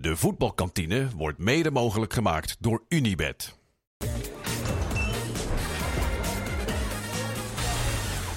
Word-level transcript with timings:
De 0.00 0.16
voetbalkantine 0.16 1.08
wordt 1.16 1.38
mede 1.38 1.70
mogelijk 1.70 2.12
gemaakt 2.12 2.56
door 2.60 2.84
Unibed. 2.88 3.58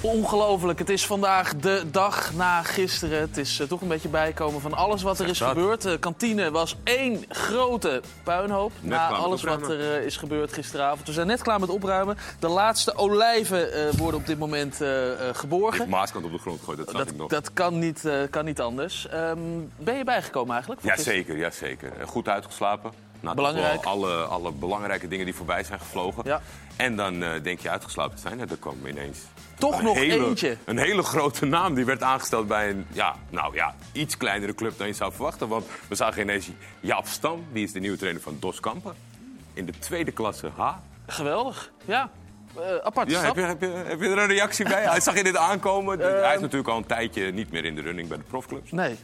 Ongelooflijk, 0.01 0.79
het 0.79 0.89
is 0.89 1.05
vandaag 1.05 1.55
de 1.55 1.83
dag 1.91 2.33
na 2.33 2.63
gisteren. 2.63 3.19
Het 3.19 3.37
is 3.37 3.59
eh, 3.59 3.67
toch 3.67 3.81
een 3.81 3.87
beetje 3.87 4.09
bijkomen 4.09 4.61
van 4.61 4.73
alles 4.73 5.01
wat 5.01 5.19
er 5.19 5.27
is 5.27 5.37
dat. 5.37 5.49
gebeurd. 5.49 5.81
De 5.81 5.97
kantine 5.99 6.51
was 6.51 6.75
één 6.83 7.25
grote 7.29 8.01
puinhoop 8.23 8.71
Net 8.81 8.91
na 8.91 9.07
alles 9.07 9.43
wat 9.43 9.69
er 9.69 9.95
eh, 9.95 10.05
is 10.05 10.17
gebeurd 10.17 10.53
gisteravond. 10.53 11.07
We 11.07 11.13
zijn 11.13 11.27
net 11.27 11.41
klaar 11.41 11.59
met 11.59 11.69
opruimen. 11.69 12.17
De 12.39 12.47
laatste 12.47 12.95
olijven 12.95 13.73
eh, 13.73 13.93
worden 13.97 14.19
op 14.19 14.25
dit 14.25 14.39
moment 14.39 14.81
Ik 14.81 15.35
geborgen. 15.35 15.89
maaskant 15.89 16.25
op 16.25 16.31
de 16.31 16.37
grond 16.37 16.59
gegooid, 16.59 16.77
dat 16.77 16.89
zag 16.89 17.01
ik 17.01 17.15
nog. 17.17 17.29
Dat, 17.29 17.43
dat 17.43 17.53
kan, 17.53 17.79
niet, 17.79 18.09
kan 18.29 18.45
niet 18.45 18.61
anders. 18.61 19.07
Ehm, 19.07 19.39
ben 19.77 19.97
je 19.97 20.03
bijgekomen 20.03 20.51
eigenlijk? 20.51 20.83
Jazeker, 20.83 21.37
jazeker. 21.37 21.91
En 21.99 22.07
Goed 22.07 22.27
uitgeslapen. 22.27 22.91
Nou, 23.19 23.35
Belangrijk. 23.35 23.83
Alle, 23.83 24.23
alle 24.23 24.51
belangrijke 24.51 25.07
dingen 25.07 25.25
die 25.25 25.35
voorbij 25.35 25.63
zijn 25.63 25.79
gevlogen. 25.79 26.23
Ja. 26.25 26.41
En 26.75 26.95
dan 26.95 27.19
denk 27.43 27.59
je 27.59 27.69
uitgeslapen 27.69 28.15
te 28.15 28.21
zijn. 28.21 28.37
Dan 28.37 28.59
kwam 28.59 28.85
ineens 28.87 29.19
Toch 29.59 29.77
een 29.77 29.83
nog 29.83 29.97
hele, 29.97 30.25
eentje. 30.25 30.57
Een 30.65 30.77
hele 30.77 31.03
grote 31.03 31.45
naam 31.45 31.73
die 31.73 31.85
werd 31.85 32.03
aangesteld 32.03 32.47
bij 32.47 32.69
een 32.69 32.85
ja, 32.91 33.15
nou, 33.29 33.55
ja, 33.55 33.75
iets 33.91 34.17
kleinere 34.17 34.55
club 34.55 34.77
dan 34.77 34.87
je 34.87 34.93
zou 34.93 35.13
verwachten. 35.13 35.47
Want 35.47 35.65
we 35.87 35.95
zagen 35.95 36.21
ineens 36.21 36.49
Jaap 36.79 37.07
Stam, 37.07 37.45
die 37.51 37.63
is 37.63 37.71
de 37.71 37.79
nieuwe 37.79 37.97
trainer 37.97 38.21
van 38.21 38.37
Dos 38.39 38.59
Kampen. 38.59 38.93
In 39.53 39.65
de 39.65 39.73
tweede 39.79 40.11
klasse 40.11 40.49
H. 40.55 40.71
Geweldig, 41.07 41.71
ja. 41.85 42.09
Eh, 42.55 42.75
aparte 42.83 43.11
Ja, 43.11 43.19
stap. 43.19 43.35
heb, 43.35 43.43
je, 43.43 43.49
heb, 43.49 43.61
je, 43.61 43.67
heb 43.87 44.01
je 44.01 44.07
er 44.07 44.17
een 44.17 44.27
reactie 44.27 44.65
bij? 44.65 44.83
Hij 44.83 44.99
zag 44.99 45.17
je 45.17 45.23
dit 45.23 45.37
aankomen. 45.37 45.99
Hij 46.25 46.35
is 46.35 46.41
natuurlijk 46.41 46.69
al 46.69 46.77
een 46.77 46.85
tijdje 46.85 47.31
niet 47.31 47.51
meer 47.51 47.65
in 47.65 47.75
de 47.75 47.81
running 47.81 48.07
bij 48.07 48.17
de 48.17 48.23
profclubs. 48.23 48.71
Nee. 48.71 48.97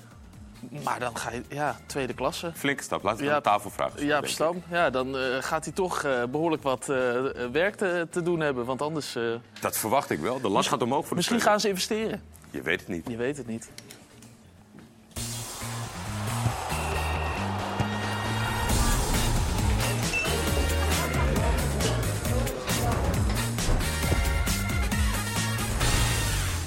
Maar 0.83 0.99
dan 0.99 1.17
ga 1.17 1.31
je, 1.31 1.43
ja, 1.49 1.79
tweede 1.85 2.13
klasse. 2.13 2.51
Flinke 2.55 2.83
stap. 2.83 3.03
Laten 3.03 3.19
we 3.19 3.25
Ja, 3.25 3.31
aan 3.31 3.37
de 3.37 3.43
tafel 3.43 3.69
vragen. 3.69 4.05
Ja. 4.05 4.21
Stam. 4.23 4.63
Ja, 4.69 4.89
dan 4.89 5.17
eh, 5.17 5.23
gaat 5.39 5.65
hij 5.65 5.73
toch 5.73 6.03
eh, 6.03 6.23
behoorlijk 6.23 6.63
wat 6.63 6.89
eh, 6.89 7.21
werk 7.51 7.75
te, 7.75 8.07
te 8.11 8.21
doen 8.21 8.39
hebben. 8.39 8.65
Want 8.65 8.81
anders... 8.81 9.17
Dat 9.59 9.77
verwacht 9.77 10.09
ik 10.09 10.19
wel. 10.19 10.41
De 10.41 10.49
lat 10.49 10.67
gaat 10.67 10.81
omhoog 10.81 10.99
voor 10.99 11.09
de 11.09 11.15
misschien 11.15 11.41
gaan 11.41 11.59
ze 11.59 11.69
investeren. 11.69 12.21
Je 12.51 12.61
weet 12.61 12.79
het 12.79 12.89
niet. 12.89 13.07
Je 13.09 13.17
weet 13.17 13.37
het 13.37 13.47
niet. 13.47 13.69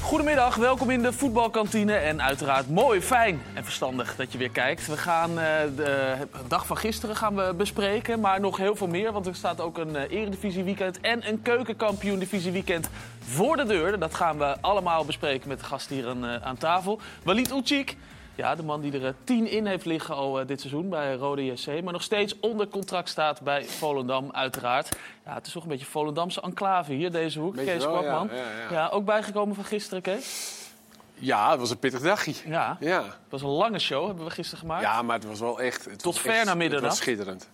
Goedemiddag, 0.08 0.54
welkom 0.54 0.90
in 0.90 1.02
de 1.02 1.12
voetbalkantine. 1.12 1.92
En 1.92 2.22
uiteraard 2.22 2.68
mooi, 2.68 3.00
fijn 3.00 3.42
en 3.54 3.64
verstandig 3.64 4.16
dat 4.16 4.32
je 4.32 4.38
weer 4.38 4.50
kijkt. 4.50 4.86
We 4.86 4.96
gaan 4.96 5.30
eh, 5.30 5.46
de 5.76 6.16
dag 6.46 6.66
van 6.66 6.76
gisteren 6.76 7.16
gaan 7.16 7.36
we 7.36 7.54
bespreken, 7.56 8.20
maar 8.20 8.40
nog 8.40 8.56
heel 8.56 8.76
veel 8.76 8.86
meer. 8.86 9.12
Want 9.12 9.26
er 9.26 9.34
staat 9.34 9.60
ook 9.60 9.78
een 9.78 9.96
eh, 9.96 10.18
eredivisie 10.18 10.64
weekend 10.64 11.00
en 11.00 11.28
een 11.28 11.42
keukenkampioen 11.42 12.18
divisie 12.18 12.52
weekend 12.52 12.88
voor 13.20 13.56
de 13.56 13.64
deur. 13.64 13.98
Dat 13.98 14.14
gaan 14.14 14.38
we 14.38 14.56
allemaal 14.60 15.04
bespreken 15.04 15.48
met 15.48 15.58
de 15.58 15.64
gast 15.64 15.88
hier 15.88 16.08
aan, 16.08 16.26
eh, 16.26 16.46
aan 16.46 16.56
tafel. 16.56 17.00
Walid 17.22 17.52
Ucik, 17.52 17.96
ja, 18.38 18.54
de 18.54 18.62
man 18.62 18.80
die 18.80 18.92
er 18.92 19.06
eh, 19.06 19.12
tien 19.24 19.46
in 19.50 19.66
heeft 19.66 19.84
liggen 19.84 20.14
al 20.14 20.40
eh, 20.40 20.46
dit 20.46 20.60
seizoen 20.60 20.88
bij 20.88 21.14
Rode 21.14 21.44
JC. 21.44 21.82
Maar 21.82 21.92
nog 21.92 22.02
steeds 22.02 22.40
onder 22.40 22.68
contract 22.68 23.08
staat 23.08 23.40
bij 23.40 23.64
Volendam, 23.64 24.28
uiteraard. 24.32 24.96
Ja, 25.24 25.34
het 25.34 25.46
is 25.46 25.52
toch 25.52 25.62
een 25.62 25.68
beetje 25.68 25.86
Volendamse 25.86 26.40
enclave 26.40 26.92
hier, 26.92 27.10
deze 27.10 27.40
hoek. 27.40 27.54
Beetje 27.54 27.72
Kees 27.72 27.84
wel, 27.84 27.94
ja, 27.94 28.00
Kwakman. 28.00 28.36
ja, 28.36 28.42
ja. 28.42 28.70
ja, 28.72 28.88
ook 28.88 29.04
bijgekomen 29.04 29.54
van 29.54 29.64
gisteren, 29.64 30.02
Kees? 30.02 30.56
Ja, 31.14 31.50
het 31.50 31.60
was 31.60 31.70
een 31.70 31.78
pittig 31.78 32.00
dagje. 32.00 32.32
Ja, 32.46 32.76
het 32.78 32.88
Ja, 32.88 33.04
was 33.28 33.42
een 33.42 33.48
lange 33.48 33.78
show, 33.78 34.06
hebben 34.06 34.24
we 34.24 34.30
gisteren 34.30 34.58
gemaakt. 34.60 34.82
ja 34.82 35.02
maar 35.02 35.16
het 35.16 35.26
was 35.26 35.40
wel 35.40 35.60
echt... 35.60 35.84
Het 35.84 36.02
Tot 36.02 36.14
was 36.14 36.22
ver 36.22 36.32
echt- 36.32 36.44
na 36.44 36.54
middernacht. 36.54 36.82
Het 36.98 37.06
was 37.06 37.14
schitterend. 37.14 37.48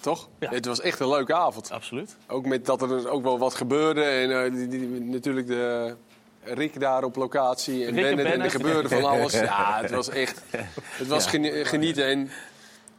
Toch? 0.00 0.28
Ja. 0.38 0.50
Het 0.50 0.66
was 0.66 0.80
echt 0.80 1.00
een 1.00 1.08
leuke 1.08 1.34
avond. 1.34 1.70
Absoluut. 1.70 2.16
Ook 2.26 2.46
met 2.46 2.66
dat 2.66 2.82
er 2.82 2.88
dus 2.88 3.04
ook 3.06 3.22
wel 3.22 3.38
wat 3.38 3.54
gebeurde. 3.54 4.02
En 4.02 4.44
eh, 4.44 4.52
die, 4.52 4.68
die- 4.68 5.00
natuurlijk 5.00 5.46
de 5.46 5.96
Rick 6.44 6.80
daar 6.80 7.04
op 7.04 7.16
locatie. 7.16 7.86
En 7.86 7.94
Rick 7.94 8.04
en 8.04 8.16
Bennett 8.16 8.34
en 8.36 8.44
er 8.44 8.50
gebeurde 8.50 8.88
van 8.88 9.04
alles. 9.04 9.32
Ja, 9.32 9.78
het 9.82 9.90
was 9.90 10.08
echt... 10.08 10.40
Het 10.96 11.06
was 11.06 11.26
geni- 11.32 11.64
genieten. 11.64 12.06
En 12.06 12.30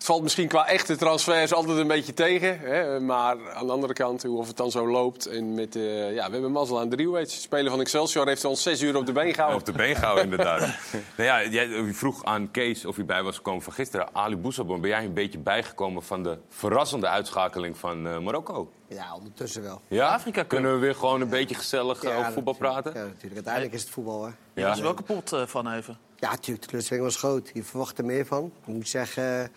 valt 0.05 0.23
misschien 0.23 0.47
qua 0.47 0.67
echte 0.67 0.95
transfers 0.95 1.53
altijd 1.53 1.77
een 1.77 1.87
beetje 1.87 2.13
tegen. 2.13 2.59
Hè? 2.59 2.99
Maar 2.99 3.53
aan 3.53 3.65
de 3.65 3.71
andere 3.71 3.93
kant, 3.93 4.23
hoe 4.23 4.37
of 4.37 4.47
het 4.47 4.57
dan 4.57 4.71
zo 4.71 4.87
loopt. 4.87 5.25
En 5.25 5.53
met, 5.53 5.75
eh, 5.75 6.13
ja, 6.13 6.25
we 6.25 6.31
hebben 6.31 6.51
mazzel 6.51 6.79
aan 6.79 6.89
Driehoets. 6.89 7.41
Speler 7.41 7.71
van 7.71 7.79
Excelsior 7.79 8.27
heeft 8.27 8.45
ons 8.45 8.63
zes 8.63 8.81
uur 8.81 8.95
op 8.95 9.05
de 9.05 9.11
been 9.11 9.33
gehouden. 9.33 9.59
Op 9.59 9.65
de 9.65 9.71
been 9.71 9.95
gehouden, 9.95 10.23
inderdaad. 10.23 10.59
nou 11.17 11.29
ja, 11.29 11.45
jij 11.45 11.67
u 11.67 11.93
vroeg 11.93 12.23
aan 12.23 12.51
Kees 12.51 12.85
of 12.85 12.95
hij 12.95 13.05
bij 13.05 13.23
was 13.23 13.35
gekomen 13.35 13.61
van 13.61 13.73
gisteren. 13.73 14.15
Ali 14.15 14.37
Boussabon, 14.37 14.81
ben 14.81 14.89
jij 14.89 15.03
een 15.03 15.13
beetje 15.13 15.37
bijgekomen 15.37 16.03
van 16.03 16.23
de 16.23 16.37
verrassende 16.49 17.07
uitschakeling 17.07 17.77
van 17.77 18.07
eh, 18.07 18.19
Marokko? 18.19 18.71
Ja, 18.87 19.15
ondertussen 19.15 19.63
wel. 19.63 19.81
Ja? 19.87 20.13
Afrika. 20.13 20.43
Kunnen 20.43 20.73
we 20.73 20.79
weer 20.79 20.95
gewoon 20.95 21.21
een 21.21 21.29
beetje 21.29 21.55
gezellig 21.55 22.03
eh, 22.03 22.17
over 22.17 22.31
voetbal 22.31 22.53
natuurlijk. 22.53 22.81
praten? 22.83 23.01
Ja, 23.01 23.07
natuurlijk. 23.07 23.35
Uiteindelijk 23.35 23.73
is 23.73 23.81
het 23.81 23.89
voetbal, 23.89 24.25
hè. 24.25 24.31
Je 24.53 24.63
was 24.63 24.79
wel 24.79 24.93
kapot 24.93 25.35
van 25.45 25.71
even. 25.71 25.97
Ja, 26.15 26.29
natuurlijk. 26.29 26.61
De 26.61 26.67
teleurstelling 26.67 27.05
was 27.05 27.15
groot. 27.15 27.51
Je 27.53 27.63
verwacht 27.63 27.97
er 27.97 28.05
meer 28.05 28.25
van. 28.25 28.51
Ik 28.65 28.73
moet 28.73 28.87
zeggen, 28.87 29.51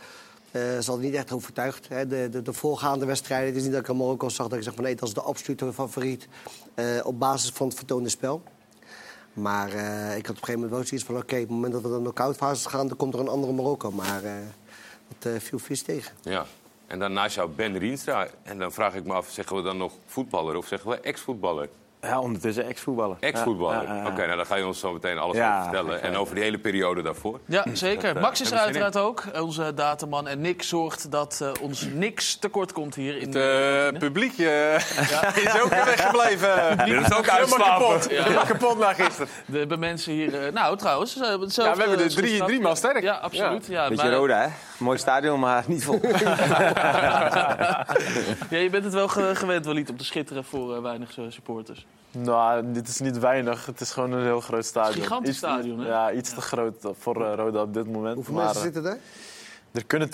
eh 0.50 0.78
ze 0.78 0.98
niet 0.98 1.14
echt 1.14 1.32
overtuigd. 1.32 1.88
Hè. 1.88 2.06
De, 2.06 2.28
de, 2.30 2.42
de 2.42 2.52
voorgaande 2.52 3.04
wedstrijden, 3.04 3.46
het 3.46 3.56
is 3.56 3.62
niet 3.62 3.72
dat 3.72 3.80
ik 3.80 3.88
aan 3.88 3.96
Marokko 3.96 4.28
zag... 4.28 4.48
dat 4.48 4.58
ik 4.58 4.64
zeg 4.64 4.74
van 4.74 4.84
nee, 4.84 4.94
dat 4.94 5.08
is 5.08 5.14
de 5.14 5.20
absolute 5.20 5.72
favoriet... 5.72 6.28
eh, 6.74 6.86
op 7.02 7.18
basis 7.18 7.50
van 7.50 7.66
het 7.66 7.76
vertoonde 7.76 8.08
spel. 8.08 8.42
Maar 9.32 9.72
eh, 9.72 10.16
ik 10.16 10.26
had 10.26 10.36
op 10.36 10.42
een 10.42 10.44
gegeven 10.44 10.54
moment 10.54 10.70
wel 10.70 10.84
zoiets 10.84 11.06
van... 11.06 11.16
oké, 11.16 11.34
op 11.34 11.40
het 11.40 11.50
moment 11.50 11.72
dat 11.72 11.82
we 11.82 11.88
naar 11.88 11.96
de 11.96 12.02
knock-out 12.02 12.36
fase 12.36 12.68
gaan... 12.68 12.88
dan 12.88 12.96
komt 12.96 13.14
er 13.14 13.20
een 13.20 13.28
andere 13.28 13.52
Marokko. 13.52 13.90
Maar 13.90 14.22
dat 15.18 15.42
viel 15.42 15.58
vies 15.58 15.82
tegen. 15.82 16.12
Ja. 16.22 16.46
En 16.86 17.12
naast 17.12 17.34
jou 17.34 17.50
Ben 17.50 17.78
Rienstra. 17.78 18.28
En 18.42 18.58
dan 18.58 18.72
vraag 18.72 18.94
ik 18.94 19.04
me 19.04 19.12
af, 19.12 19.30
zeggen 19.30 19.56
we 19.56 19.62
dan 19.62 19.76
nog 19.76 19.92
voetballer 20.06 20.56
of 20.56 20.66
zeggen 20.66 20.90
we 20.90 21.00
ex-voetballer? 21.00 21.68
Ja, 22.00 22.20
ondertussen 22.20 22.64
ex-voetballer. 22.66 23.16
Ex-voetballer. 23.20 23.82
Ja, 23.82 23.94
ja, 23.94 24.02
ja. 24.02 24.06
Oké, 24.08 24.24
nou 24.26 24.36
dan 24.36 24.46
ga 24.46 24.54
je 24.56 24.66
ons 24.66 24.78
zo 24.80 24.92
meteen 24.92 25.18
alles 25.18 25.36
Ja, 25.36 25.50
over 25.58 25.62
vertellen. 25.62 26.02
En 26.02 26.16
over 26.16 26.34
die 26.34 26.44
hele 26.44 26.58
periode 26.58 27.02
daarvoor. 27.02 27.40
Ja, 27.46 27.64
zeker. 27.72 28.16
eh, 28.16 28.22
Max 28.22 28.40
is 28.40 28.50
er 28.50 28.58
uiteraard 28.58 28.96
ook, 28.96 29.24
onze 29.40 29.74
dataman. 29.74 30.28
En 30.28 30.40
Nick 30.40 30.62
zorgt 30.62 31.10
dat 31.10 31.40
eh, 31.42 31.62
ons 31.62 31.86
niks 31.92 32.36
tekort 32.36 32.72
komt 32.72 32.94
hier 32.94 33.14
in 33.16 33.22
Het 33.22 33.32
de 33.32 33.90
eh, 33.92 33.98
publiek 33.98 34.38
eh, 34.38 34.74
is 35.44 35.60
ook 35.62 35.68
weer 35.70 35.84
weggebleven. 35.84 36.78
Dit 36.84 37.00
is 37.00 37.12
ook 37.16 37.28
uitslapen. 37.28 37.86
kapot. 37.86 38.08
Helemaal 38.10 38.44
kapot 38.46 38.78
na 38.78 38.92
gisteren. 38.92 39.28
De 39.46 39.58
hebben 39.58 39.78
mensen 39.78 40.12
hier... 40.12 40.46
eh, 40.46 40.52
nou, 40.52 40.76
trouwens... 40.76 41.14
hetzelfde- 41.14 41.62
Ja, 41.62 41.74
we 41.74 41.80
hebben 41.80 42.00
er 42.00 42.10
drie, 42.14 42.44
drie 42.44 42.60
man 42.60 42.76
sterk. 42.76 43.02
Ja, 43.02 43.14
absoluut. 43.14 43.66
Ja. 43.66 43.88
Beetje 43.88 44.08
maar- 44.08 44.16
Roda, 44.18 44.40
hè? 44.40 44.48
Mooi 44.78 44.98
stadion, 44.98 45.40
maar 45.40 45.64
niet 45.66 45.84
vol. 45.84 46.00
Ja, 48.50 48.58
je 48.58 48.70
bent 48.70 48.84
het 48.84 48.92
wel 48.94 49.08
ge- 49.08 49.32
gewend, 49.34 49.66
Walid, 49.66 49.90
om 49.90 49.96
te 49.96 50.04
schitteren 50.04 50.44
voor 50.44 50.82
weinig 50.82 51.10
supporters. 51.28 51.86
Nou, 52.10 52.72
dit 52.72 52.88
is 52.88 53.00
niet 53.00 53.18
weinig. 53.18 53.66
Het 53.66 53.80
is 53.80 53.90
gewoon 53.90 54.12
een 54.12 54.22
heel 54.24 54.40
groot 54.40 54.64
stadion. 54.64 54.94
Gigantisch 55.02 55.28
Iets- 55.28 55.38
stadion, 55.38 55.78
hè? 55.80 55.86
Ja, 55.88 56.12
iets 56.12 56.34
te 56.34 56.40
groot 56.40 56.74
voor 56.98 57.24
eh, 57.26 57.34
Roda 57.36 57.62
op 57.62 57.74
dit 57.74 57.86
moment. 57.92 58.14
Hoeveel 58.14 58.34
maar 58.34 58.44
mensen 58.44 58.66
eh, 58.66 58.72
zitten 58.72 58.92
er? 58.92 58.98
er 59.72 59.84
kunnen 59.86 60.08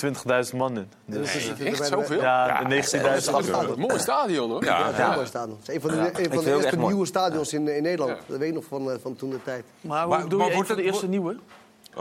20.000 0.50 0.56
man 0.56 0.76
in. 0.76 0.88
Dus 1.04 1.18
Dus, 1.18 1.34
er 1.34 1.40
zitten 1.40 1.66
Echt 1.66 1.86
zoveel? 1.86 2.20
ja, 2.20 2.46
Ja, 2.46 2.64
de 2.68 2.82
19.000 2.82 3.02
dat 3.02 3.16
is 3.16 3.28
achter. 3.28 3.44
stadion. 3.44 3.72
Een 3.72 3.78
mooi 3.80 3.98
stadion 3.98 4.50
hoor. 4.50 4.64
Ja, 4.64 4.78
Ja, 4.78 4.88
ja. 4.88 4.94
heel 5.06 5.14
mooi 5.14 5.26
stadion. 5.26 5.56
Het 5.58 5.68
is 5.68 5.74
een 5.74 5.80
van 5.80 5.90
de, 5.90 5.96
een 5.96 6.04
van 6.04 6.14
de 6.44 6.50
het 6.50 6.60
eerste 6.62 6.76
mooi. 6.76 6.88
nieuwe 6.92 7.06
stadions 7.06 7.52
in, 7.52 7.68
in 7.68 7.82
Nederland. 7.82 8.18
Dat 8.26 8.38
weet 8.38 8.48
ik 8.48 8.54
nog 8.54 8.64
van, 8.64 8.90
eh, 8.90 8.96
van 9.02 9.16
toen 9.16 9.30
de 9.30 9.42
tijd. 9.42 9.64
Maar 9.80 10.04
hoe 10.06 10.16
je, 10.28 10.36
wordt 10.36 10.52
van 10.54 10.64
de 10.66 10.74
het- 10.74 10.84
eerste 10.84 11.08
nieuwe? 11.08 11.36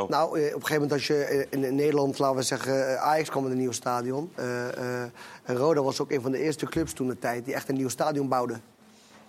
Nou, 0.08 0.10
eh, 0.10 0.26
op 0.26 0.32
een 0.40 0.42
gegeven 0.52 0.74
moment 0.74 0.92
als 0.92 1.08
je 1.08 1.16
eh, 1.24 1.46
in, 1.50 1.76
Nederland, 1.76 2.20
laten 2.20 2.36
we 2.38 2.44
zeggen, 2.44 2.90
eh, 2.90 2.96
Ajax 3.04 3.30
kwam 3.30 3.44
met 3.44 3.52
een 3.52 3.58
nieuw 3.58 3.72
stadion. 3.72 4.32
Eh, 4.36 4.78
eh, 4.78 5.10
en 5.44 5.56
Roda 5.56 5.82
was 5.82 6.00
ook 6.02 6.12
een 6.12 6.22
van 6.22 6.32
de 6.32 6.38
eerste 6.40 6.66
clubs 6.66 6.94
toen 6.94 7.08
de 7.08 7.20
tijd 7.20 7.46
die 7.46 7.54
echt 7.54 7.70
een 7.70 7.76
nieuw 7.76 7.90
stadion 7.90 8.28
bouwde. 8.28 8.54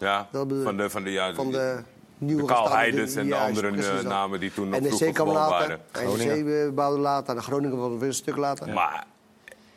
Ja, 0.04 0.28
Dat 0.30 0.48
bedoel- 0.48 0.62
van 0.64 0.76
de, 0.76 0.90
van 0.90 1.04
de, 1.04 1.10
ja, 1.10 1.34
Van 1.34 1.50
de 1.50 1.78
nieuwe 2.18 2.40
de 2.42 2.48
Karl 2.48 2.70
Heidens 2.70 3.14
en 3.14 3.26
de 3.26 3.34
andere 3.36 3.70
precies 3.70 4.02
eh, 4.02 4.08
namen 4.08 4.40
die 4.40 4.52
toen 4.52 4.68
nog 4.68 4.80
vroeger 4.86 5.12
kwam 5.12 5.28
later, 5.28 5.78
waren. 5.92 6.44
NEC 6.44 6.74
bouwde 6.74 7.00
later, 7.00 7.36
en 7.36 7.42
Groningen 7.42 7.76
was 7.76 7.98
weer 7.98 8.08
een 8.08 8.14
stuk 8.14 8.36
later. 8.36 8.72
Maar 8.72 9.04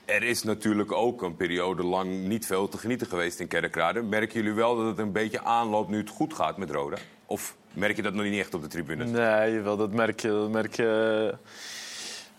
er 0.06 0.24
is 0.24 0.44
natuurlijk 0.44 0.92
ook 0.92 1.22
een 1.22 1.36
periode 1.36 1.84
lang 1.84 2.10
niet 2.28 2.46
veel 2.46 2.68
te 2.70 2.78
genieten 2.78 3.08
geweest 3.08 3.40
in 3.40 3.48
Kerkrade. 3.48 4.02
Merken 4.02 4.34
jullie 4.34 4.54
wel 4.56 4.78
dat 4.78 4.86
het 4.86 4.98
een 4.98 5.12
beetje 5.12 5.44
aanloopt 5.44 5.90
nu 5.90 5.98
het 5.98 6.10
goed 6.10 6.34
gaat 6.34 6.58
met 6.58 6.72
Roda? 6.72 6.98
Of 7.26 7.56
merk 7.74 7.96
je 7.96 8.02
dat 8.02 8.14
nog 8.14 8.24
niet 8.26 8.40
echt 8.40 8.54
op 8.54 8.62
de 8.62 8.68
tribune? 8.68 9.06
Nee, 9.06 9.54
jawel, 9.54 9.78
dat 9.78 9.92
merk 9.92 10.20
je. 10.20 10.28
Dat 10.28 10.50
merk 10.52 10.76
je 10.76 11.30
eh, 11.32 11.38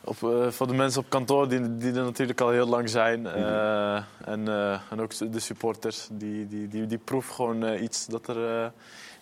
op, 0.08 0.22
eh, 0.22 0.50
voor 0.50 0.66
de 0.66 0.74
mensen 0.74 1.00
op 1.00 1.10
kantoor 1.10 1.48
die, 1.48 1.76
die 1.76 1.92
er 1.92 2.02
natuurlijk 2.02 2.40
al 2.40 2.50
heel 2.50 2.66
lang 2.68 2.88
zijn. 2.88 3.26
eh, 3.26 3.94
en, 4.24 4.48
eh, 4.48 4.80
en 4.90 5.00
ook 5.00 5.32
de 5.32 5.40
supporters. 5.40 6.08
Die, 6.12 6.46
die, 6.46 6.68
die, 6.68 6.86
die 6.86 6.98
proeven 6.98 7.34
gewoon 7.34 7.82
iets 7.82 8.06
dat 8.06 8.28
er 8.28 8.62
eh, 8.62 8.66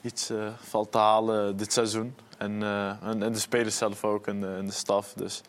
iets 0.02 0.30
eh, 0.30 0.36
valt 0.60 0.92
te 0.92 0.98
halen 0.98 1.56
dit 1.56 1.72
seizoen. 1.72 2.14
En, 2.38 2.62
eh, 2.62 2.88
en, 3.02 3.22
en 3.22 3.32
de 3.32 3.38
spelers 3.38 3.76
zelf 3.76 4.04
ook 4.04 4.26
en 4.26 4.40
de, 4.40 4.46
en 4.58 4.66
de 4.66 4.72
staf. 4.72 5.12
Dus, 5.12 5.40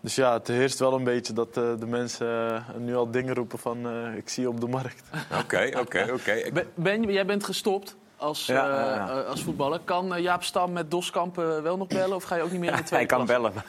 dus 0.00 0.14
ja, 0.14 0.32
het 0.32 0.48
heerst 0.48 0.78
wel 0.78 0.92
een 0.92 1.04
beetje 1.04 1.32
dat 1.32 1.56
eh, 1.56 1.62
de 1.78 1.86
mensen 1.86 2.64
nu 2.78 2.96
al 2.96 3.10
dingen 3.10 3.34
roepen 3.34 3.58
van 3.58 3.86
eh, 3.86 4.16
ik 4.16 4.28
zie 4.28 4.42
je 4.42 4.48
op 4.48 4.60
de 4.60 4.68
markt. 4.68 5.02
Oké, 5.40 5.70
oké, 5.80 6.10
oké. 6.12 6.42
Ben, 6.74 7.02
jij 7.02 7.26
bent 7.26 7.44
gestopt 7.44 7.96
als, 8.22 8.46
Ja, 8.46 8.68
eh, 8.70 8.86
ja, 8.86 8.94
ja. 8.94 9.20
eh, 9.22 9.28
als 9.28 9.42
voetballer. 9.42 9.80
Kan 9.84 10.14
eh, 10.14 10.22
Jaap 10.22 10.42
Stam 10.42 10.72
met 10.72 10.90
Doskamp 10.90 11.36
wel 11.36 11.76
nog 11.76 11.88
bellen? 11.88 12.16
Of 12.16 12.22
ga 12.24 12.36
je 12.36 12.42
ook 12.42 12.50
niet 12.50 12.60
meer 12.60 12.70
in 12.70 12.76
de 12.76 12.94
Hij 12.94 13.06
tweede 13.06 13.06
kan 13.06 13.26
klasse? 13.26 13.42
bellen. 13.42 13.62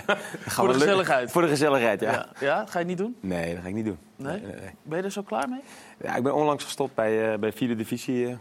Voor 0.46 0.68
de 0.68 0.74
gezelligheid. 0.74 1.30
Voor 1.30 1.42
de 1.42 1.48
gezelligheid, 1.48 2.00
ja. 2.00 2.26
Ja. 2.40 2.58
dat 2.58 2.70
ga 2.70 2.78
je 2.78 2.84
niet 2.84 2.98
doen? 2.98 3.16
Nee, 3.20 3.52
dat 3.54 3.62
ga 3.62 3.68
ik 3.68 3.74
niet 3.74 3.84
doen. 3.84 3.98
Nee? 4.16 4.40
nee, 4.40 4.52
nee. 4.54 4.70
Ben 4.82 4.98
je 4.98 5.04
er 5.04 5.10
zo 5.10 5.22
klaar 5.22 5.48
mee? 5.48 5.60
Ja, 6.02 6.16
ik 6.16 6.22
ben 6.22 6.34
onlangs 6.34 6.64
gestopt 6.64 6.94
bij, 6.94 7.38
bij 7.38 7.50
de 7.50 7.56
vierde 7.56 7.76
divisie 7.76 8.36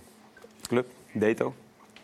club, 0.67 0.87
Deto. 1.13 1.53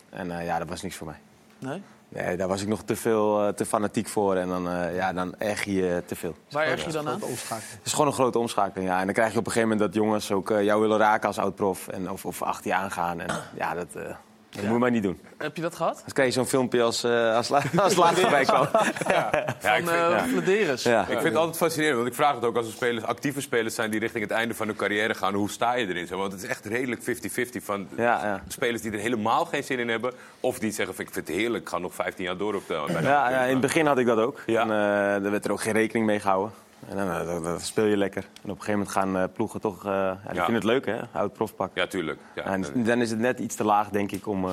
En 0.09 0.43
ja, 0.43 0.59
dat 0.59 0.67
was 0.67 0.81
niks 0.81 0.95
voor 0.95 1.07
mij. 1.07 1.19
Nee? 1.59 1.81
Nee, 2.09 2.37
daar 2.37 2.47
was 2.47 2.61
ik 2.61 2.67
nog 2.67 2.83
te 2.83 2.95
veel, 2.95 3.41
eh, 3.47 3.53
te 3.53 3.65
fanatiek 3.65 4.07
voor. 4.07 4.35
En 4.35 4.47
dan, 4.47 4.69
eh 4.69 4.95
ja, 4.95 5.13
dan 5.13 5.35
erg 5.37 5.63
je 5.63 6.03
te 6.05 6.15
veel. 6.15 6.35
Waar 6.49 6.65
erg 6.65 6.85
je 6.85 6.91
dan 6.91 7.07
aan? 7.07 7.19
Het 7.21 7.79
is 7.83 7.91
gewoon 7.91 8.07
een 8.07 8.13
grote 8.13 8.39
omschakeling, 8.39 8.89
ja. 8.89 8.99
En 8.99 9.05
dan 9.05 9.13
krijg 9.13 9.31
je 9.33 9.39
op 9.39 9.45
een 9.45 9.51
gegeven 9.51 9.69
moment 9.69 9.93
dat 9.93 10.03
jongens 10.03 10.31
ook 10.31 10.51
eh, 10.51 10.63
jou 10.63 10.81
willen 10.81 10.97
raken 10.97 11.27
als 11.27 11.37
oud-prof. 11.37 11.87
En 11.87 12.11
Of, 12.11 12.25
of 12.25 12.41
achter 12.41 12.67
je 12.67 12.75
aangaan. 12.75 13.19
En 13.19 13.35
ja, 13.55 13.73
dat, 13.73 13.95
eh, 13.95 14.15
dat 14.57 14.65
moet 14.65 14.73
je 14.73 14.79
maar 14.79 14.91
niet 14.91 15.03
doen. 15.03 15.19
Heb 15.37 15.55
je 15.55 15.61
dat 15.61 15.75
gehad? 15.75 15.95
Dan 15.95 16.13
krijg 16.13 16.27
je 16.27 16.33
zo'n 16.33 16.45
filmpje 16.47 16.81
als, 16.81 17.03
eh 17.03 17.35
als, 17.35 17.49
la- 17.49 17.61
als 17.83 17.95
laatste 17.95 18.27
bij 18.29 18.43
kwam. 18.45 18.67
Ja, 19.07 19.29
Van 19.59 19.71
ik 19.75 19.87
vind, 19.87 19.89
eh 19.89 20.23
Vladeris. 20.23 20.83
Ja. 20.83 21.01
ik 21.01 21.07
vind 21.07 21.23
het 21.23 21.35
altijd 21.35 21.57
fascinerend, 21.57 21.95
want 21.97 22.07
ik 22.07 22.13
vraag 22.15 22.35
het 22.35 22.43
ook 22.45 22.55
als 22.57 22.65
er 22.67 22.71
spelers, 22.73 23.05
actieve 23.05 23.41
spelers 23.41 23.75
zijn 23.75 23.91
die 23.91 23.99
richting 23.99 24.23
het 24.23 24.31
einde 24.33 24.53
van 24.55 24.67
hun 24.67 24.75
carrière 24.75 25.13
gaan. 25.13 25.33
Hoe 25.33 25.49
sta 25.49 25.73
je 25.73 25.87
erin? 25.87 26.07
Want 26.17 26.31
het 26.31 26.43
is 26.43 26.49
echt 26.49 26.65
redelijk 26.65 27.01
50-50 27.01 27.63
van 27.63 27.87
Ja, 27.97 28.25
ja. 28.25 28.43
spelers 28.47 28.81
die 28.81 28.91
er 28.91 28.99
helemaal 28.99 29.45
geen 29.45 29.63
zin 29.63 29.79
in 29.79 29.89
hebben. 29.89 30.13
Of 30.39 30.59
die 30.59 30.71
zeggen, 30.71 30.95
van, 30.95 31.05
ik 31.05 31.13
vind 31.13 31.27
het 31.27 31.35
heerlijk, 31.37 31.63
ik 31.63 31.69
ga 31.69 31.77
nog 31.77 31.93
15 31.93 32.23
jaar 32.25 32.37
door 32.37 32.55
op 32.55 32.67
de, 32.67 32.83
Ja, 33.01 33.29
ja, 33.29 33.41
in 33.41 33.51
het 33.51 33.61
begin 33.61 33.85
had 33.85 33.97
ik 33.97 34.05
dat 34.05 34.17
ook. 34.17 34.39
Ja. 34.45 34.61
En, 34.61 34.71
eh, 34.71 35.25
er 35.25 35.31
werd 35.31 35.45
er 35.45 35.51
ook 35.51 35.61
geen 35.61 35.73
rekening 35.73 36.05
mee 36.05 36.19
gehouden. 36.19 36.51
En 36.89 36.95
dan, 36.97 37.09
eh, 37.11 37.25
dan- 37.25 37.43
dan 37.43 37.59
speel 37.59 37.85
je 37.85 37.97
lekker. 37.97 38.23
En 38.23 38.29
op 38.31 38.43
een 38.43 38.63
gegeven 38.63 38.71
moment 38.73 38.91
gaan 38.91 39.17
eh, 39.17 39.23
ploegen 39.33 39.61
toch... 39.61 39.85
eh 39.85 39.91
ja, 39.91 40.13
die 40.27 40.33
Ja. 40.35 40.45
vinden 40.45 40.53
het 40.53 40.63
leuk, 40.63 40.85
hè? 40.85 40.99
Oud 41.19 41.33
profpak. 41.33 41.71
Ja, 41.73 41.87
tuurlijk. 41.87 42.19
Ja. 42.35 42.43
En 42.43 42.63
dan 42.83 43.01
is 43.01 43.09
het 43.09 43.19
net 43.19 43.39
iets 43.39 43.55
te 43.55 43.63
laag, 43.63 43.89
denk 43.89 44.11
ik, 44.11 44.27
om... 44.27 44.45
eh, 44.45 44.51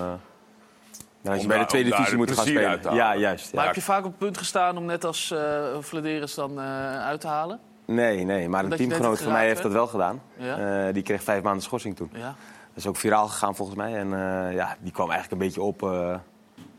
dan 1.22 1.32
als 1.32 1.36
je 1.36 1.42
Om 1.42 1.48
bij 1.48 1.58
de 1.58 1.64
tweede 1.64 1.90
divisie 1.90 2.16
moet 2.16 2.30
gaan 2.30 2.46
spelen. 2.46 2.94
Ja, 2.94 3.16
juist. 3.16 3.44
ja. 3.50 3.56
Maar 3.56 3.66
heb 3.66 3.74
je 3.74 3.82
vaak 3.82 3.98
op 4.04 4.10
het 4.10 4.18
punt 4.18 4.38
gestaan 4.38 4.76
om 4.76 4.84
net 4.84 5.04
als 5.04 5.30
eh 5.30 5.64
Vladeris 5.80 6.34
dan 6.34 6.58
eh, 6.60 7.00
uit 7.04 7.20
te 7.20 7.26
halen? 7.26 7.60
Nee, 7.86 8.24
nee, 8.24 8.48
maar 8.48 8.58
een 8.58 8.64
Omdat 8.64 8.78
teamgenoot 8.78 9.22
van 9.22 9.32
mij 9.32 9.46
heeft 9.46 9.62
dat 9.62 9.72
wel 9.72 9.86
gedaan. 9.86 10.22
Ja. 10.36 10.86
Eh, 10.86 10.94
die 10.94 11.02
kreeg 11.02 11.22
vijf 11.22 11.42
maanden 11.42 11.62
schorsing 11.62 11.96
toen. 11.96 12.10
Ja. 12.12 12.34
Dat 12.68 12.76
is 12.82 12.86
ook 12.86 12.96
viraal 12.96 13.26
gegaan 13.28 13.56
volgens 13.56 13.76
mij. 13.78 13.94
En 13.96 14.12
eh, 14.12 14.54
ja, 14.54 14.76
die 14.80 14.92
kwam 14.92 15.10
eigenlijk 15.10 15.42
een 15.42 15.46
beetje 15.48 15.62
op, 15.62 15.82
eh, 15.82 16.14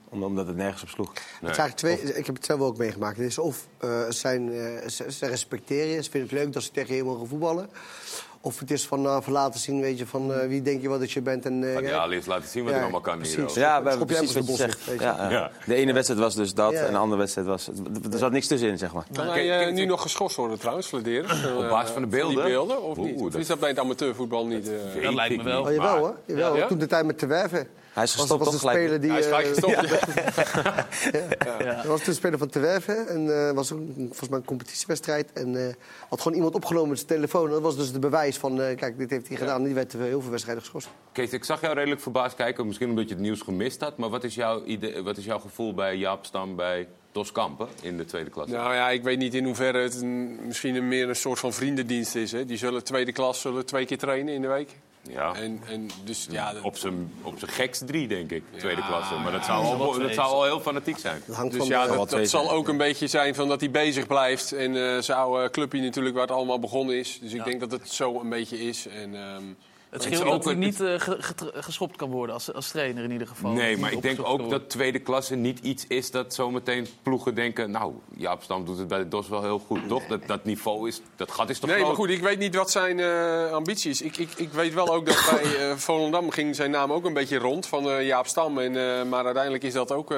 omdat 0.10 0.48
het 0.48 0.56
nergens 0.56 0.82
op 0.84 0.90
sloeg. 0.90 1.14
Het 1.14 1.50
is 1.50 1.58
eigenlijk 1.58 1.76
twee, 1.78 2.16
ik 2.16 2.26
heb 2.26 2.36
het 2.36 2.46
zelf 2.46 2.60
ook 2.60 2.78
meegemaakt. 2.78 3.18
Het 3.18 3.26
is 3.26 3.38
of 3.38 3.68
eh, 3.78 3.90
zijn, 4.10 4.54
eh, 4.54 4.88
ze, 4.90 5.12
ze 5.12 5.26
respecteren 5.26 5.88
je, 5.88 6.04
ze 6.04 6.10
vinden 6.10 6.30
het 6.30 6.40
leuk 6.40 6.54
dat 6.54 6.64
ze 6.64 6.72
tegen 6.72 6.96
je 6.96 7.04
mogen 7.04 7.28
voetballen. 7.28 7.70
Of 8.42 8.60
het 8.60 8.72
is 8.72 8.86
van, 8.88 9.06
eh, 9.06 9.18
van 9.22 9.34
laten 9.34 9.60
zien, 9.60 9.82
weet 9.82 9.98
je, 9.98 10.06
van 10.06 10.34
eh, 10.34 10.48
wie 10.48 10.62
denk 10.62 10.82
je 10.82 10.90
wel 10.90 11.00
dat 11.00 11.12
je 11.12 11.22
bent. 11.22 11.46
En, 11.46 11.72
eh, 11.74 11.78
die 11.78 11.88
ja, 11.88 12.10
eens 12.10 12.26
laten 12.26 12.50
zien 12.50 12.64
wat 12.64 12.74
Ja, 12.74 12.82
allemaal 12.82 13.02
kan 13.02 13.24
hier. 13.24 13.42
ook. 13.44 13.50
Ja, 13.50 13.84
we 13.84 13.90
je 13.98 14.06
precies 14.06 14.34
wat 14.34 14.34
je 14.34 14.40
op 14.40 14.46
de 14.46 14.52
bos, 14.52 14.58
zegt. 14.58 14.86
weet 14.86 15.00
je. 15.00 15.06
Ja. 15.06 15.52
De 15.66 15.76
ene 15.76 15.94
wedstrijd 15.94 16.20
was 16.22 16.36
dus 16.36 16.54
dat 16.54 16.72
Ja. 16.72 16.80
en 16.86 16.92
de 16.92 16.98
andere 16.98 17.20
wedstrijd 17.20 17.48
was... 17.48 17.68
Er 18.12 18.18
zat 18.18 18.32
niks 18.32 18.48
tussenin, 18.48 18.78
zeg 18.78 18.94
maar. 18.94 19.06
Kan 19.14 19.26
Kijk, 19.26 19.36
hij 19.48 19.48
kijk, 19.48 19.74
nu 19.74 19.86
nog 19.86 20.02
geschorst 20.02 20.36
worden 20.36 20.60
trouwens, 20.60 20.88
Vladeren? 20.88 21.58
Op 21.58 21.70
basis 21.70 21.92
van 21.92 22.02
de 22.02 22.08
beelden? 22.08 22.36
Die 22.36 22.44
beelden, 22.46 22.82
of 22.84 22.98
Oeh, 22.98 23.08
niet? 23.12 23.22
Of 23.22 23.32
dat- 23.32 23.42
is 23.42 23.48
dat 23.48 23.60
bij 23.60 23.70
het 23.70 23.80
amateurvoetbal 23.80 24.46
niet? 24.48 24.70
eh? 24.96 25.04
Dat 25.04 25.14
lijkt 25.14 25.38
me 25.38 25.44
wel. 25.44 25.62
Oh, 25.64 25.72
jawel 25.72 25.98
hoor. 25.98 26.16
Jawel, 26.26 26.56
Ja? 26.56 26.68
Toen 26.68 26.78
de 26.78 26.88
tijd 26.88 27.06
met 27.06 27.18
Te 27.18 27.26
Werven. 27.26 27.68
Hij 27.96 28.04
is 28.04 28.16
Was, 28.16 28.22
gestopt 28.22 28.44
was 28.44 28.54
toch 28.54 28.54
een 28.54 28.70
gelijk? 28.70 28.78
speler 28.78 29.02
die... 29.02 29.10
Hij 29.10 29.20
is 29.20 29.26
gelijk 29.26 29.46
eh, 29.46 29.54
gestopt. 29.54 29.90
Ja. 31.64 31.84
Er 31.84 31.88
was 31.88 32.00
toen 32.00 32.10
een 32.10 32.16
speler 32.16 32.40
van 32.40 32.50
Te 32.50 32.60
Werven 32.60 33.08
en 33.08 33.48
eh 33.48 33.52
was 33.52 33.72
ook 33.72 33.80
volgens 33.98 34.30
mij 34.30 34.40
een 34.40 34.46
competitiewedstrijd. 34.46 35.34
En 35.34 35.68
eh, 35.68 35.74
had 36.10 36.22
gewoon 36.22 36.38
iemand 36.38 36.56
opgenomen 36.56 36.90
met 36.90 36.98
zijn 36.98 37.10
telefoon. 37.10 37.50
Dat 37.50 37.62
was 37.62 37.78
dus 37.78 37.92
de 37.92 38.00
bewijs 38.00 38.38
van, 38.38 38.62
eh, 38.62 38.76
kijk, 38.76 38.98
dit 38.98 39.10
heeft 39.10 39.28
hij 39.28 39.38
gedaan. 39.38 39.60
En 39.60 39.64
die 39.66 39.74
werd 39.74 39.94
heel 39.94 40.22
veel 40.22 40.30
wedstrijden 40.30 40.64
geschorst. 40.64 40.90
Kees, 41.12 41.32
ik 41.32 41.44
zag 41.44 41.62
jou 41.62 41.74
redelijk 41.74 42.02
verbaasd 42.02 42.36
kijken. 42.36 42.68
Misschien 42.68 42.90
omdat 42.90 43.08
je 43.08 43.14
het 43.14 43.24
nieuws 43.24 43.42
gemist 43.42 43.82
had. 43.82 43.98
Maar 43.98 44.10
wat 44.10 44.24
is 44.24 44.36
jouw, 44.36 44.64
idee, 44.64 45.02
wat 45.02 45.18
is 45.18 45.26
jouw 45.26 45.40
gevoel 45.40 45.74
bij 45.74 45.96
Jaap 45.96 46.26
Stam 46.26 46.56
bij 46.56 46.88
Dos 47.12 47.32
Kampen 47.32 47.68
in 47.82 47.98
de 47.98 48.06
tweede 48.06 48.30
klasse? 48.30 48.56
Nou 48.56 48.74
ja, 48.74 48.90
ik 48.90 49.04
weet 49.04 49.18
niet 49.18 49.34
in 49.34 49.46
hoeverre 49.46 49.78
het 49.78 50.02
een, 50.02 50.46
misschien 50.46 50.76
een, 50.76 50.88
meer 50.88 51.10
een 51.10 51.16
soort 51.16 51.40
van 51.40 51.54
vriendendienst 51.54 52.16
is. 52.16 52.32
Hè. 52.32 52.46
Die 52.46 52.58
zullen 52.58 52.84
tweede 52.84 53.12
klas 53.12 53.42
zullen 53.42 53.66
twee 53.66 53.86
keer 53.86 53.98
trainen 53.98 54.34
in 54.34 54.42
de 54.42 54.48
week. 54.48 54.70
Ja. 55.10 55.34
En, 55.34 55.62
en 55.68 55.90
dus 56.04 56.28
ja, 56.30 56.54
dat- 56.54 56.62
Op 56.64 56.78
zijn 56.78 57.14
op 57.22 57.40
zijn 57.40 57.52
gekst 57.52 57.88
drie, 57.88 58.08
denk 58.08 58.32
ik, 58.32 58.44
tweede 58.58 58.82
klasse. 58.88 59.16
Maar 59.16 59.32
dat 59.32 59.46
zou, 59.46 59.62
wel 59.78 59.88
al, 59.94 60.00
dat 60.00 60.14
zou 60.14 60.28
al 60.34 60.44
heel 60.44 60.60
fanatiek 60.60 60.98
zijn. 60.98 61.22
Dat 61.26 61.36
hangt 61.36 61.52
Dus 61.52 61.60
van 61.60 61.70
ja, 61.70 61.88
de- 61.88 62.06
dat, 62.10 62.30
zal 62.30 62.52
ook 62.52 62.68
een 62.68 62.78
beetje 62.78 63.08
zijn 63.08 63.36
van 63.36 63.48
dat 63.48 63.60
hij 63.60 63.72
bezig 63.72 64.08
blijft. 64.08 64.52
En 64.52 64.76
eh 64.96 65.02
zijn 65.02 65.18
oude 65.18 65.50
clubje 65.50 65.82
natuurlijk, 65.82 66.16
waar 66.16 66.28
het 66.28 66.36
allemaal 66.36 66.60
begonnen 66.60 66.96
is. 66.96 67.20
Dus 67.22 67.34
ik 67.34 67.44
denk 67.46 67.60
dat 67.60 67.72
het 67.72 67.90
zo 67.92 68.20
een 68.20 68.30
beetje 68.30 68.60
is. 68.68 68.88
En, 68.88 69.16
ehm, 69.16 69.44
Het 69.96 70.06
is 70.12 70.18
scheelt 70.18 70.34
ook 70.34 70.44
dat 70.44 70.46
hij 70.46 70.54
niet 70.54 70.82
eh, 70.82 70.94
getr- 70.98 71.46
geschopt 71.54 71.96
kan 71.96 72.10
worden 72.10 72.34
als, 72.36 72.54
als 72.54 72.68
trainer 72.72 73.04
in 73.04 73.12
ieder 73.12 73.28
geval. 73.28 73.52
Nee, 73.52 73.78
maar 73.78 73.92
ik 73.92 74.02
denk 74.02 74.20
ook 74.24 74.50
dat 74.50 74.70
tweede 74.70 75.00
klasse 75.00 75.36
niet 75.36 75.60
iets 75.60 75.86
is 75.88 76.12
dat 76.12 76.34
zometeen 76.34 76.88
ploegen 77.02 77.36
denken... 77.36 77.72
nou, 77.72 77.94
Jaap 78.18 78.44
Stam 78.44 78.66
doet 78.66 78.78
het 78.78 78.88
bij 78.88 78.98
de 78.98 79.08
DOS 79.08 79.28
wel 79.28 79.42
heel 79.42 79.60
goed, 79.60 79.88
toch? 79.88 80.06
Dat, 80.08 80.28
dat 80.28 80.44
niveau 80.46 80.88
is, 80.88 81.02
dat 81.16 81.32
gat 81.32 81.50
is 81.50 81.60
toch 81.60 81.70
Nee, 81.70 81.78
groot? 81.80 81.88
maar 81.88 81.98
goed, 81.98 82.10
ik 82.10 82.22
weet 82.22 82.40
niet 82.40 82.56
wat 82.56 82.72
zijn 82.72 83.00
eh, 83.00 83.52
ambitie 83.52 83.90
is. 83.92 84.02
Ik, 84.02 84.18
ik, 84.18 84.30
ik 84.36 84.52
weet 84.52 84.74
wel 84.74 84.94
ook 84.94 85.06
dat 85.06 85.28
bij 85.32 85.70
eh, 85.70 85.76
Volendam 85.76 86.30
ging 86.30 86.56
zijn 86.56 86.72
naam 86.72 86.92
ook 86.92 87.06
een 87.06 87.14
beetje 87.14 87.38
rond 87.38 87.68
van 87.68 87.90
eh, 87.90 88.06
Jaap 88.08 88.28
Stam. 88.28 88.58
En, 88.60 89.00
eh, 89.00 89.04
maar 89.06 89.26
uiteindelijk 89.26 89.64
is 89.64 89.74
dat 89.74 89.92
ook... 89.92 90.14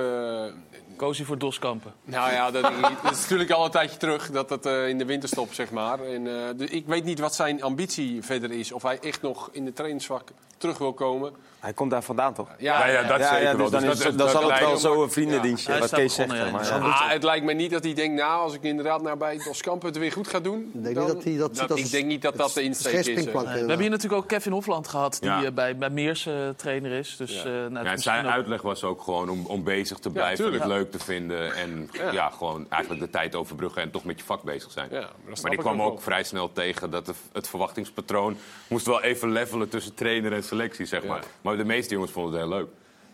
Koos 0.97 1.17
hij 1.17 1.25
voor 1.25 1.37
Doskampen. 1.37 1.93
nou 2.03 2.31
ja, 2.31 2.51
dat, 2.51 2.71
is 3.11 3.21
natuurlijk 3.21 3.51
al 3.51 3.65
een 3.65 3.71
tijdje 3.71 3.97
terug 3.97 4.31
dat 4.31 4.49
dat 4.49 4.65
eh, 4.65 4.87
in 4.87 4.97
de 4.97 5.05
winterstop, 5.05 5.53
zeg 5.53 5.71
maar. 5.71 5.99
En, 5.99 6.27
eh, 6.27 6.57
dus 6.57 6.69
ik 6.69 6.85
weet 6.85 7.03
niet 7.03 7.19
wat 7.19 7.35
zijn 7.35 7.63
ambitie 7.63 8.23
verder 8.23 8.51
is. 8.51 8.71
Of 8.71 8.83
hij 8.83 8.99
echt 8.99 9.21
nog 9.21 9.49
in 9.51 9.65
de 9.65 9.73
trainingsvak 9.73 10.29
terug 10.57 10.77
wil 10.77 10.93
komen. 10.93 11.33
Hij 11.59 11.73
komt 11.73 11.91
daar 11.91 12.03
vandaan, 12.03 12.33
toch? 12.33 12.47
Ja, 12.57 12.87
ja, 12.87 13.03
dat 13.03 13.19
Ja, 13.19 13.27
zeker 13.29 13.43
ja, 13.43 13.55
wel. 13.57 13.69
dus 13.69 13.71
dan, 13.71 13.81
Dus 13.81 13.91
is, 13.91 13.97
dat- 13.97 14.07
dan 14.07 14.17
dat 14.17 14.29
zal 14.41 14.51
het 14.51 14.59
wel 14.59 14.71
me- 14.71 14.79
zo 14.79 15.03
een 15.03 15.11
vriendendienstje, 15.11 15.73
Ja. 15.73 15.79
wat 15.79 15.89
Kees 15.89 16.13
zegt. 16.15 16.31
Ah, 16.31 17.09
het 17.09 17.23
lijkt 17.23 17.45
me 17.45 17.53
niet 17.53 17.71
dat 17.71 17.83
hij 17.83 17.93
denkt, 17.93 18.15
nou, 18.21 18.41
als 18.41 18.53
ik 18.53 18.63
inderdaad 18.63 19.01
nou 19.01 19.17
bij 19.17 19.37
Doskamp 19.45 19.81
het 19.81 19.97
weer 19.97 20.11
goed 20.11 20.27
ga 20.27 20.39
doen... 20.39 20.71
Ik 20.73 20.83
denk 20.83 20.95
dan- 20.95 21.05
niet 21.05 21.13
dat 21.13 21.23
hij 21.23 21.37
dat, 21.37 21.55
dat- 21.55 21.67
dat 21.67 21.77
ik 21.77 21.91
denk 21.91 22.05
niet 22.05 22.21
dat 22.21 22.35
dat 22.37 22.53
de 22.53 22.61
insteek 22.61 22.93
is. 22.93 23.07
eh. 23.07 23.11
springplank, 23.13 23.47
We 23.47 23.57
hebben 23.57 23.79
hier 23.79 23.89
natuurlijk 23.89 24.21
ook 24.21 24.27
Kevin 24.27 24.51
Hofland 24.51 24.87
gehad, 24.87 25.17
die 25.21 25.29
Ja. 25.29 25.43
eh, 25.43 25.51
bij, 25.51 25.77
bij 25.77 25.89
Meers 25.89 26.25
eh, 26.25 26.33
trainer 26.55 26.91
is. 26.91 27.15
Dus, 27.17 27.33
Ja. 27.33 27.63
eh, 27.63 27.71
nou, 27.71 27.97
zijn 27.97 28.25
ook- 28.25 28.31
uitleg 28.31 28.61
was 28.61 28.83
ook 28.83 29.01
gewoon 29.01 29.29
om, 29.29 29.45
om 29.45 29.63
bezig 29.63 29.97
te 29.97 30.09
blijven, 30.09 30.53
het 30.53 30.65
leuk 30.65 30.91
te 30.91 30.99
vinden 30.99 31.55
en 31.55 31.89
ja. 31.91 32.11
Ja. 32.11 32.29
gewoon 32.29 32.65
eigenlijk 32.69 33.03
de 33.03 33.09
tijd 33.09 33.35
overbruggen 33.35 33.81
en 33.81 33.91
toch 33.91 34.03
met 34.03 34.19
je 34.19 34.25
vak 34.25 34.43
bezig 34.43 34.71
zijn. 34.71 34.87
Ja, 34.91 34.99
maar 34.99 35.35
die 35.35 35.51
ik 35.51 35.57
kwam 35.59 35.81
ook 35.81 36.01
vrij 36.01 36.23
snel 36.23 36.51
tegen 36.53 36.89
dat 36.89 37.13
het 37.33 37.47
verwachtingspatroon 37.47 38.37
moest 38.67 38.85
wel 38.85 39.01
even 39.01 39.31
levelen 39.31 39.69
tussen 39.69 39.93
trainer 39.93 40.33
en 40.33 40.43
selectie, 40.43 40.85
zeg 40.85 41.03
maar. 41.03 41.23
Maar 41.47 41.57
de 41.57 41.63
meeste 41.63 41.93
jongens 41.93 42.11
vonden 42.11 42.31
het 42.31 42.41
heel 42.41 42.57
leuk. 42.57 42.67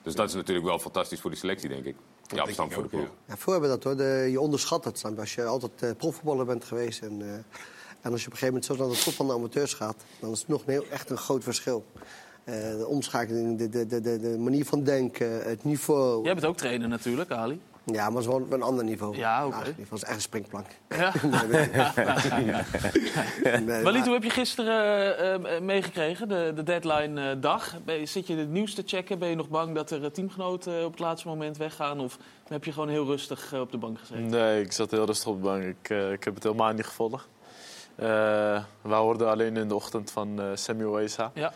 Dus 0.04 0.16
dat 0.16 0.30
is 0.30 0.36
natuurlijk 0.36 0.66
wel 0.66 0.80
fantastisch 0.80 1.20
voor 1.20 1.30
die 1.30 1.40
selectie, 1.40 1.70
denk 1.70 1.86
ik. 1.86 1.96
Ja, 2.28 2.46
voor 2.48 2.84
de 2.84 2.90
ploeg. 2.90 3.08
Ja, 3.28 3.38
voor 3.38 3.54
hebben 3.54 3.70
we 3.70 3.76
dat 3.76 3.84
hoor. 3.84 3.96
De, 3.96 4.28
je 4.32 4.40
onderschat 4.40 4.86
het. 4.86 5.04
Als 5.18 5.36
je 5.36 5.46
altijd 5.46 5.82
eh, 5.82 5.90
profvoetballer 5.98 6.46
bent 6.46 6.64
geweest. 6.64 7.02
En, 7.02 7.22
eh, 7.22 7.34
en 8.02 8.12
als 8.12 8.22
je 8.22 8.28
op 8.28 8.34
een 8.34 8.40
gegeven 8.40 8.48
moment 8.48 8.66
zo 8.66 8.76
naar 8.76 8.88
de 8.88 9.04
top 9.04 9.14
van 9.14 9.28
de 9.28 9.34
amateurs 9.34 9.74
gaat. 9.74 9.96
dan 10.20 10.32
is 10.32 10.40
het 10.40 10.48
nog 10.48 10.62
een 10.66 10.72
heel, 10.72 10.86
echt 10.92 11.10
een 11.10 11.18
groot 11.18 11.44
verschil. 11.44 11.86
Eh, 12.44 12.54
de 12.56 12.88
omschakeling, 12.88 13.58
de, 13.58 13.70
de, 13.70 13.86
de, 13.86 14.02
de, 14.02 14.20
de 14.20 14.38
manier 14.38 14.66
van 14.66 14.84
denken, 14.84 15.44
het 15.44 15.64
niveau. 15.64 16.24
Jij 16.24 16.34
bent 16.34 16.46
ook 16.46 16.58
trainer 16.58 16.88
natuurlijk, 16.88 17.32
Ali. 17.32 17.62
Ja, 17.86 18.04
maar 18.10 18.22
het 18.22 18.32
is 18.32 18.38
wel 18.38 18.46
een 18.50 18.62
ander 18.62 18.84
niveau. 18.84 19.18
Ja, 19.18 19.46
oké. 19.46 19.58
Niveau. 19.58 19.76
Het 19.90 19.92
is 19.94 20.04
echt 20.04 20.16
een 20.16 20.22
springplank. 20.22 20.66
Ja. 20.90 21.12
Nee, 23.66 23.84
Walid, 23.84 24.04
hoe 24.06 24.14
heb 24.14 24.24
je 24.24 24.30
gisteren 24.30 25.18
eh, 25.18 25.56
eh, 25.56 25.62
meegekregen, 25.62 26.28
de, 26.28 26.52
de 26.56 26.64
deadline-dag? 26.64 27.76
Zit 28.04 28.28
je 28.28 28.36
het 28.36 28.50
nieuws 28.50 28.74
te 28.74 28.84
checken? 28.86 29.20
Ben 29.20 29.30
je 29.30 29.36
nog 29.36 29.50
bang 29.50 29.76
dat 29.76 29.92
er 29.92 30.04
eh, 30.04 30.10
teamgenoten 30.10 30.78
eh, 30.80 30.84
op 30.86 30.92
het 30.92 31.00
laatste 31.00 31.28
moment 31.28 31.58
weggaan? 31.58 32.00
Of 32.00 32.18
heb 32.48 32.64
je 32.64 32.72
gewoon 32.72 32.90
heel 32.90 33.06
rustig 33.06 33.54
eh, 33.54 33.60
op 33.60 33.72
de 33.72 33.78
bank 33.78 34.00
gezeten? 34.00 34.26
Nee, 34.30 34.62
ik 34.62 34.72
zat 34.72 34.92
heel 34.92 35.06
rustig 35.06 35.28
op 35.28 35.36
de 35.36 35.42
bank. 35.48 35.64
Ik, 35.64 35.90
eh, 35.90 36.12
ik 36.12 36.24
heb 36.24 36.34
het 36.36 36.44
helemaal 36.44 36.74
niet 36.74 36.86
gevolgd. 36.86 37.28
Eh 37.96 38.06
we 38.82 38.94
hoorden 38.94 39.30
alleen 39.30 39.58
in 39.58 39.68
de 39.68 39.76
ochtend 39.76 40.12
van 40.12 40.42
eh 40.42 40.46
Samuel 40.54 41.00
Esa. 41.00 41.32
Ja. 41.34 41.54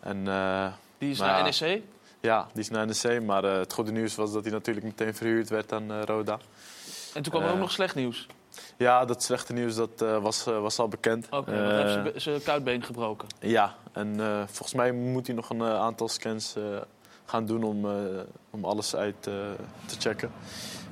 En, 0.00 0.28
eh, 0.28 0.66
Die 0.98 1.10
is 1.10 1.18
Maar 1.18 1.28
naar 1.28 1.52
ja. 1.52 1.66
NEC. 1.66 1.82
Ja, 2.24 2.46
die 2.52 2.62
is 2.62 2.70
naar 2.70 2.86
NEC. 2.86 3.22
Maar 3.22 3.44
eh, 3.44 3.58
het 3.58 3.72
goede 3.72 3.92
nieuws 3.92 4.14
was 4.14 4.32
dat 4.32 4.42
hij 4.44 4.52
natuurlijk 4.52 4.86
meteen 4.86 5.14
verhuurd 5.14 5.48
werd 5.48 5.72
aan 5.72 5.90
eh, 5.92 6.02
Roda. 6.04 6.38
En 7.14 7.22
toen 7.22 7.32
kwam 7.32 7.42
er 7.42 7.48
Eh, 7.48 7.54
ook 7.54 7.60
nog 7.60 7.70
slecht 7.70 7.94
nieuws. 7.94 8.26
Ja, 8.76 9.04
dat 9.04 9.22
slechte 9.22 9.52
nieuws 9.52 9.74
dat, 9.74 10.02
eh, 10.02 10.18
was, 10.22 10.46
eh, 10.46 10.60
was 10.60 10.78
al 10.78 10.88
bekend. 10.88 11.26
Oké, 11.30 11.50
Eh, 11.52 11.56
want 11.58 11.70
hij 11.70 11.76
heeft 11.80 11.92
zijn 11.92 12.12
be- 12.12 12.20
zijn 12.20 12.42
kuitbeen 12.42 12.82
gebroken. 12.82 13.28
Ja, 13.40 13.74
en 13.92 14.20
eh, 14.20 14.42
volgens 14.46 14.74
mij 14.74 14.92
moet 14.92 15.26
hij 15.26 15.36
nog 15.36 15.50
een 15.50 15.60
eh, 15.60 15.74
aantal 15.80 16.08
scans 16.08 16.56
eh, 16.56 16.62
gaan 17.24 17.46
doen 17.46 17.62
om, 17.62 17.84
eh, 17.90 17.92
om 18.50 18.64
alles 18.64 18.96
uit 18.96 19.26
eh, 19.26 19.32
te 19.86 19.96
checken. 19.98 20.32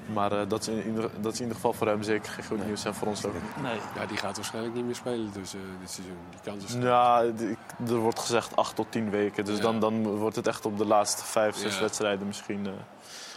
Maar 0.06 0.32
eh, 0.32 0.48
dat, 0.48 0.60
is 0.60 0.68
in 0.68 0.86
ieder, 0.86 1.10
dat 1.20 1.32
is 1.32 1.38
in 1.38 1.42
ieder 1.44 1.54
geval 1.54 1.72
voor 1.72 1.86
hem 1.86 2.02
zeker 2.02 2.32
geen 2.32 2.44
goed 2.44 2.66
nieuws 2.66 2.84
en 2.84 2.94
voor 2.94 3.08
ons 3.08 3.24
ook. 3.26 3.32
Nee. 3.62 3.78
Ja, 3.94 4.06
die 4.06 4.16
gaat 4.16 4.36
waarschijnlijk 4.36 4.74
niet 4.74 4.84
meer 4.84 4.94
spelen 4.94 5.30
dus, 5.32 5.54
eh, 5.54 5.60
dit 5.80 5.90
seizoen. 5.90 6.16
Die 6.30 6.40
kans 6.42 6.64
is 6.64 6.72
Ja, 6.82 7.22
die- 7.22 7.56
er 7.88 7.96
wordt 7.96 8.18
gezegd 8.18 8.56
8 8.56 8.74
tot 8.76 8.86
10 8.90 9.10
weken. 9.10 9.44
Dus 9.44 9.56
Ja. 9.56 9.62
dan, 9.62 9.80
dan 9.80 10.06
wordt 10.16 10.36
het 10.36 10.46
echt 10.46 10.66
op 10.66 10.78
de 10.78 10.86
laatste 10.86 11.24
5, 11.24 11.56
6 11.56 11.74
Ja. 11.74 11.80
wedstrijden 11.80 12.26
misschien. 12.26 12.66
eh, 12.66 12.72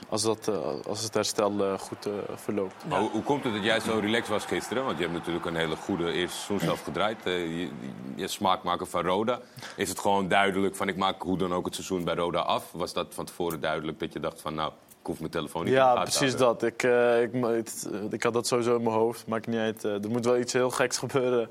als, 0.10 0.22
dat, 0.22 0.48
eh, 0.48 0.58
als 0.88 1.02
het 1.04 1.14
herstel 1.14 1.78
goed 1.80 2.08
verloopt. 2.36 2.86
Maar 2.90 3.00
hoe, 3.00 3.10
hoe 3.10 3.24
komt 3.24 3.44
het 3.44 3.54
dat 3.54 3.64
jij 3.64 3.80
zo 3.80 3.98
relaxed 4.00 4.28
was 4.28 4.46
gisteren? 4.46 4.86
Want 4.86 4.98
je 4.98 5.04
hebt 5.04 5.16
natuurlijk 5.18 5.46
een 5.46 5.56
hele 5.56 5.76
goede 5.76 6.12
eerste 6.12 6.38
seizoen 6.38 6.60
zelf 6.68 6.84
gedraaid. 6.84 7.18
Eh, 7.26 7.60
je, 7.60 7.70
je 8.16 8.28
smaakmaker 8.28 8.86
van 8.88 9.02
Roda. 9.02 9.40
Is 9.76 9.90
het 9.90 10.00
gewoon 10.00 10.28
duidelijk 10.28 10.76
van 10.76 10.88
ik 10.88 10.98
maak 10.98 11.22
hoe 11.22 11.38
dan 11.38 11.54
ook 11.54 11.66
het 11.66 11.74
seizoen 11.76 12.04
bij 12.04 12.16
Roda 12.16 12.40
af? 12.40 12.72
Was 12.72 12.94
dat 12.94 13.08
van 13.14 13.26
tevoren 13.26 13.60
duidelijk 13.60 14.00
dat 14.00 14.14
je 14.14 14.20
dacht 14.20 14.42
van 14.42 14.56
nou, 14.56 14.72
ik 15.06 15.12
hoef 15.12 15.20
mijn 15.20 15.32
telefoon 15.32 15.64
niet 15.64 15.74
Ja, 15.74 15.94
te 15.94 16.02
precies 16.02 16.20
houden? 16.20 16.40
dat. 16.48 16.64
Ik, 16.64 16.84
eh, 16.84 17.22
ik, 17.22 17.30
het- 17.34 17.90
eh, 17.94 18.00
ik 18.10 18.24
had 18.24 18.34
dat 18.34 18.48
sowieso 18.48 18.76
in 18.76 18.84
mijn 18.84 18.96
hoofd. 18.96 19.28
Maakt 19.28 19.48
niet 19.48 19.58
uit. 19.60 19.84
eh, 19.84 20.04
er 20.04 20.10
moet 20.10 20.26
wel 20.26 20.38
iets 20.38 20.54
heel 20.54 20.70
geks 20.70 20.98
gebeuren. 21.06 21.50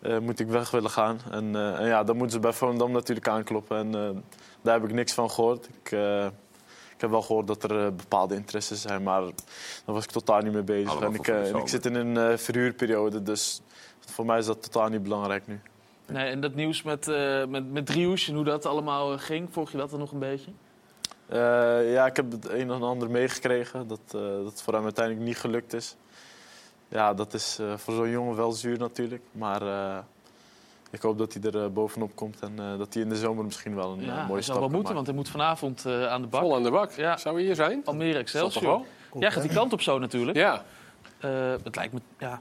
eh, 0.00 0.18
moet 0.18 0.38
ik 0.40 0.46
weg 0.48 0.70
willen 0.70 0.90
gaan. 0.90 1.18
En, 1.30 1.56
eh, 1.56 1.78
en 1.80 1.86
ja, 1.86 2.04
dan 2.04 2.16
moeten 2.16 2.34
ze 2.34 2.40
bij 2.40 2.52
Volendam 2.52 2.92
natuurlijk 2.92 3.28
aankloppen. 3.28 3.76
En 3.78 3.94
eh, 3.94 4.10
daar 4.62 4.74
heb 4.80 4.84
ik 4.88 4.92
niks 4.94 5.12
van 5.14 5.30
gehoord. 5.30 5.68
Ik, 5.82 5.92
eh, 5.92 6.24
ik 6.94 7.00
heb 7.00 7.10
wel 7.10 7.22
gehoord 7.22 7.46
dat 7.46 7.62
er 7.62 7.94
bepaalde 7.94 8.34
interesses 8.34 8.80
zijn, 8.82 9.02
maar 9.02 9.20
daar 9.20 9.30
was 9.94 10.04
ik 10.04 10.10
totaal 10.10 10.40
niet 10.40 10.52
mee 10.52 10.62
bezig. 10.62 10.90
Allemaal 10.90 11.08
En 11.08 11.14
ik, 11.14 11.26
en 11.28 11.56
ik 11.56 11.68
zit 11.68 11.86
in 11.86 11.94
een 11.94 12.16
eh, 12.16 12.36
verhuurperiode, 12.36 13.22
dus 13.22 13.60
voor 14.00 14.26
mij 14.26 14.38
is 14.38 14.46
dat 14.46 14.62
totaal 14.62 14.88
niet 14.88 15.02
belangrijk 15.02 15.46
nu. 15.46 15.60
nee. 16.06 16.30
En 16.30 16.40
dat 16.40 16.54
nieuws 16.54 16.82
met, 16.82 17.08
eh 17.08 17.44
met, 17.46 17.72
met 17.72 17.86
Driehoes 17.86 18.28
en 18.28 18.34
hoe 18.34 18.44
dat 18.44 18.66
allemaal 18.66 19.18
ging, 19.18 19.48
volg 19.52 19.70
je 19.70 19.76
dat 19.78 19.90
dan 19.90 19.98
nog 19.98 20.12
een 20.12 20.18
beetje? 20.18 20.50
Eh, 21.32 21.92
ja, 21.92 22.06
ik 22.06 22.16
heb 22.16 22.30
het 22.32 22.48
een 22.48 22.70
en 22.70 22.82
ander 22.82 23.10
meegekregen 23.10 23.88
dat, 23.88 24.00
eh, 24.06 24.20
dat 24.20 24.44
het 24.44 24.62
voor 24.62 24.74
hem 24.74 24.82
uiteindelijk 24.82 25.26
niet 25.26 25.38
gelukt 25.38 25.72
is. 25.72 25.96
Ja, 26.88 27.14
dat 27.14 27.34
is 27.34 27.58
eh, 27.60 27.76
voor 27.76 27.94
zo'n 27.94 28.10
jongen 28.10 28.36
wel 28.36 28.52
zuur 28.52 28.78
natuurlijk. 28.78 29.22
Maar 29.32 29.62
eh, 29.62 29.98
ik 30.90 31.02
hoop 31.02 31.18
dat 31.18 31.32
hij 31.32 31.52
er 31.52 31.72
bovenop 31.72 32.10
komt 32.14 32.40
en 32.40 32.52
eh, 32.58 32.78
dat 32.78 32.94
hij 32.94 33.02
in 33.02 33.08
de 33.08 33.16
zomer 33.16 33.44
misschien 33.44 33.74
wel 33.74 33.92
een 33.92 34.04
Ja, 34.04 34.14
mooie 34.14 34.32
hij 34.32 34.42
stap 34.42 34.44
zal 34.44 34.54
wel 34.54 34.54
kan 34.54 34.70
moeten, 34.78 34.78
maken. 34.82 34.94
want 34.94 35.06
hij 35.06 35.14
moet 35.16 35.28
vanavond 35.28 35.84
eh, 35.86 36.06
aan 36.06 36.20
de 36.22 36.26
bak. 36.28 36.40
vol 36.40 36.54
aan 36.54 36.62
de 36.62 36.70
bak. 36.70 36.92
Ja. 36.92 37.16
Zou 37.16 37.34
we 37.36 37.42
hier 37.42 37.54
zijn? 37.54 37.82
Almere 37.84 38.18
Excelsior. 38.18 38.64
wel? 38.64 38.86
Jij 39.18 39.30
gaat 39.30 39.42
die 39.42 39.52
kant 39.52 39.72
op 39.72 39.80
zo 39.80 39.98
natuurlijk. 39.98 40.36
Ja. 40.36 40.64
Eh, 41.18 41.30
het 41.64 41.76
lijkt 41.76 41.92
me, 41.92 42.00
ja, 42.18 42.40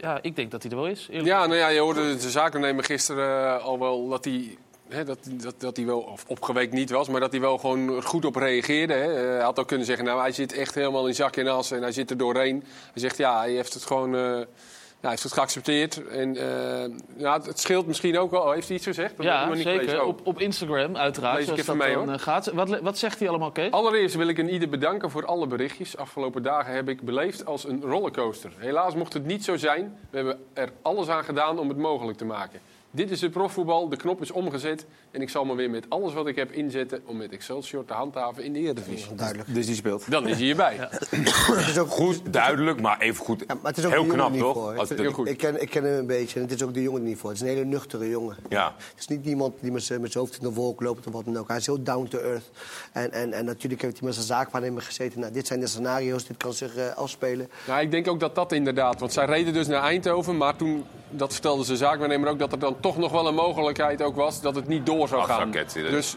ja, 0.00 0.18
ik 0.22 0.36
denk 0.36 0.50
dat 0.50 0.62
hij 0.62 0.70
er 0.70 0.76
wel 0.76 0.86
is. 0.86 1.06
eerlijk 1.08 1.26
Ja, 1.28 1.46
nou 1.46 1.58
ja, 1.58 1.68
je 1.68 1.80
hoorde 1.80 2.16
de 2.16 2.30
zakennemer 2.30 2.84
gisteren 2.84 3.62
al 3.62 3.78
wel 3.78 4.08
dat 4.08 4.24
hij, 4.24 4.56
hè, 4.90 5.04
dat, 5.04 5.18
dat, 5.30 5.54
dat 5.58 5.76
hij 5.76 5.86
wel, 5.86 6.00
of 6.00 6.24
opgewekt 6.26 6.72
niet 6.72 6.90
was, 6.90 7.08
maar 7.08 7.20
dat 7.20 7.30
hij 7.32 7.40
wel 7.40 7.58
gewoon 7.58 8.02
goed 8.02 8.24
op 8.24 8.36
reageerde. 8.36 8.92
Hè. 8.94 9.12
Eh, 9.14 9.28
Hij 9.34 9.42
had 9.44 9.58
ook 9.58 9.66
kunnen 9.68 9.86
zeggen, 9.86 10.04
nou 10.04 10.20
hij 10.20 10.32
zit 10.32 10.52
echt 10.52 10.74
helemaal 10.74 11.06
in 11.06 11.14
zak 11.14 11.36
en 11.36 11.46
as 11.48 11.70
en 11.70 11.82
hij 11.82 11.92
zit 11.92 12.10
er 12.10 12.16
doorheen. 12.16 12.64
Hij 12.92 13.02
zegt, 13.02 13.16
ja, 13.16 13.38
hij 13.38 13.52
heeft 13.52 13.74
het 13.74 13.84
gewoon, 13.86 14.14
eh, 14.14 14.20
ja, 14.20 15.06
hij 15.06 15.10
heeft 15.10 15.22
het 15.22 15.32
geaccepteerd. 15.32 16.06
En 16.08 16.36
eh, 16.36 16.90
ja, 17.16 17.40
het- 17.42 17.58
scheelt 17.58 17.86
misschien 17.86 18.18
ook 18.18 18.30
wel. 18.30 18.40
Oh, 18.42 18.52
heeft 18.52 18.66
hij 18.66 18.76
iets 18.76 18.86
gezegd? 18.86 19.16
Dat 19.16 19.26
Ja, 19.26 19.48
niet 19.54 19.62
zeker. 19.62 20.00
Oh. 20.02 20.08
Op, 20.08 20.20
op 20.24 20.40
Instagram, 20.40 20.96
uiteraard. 20.96 21.38
Lees 21.38 21.48
ik 21.48 21.56
even 21.58 21.76
mee, 21.76 21.94
hoor. 21.94 22.18
gaat. 22.18 22.46
Wat, 22.52 22.80
wat 22.80 22.98
zegt 22.98 23.18
hij 23.18 23.28
allemaal, 23.28 23.50
Kees? 23.50 23.70
Allereerst 23.70 24.14
wil 24.14 24.28
ik 24.28 24.38
een 24.38 24.50
ieder 24.52 24.68
bedanken 24.68 25.10
voor 25.10 25.26
alle 25.26 25.46
berichtjes. 25.46 25.96
Afgelopen 25.96 26.42
dagen 26.42 26.74
heb 26.74 26.88
ik 26.88 27.00
beleefd 27.02 27.46
als 27.46 27.64
een 27.64 27.82
rollercoaster. 27.82 28.50
Helaas 28.56 28.94
mocht 28.94 29.12
het 29.12 29.24
niet 29.26 29.44
zo 29.44 29.56
zijn. 29.56 29.98
We 30.10 30.16
hebben 30.16 30.38
er 30.52 30.70
alles 30.82 31.08
aan 31.08 31.24
gedaan 31.24 31.58
om 31.58 31.68
het 31.68 31.78
mogelijk 31.78 32.18
te 32.18 32.24
maken. 32.24 32.60
Dit 32.92 33.10
is 33.10 33.20
het 33.20 33.30
profvoetbal, 33.30 33.88
de 33.88 33.96
knop 33.96 34.20
is 34.22 34.30
omgezet. 34.30 34.86
En 35.10 35.20
ik 35.22 35.28
zal 35.28 35.44
me 35.44 35.54
weer 35.54 35.70
met 35.70 35.84
alles 35.88 36.12
wat 36.12 36.26
ik 36.26 36.36
heb 36.36 36.52
inzetten 36.52 37.02
om 37.06 37.16
met 37.16 37.32
Excelsior 37.32 37.84
te 37.84 37.92
handhaven 37.92 38.44
in 38.44 38.52
de 38.52 38.58
Eredivisie. 38.58 39.14
Duidelijk. 39.14 39.54
Dus 39.54 39.66
die 39.66 39.74
speelt. 39.74 40.10
Dan 40.10 40.28
is 40.28 40.34
hij 40.36 40.44
hierbij. 40.44 40.76
Het 40.78 41.68
is 41.68 41.78
ook 41.78 41.88
Goed, 41.90 42.32
duidelijk, 42.32 42.80
maar 42.80 43.00
even 43.00 43.24
goed. 43.24 43.44
Ja, 43.46 43.54
maar 43.54 43.64
het 43.70 43.78
is 43.78 43.84
ook 43.84 43.90
Heel 43.90 44.00
de 44.02 44.06
jongen 44.08 44.20
knap, 44.22 44.30
niet 44.32 44.40
toch? 44.40 44.52
voor. 44.54 44.68
Als 44.70 44.78
Het- 44.78 44.88
het- 44.88 44.98
Heel 44.98 45.12
goed. 45.12 45.28
Ik 45.28 45.36
ken, 45.36 45.62
ik 45.62 45.70
ken 45.70 45.84
hem 45.84 45.98
een 45.98 46.06
beetje 46.06 46.36
en 46.40 46.44
het 46.46 46.54
is 46.54 46.62
ook 46.62 46.74
de 46.74 46.82
jongen 46.82 47.00
er 47.00 47.06
niet 47.08 47.18
voor. 47.18 47.30
Het 47.30 47.40
is 47.40 47.48
een 47.48 47.54
hele 47.54 47.64
nuchtere 47.64 48.08
jongen. 48.08 48.36
Ja. 48.48 48.74
Het 48.76 48.98
is 48.98 49.06
niet 49.06 49.24
iemand 49.26 49.54
die 49.60 49.72
met 49.72 49.82
zijn 49.82 50.00
met 50.00 50.12
zijn 50.12 50.24
hoofd 50.24 50.36
in 50.42 50.48
de 50.48 50.54
wolk 50.54 50.80
loopt 50.80 51.06
of 51.06 51.12
wat 51.12 51.24
dan 51.24 51.38
ook. 51.38 51.48
Hij 51.48 51.56
is 51.56 51.66
heel 51.66 51.82
down 51.82 52.08
to 52.08 52.18
earth. 52.18 52.50
En, 52.92 53.12
en, 53.12 53.32
en 53.32 53.44
natuurlijk 53.44 53.82
heeft 53.82 53.96
hij 53.98 54.06
met 54.06 54.14
zijn 54.14 54.26
zaakwaarnemer 54.26 54.82
gezeten. 54.82 55.20
Nou, 55.20 55.32
dit 55.32 55.46
zijn 55.46 55.60
de 55.60 55.66
scenario's, 55.66 56.24
dit 56.26 56.36
kan 56.36 56.52
zich 56.52 56.76
eh, 56.76 56.96
afspelen. 56.96 57.50
Nou, 57.66 57.80
ik 57.80 57.90
denk 57.90 58.08
ook 58.08 58.20
dat 58.20 58.34
dat 58.34 58.52
inderdaad. 58.52 59.00
Want 59.00 59.12
zij 59.12 59.24
reden 59.26 59.52
dus 59.52 59.66
naar 59.66 59.82
Eindhoven. 59.82 60.36
Maar 60.36 60.56
toen, 60.56 60.84
dat 61.10 61.32
vertelde 61.32 61.64
zijn 61.64 61.78
zaakwaarnemer 61.78 62.28
ook, 62.28 62.38
dat 62.38 62.52
er 62.52 62.58
dan 62.58 62.79
toch 62.80 62.96
nog 62.96 63.12
wel 63.12 63.26
een 63.26 63.34
mogelijkheid 63.34 64.02
ook 64.02 64.16
was 64.16 64.40
dat 64.40 64.54
het 64.54 64.66
niet 64.68 64.86
door 64.86 65.08
zou 65.08 65.24
gaan. 65.24 65.52
Zie 65.66 65.82
je. 65.82 65.90
Dus 65.90 66.16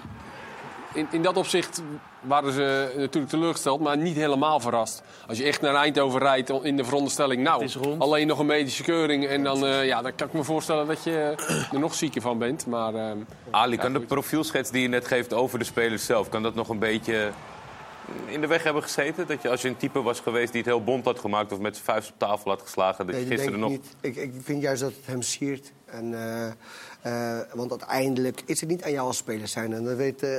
in, 0.94 1.08
in 1.12 1.22
dat 1.22 1.38
opzicht 1.38 1.82
waren 2.22 2.54
ze 2.54 2.94
natuurlijk 2.98 3.32
teleurgesteld, 3.32 3.80
maar 3.80 3.98
niet 3.98 4.16
helemaal 4.16 4.60
verrast. 4.60 5.04
Als 5.28 5.38
je 5.38 5.44
echt 5.44 5.62
naar 5.62 5.76
Eindhoven 5.76 6.20
rijdt 6.20 6.50
in 6.50 6.78
de 6.78 6.84
veronderstelling, 6.84 7.44
nou, 7.44 7.70
alleen 7.98 8.28
nog 8.28 8.40
een 8.40 8.46
medische 8.46 8.84
keuring. 8.84 9.28
En 9.28 9.44
dan, 9.44 9.66
eh, 9.66 9.86
ja, 9.86 10.02
dan 10.02 10.16
kan 10.16 10.28
ik 10.28 10.34
me 10.34 10.44
voorstellen 10.44 10.88
dat 10.88 11.04
je 11.04 11.36
er 11.72 11.80
nog 11.80 11.94
zieker 11.94 12.22
van 12.22 12.38
bent. 12.38 12.66
Maar 12.66 12.96
eh, 12.96 13.12
Ali, 13.52 13.78
kan 13.78 13.94
de 13.94 14.00
profielschets 14.00 14.72
die 14.72 14.82
je 14.82 14.88
net 14.88 15.08
geeft 15.08 15.34
over 15.34 15.60
de 15.60 15.66
spelers 15.66 16.06
zelf... 16.06 16.30
kan 16.30 16.44
dat 16.44 16.56
nog 16.56 16.70
een 16.70 16.80
beetje 16.80 17.32
in 18.26 18.42
de 18.42 18.48
weg 18.48 18.64
hebben 18.64 18.84
gezeten? 18.84 19.28
Dat 19.28 19.42
je 19.42 19.50
als 19.50 19.62
je 19.62 19.68
een 19.68 19.78
type 19.78 20.02
was 20.02 20.20
geweest 20.20 20.52
die 20.52 20.62
het 20.62 20.70
heel 20.70 20.84
bond 20.84 21.06
had 21.06 21.20
gemaakt... 21.20 21.52
of 21.52 21.60
met 21.60 21.74
zijn 21.74 21.86
vuist 21.86 22.10
op 22.10 22.20
tafel 22.20 22.52
had 22.52 22.62
geslagen, 22.62 23.06
dat 23.06 23.16
Nee, 23.16 23.24
je 23.24 23.30
dat 23.30 23.40
gisteren 23.40 23.60
denk 23.60 23.72
nog... 23.72 23.82
niet. 23.82 23.96
Ik, 24.02 24.16
ik 24.16 24.42
vind 24.44 24.62
juist 24.62 24.82
dat 24.82 24.92
het 24.92 25.06
hem 25.06 25.22
siert. 25.22 25.72
En, 25.94 26.14
eh, 27.04 27.38
want 27.54 27.72
uiteindelijk 27.72 28.42
is 28.46 28.60
het 28.60 28.70
niet 28.70 28.84
aan 28.84 28.92
jou 28.92 29.08
als 29.08 29.18
speler 29.18 29.48
zijn. 29.48 29.74
En 29.74 29.84
dan 29.84 29.96
weet, 29.96 30.24
eh, 30.24 30.30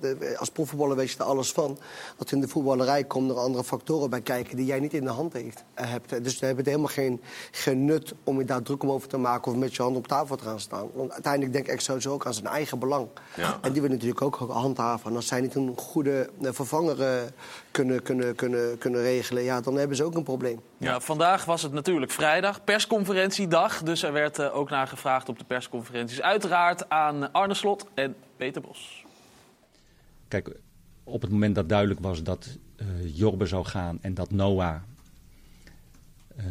de, 0.00 0.34
als 0.38 0.50
profvoetballer 0.50 0.96
weet 0.96 1.10
je 1.10 1.18
er 1.18 1.24
alles 1.24 1.52
van. 1.52 1.78
Dat 2.16 2.32
in 2.32 2.40
de 2.40 2.48
voetballerij 2.48 3.04
komen 3.04 3.34
er 3.34 3.40
andere 3.40 3.64
factoren 3.64 4.10
bij 4.10 4.20
kijken 4.20 4.56
die 4.56 4.66
jij 4.66 4.80
niet 4.80 4.94
in 4.94 5.04
de 5.04 5.10
hand 5.10 5.32
heeft, 5.32 5.64
eh, 5.74 5.90
hebt. 5.90 6.08
Dus 6.24 6.38
daar 6.38 6.48
hebben 6.48 6.56
het 6.56 6.66
helemaal 6.66 6.94
geen, 6.94 7.20
geen 7.50 7.84
nut 7.84 8.14
om 8.24 8.38
je 8.38 8.44
daar 8.44 8.62
druk 8.62 8.82
om 8.82 8.90
over 8.90 9.08
te 9.08 9.16
maken 9.16 9.52
of 9.52 9.58
met 9.58 9.74
je 9.74 9.82
hand 9.82 9.96
op 9.96 10.06
tafel 10.06 10.36
te 10.36 10.44
gaan 10.44 10.60
staan. 10.60 10.88
Want 10.94 11.12
uiteindelijk 11.12 11.52
denkt 11.52 11.68
Excelsior 11.68 12.14
ook 12.14 12.26
aan 12.26 12.34
zijn 12.34 12.46
eigen 12.46 12.78
belang. 12.78 13.08
Ja. 13.36 13.58
En 13.60 13.72
die 13.72 13.80
wil 13.80 13.90
natuurlijk 13.90 14.22
ook 14.22 14.36
handhaven. 14.36 15.10
En 15.10 15.16
als 15.16 15.26
zij 15.26 15.40
niet 15.40 15.54
een 15.54 15.72
goede 15.76 16.30
vervanger 16.40 16.96
kunnen, 17.70 18.02
kunnen, 18.02 18.34
kunnen, 18.34 18.78
kunnen 18.78 19.00
regelen, 19.00 19.42
ja, 19.42 19.60
dan 19.60 19.76
hebben 19.76 19.96
ze 19.96 20.04
ook 20.04 20.14
een 20.14 20.22
probleem. 20.22 20.60
Ja, 20.78 21.00
vandaag 21.00 21.44
was 21.44 21.62
het 21.62 21.72
natuurlijk 21.72 22.12
vrijdag, 22.12 22.64
persconferentiedag. 22.64 23.82
Dus 23.82 24.02
er 24.02 24.12
werd 24.12 24.50
ook 24.50 24.70
naar 24.70 24.86
gevraagd 24.86 25.28
op 25.28 25.38
de 25.38 25.44
persconferenties. 26.08 26.20
Uiteraard 26.20 26.88
aan 26.88 27.32
Arne 27.32 27.54
Slot 27.54 27.86
en 27.94 28.14
Peter 28.36 28.62
Bos. 28.62 29.04
Kijk, 30.28 30.56
op 31.04 31.22
het 31.22 31.30
moment 31.30 31.54
dat 31.54 31.68
duidelijk 31.68 32.00
was 32.00 32.22
dat 32.22 32.58
eh 32.76 32.86
Jorbe 33.16 33.46
zou 33.46 33.64
gaan 33.64 33.98
en 34.00 34.14
dat 34.14 34.30
Noah 34.30 34.76
eh, 36.36 36.44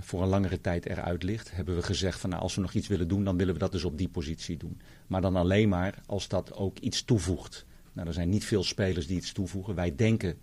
voor 0.00 0.22
een 0.22 0.28
langere 0.28 0.60
tijd 0.60 0.86
eruit 0.86 1.22
ligt, 1.22 1.50
hebben 1.50 1.74
we 1.76 1.82
gezegd 1.82 2.20
van 2.20 2.30
nou, 2.30 2.42
als 2.42 2.54
we 2.54 2.60
nog 2.60 2.72
iets 2.72 2.88
willen 2.88 3.08
doen, 3.08 3.24
dan 3.24 3.36
willen 3.36 3.54
we 3.54 3.60
dat 3.60 3.72
dus 3.72 3.84
op 3.84 3.98
die 3.98 4.08
positie 4.08 4.56
doen. 4.56 4.80
Maar 5.06 5.20
dan 5.20 5.36
alleen 5.36 5.68
maar 5.68 5.98
als 6.06 6.28
dat 6.28 6.54
ook 6.54 6.78
iets 6.78 7.04
toevoegt. 7.04 7.66
Nou, 7.92 8.08
er 8.08 8.14
zijn 8.14 8.28
niet 8.28 8.44
veel 8.44 8.64
spelers 8.64 9.06
die 9.06 9.16
iets 9.16 9.32
toevoegen. 9.32 9.74
Wij 9.74 9.94
denken 9.94 10.38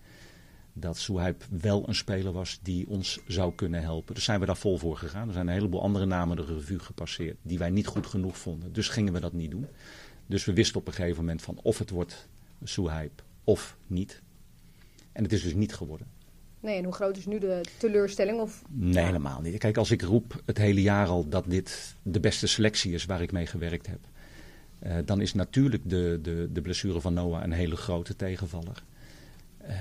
dat 0.74 0.98
Soehyp 0.98 1.46
wel 1.50 1.88
een 1.88 1.96
speler 1.96 2.32
was 2.32 2.60
die 2.62 2.88
ons 2.88 3.20
zou 3.28 3.54
kunnen 3.56 3.82
helpen. 3.82 4.16
Dus 4.16 4.24
zijn 4.24 4.40
we 4.40 4.46
daar 4.46 4.58
vol 4.58 4.78
voor 4.78 4.98
gegaan. 4.98 5.28
Er 5.28 5.34
zijn 5.34 5.48
een 5.48 5.54
heleboel 5.54 5.82
andere 5.82 6.06
namen 6.06 6.36
de 6.36 6.46
revue 6.46 6.80
gepasseerd 6.80 7.38
die 7.42 7.58
wij 7.58 7.70
niet 7.70 7.88
goed 7.88 8.08
genoeg 8.08 8.38
vonden. 8.38 8.74
Dus 8.74 8.88
gingen 8.88 9.14
we 9.14 9.20
dat 9.20 9.34
niet 9.34 9.52
doen. 9.52 9.68
Dus 10.26 10.46
we 10.46 10.54
wisten 10.54 10.80
op 10.80 10.88
een 10.88 10.94
gegeven 10.94 11.18
moment 11.18 11.42
van 11.42 11.60
of 11.62 11.78
het 11.78 11.90
wordt 11.90 12.28
Soehyp 12.64 13.24
of 13.44 13.78
niet. 13.88 14.22
En 15.12 15.24
het 15.24 15.34
is 15.34 15.44
dus 15.44 15.54
niet 15.54 15.76
geworden. 15.76 16.08
Nee, 16.60 16.78
en 16.78 16.84
hoe 16.84 16.94
groot 16.94 17.18
is 17.18 17.26
nu 17.26 17.40
de 17.40 17.62
teleurstelling? 17.78 18.40
Of, 18.40 18.62
Nee, 18.70 19.06
helemaal 19.06 19.42
niet. 19.42 19.58
Kijk, 19.58 19.78
als 19.78 19.92
ik 19.92 20.02
roep 20.02 20.42
het 20.46 20.58
hele 20.58 20.82
jaar 20.82 21.08
al 21.08 21.30
dat 21.30 21.44
dit 21.48 21.96
de 22.04 22.20
beste 22.20 22.48
selectie 22.48 22.94
is 22.94 23.06
waar 23.06 23.22
ik 23.22 23.32
mee 23.32 23.46
gewerkt 23.46 23.88
heb, 23.88 24.00
eh, 24.80 24.98
dan 25.06 25.22
is 25.22 25.34
natuurlijk 25.34 25.90
de, 25.90 26.20
de, 26.22 26.50
de 26.52 26.62
blessure 26.62 27.02
van 27.02 27.14
Noah 27.14 27.44
een 27.44 27.52
hele 27.52 27.76
grote 27.76 28.16
tegenvaller. 28.16 28.84
Eh, 29.58 29.76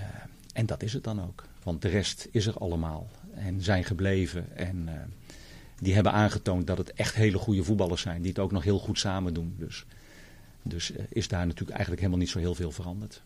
en 0.53 0.67
dat 0.67 0.83
is 0.83 0.93
het 0.93 1.05
dan 1.05 1.23
ook. 1.23 1.45
Want 1.63 1.83
de 1.83 1.89
rest 1.89 2.29
is 2.31 2.47
er 2.47 2.59
allemaal 2.59 3.11
en 3.35 3.61
zijn 3.61 3.85
gebleven. 3.85 4.57
En 4.57 4.89
eh, 4.89 4.95
die 5.79 5.95
hebben 5.95 6.13
aangetoond 6.13 6.67
dat 6.67 6.79
het 6.79 6.93
echt 6.93 7.15
hele 7.15 7.39
goede 7.39 7.65
voetballers 7.65 8.03
zijn, 8.03 8.23
die 8.23 8.31
het 8.31 8.39
ook 8.39 8.53
nog 8.53 8.63
heel 8.63 8.79
goed 8.79 8.99
samen 8.99 9.35
doen. 9.35 9.55
Dus, 9.59 9.87
dus 10.63 10.93
eh, 10.93 11.05
is 11.09 11.29
daar 11.29 11.47
natuurlijk 11.47 11.71
eigenlijk 11.71 12.01
helemaal 12.01 12.21
niet 12.21 12.31
zo 12.31 12.39
heel 12.39 12.55
veel 12.55 12.71
veranderd. 12.71 13.23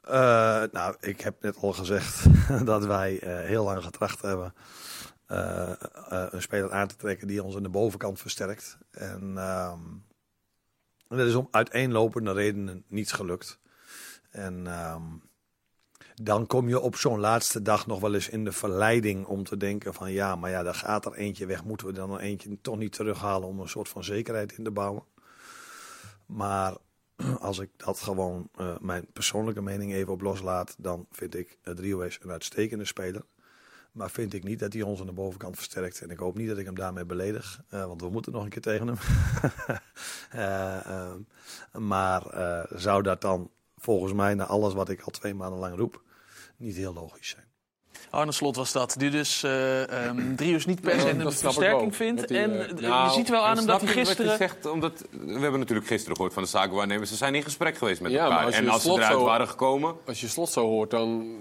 Eh, 0.00 0.62
nou, 0.72 0.96
ik 1.00 1.20
heb 1.20 1.42
net 1.42 1.56
al 1.56 1.72
gezegd 1.72 2.26
dat 2.64 2.84
wij 2.84 3.20
heel 3.22 3.64
lang 3.64 3.84
getracht 3.84 4.22
hebben 4.22 4.54
een 5.26 6.42
speler 6.42 6.72
aan 6.72 6.88
te 6.88 6.96
trekken 6.96 7.26
die 7.26 7.42
ons 7.42 7.56
aan 7.56 7.62
de 7.62 7.68
bovenkant 7.68 8.20
versterkt. 8.20 8.78
En 8.90 9.32
ehm, 9.36 9.80
dat 11.08 11.26
is 11.26 11.34
om 11.34 11.48
uiteenlopende 11.50 12.32
redenen 12.32 12.84
niet 12.86 13.12
gelukt. 13.12 13.58
En 14.30 14.66
ehm, 14.66 15.02
dan 16.22 16.46
kom 16.46 16.68
je 16.68 16.80
op 16.80 16.96
zo'n 16.96 17.20
laatste 17.20 17.62
dag 17.62 17.86
nog 17.86 18.00
wel 18.00 18.14
eens 18.14 18.28
in 18.28 18.44
de 18.44 18.52
verleiding 18.52 19.26
om 19.26 19.44
te 19.44 19.56
denken 19.56 19.94
van 19.94 20.12
ja, 20.12 20.36
maar 20.36 20.50
ja, 20.50 20.62
daar 20.62 20.74
gaat 20.74 21.04
er 21.04 21.14
eentje 21.14 21.46
weg. 21.46 21.64
Moeten 21.64 21.86
we 21.86 21.92
dan 21.92 22.18
eentje 22.18 22.60
toch 22.60 22.76
niet 22.76 22.92
terughalen 22.92 23.48
om 23.48 23.60
een 23.60 23.68
soort 23.68 23.88
van 23.88 24.04
zekerheid 24.04 24.52
in 24.52 24.64
te 24.64 24.70
bouwen? 24.70 25.02
Maar 26.26 26.76
als 27.40 27.58
ik 27.58 27.70
dat 27.76 28.00
gewoon 28.00 28.48
eh, 28.54 28.78
mijn 28.80 29.06
persoonlijke 29.12 29.62
mening 29.62 29.92
even 29.92 30.12
op 30.12 30.20
loslaat, 30.20 30.74
dan 30.78 31.06
vind 31.10 31.36
ik 31.36 31.58
uh, 31.64 32.08
een 32.20 32.30
uitstekende 32.30 32.84
speler. 32.84 33.22
Maar 33.92 34.10
vind 34.10 34.34
ik 34.34 34.44
niet 34.44 34.58
dat 34.58 34.72
hij 34.72 34.82
ons 34.82 35.00
aan 35.00 35.06
de 35.06 35.12
bovenkant 35.12 35.56
versterkt. 35.56 36.00
En 36.00 36.10
ik 36.10 36.18
hoop 36.18 36.36
niet 36.36 36.48
dat 36.48 36.58
ik 36.58 36.64
hem 36.64 36.74
daarmee 36.74 37.04
beledig. 37.04 37.62
eh, 37.68 37.86
want 37.86 38.00
we 38.00 38.08
moeten 38.10 38.32
nog 38.32 38.42
een 38.42 38.48
keer 38.48 38.62
tegen 38.62 38.86
hem. 38.86 38.96
Eh, 40.28 40.86
ehm, 40.86 41.20
maar 41.72 42.22
zou 42.74 43.02
dat 43.02 43.20
dan 43.20 43.50
volgens 43.76 44.12
mij, 44.12 44.34
na 44.34 44.46
alles 44.46 44.74
wat 44.74 44.88
ik 44.88 45.00
al 45.02 45.10
twee 45.10 45.34
maanden 45.34 45.58
lang 45.58 45.76
roep, 45.76 46.02
niet 46.58 46.76
heel 46.76 46.92
logisch 46.92 47.28
zijn? 47.28 47.46
Arne 48.10 48.32
Slot 48.32 48.56
was 48.56 48.72
dat, 48.72 48.94
die 48.98 49.10
dus 49.10 49.42
eh 49.42 49.80
um, 50.08 50.36
Drius 50.36 50.66
niet 50.66 50.80
per 50.80 51.00
se 51.00 51.06
Ja, 51.06 51.12
een 51.14 51.32
versterking 51.32 51.96
vindt. 51.96 52.30
En 52.30 52.52
eh, 52.60 52.70
eh, 52.70 52.76
Nou, 52.76 53.08
je 53.08 53.14
ziet 53.14 53.28
wel 53.28 53.46
aan 53.46 53.56
hem 53.56 53.66
dat 53.66 53.80
hij 53.80 53.94
wat 53.94 54.06
gisteren... 54.06 54.36
zegt, 54.36 54.66
omdat, 54.66 55.04
we 55.10 55.38
hebben 55.40 55.58
natuurlijk 55.60 55.86
gisteren 55.86 56.16
gehoord 56.16 56.34
van 56.34 56.42
de 56.42 56.48
zakenwaarnemers. 56.48 57.10
Ze 57.10 57.16
zijn 57.16 57.34
in 57.34 57.42
gesprek 57.42 57.76
geweest 57.76 58.00
met 58.00 58.12
Ja, 58.12 58.24
elkaar. 58.24 58.52
en 58.52 58.68
als 58.68 58.82
ze 58.82 58.90
eruit 58.90 59.12
zo- 59.12 59.24
waren 59.24 59.48
gekomen... 59.48 59.94
Als 60.06 60.20
je 60.20 60.28
slot 60.28 60.48
zo 60.50 60.66
hoort, 60.66 60.90
dan 60.90 61.36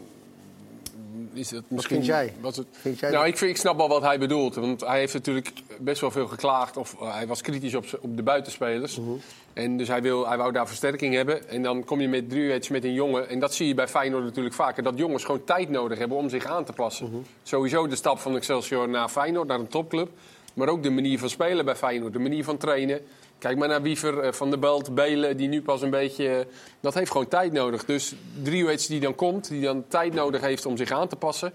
is 1.37 1.51
het 1.51 1.63
misschien... 1.67 1.95
vind 1.95 2.07
jij? 2.07 2.33
Was 2.39 2.57
het... 2.57 2.67
Vind 2.71 2.99
jij 2.99 3.09
nou, 3.09 3.21
dat- 3.23 3.31
ik, 3.33 3.37
vind, 3.37 3.51
ik 3.51 3.57
snap 3.57 3.77
wel 3.77 3.87
wat 3.87 4.01
hij 4.01 4.19
bedoelt. 4.19 4.55
Want 4.55 4.81
hij 4.81 4.99
heeft 4.99 5.13
natuurlijk 5.13 5.51
best 5.79 6.01
wel 6.01 6.11
veel 6.11 6.27
geklaagd. 6.27 6.77
Of 6.77 6.95
eh, 7.01 7.13
hij 7.13 7.27
was 7.27 7.41
kritisch 7.41 7.75
op, 7.75 7.85
op 8.01 8.15
de 8.17 8.23
buitenspelers. 8.23 8.99
Mhm. 8.99 9.09
En 9.53 9.77
dus 9.77 9.87
hij, 9.87 10.01
wil, 10.01 10.27
hij 10.27 10.37
wou 10.37 10.51
daar 10.51 10.67
versterking 10.67 11.13
hebben. 11.13 11.49
En 11.49 11.63
dan 11.63 11.83
kom 11.83 12.01
je 12.01 12.07
met 12.07 12.29
Druets 12.29 12.69
met 12.69 12.83
een 12.83 12.93
jongen. 12.93 13.29
En 13.29 13.39
dat 13.39 13.53
zie 13.53 13.67
je 13.67 13.73
bij 13.73 13.87
Feyenoord 13.87 14.23
natuurlijk 14.23 14.55
vaker. 14.55 14.83
Dat 14.83 14.97
jongens 14.97 15.23
gewoon 15.23 15.43
tijd 15.43 15.69
nodig 15.69 15.97
hebben 15.97 16.17
om 16.17 16.29
zich 16.29 16.45
aan 16.45 16.63
te 16.65 16.73
passen. 16.73 17.05
Mhm. 17.09 17.17
Sowieso 17.43 17.87
de 17.87 17.95
stap 17.95 18.19
van 18.19 18.35
Excelsior 18.35 18.89
naar 18.89 19.09
Feyenoord, 19.09 19.47
naar 19.47 19.59
een 19.59 19.67
topclub. 19.67 20.09
Maar 20.53 20.67
ook 20.67 20.83
de 20.83 20.89
manier 20.89 21.19
van 21.19 21.29
spelen 21.29 21.65
bij 21.65 21.75
Feyenoord. 21.75 22.13
De 22.13 22.19
manier 22.19 22.43
van 22.43 22.57
trainen. 22.57 23.01
Kijk 23.39 23.57
maar 23.57 23.67
naar 23.67 23.81
Wiever, 23.81 24.19
eh, 24.19 24.31
Van 24.33 24.49
der 24.49 24.59
Belt, 24.59 24.95
Belen, 24.95 25.37
die 25.37 25.47
nu 25.47 25.61
pas 25.61 25.81
een 25.81 25.89
beetje... 25.89 26.27
eh, 26.29 26.45
Dat 26.79 26.93
heeft 26.93 27.11
gewoon 27.11 27.27
tijd 27.27 27.51
nodig. 27.53 27.85
Dus 27.85 28.13
Driewits 28.43 28.87
die 28.87 28.99
dan 28.99 29.15
komt, 29.15 29.47
die 29.49 29.61
dan 29.61 29.85
tijd 29.87 30.13
nodig 30.13 30.41
heeft 30.41 30.65
om 30.65 30.77
zich 30.77 30.91
aan 30.91 31.07
te 31.07 31.15
passen... 31.15 31.53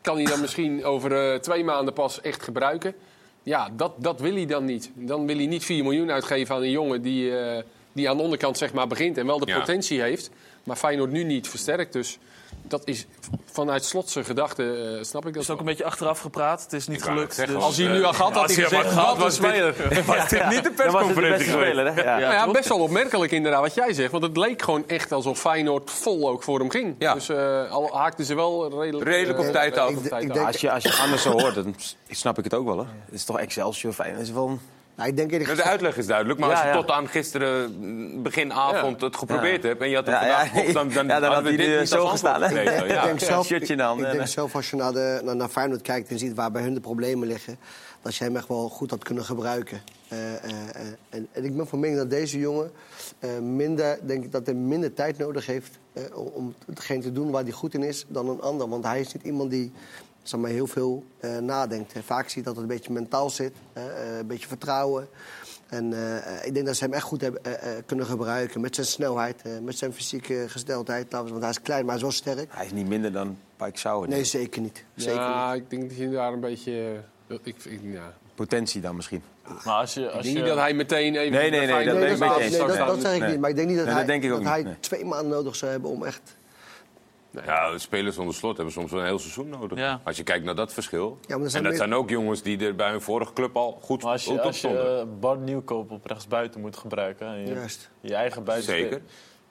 kan 0.00 0.16
hij 0.16 0.24
dan 0.24 0.40
misschien 0.40 0.84
over 0.84 1.32
eh, 1.32 1.38
twee 1.38 1.64
maanden 1.64 1.94
pas 1.94 2.20
echt 2.20 2.42
gebruiken. 2.42 2.94
Ja, 3.42 3.70
dat, 3.76 3.92
dat 3.96 4.20
wil 4.20 4.34
hij 4.34 4.46
dan 4.46 4.64
niet. 4.64 4.90
Dan 4.94 5.26
wil 5.26 5.36
hij 5.36 5.46
niet 5.46 5.64
4 5.64 5.82
miljoen 5.82 6.10
uitgeven 6.10 6.54
aan 6.54 6.62
een 6.62 6.70
jongen 6.70 7.02
die, 7.02 7.32
die 7.92 8.08
aan 8.10 8.16
de 8.16 8.22
onderkant 8.22 8.58
zeg 8.58 8.72
maar, 8.72 8.86
begint... 8.86 9.18
en 9.18 9.26
wel 9.26 9.38
de 9.38 9.46
Ja. 9.46 9.58
potentie 9.58 10.00
heeft, 10.00 10.30
maar 10.64 10.76
Feyenoord 10.76 11.10
nu 11.10 11.24
niet 11.24 11.48
versterkt. 11.48 11.92
Dus 11.92 12.18
dat 12.62 12.82
is 12.84 13.06
vanuit 13.52 13.84
slotse 13.84 14.24
gedachte, 14.24 14.96
eh, 14.98 15.04
snap 15.04 15.26
ik 15.26 15.34
dat 15.34 15.42
is 15.42 15.50
ook 15.50 15.58
een 15.58 15.64
beetje 15.64 15.84
achteraf 15.84 16.20
gepraat. 16.20 16.62
Het 16.62 16.72
is 16.72 16.86
niet 16.86 16.98
Ik 16.98 17.04
gelukt. 17.04 17.34
zeggen, 17.34 17.54
dus- 17.54 17.64
Als 17.64 17.76
hij 17.76 17.86
nu 17.86 18.04
al 18.04 18.12
gehad 18.12 18.34
had, 18.34 18.54
hij 18.54 18.64
gezegd, 18.64 18.88
gehad, 18.92 19.32
speler. 19.32 19.74
Was 20.06 20.28
dit 20.28 20.48
niet 20.48 20.62
de 20.64 20.72
was 20.76 20.76
het 20.76 20.76
persconferentie 20.76 21.46
geweest? 21.46 21.96
Ja. 22.04 22.18
Ja, 22.18 22.50
best 22.50 22.68
wel 22.68 22.78
opmerkelijk 22.78 23.32
inderdaad 23.32 23.60
wat 23.60 23.74
jij 23.74 23.92
zegt. 23.92 24.10
Want 24.10 24.22
het 24.22 24.36
leek 24.36 24.62
gewoon 24.62 24.88
echt 24.88 25.12
alsof 25.12 25.38
Feyenoord 25.40 25.90
vol 25.90 26.28
ook 26.28 26.42
voor 26.42 26.58
hem 26.58 26.70
ging. 26.70 26.94
Ja. 26.98 27.14
Dus 27.14 27.28
eh, 27.28 27.70
al 27.70 27.96
haakten 27.96 28.24
ze 28.24 28.34
wel 28.34 28.80
redelijk, 28.82 29.08
Redelijk 29.08 29.38
op 29.38 29.44
eh, 29.44 29.50
tijd 29.50 29.78
af. 29.78 30.10
Als 30.46 30.56
je, 30.60 30.70
als 30.72 30.82
je 30.82 30.98
anders 31.02 31.22
zo 31.22 31.30
hoort, 31.30 31.54
dan 31.54 31.74
snap 32.10 32.38
ik 32.38 32.44
het 32.44 32.54
ook 32.54 32.66
wel. 32.66 32.78
Hè. 32.78 32.84
Het 33.04 33.14
is 33.14 33.24
toch 33.24 33.38
Excelsior 33.38 33.92
fijn. 33.92 34.12
Het 34.12 34.22
is 34.22 34.30
wel 34.30 34.48
een- 34.48 34.60
Nou, 35.02 35.14
ik 35.14 35.20
denk 35.20 35.32
eerlijk 35.40 35.56
De 35.56 35.62
uitleg 35.70 35.96
is 35.96 36.06
duidelijk, 36.06 36.38
maar 36.40 36.48
Ja, 36.48 36.54
als 36.54 36.64
je 36.64 36.68
ja. 36.70 36.74
tot 36.76 36.90
aan 36.90 37.08
gisteren, 37.08 37.74
mm, 37.78 38.22
begin 38.22 38.52
avond, 38.52 39.00
het 39.00 39.16
geprobeerd 39.16 39.62
Ja. 39.62 39.68
hebt... 39.68 39.80
en 39.82 39.88
je 39.88 39.94
had 39.94 40.06
het 40.06 40.14
Ja, 40.14 40.20
vandaag 40.20 40.54
ja. 40.54 40.62
nog, 40.62 40.72
dan, 40.72 40.88
dan, 40.88 41.06
Ja, 41.06 41.20
dan 41.20 41.22
had 41.22 41.34
hadden 41.34 41.52
we 41.56 41.58
hij 41.62 41.68
dit 41.70 41.78
niet 41.78 41.88
zo 41.88 42.06
gestaan, 42.06 42.42
gekregen. 42.42 42.74
Ik 42.74 42.88
denk 43.02 43.20
zelf, 43.20 43.50
ik 43.50 43.66
denk 43.66 44.54
als 44.54 44.70
je 44.70 44.76
naar, 44.76 44.92
de, 44.92 45.20
naar, 45.24 45.36
naar 45.36 45.48
Feyenoord 45.48 45.82
kijkt 45.82 46.10
en 46.10 46.18
ziet 46.18 46.34
waar 46.34 46.50
bij 46.50 46.62
hun 46.62 46.74
de 46.74 46.80
problemen 46.80 47.28
liggen, 47.28 47.56
dat 48.02 48.16
je 48.16 48.24
hem 48.24 48.36
echt 48.36 48.48
wel 48.48 48.68
goed 48.68 48.90
had 48.90 49.04
kunnen 49.04 49.24
gebruiken. 49.24 49.80
Eh, 50.08 50.34
eh, 50.34 50.34
eh, 50.44 50.86
en, 51.10 51.28
en 51.32 51.44
ik 51.44 51.56
ben 51.56 51.66
van 51.66 51.80
mening 51.80 51.98
dat 51.98 52.10
deze 52.10 52.38
jongen 52.38 52.70
eh, 53.18 53.30
minder, 53.38 53.98
denk 54.02 54.24
ik 54.24 54.32
dat 54.32 54.46
hij 54.46 54.54
minder 54.54 54.94
tijd 54.94 55.18
nodig 55.18 55.46
heeft 55.46 55.78
eh, 55.92 56.02
om- 56.14 56.30
om 56.34 56.54
hetgeen 56.66 57.00
te 57.00 57.12
doen 57.12 57.30
waar 57.30 57.42
hij 57.42 57.52
goed 57.52 57.74
in 57.74 57.82
is 57.82 58.04
dan 58.08 58.28
een 58.28 58.40
ander. 58.40 58.68
Want 58.68 58.84
hij 58.84 59.00
is 59.00 59.12
niet 59.14 59.22
iemand 59.24 59.50
die 59.50 59.72
zeg 60.22 60.40
maar, 60.40 60.50
heel 60.50 60.66
veel 60.66 61.04
eh, 61.18 61.36
nadenkt. 61.36 61.92
En 61.92 62.02
vaak 62.02 62.28
zie 62.28 62.38
je 62.38 62.46
dat 62.46 62.54
het 62.56 62.62
een 62.62 62.76
beetje 62.76 62.92
mentaal 62.92 63.30
zit, 63.30 63.52
eh, 63.72 63.84
eh, 63.84 64.18
een 64.18 64.26
beetje 64.26 64.48
vertrouwen. 64.48 65.08
En 65.68 65.92
eh, 65.92 66.46
ik 66.46 66.54
denk 66.54 66.66
dat 66.66 66.76
ze 66.76 66.84
hem 66.84 66.92
echt 66.92 67.02
goed 67.02 67.20
hebben, 67.20 67.44
eh, 67.44 67.52
eh, 67.76 67.82
kunnen 67.86 68.06
gebruiken 68.06 68.60
met 68.60 68.74
zijn 68.74 68.86
snelheid, 68.86 69.42
met 69.62 69.78
zijn 69.78 69.92
fysieke 69.92 70.44
gesteldheid. 70.48 71.12
Want 71.12 71.40
hij 71.40 71.50
is 71.50 71.62
klein, 71.62 71.80
maar 71.80 71.88
hij 71.88 71.96
is 71.96 72.02
wel 72.02 72.34
sterk. 72.34 72.50
Hij 72.52 72.66
is 72.66 72.72
niet 72.72 72.88
minder 72.88 73.12
dan 73.12 73.38
Pike 73.56 73.78
Sauer. 73.78 74.08
Nee, 74.08 74.24
zeker 74.24 74.60
niet. 74.62 74.84
Zeker 74.94 75.12
niet. 75.18 75.20
Ja, 75.28 75.54
ik 75.54 75.70
denk 75.70 75.88
dat 75.88 75.98
je 75.98 76.10
daar 76.10 76.32
een 76.32 76.40
beetje... 76.40 77.00
Ik, 77.28 77.56
ik, 77.64 77.80
ja. 77.82 78.12
Potentie 78.34 78.80
dan 78.80 78.96
misschien. 78.96 79.22
Maar 79.64 79.74
als 79.74 79.94
je, 79.94 80.00
ik 80.00 80.06
als 80.06 80.22
denk 80.22 80.36
je, 80.36 80.42
niet 80.42 80.48
dat 80.50 80.58
hij 80.58 80.74
meteen 80.74 81.16
even... 81.16 81.32
Nee, 81.32 81.50
nee, 81.50 81.66
nee, 81.66 81.84
dat 81.84 81.94
nee, 81.98 82.08
eens. 82.08 82.18
dat, 82.18 82.68
Nee. 82.68 82.76
dat 82.76 83.00
zeg 83.00 83.14
ik 83.14 83.20
Nee. 83.20 83.30
niet. 83.30 83.40
Maar 83.40 83.50
ik 83.50 83.56
denk 83.56 83.68
niet 83.68 83.76
dat 83.76 83.86
Nee, 83.86 83.94
hij, 83.94 84.04
dat 84.04 84.12
denk 84.12 84.24
ik 84.24 84.32
ook 84.32 84.44
dat 84.44 84.52
hij 84.52 84.76
twee 84.80 85.04
maanden 85.04 85.28
nodig 85.28 85.56
zou 85.56 85.70
hebben 85.70 85.90
om 85.90 86.04
echt... 86.04 86.20
Ja, 87.44 87.78
spelers 87.78 88.14
zonder 88.14 88.34
slot 88.34 88.56
hebben 88.56 88.74
soms 88.74 88.90
wel 88.90 89.00
een 89.00 89.06
heel 89.06 89.18
seizoen 89.18 89.48
nodig. 89.48 89.78
Ja. 89.78 90.00
Als 90.04 90.16
je 90.16 90.22
kijkt 90.22 90.44
naar 90.44 90.54
dat 90.54 90.72
verschil. 90.72 91.18
Ja, 91.26 91.36
maar 91.38 91.46
en 91.46 91.52
dat 91.52 91.62
meer- 91.62 91.76
zijn 91.76 91.94
ook 91.94 92.10
jongens 92.10 92.42
die 92.42 92.66
er 92.66 92.74
bij 92.74 92.90
hun 92.90 93.00
vorige 93.00 93.32
club 93.32 93.56
al 93.56 93.78
goed 93.82 94.02
maar 94.02 94.12
als 94.12 94.24
je, 94.24 94.30
goed 94.30 94.38
op 94.38 94.44
als 94.44 94.60
je 94.60 94.68
stonden. 94.68 94.98
eh, 95.00 95.06
Bart 95.20 95.40
Nieuwkoop 95.40 95.90
op 95.90 96.06
rechtsbuiten 96.06 96.60
moet 96.60 96.76
gebruiken... 96.76 97.26
En 97.26 97.46
je, 97.46 97.52
Juist. 97.54 97.90
je 98.00 98.14
eigen 98.14 98.44
buitenspeler- 98.44 98.82
Zeker. 98.90 99.02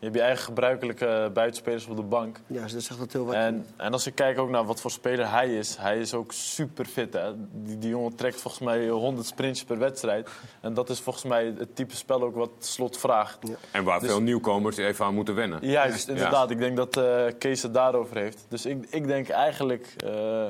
Je 0.02 0.08
hebt 0.08 0.20
je 0.20 0.26
eigen 0.26 0.44
gebruikelijke 0.44 1.30
buitenspelers 1.34 1.86
op 1.86 1.96
de 1.96 2.02
bank. 2.04 2.40
Ja, 2.48 2.62
dus 2.62 2.74
dat 2.74 2.82
zegt 2.84 3.00
dat 3.00 3.12
heel 3.12 3.26
wat. 3.26 3.36
En, 3.36 3.66
en 3.78 3.92
als 3.92 4.08
ik 4.08 4.16
kijk 4.16 4.40
ook 4.40 4.50
naar 4.50 4.66
wat 4.66 4.82
voor 4.82 4.92
speler 4.92 5.32
hij 5.32 5.58
is, 5.58 5.76
hij 5.78 6.00
is 6.00 6.14
ook 6.14 6.32
super 6.32 6.86
fit. 6.86 7.14
Hè? 7.14 7.32
Die, 7.52 7.78
die 7.78 7.90
jongen 7.90 8.16
trekt 8.16 8.42
volgens 8.42 8.64
mij 8.64 8.88
100 8.88 9.28
sprintjes 9.28 9.66
per 9.66 9.78
wedstrijd. 9.78 10.30
En 10.62 10.74
dat 10.74 10.90
is 10.90 11.00
volgens 11.00 11.26
mij 11.26 11.54
het 11.58 11.76
type 11.76 11.96
spel 11.96 12.22
ook 12.22 12.36
wat 12.36 12.52
Slot 12.60 12.98
vraagt. 12.98 13.38
En 13.72 13.84
waar 13.84 14.00
dus- 14.00 14.10
veel 14.10 14.22
nieuwkomers 14.22 14.78
even 14.78 15.06
aan 15.06 15.14
moeten 15.14 15.36
wennen. 15.36 15.60
Juist, 15.62 16.08
inderdaad. 16.08 16.52
Ik 16.52 16.58
denk 16.58 16.76
dat 16.76 16.98
eh, 16.98 17.24
Kees 17.38 17.62
het 17.64 17.74
daarover 17.74 18.18
heeft. 18.18 18.46
Dus 18.50 18.66
ik, 18.66 18.86
ik 18.90 19.08
denk 19.08 19.30
eigenlijk... 19.30 19.94
eh, 19.98 20.50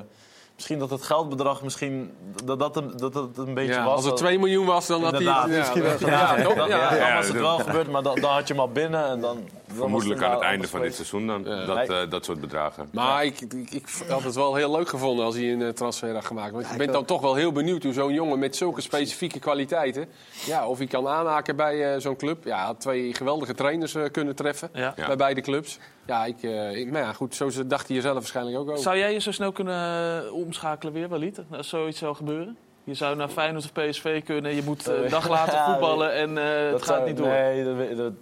misschien 0.62 0.80
dat 0.80 0.89
het 0.89 1.04
geldbedrag 1.04 1.62
misschien... 1.63 2.12
Dat 2.43 2.60
dat, 2.60 2.76
een- 2.78 2.93
dat, 2.97 3.13
dat 3.13 3.30
een 3.38 3.54
beetje 3.54 3.74
Ja, 3.74 3.84
was. 3.84 3.93
als 3.93 4.02
het 4.06 4.10
dat- 4.10 4.19
2 4.19 4.39
miljoen 4.39 4.65
was, 4.65 4.88
dan 4.88 5.04
had 5.04 5.12
hij... 5.12 5.21
Ja, 5.21 5.45
Misschien 5.47 5.84
dat- 5.84 6.00
wel. 6.00 6.10
ja, 6.10 6.38
Ja, 6.38 6.43
toch? 6.43 6.54
dan, 6.56 6.69
Ja. 6.69 6.89
dan 6.89 6.97
Ja, 6.97 7.15
was 7.15 7.28
het 7.28 7.38
wel 7.39 7.58
gebeurd, 7.60 7.91
maar 7.91 8.04
dan, 8.04 8.15
dan 8.19 8.32
had 8.32 8.47
je 8.47 8.54
hem 8.54 8.62
al 8.62 8.69
binnen. 8.71 9.06
En 9.08 9.21
dan, 9.21 9.38
Vermoedelijk 9.76 10.19
het 10.19 10.30
aan 10.30 10.36
het 10.36 10.43
einde 10.43 10.67
van 10.67 10.82
dit 10.82 10.95
seizoen 10.95 11.28
dan, 11.28 11.43
dat, 11.43 11.89
eh, 11.89 12.10
dat 12.10 12.26
soort 12.26 12.41
bedragen. 12.41 12.89
Maar 12.91 13.26
ik, 13.26 13.41
ik, 13.41 13.71
ik 13.71 13.88
had 14.10 14.24
het 14.24 14.36
wel 14.36 14.56
heel 14.56 14.71
leuk 14.71 14.89
gevonden 14.89 15.26
als 15.26 15.36
hij 15.36 15.52
een 15.52 15.62
eh, 15.62 15.69
transfer 15.69 16.13
had 16.13 16.26
gemaakt. 16.26 16.52
Want 16.52 16.65
je 16.65 16.71
ik 16.71 16.78
bent 16.78 16.91
dan 16.93 17.06
toch 17.06 17.21
wel 17.21 17.36
heel 17.36 17.52
benieuwd 17.52 17.84
hoe 17.84 17.93
zo'n 17.93 18.13
jongen 18.13 18.39
met 18.39 18.56
zulke 18.56 18.82
specifieke 18.82 19.39
kwaliteiten... 19.39 20.06
Ja, 20.45 20.67
of 20.67 20.78
hij 20.78 20.88
kan 20.88 21.08
aanhaken 21.08 21.56
bij 21.56 21.93
eh, 21.93 22.00
zo'n 22.02 22.15
club. 22.15 22.43
Ja, 22.45 22.65
had 22.65 22.80
twee 22.80 23.13
geweldige 23.13 23.54
trainers 23.54 23.95
eh, 23.95 24.04
kunnen 24.12 24.36
treffen 24.36 24.69
Ja. 24.74 24.93
Ja. 24.95 25.08
bij 25.08 25.15
beide 25.15 25.41
clubs. 25.41 25.80
Ja, 26.12 26.26
ik, 26.26 26.43
eh, 26.43 26.76
ik, 26.76 26.91
maar 26.91 27.02
ja, 27.02 27.13
goed, 27.13 27.36
zo 27.36 27.50
dacht 27.67 27.88
hij 27.88 27.95
er 27.95 28.02
zelf 28.02 28.13
waarschijnlijk 28.15 28.58
ook 28.58 28.69
over. 28.69 28.82
Zou 28.84 28.97
jij 28.97 29.13
je 29.13 29.19
zo 29.19 29.32
snel 29.32 29.52
kunnen 29.52 30.24
eh, 30.26 30.34
omschakelen 30.34 30.93
weer, 30.93 31.08
Walid? 31.08 31.39
Als 31.52 31.69
zoiets 31.69 31.97
zou 32.00 32.15
gebeuren? 32.15 32.58
Je 32.84 32.93
zou 32.93 33.15
naar 33.15 33.28
Feyenoord 33.30 33.63
of 33.63 33.71
PSV 33.71 34.24
kunnen. 34.24 34.56
Je 34.56 34.63
moet 34.63 34.88
eh, 34.88 35.04
een 35.04 35.10
dag 35.10 35.30
later 35.30 35.54
Ja, 35.60 35.65
voetballen 35.71 36.13
en 36.13 36.38
eh, 36.38 36.62
het 36.62 36.71
Dat 36.71 36.82
gaat 36.84 36.95
zou- 36.95 37.08
niet 37.08 37.17
door. 37.17 37.28
Nee, 37.28 37.95
dat, 37.95 38.13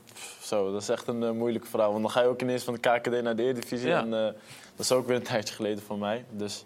zo, 0.41 0.71
dat 0.71 0.81
is 0.81 0.89
echt 0.89 1.07
een 1.07 1.23
eh, 1.23 1.31
moeilijke 1.31 1.67
verhaal. 1.67 1.89
Want 1.91 2.01
dan 2.01 2.11
ga 2.11 2.21
je 2.21 2.27
ook 2.27 2.41
ineens 2.41 2.63
van 2.63 2.73
de 2.73 2.79
KKD 2.79 3.21
naar 3.21 3.35
de 3.35 3.43
Eredivisie. 3.43 3.87
Ja. 3.87 3.99
En 3.99 4.13
eh, 4.13 4.19
dat 4.75 4.85
is 4.85 4.91
ook 4.91 5.07
weer 5.07 5.15
een 5.15 5.23
tijdje 5.23 5.53
geleden 5.53 5.83
van 5.83 5.99
mij. 5.99 6.25
Dus 6.31 6.63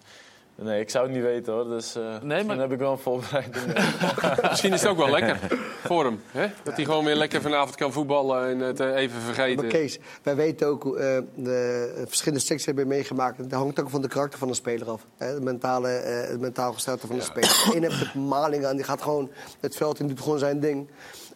nee, 0.55 0.79
ik 0.79 0.89
zou 0.89 1.05
het 1.05 1.13
niet 1.15 1.23
weten 1.23 1.53
hoor. 1.53 1.67
Dus 1.67 1.95
eh 1.95 2.03
misschien 2.21 2.45
maar- 2.45 2.57
heb 2.57 2.71
ik 2.71 2.79
wel 2.79 2.91
een 2.91 2.97
voorbereiding. 2.97 3.65
Misschien 4.49 4.73
is 4.73 4.81
het 4.81 4.89
ook 4.89 4.97
wel 4.97 5.09
lekker 5.09 5.39
voor 5.83 6.03
hem. 6.05 6.21
Hè? 6.31 6.47
Dat 6.63 6.75
hij 6.75 6.85
gewoon 6.85 7.05
weer 7.05 7.15
lekker 7.15 7.41
vanavond 7.41 7.75
kan 7.75 7.91
voetballen 7.91 8.47
en 8.49 8.59
het 8.59 8.79
eh, 8.79 8.95
even 8.95 9.21
vergeten. 9.21 9.55
Maar 9.63 9.71
Kees, 9.73 9.99
wij 10.23 10.35
weten 10.35 10.67
ook 10.67 10.83
hoe 10.83 10.97
eh, 10.97 11.21
de 11.35 12.03
verschillende 12.07 12.43
secties 12.43 12.65
hebben 12.65 12.83
we 12.83 12.89
meegemaakt. 12.89 13.37
Dat 13.49 13.59
hangt 13.59 13.79
ook 13.79 13.89
van 13.89 14.01
de 14.01 14.07
karakter 14.07 14.39
van 14.39 14.47
de 14.47 14.53
speler 14.53 14.89
af. 14.89 15.05
Hè? 15.17 15.25
Het, 15.27 15.43
mentale, 15.43 15.89
eh, 15.89 16.29
het 16.29 16.39
mentaal 16.39 16.73
gesteldte 16.73 17.07
van 17.07 17.15
de 17.15 17.21
speler. 17.21 17.49
De 17.69 17.71
ene 17.75 17.87
heeft 17.87 17.99
het 17.99 18.13
maling 18.13 18.65
aan, 18.65 18.75
die 18.75 18.85
gaat 18.85 19.01
gewoon 19.01 19.29
het 19.59 19.75
veld 19.75 19.99
in, 19.99 20.07
doet 20.07 20.21
gewoon 20.21 20.39
zijn 20.39 20.59
ding. 20.59 20.87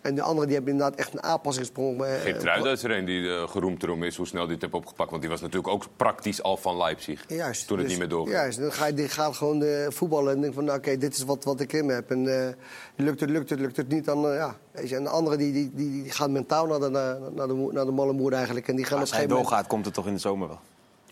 En 0.02 0.16
de 0.16 0.22
andere 0.22 0.46
die 0.48 0.56
hebben 0.56 0.74
inderdaad 0.74 1.00
echt 1.00 1.14
een 1.14 1.24
aanpassingssprong. 1.24 2.04
eh, 2.04 2.12
Geert 2.22 2.40
Truida 2.40 2.70
is 2.70 2.84
er 2.84 2.92
een 2.92 3.06
die 3.06 3.30
eh, 3.36 3.48
geroemd 3.48 3.84
erom 3.84 4.04
is 4.04 4.16
hoe 4.16 4.28
snel 4.28 4.44
hij 4.44 4.52
het 4.54 4.62
heeft 4.62 4.74
opgepakt. 4.74 5.10
Want 5.10 5.22
die 5.22 5.32
was 5.32 5.42
natuurlijk 5.42 5.74
ook 5.74 5.84
praktisch 5.96 6.44
al 6.44 6.58
van 6.58 6.78
Leipzig. 6.78 7.24
Juist. 7.28 7.68
Toen 7.68 7.78
het 7.78 7.86
Dus- 7.88 7.96
niet 7.98 8.02
meer 8.08 8.12
doorging. 8.18 8.36
Juist, 8.36 8.60
dan 8.60 8.72
ga 8.74 8.86
je, 8.86 8.94
die 8.94 9.08
gaat 9.10 9.36
gewoon 9.36 9.64
eh, 9.64 9.86
voetballen 9.90 10.34
en 10.34 10.42
denkt 10.42 10.56
van, 10.56 10.66
nou, 10.66 10.78
oké, 10.78 10.98
dit 10.98 11.16
is 11.16 11.24
wat, 11.24 11.44
wat 11.44 11.60
ik 11.60 11.74
in 11.74 11.86
me 11.86 11.94
heb. 11.94 12.12
En 12.12 12.42
eh, 12.48 12.54
lukt 12.96 13.20
het, 13.20 13.30
lukt 13.30 13.50
het, 13.50 13.60
lukt 13.60 13.78
het 13.78 13.88
niet, 13.88 14.06
dan, 14.06 14.22
ja. 14.22 14.56
En 14.72 15.04
de 15.04 15.10
andere 15.10 15.38
die, 15.38 15.52
die, 15.54 15.72
die, 15.74 16.04
die 16.04 16.12
gaat 16.12 16.30
mentaal 16.30 16.66
naar 16.68 16.80
de, 16.80 16.90
naar, 16.90 17.18
naar 17.36 17.48
de, 17.48 17.70
naar 17.72 17.86
de 17.86 17.92
malle 17.92 18.14
moer 18.14 18.34
eigenlijk. 18.34 18.68
En 18.68 18.76
die 18.76 18.86
gaan 18.86 19.00
Als 19.00 19.12
hij 19.12 19.28
moment... 19.28 19.48
doorgaat, 19.48 19.68
komt 19.68 19.86
het 19.86 19.94
toch 19.94 20.08
in 20.08 20.14
de 20.14 20.20
zomer 20.20 20.48
wel. 20.48 20.60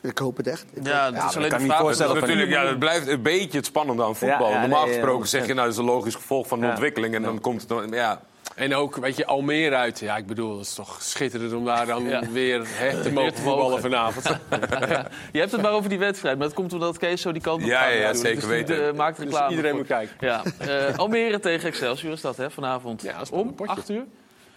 Ik 0.01 0.17
hoop 0.17 0.37
het 0.37 0.47
echt. 0.47 0.65
Ik 0.73 0.85
Ja, 0.87 1.05
dat 1.05 1.13
maar 1.19 1.29
is 1.29 1.35
alleen 1.37 1.49
kan 1.49 1.57
de 1.59 1.63
niet 1.65 1.73
voorstellen 1.73 2.13
Dat 2.13 2.21
natuurlijk, 2.21 2.49
ja, 2.49 2.65
het 2.65 2.79
blijft 2.79 3.07
een 3.07 3.21
beetje 3.21 3.57
het 3.57 3.65
spannende 3.65 4.03
aan 4.03 4.15
voetbal. 4.15 4.47
Ja, 4.49 4.53
ja, 4.55 4.59
Normaal 4.61 4.83
nee, 4.85 4.93
gesproken 4.93 5.21
ja, 5.21 5.25
zeg 5.27 5.41
je, 5.47 5.53
nou, 5.53 5.65
dat 5.65 5.73
is 5.75 5.79
een 5.79 5.85
logisch 5.85 6.15
gevolg 6.15 6.47
van 6.47 6.59
de 6.59 6.65
Ja. 6.65 6.71
ontwikkeling. 6.71 7.15
En 7.15 7.21
dan 7.21 7.41
komt 7.41 7.59
het 7.59 7.69
dan, 7.69 7.89
ja, 7.91 8.21
En 8.55 8.75
ook, 8.75 8.95
weet 8.95 9.15
je, 9.17 9.25
Almere 9.25 9.75
uit. 9.75 9.99
Ja, 9.99 10.17
ik 10.17 10.25
bedoel, 10.27 10.57
het 10.57 10.65
is 10.67 10.73
toch 10.73 11.01
schitterend 11.01 11.53
om 11.53 11.65
daar 11.65 11.85
dan 11.85 12.03
Ja. 12.09 12.21
weer 12.31 12.61
hè, 12.65 13.01
te 13.01 13.11
mogen 13.11 13.33
voetballen 13.35 13.81
vanavond. 13.81 14.25
Je 15.33 15.39
hebt 15.39 15.51
het 15.51 15.61
maar 15.61 15.71
over 15.71 15.89
die 15.89 15.99
wedstrijd, 15.99 16.37
maar 16.37 16.47
dat 16.47 16.55
komt 16.55 16.73
omdat 16.73 16.97
Kees 16.97 17.21
zo 17.21 17.31
die 17.31 17.41
kant 17.41 17.61
op 17.61 17.67
Ja, 17.67 17.79
gaat 17.81 17.93
ja, 17.93 17.99
ja, 17.99 18.13
zeker 18.13 18.29
dus 18.35 18.39
die, 18.43 18.49
weten. 18.49 18.87
eh, 18.87 18.93
maakt 18.93 19.15
Dus 19.17 19.25
reclame 19.25 19.49
iedereen 19.49 19.69
voor. 19.71 19.79
moet 19.79 19.87
kijken. 19.87 20.15
Ja, 20.19 20.43
eh, 20.89 20.97
Almere 20.97 21.39
tegen 21.39 21.67
Excelsior 21.69 22.13
is 22.13 22.21
dat 22.21 22.37
hè, 22.37 22.51
vanavond. 22.51 23.01
Ja, 23.01 23.13
dat 23.13 23.21
is 23.21 23.29
Om 23.29 23.47
een 23.47 23.55
potje. 23.55 23.73
8 23.75 23.89
uur. 23.89 24.03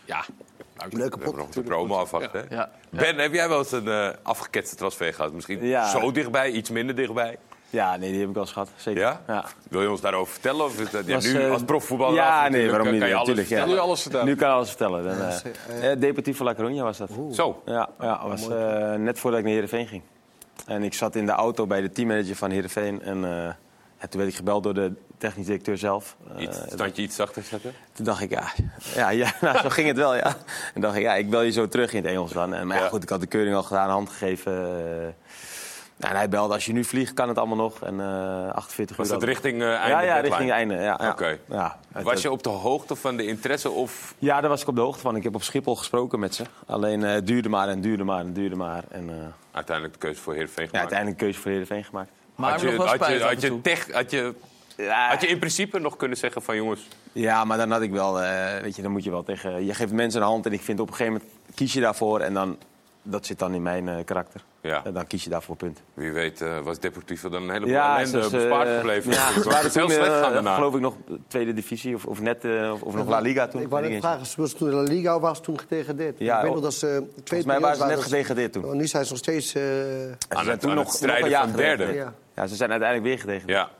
Ja, 0.04 0.24
Leuke 0.78 0.96
We 0.96 1.02
hebben 1.02 1.20
pot. 1.22 1.36
nog 1.36 1.48
de 1.50 1.62
promo 1.62 1.96
afwachten. 1.96 2.44
hè? 2.48 2.54
Ja. 2.54 2.70
Ben, 2.90 3.18
heb 3.18 3.32
jij 3.32 3.48
wel 3.48 3.58
eens 3.58 3.72
een 3.72 3.88
eh 3.88 4.08
afgeketste 4.22 4.76
transfer 4.76 5.14
gehad? 5.14 5.32
Misschien 5.32 5.64
Ja. 5.66 5.88
zo 5.88 6.12
dichtbij, 6.12 6.50
iets 6.50 6.70
minder 6.70 6.94
dichtbij? 6.94 7.38
Ja, 7.70 7.96
nee, 7.96 8.10
die 8.12 8.20
heb 8.20 8.30
ik 8.30 8.36
eens 8.36 8.52
gehad. 8.52 8.68
Zeker. 8.76 9.00
Ja? 9.26 9.44
Wil 9.70 9.82
je 9.82 9.90
ons 9.90 10.00
daarover 10.00 10.32
vertellen? 10.32 10.64
Of 10.64 10.80
is 10.80 10.90
dat, 10.90 11.06
ja, 11.06 11.14
Was, 11.14 11.24
nu 11.24 11.42
eh, 11.42 11.50
als 11.50 11.62
profvoetballer 11.62 12.14
Ja, 12.14 12.48
nee, 12.48 12.70
waarom 12.70 12.90
niet? 12.90 12.98
kan 13.00 13.08
je 13.08 13.14
alles 13.14 13.28
Natuurlijk, 13.28 13.48
ja. 13.48 13.56
vertellen. 13.56 13.80
Nu 13.82 13.88
alles 13.88 14.02
vertellen. 14.02 14.26
Nu 14.26 14.34
kan 14.36 14.50
alles 14.50 14.68
vertellen. 14.68 15.04
Dan, 15.04 15.16
Ja, 15.16 15.40
eh, 15.68 15.92
eh, 15.92 16.00
Deportivo 16.00 16.44
La 16.44 16.54
Coruña 16.54 16.82
was 16.82 16.98
dat. 16.98 17.10
Zo. 17.32 17.62
Ja, 17.66 17.88
ja 18.00 18.28
was 18.28 18.48
eh, 18.48 18.92
net 18.94 19.18
voordat 19.18 19.38
ik 19.40 19.44
naar 19.44 19.54
Heerenveen 19.54 19.86
ging. 19.86 20.02
En 20.66 20.82
ik 20.82 20.94
zat 20.94 21.14
in 21.16 21.26
de 21.26 21.32
auto 21.32 21.66
bij 21.66 21.80
de 21.80 21.90
teammanager 21.92 22.36
van 22.36 22.50
Heerenveen. 22.50 23.02
En 23.02 23.24
eh, 23.24 23.30
ja, 24.00 24.06
toen 24.08 24.20
werd 24.20 24.28
ik 24.30 24.36
gebeld 24.36 24.62
door 24.62 24.74
de 24.74 24.92
technisch 25.18 25.46
directeur 25.46 25.78
zelf. 25.78 26.16
Eh, 26.36 26.42
Iets, 26.42 26.58
standje 26.72 27.02
iets 27.02 27.16
zachter 27.16 27.42
zetten? 27.42 27.72
toen 27.92 28.04
dacht 28.04 28.20
ik, 28.20 28.30
ja, 28.30 28.52
ja, 28.94 29.10
ja 29.10 29.32
nou, 29.40 29.58
zo 29.58 29.68
ging 29.68 29.86
het 29.88 29.96
wel, 29.96 30.14
ja. 30.14 30.36
En 30.74 30.80
dacht 30.80 30.96
ik, 30.96 31.02
ja, 31.02 31.14
ik 31.14 31.30
bel 31.30 31.40
je 31.42 31.50
zo 31.50 31.68
terug 31.68 31.92
in 31.92 32.02
het 32.02 32.10
Engels 32.12 32.32
dan. 32.32 32.54
En, 32.54 32.66
maar 32.66 32.76
ja, 32.76 32.82
Ja. 32.82 32.88
goed, 32.88 33.02
ik 33.02 33.08
had 33.08 33.20
de 33.20 33.26
keuring 33.26 33.56
al 33.56 33.62
gedaan, 33.62 33.88
hand 33.90 34.08
gegeven. 34.10 35.16
Eh. 35.98 36.04
Nou, 36.04 36.12
en 36.12 36.18
hij 36.18 36.28
belde, 36.28 36.54
als 36.54 36.66
je 36.66 36.72
nu 36.72 36.84
vliegt, 36.84 37.14
kan 37.14 37.28
het 37.28 37.38
allemaal 37.38 37.56
nog. 37.56 37.80
En 37.82 38.00
eh 38.00 38.52
48 38.54 38.96
Was 38.96 39.06
uur. 39.06 39.12
dat 39.12 39.22
had- 39.22 39.30
richting 39.30 39.62
eh 39.62 39.68
einde 39.74 39.88
Ja, 39.88 40.00
ja, 40.00 40.20
richting 40.20 40.50
einde. 40.50 40.74
Ja, 40.74 40.80
ja. 41.18 41.36
Ja, 41.48 41.78
het- 41.92 42.04
Was 42.04 42.22
je 42.22 42.30
op 42.30 42.42
de 42.42 42.48
hoogte 42.48 42.96
van 42.96 43.16
de 43.16 43.26
interesse 43.26 43.70
of... 43.70 44.14
ja, 44.18 44.40
daar 44.40 44.50
was 44.50 44.62
ik 44.62 44.68
op 44.68 44.74
de 44.74 44.80
hoogte 44.80 45.00
van. 45.00 45.16
Ik 45.16 45.22
heb 45.22 45.34
op 45.34 45.42
Schiphol 45.42 45.76
gesproken 45.76 46.18
met 46.18 46.34
ze. 46.34 46.44
Alleen 46.66 47.04
eh, 47.04 47.10
het 47.12 47.26
duurde 47.26 47.48
maar 47.48 47.68
en 47.68 47.80
duurde 47.80 48.04
maar 48.04 48.20
en 48.20 48.32
duurde 48.32 48.56
maar. 48.56 48.84
En 48.88 49.08
eh, 49.10 49.14
Uiteindelijk 49.52 49.94
de 50.00 50.06
keuze 50.06 50.20
voor 50.20 50.32
Heerenveen 50.32 50.64
ja, 50.64 50.70
gemaakt? 50.70 50.92
uiteindelijk 50.92 51.20
een 51.20 51.26
keuze 51.26 51.40
voor 51.40 51.50
Heerenveen 51.50 51.84
gemaakt. 51.84 52.10
Maar 52.34 52.50
had, 52.50 52.62
nog 52.62 52.70
je, 52.70 52.76
wel 52.76 52.86
had, 52.86 52.94
spijt 52.94 53.18
je, 53.20 53.24
had, 53.26 53.40
je 53.40 53.60
tech, 53.60 53.92
had, 53.92 54.10
je, 54.10 54.34
Ja, 54.76 55.08
had 55.08 55.20
je 55.20 55.26
in 55.26 55.38
principe 55.38 55.78
nog 55.78 55.96
kunnen 55.96 56.16
zeggen 56.18 56.42
van 56.42 56.56
jongens... 56.56 56.88
Ja, 57.12 57.44
maar 57.44 57.56
dan 57.58 57.70
had 57.70 57.80
ik 57.82 57.90
wel, 57.90 58.22
eh, 58.22 58.60
weet 58.62 58.76
je, 58.76 58.82
dan 58.82 58.90
moet 58.90 59.04
je 59.04 59.10
wel 59.10 59.22
tegen. 59.22 59.64
Je 59.66 59.74
geeft 59.74 59.92
mensen 59.92 60.20
een 60.20 60.26
hand 60.26 60.46
en 60.46 60.52
ik 60.52 60.60
vind 60.60 60.80
op 60.80 60.88
een 60.88 60.94
gegeven 60.94 61.12
moment 61.12 61.32
kies 61.54 61.72
je 61.72 61.80
daarvoor 61.80 62.20
en 62.20 62.34
dan 62.34 62.58
dat 63.10 63.26
zit 63.26 63.38
dan 63.38 63.54
in 63.54 63.62
mijn 63.62 63.88
eh, 63.88 64.04
karakter. 64.04 64.40
Ja, 64.60 64.84
En 64.84 64.92
dan 64.92 65.06
kies 65.06 65.24
je 65.24 65.30
daarvoor 65.30 65.56
punt. 65.56 65.82
wie 65.94 66.12
weet 66.12 66.40
eh, 66.40 66.58
was 66.58 66.78
Deportivo 66.78 67.28
dan 67.28 67.42
een 67.42 67.48
heleboel 67.50 67.68
Ja, 67.74 67.98
ellende 67.98 68.18
dus, 68.20 68.30
bespaard 68.30 68.68
eh, 68.68 68.76
gebleven. 68.76 69.12
Ja, 69.12 69.26
Het 69.26 69.34
was 69.44 69.54
waren 69.54 69.70
heel 69.72 69.80
toen, 69.86 69.90
slecht 69.90 70.08
eh, 70.12 70.20
gaan 70.22 70.32
daarna. 70.32 70.54
geloof 70.54 70.74
ik 70.74 70.80
nog 70.80 70.94
tweede 71.28 71.54
divisie 71.54 71.94
of, 71.94 72.04
of 72.06 72.20
net 72.20 72.44
eh, 72.44 72.70
of, 72.72 72.82
of 72.82 72.94
nog 72.94 73.08
La 73.08 73.18
Liga 73.20 73.48
toen. 73.48 73.60
Ik 73.60 73.68
wou 73.68 73.88
net 73.88 74.00
vragen, 74.00 74.26
was 74.40 74.52
toen 74.52 74.68
de 74.70 74.74
La 74.76 74.82
Liga 74.82 75.14
of 75.16 75.20
was 75.22 75.36
het 75.36 75.44
toen 75.44 75.58
gedegradeerd? 75.58 76.18
Ja, 76.18 76.36
ik 76.36 76.40
weet 76.40 76.48
oh, 76.50 76.54
nog 76.56 76.64
dat 76.64 76.74
ze 76.74 76.86
twee 76.86 77.02
Volgens 77.24 77.44
mij 77.44 77.60
waren 77.60 77.76
ze 77.76 77.84
net 77.86 78.02
gedegradeerd 78.02 78.52
toen. 78.52 78.62
waren. 78.62 78.76
Nu 78.78 78.86
zijn 78.86 79.04
ze 79.04 79.10
nog 79.10 79.18
steeds... 79.20 79.54
eh, 79.54 79.62
En 79.62 80.16
ze 80.18 80.26
Aan 80.28 80.36
zijn 80.38 80.48
het- 80.50 80.60
toen 80.60 80.70
aan 80.70 80.76
nog, 80.76 80.86
het 80.86 80.94
strijden 80.94 81.30
van 81.38 81.52
derde. 81.52 81.92
ja. 81.92 82.14
Ja, 82.34 82.46
ze 82.46 82.54
zijn 82.56 82.70
uiteindelijk 82.70 83.08
weer 83.08 83.18
gedegradeerd. 83.20 83.58
Ja. 83.58 83.76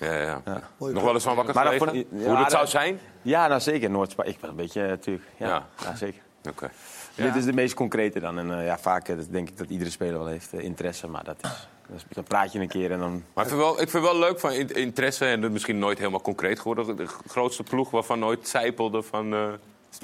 Ja, 0.00 0.14
ja. 0.22 0.42
Mooi 0.78 0.92
Nog 0.94 1.02
wel 1.02 1.14
eens 1.14 1.22
van 1.22 1.36
wakker 1.36 1.54
Maar 1.54 1.64
dan 1.64 1.72
gelegen? 1.72 2.06
vond- 2.10 2.22
ja, 2.22 2.28
Hoe 2.28 2.36
dat 2.38 2.50
zou 2.50 2.66
zijn? 2.66 2.98
Ja, 3.22 3.46
nou 3.48 3.60
zeker. 3.60 3.90
Noord 3.90 4.14
Ik 4.22 4.40
ben 4.40 4.50
een 4.50 4.56
beetje, 4.56 4.82
eh, 4.82 4.88
natuurlijk. 4.88 5.24
Ja, 5.36 5.46
Ja. 5.46 5.66
ja. 5.82 5.94
zeker. 5.96 6.20
Oké. 6.50 6.70
Dit 7.16 7.36
is 7.36 7.44
de 7.44 7.52
meest 7.52 7.74
concrete 7.74 8.20
dan. 8.20 8.38
En 8.38 8.58
eh, 8.58 8.66
ja, 8.66 8.78
vaak 8.78 9.08
eh, 9.08 9.16
dat 9.16 9.26
denk 9.30 9.48
ik 9.48 9.58
dat 9.58 9.68
iedere 9.68 9.90
speler 9.90 10.18
wel 10.18 10.26
heeft 10.26 10.52
eh, 10.52 10.64
interesse. 10.64 11.08
Maar 11.08 11.24
dat 11.24 11.36
is, 11.42 11.50
dat 11.88 12.04
dan 12.08 12.24
praat 12.24 12.52
je 12.52 12.58
een 12.60 12.68
keer 12.68 12.92
en 12.92 12.98
dan... 12.98 13.24
Maar 13.34 13.44
ik 13.44 13.50
vind, 13.50 13.62
wel, 13.62 13.80
ik 13.80 13.90
vind 13.90 14.02
wel 14.02 14.18
leuk 14.18 14.40
van 14.40 14.52
in- 14.52 14.74
interesse 14.74 15.24
en 15.26 15.52
misschien 15.52 15.78
nooit 15.78 15.98
helemaal 15.98 16.20
concreet 16.20 16.58
geworden. 16.60 16.96
De 16.96 17.06
grootste 17.26 17.62
ploeg 17.62 17.90
waarvan 17.90 18.18
nooit 18.18 18.48
zijpelde 18.48 19.02
van... 19.02 19.34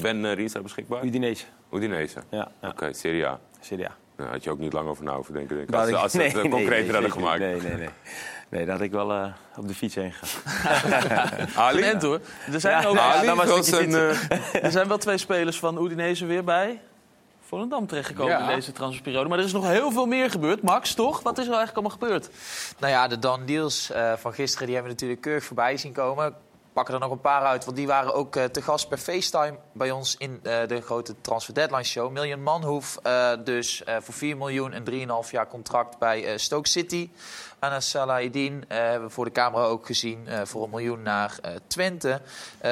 Ben 0.01 0.25
uh, 0.25 0.33
Rienstra 0.35 0.61
beschikbaar? 0.61 1.05
Udinese. 1.05 1.45
Udinese. 1.73 2.23
Ja, 2.29 2.51
ja. 2.61 2.69
Oké, 2.69 2.93
Serie 2.93 3.27
A. 3.27 3.41
Serie 3.61 3.87
A. 3.87 3.97
Daar 4.17 4.29
had 4.29 4.45
je 4.45 4.51
ook 4.51 4.59
niet 4.59 4.73
lang 4.73 4.89
over 4.89 5.05
na 5.05 5.15
hoeven 5.15 5.35
denken. 5.35 5.57
Denk 5.57 5.69
ik. 5.69 5.75
Dat 5.75 5.87
Als, 5.93 6.03
als 6.03 6.13
ze 6.13 6.23
het 6.23 6.37
eh, 6.37 6.51
concreter 6.51 6.83
nee, 6.83 6.93
hadden 6.93 7.11
gemaakt. 7.13 7.39
Nee, 7.39 7.61
nee, 7.61 7.77
nee. 7.77 7.89
Nee, 8.49 8.65
daar 8.65 8.75
had 8.77 8.85
ik 8.85 8.91
wel 8.91 9.13
eh, 9.13 9.33
op 9.57 9.69
de 9.69 9.75
fiets 9.75 9.95
heen 9.95 10.13
gegaan. 10.13 11.49
Ali? 11.65 11.95
Hoor. 12.01 12.21
Er 12.53 12.61
zijn, 12.61 12.87
ook, 12.87 12.97
Ali 12.97 13.35
was 13.35 13.73
een... 13.73 13.95
eh, 13.95 14.65
er 14.65 14.71
zijn 14.71 14.89
wel 14.89 14.99
twee 14.99 15.19
spelers 15.19 15.59
van 15.59 15.85
Udinese 15.85 16.27
weer 16.27 16.45
bij 16.45 16.81
Volendam 17.53 17.87
terechtgekomen 17.87 18.33
Ja. 18.33 18.49
in 18.49 18.55
deze 18.55 18.73
transferperiode. 18.73 19.29
Maar 19.29 19.39
er 19.39 19.45
is 19.45 19.53
nog 19.53 19.67
heel 19.67 19.91
veel 19.91 20.07
meer 20.07 20.31
gebeurd. 20.31 20.63
Max, 20.63 20.95
toch? 20.95 21.23
Wat 21.23 21.39
is 21.39 21.47
er 21.47 21.55
eigenlijk 21.55 21.77
allemaal 21.77 21.99
gebeurd? 21.99 22.31
Nou 22.79 22.93
ja, 22.93 23.09
de 23.09 23.19
Dan 23.19 23.47
Deals 23.47 23.91
eh, 23.91 24.13
van 24.17 24.33
gisteren 24.33 24.67
die 24.67 24.75
hebben 24.75 24.93
we 24.93 24.99
natuurlijk 25.01 25.21
keurig 25.21 25.45
voorbij 25.45 25.77
zien 25.77 25.93
komen. 25.93 26.35
Ik 26.73 26.79
pak 26.79 26.89
er 26.89 26.99
nog 27.01 27.11
een 27.11 27.21
paar 27.21 27.43
uit, 27.43 27.65
want 27.65 27.77
die 27.77 27.87
waren 27.87 28.15
ook 28.15 28.37
eh, 28.37 28.45
te 28.45 28.63
gast 28.63 28.89
per 28.89 28.99
FaceTime 28.99 29.59
bij 29.73 29.91
ons 29.91 30.17
in 30.17 30.41
eh, 30.43 30.67
de 30.67 30.81
grote 30.81 31.15
Transfer 31.21 31.55
Deadline 31.55 31.83
Show. 31.85 32.11
Miljan 32.13 32.43
Manhoef, 32.43 32.99
eh, 33.03 33.31
dus 33.45 33.85
eh, 33.85 33.97
voor 34.01 34.15
4 34.15 34.37
miljoen 34.37 34.73
en 34.73 34.85
3,5 35.25 35.31
jaar 35.31 35.49
contract 35.49 35.99
bij 35.99 36.25
eh, 36.27 36.39
Stoke 36.39 36.69
City. 36.69 37.11
Anas 37.59 37.91
Salahidin 37.91 38.65
eh, 38.69 38.79
hebben 38.79 39.09
we 39.09 39.15
voor 39.15 39.25
de 39.25 39.31
camera 39.33 39.65
ook 39.65 39.87
gezien 39.87 40.27
eh, 40.29 40.41
voor 40.45 40.65
een 40.65 40.71
miljoen 40.71 41.03
naar 41.03 41.39
eh, 41.43 41.51
Twente. 41.67 42.21
Eh 42.59 42.71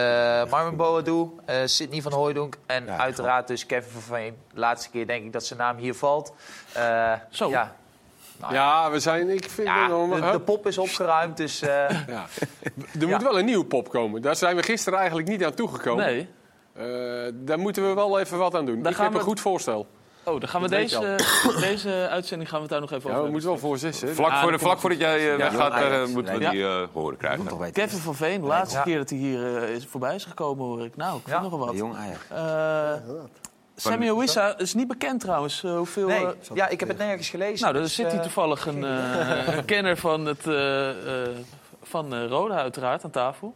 Marvin 0.51 0.77
Boadu, 0.77 1.31
eh 1.45 1.57
Sidney 1.65 2.03
van 2.03 2.13
Hooijdonk 2.13 2.57
en 2.67 2.85
Ja, 2.85 2.97
uiteraard 2.97 3.49
dus 3.49 3.67
Kevin 3.67 3.91
van 3.93 4.03
Veen. 4.03 4.37
Laatste 4.55 4.91
keer 4.91 5.07
denk 5.07 5.25
ik 5.25 5.33
dat 5.33 5.45
zijn 5.45 5.59
naam 5.59 5.77
hier 5.77 5.95
valt. 5.95 6.33
Eh, 6.73 7.13
Zo. 7.31 7.49
Ja, 7.49 7.77
Nou 8.41 8.55
Ja, 8.55 8.91
we 8.91 9.01
zijn... 9.01 9.29
Ik 9.31 9.49
vind 9.51 9.67
ja, 9.69 9.83
het 9.83 9.91
nog- 9.91 10.21
de, 10.21 10.31
de 10.31 10.41
pop 10.41 10.67
is 10.67 10.79
opgeruimd, 10.79 11.37
dus... 11.37 11.63
eh, 11.63 11.69
Ja. 12.15 12.27
Er 13.01 13.09
moet 13.09 13.23
wel 13.23 13.39
een 13.39 13.45
nieuwe 13.45 13.65
pop 13.65 13.89
komen. 13.89 14.23
Daar 14.23 14.37
zijn 14.37 14.57
we 14.57 14.63
gisteren 14.63 14.99
eigenlijk 14.99 15.29
niet 15.29 15.45
aan 15.45 15.55
toegekomen. 15.55 16.05
Nee. 16.05 16.29
Eh, 16.73 17.33
daar 17.35 17.59
moeten 17.59 17.89
we 17.89 17.95
wel 17.95 18.19
even 18.19 18.39
wat 18.39 18.55
aan 18.55 18.67
doen. 18.67 18.83
Daar 18.83 18.93
ik 18.93 18.99
heb 18.99 19.13
we- 19.13 19.19
een 19.19 19.25
goed 19.25 19.41
voorstel. 19.41 19.87
Oh, 20.25 20.41
dan 20.41 20.49
gaan 20.49 20.63
we 20.63 20.69
deze, 20.69 21.19
deze 21.61 22.09
uitzending 22.11 22.51
gaan 22.51 22.63
we 22.63 22.69
daar 22.69 22.81
nog 22.81 22.93
even 22.93 23.09
Ja, 23.11 23.15
over 23.15 23.25
we 23.27 23.31
moeten 23.33 23.49
wel 23.51 23.59
voor 23.59 23.79
zes, 23.79 24.01
hè? 24.01 24.09
vlak, 24.15 24.31
Ah, 24.31 24.43
voor, 24.43 24.51
dat 24.51 24.61
vlak 24.61 24.79
voordat 24.79 24.99
jij 24.99 25.31
eh, 25.33 25.37
weggaat, 25.37 25.75
eh, 25.83 26.07
moeten 26.07 26.35
we 26.35 26.41
Ja. 26.41 26.51
die 26.51 26.63
eh, 26.65 26.83
horen 26.93 27.17
krijgen. 27.17 27.73
Kevin 27.73 27.99
van 27.99 28.15
Veen, 28.15 28.41
de 28.41 28.47
laatste 28.47 28.77
Ja. 28.77 28.83
keer 28.83 28.97
dat 28.99 29.11
hij 29.11 29.19
hier 29.19 29.63
is 29.69 29.87
voorbij 29.87 30.15
is 30.15 30.25
gekomen, 30.25 30.65
hoor 30.65 30.85
ik. 30.85 30.97
Nou, 30.97 31.17
ik 31.17 31.23
vind 31.25 31.37
Ja. 31.37 31.43
nogal 31.43 31.59
wat. 31.59 31.77
Jong 31.77 31.95
Ajax. 31.97 32.19
Eh 32.29 33.15
Samuel 33.81 34.19
Wissa 34.19 34.59
is 34.59 34.75
niet 34.75 34.89
bekend 34.89 35.21
trouwens. 35.21 35.63
eh, 35.63 35.77
hoeveel, 35.77 36.07
nee, 36.07 36.27
eh, 36.27 36.33
ja, 36.55 36.69
ik 36.69 36.81
heb 36.81 36.89
het 36.89 36.99
nergens 36.99 37.29
gelezen. 37.29 37.61
nou, 37.61 37.73
dan 37.73 37.83
dus, 37.83 37.95
zit 37.95 38.07
hij 38.07 38.17
eh, 38.17 38.23
toevallig 38.23 38.67
een, 38.67 38.83
een 39.57 39.65
kenner 39.65 39.97
van, 39.97 40.27
het, 40.27 40.43
van 41.83 42.25
Roda 42.27 42.55
uiteraard 42.55 43.05
aan 43.05 43.11
tafel. 43.11 43.55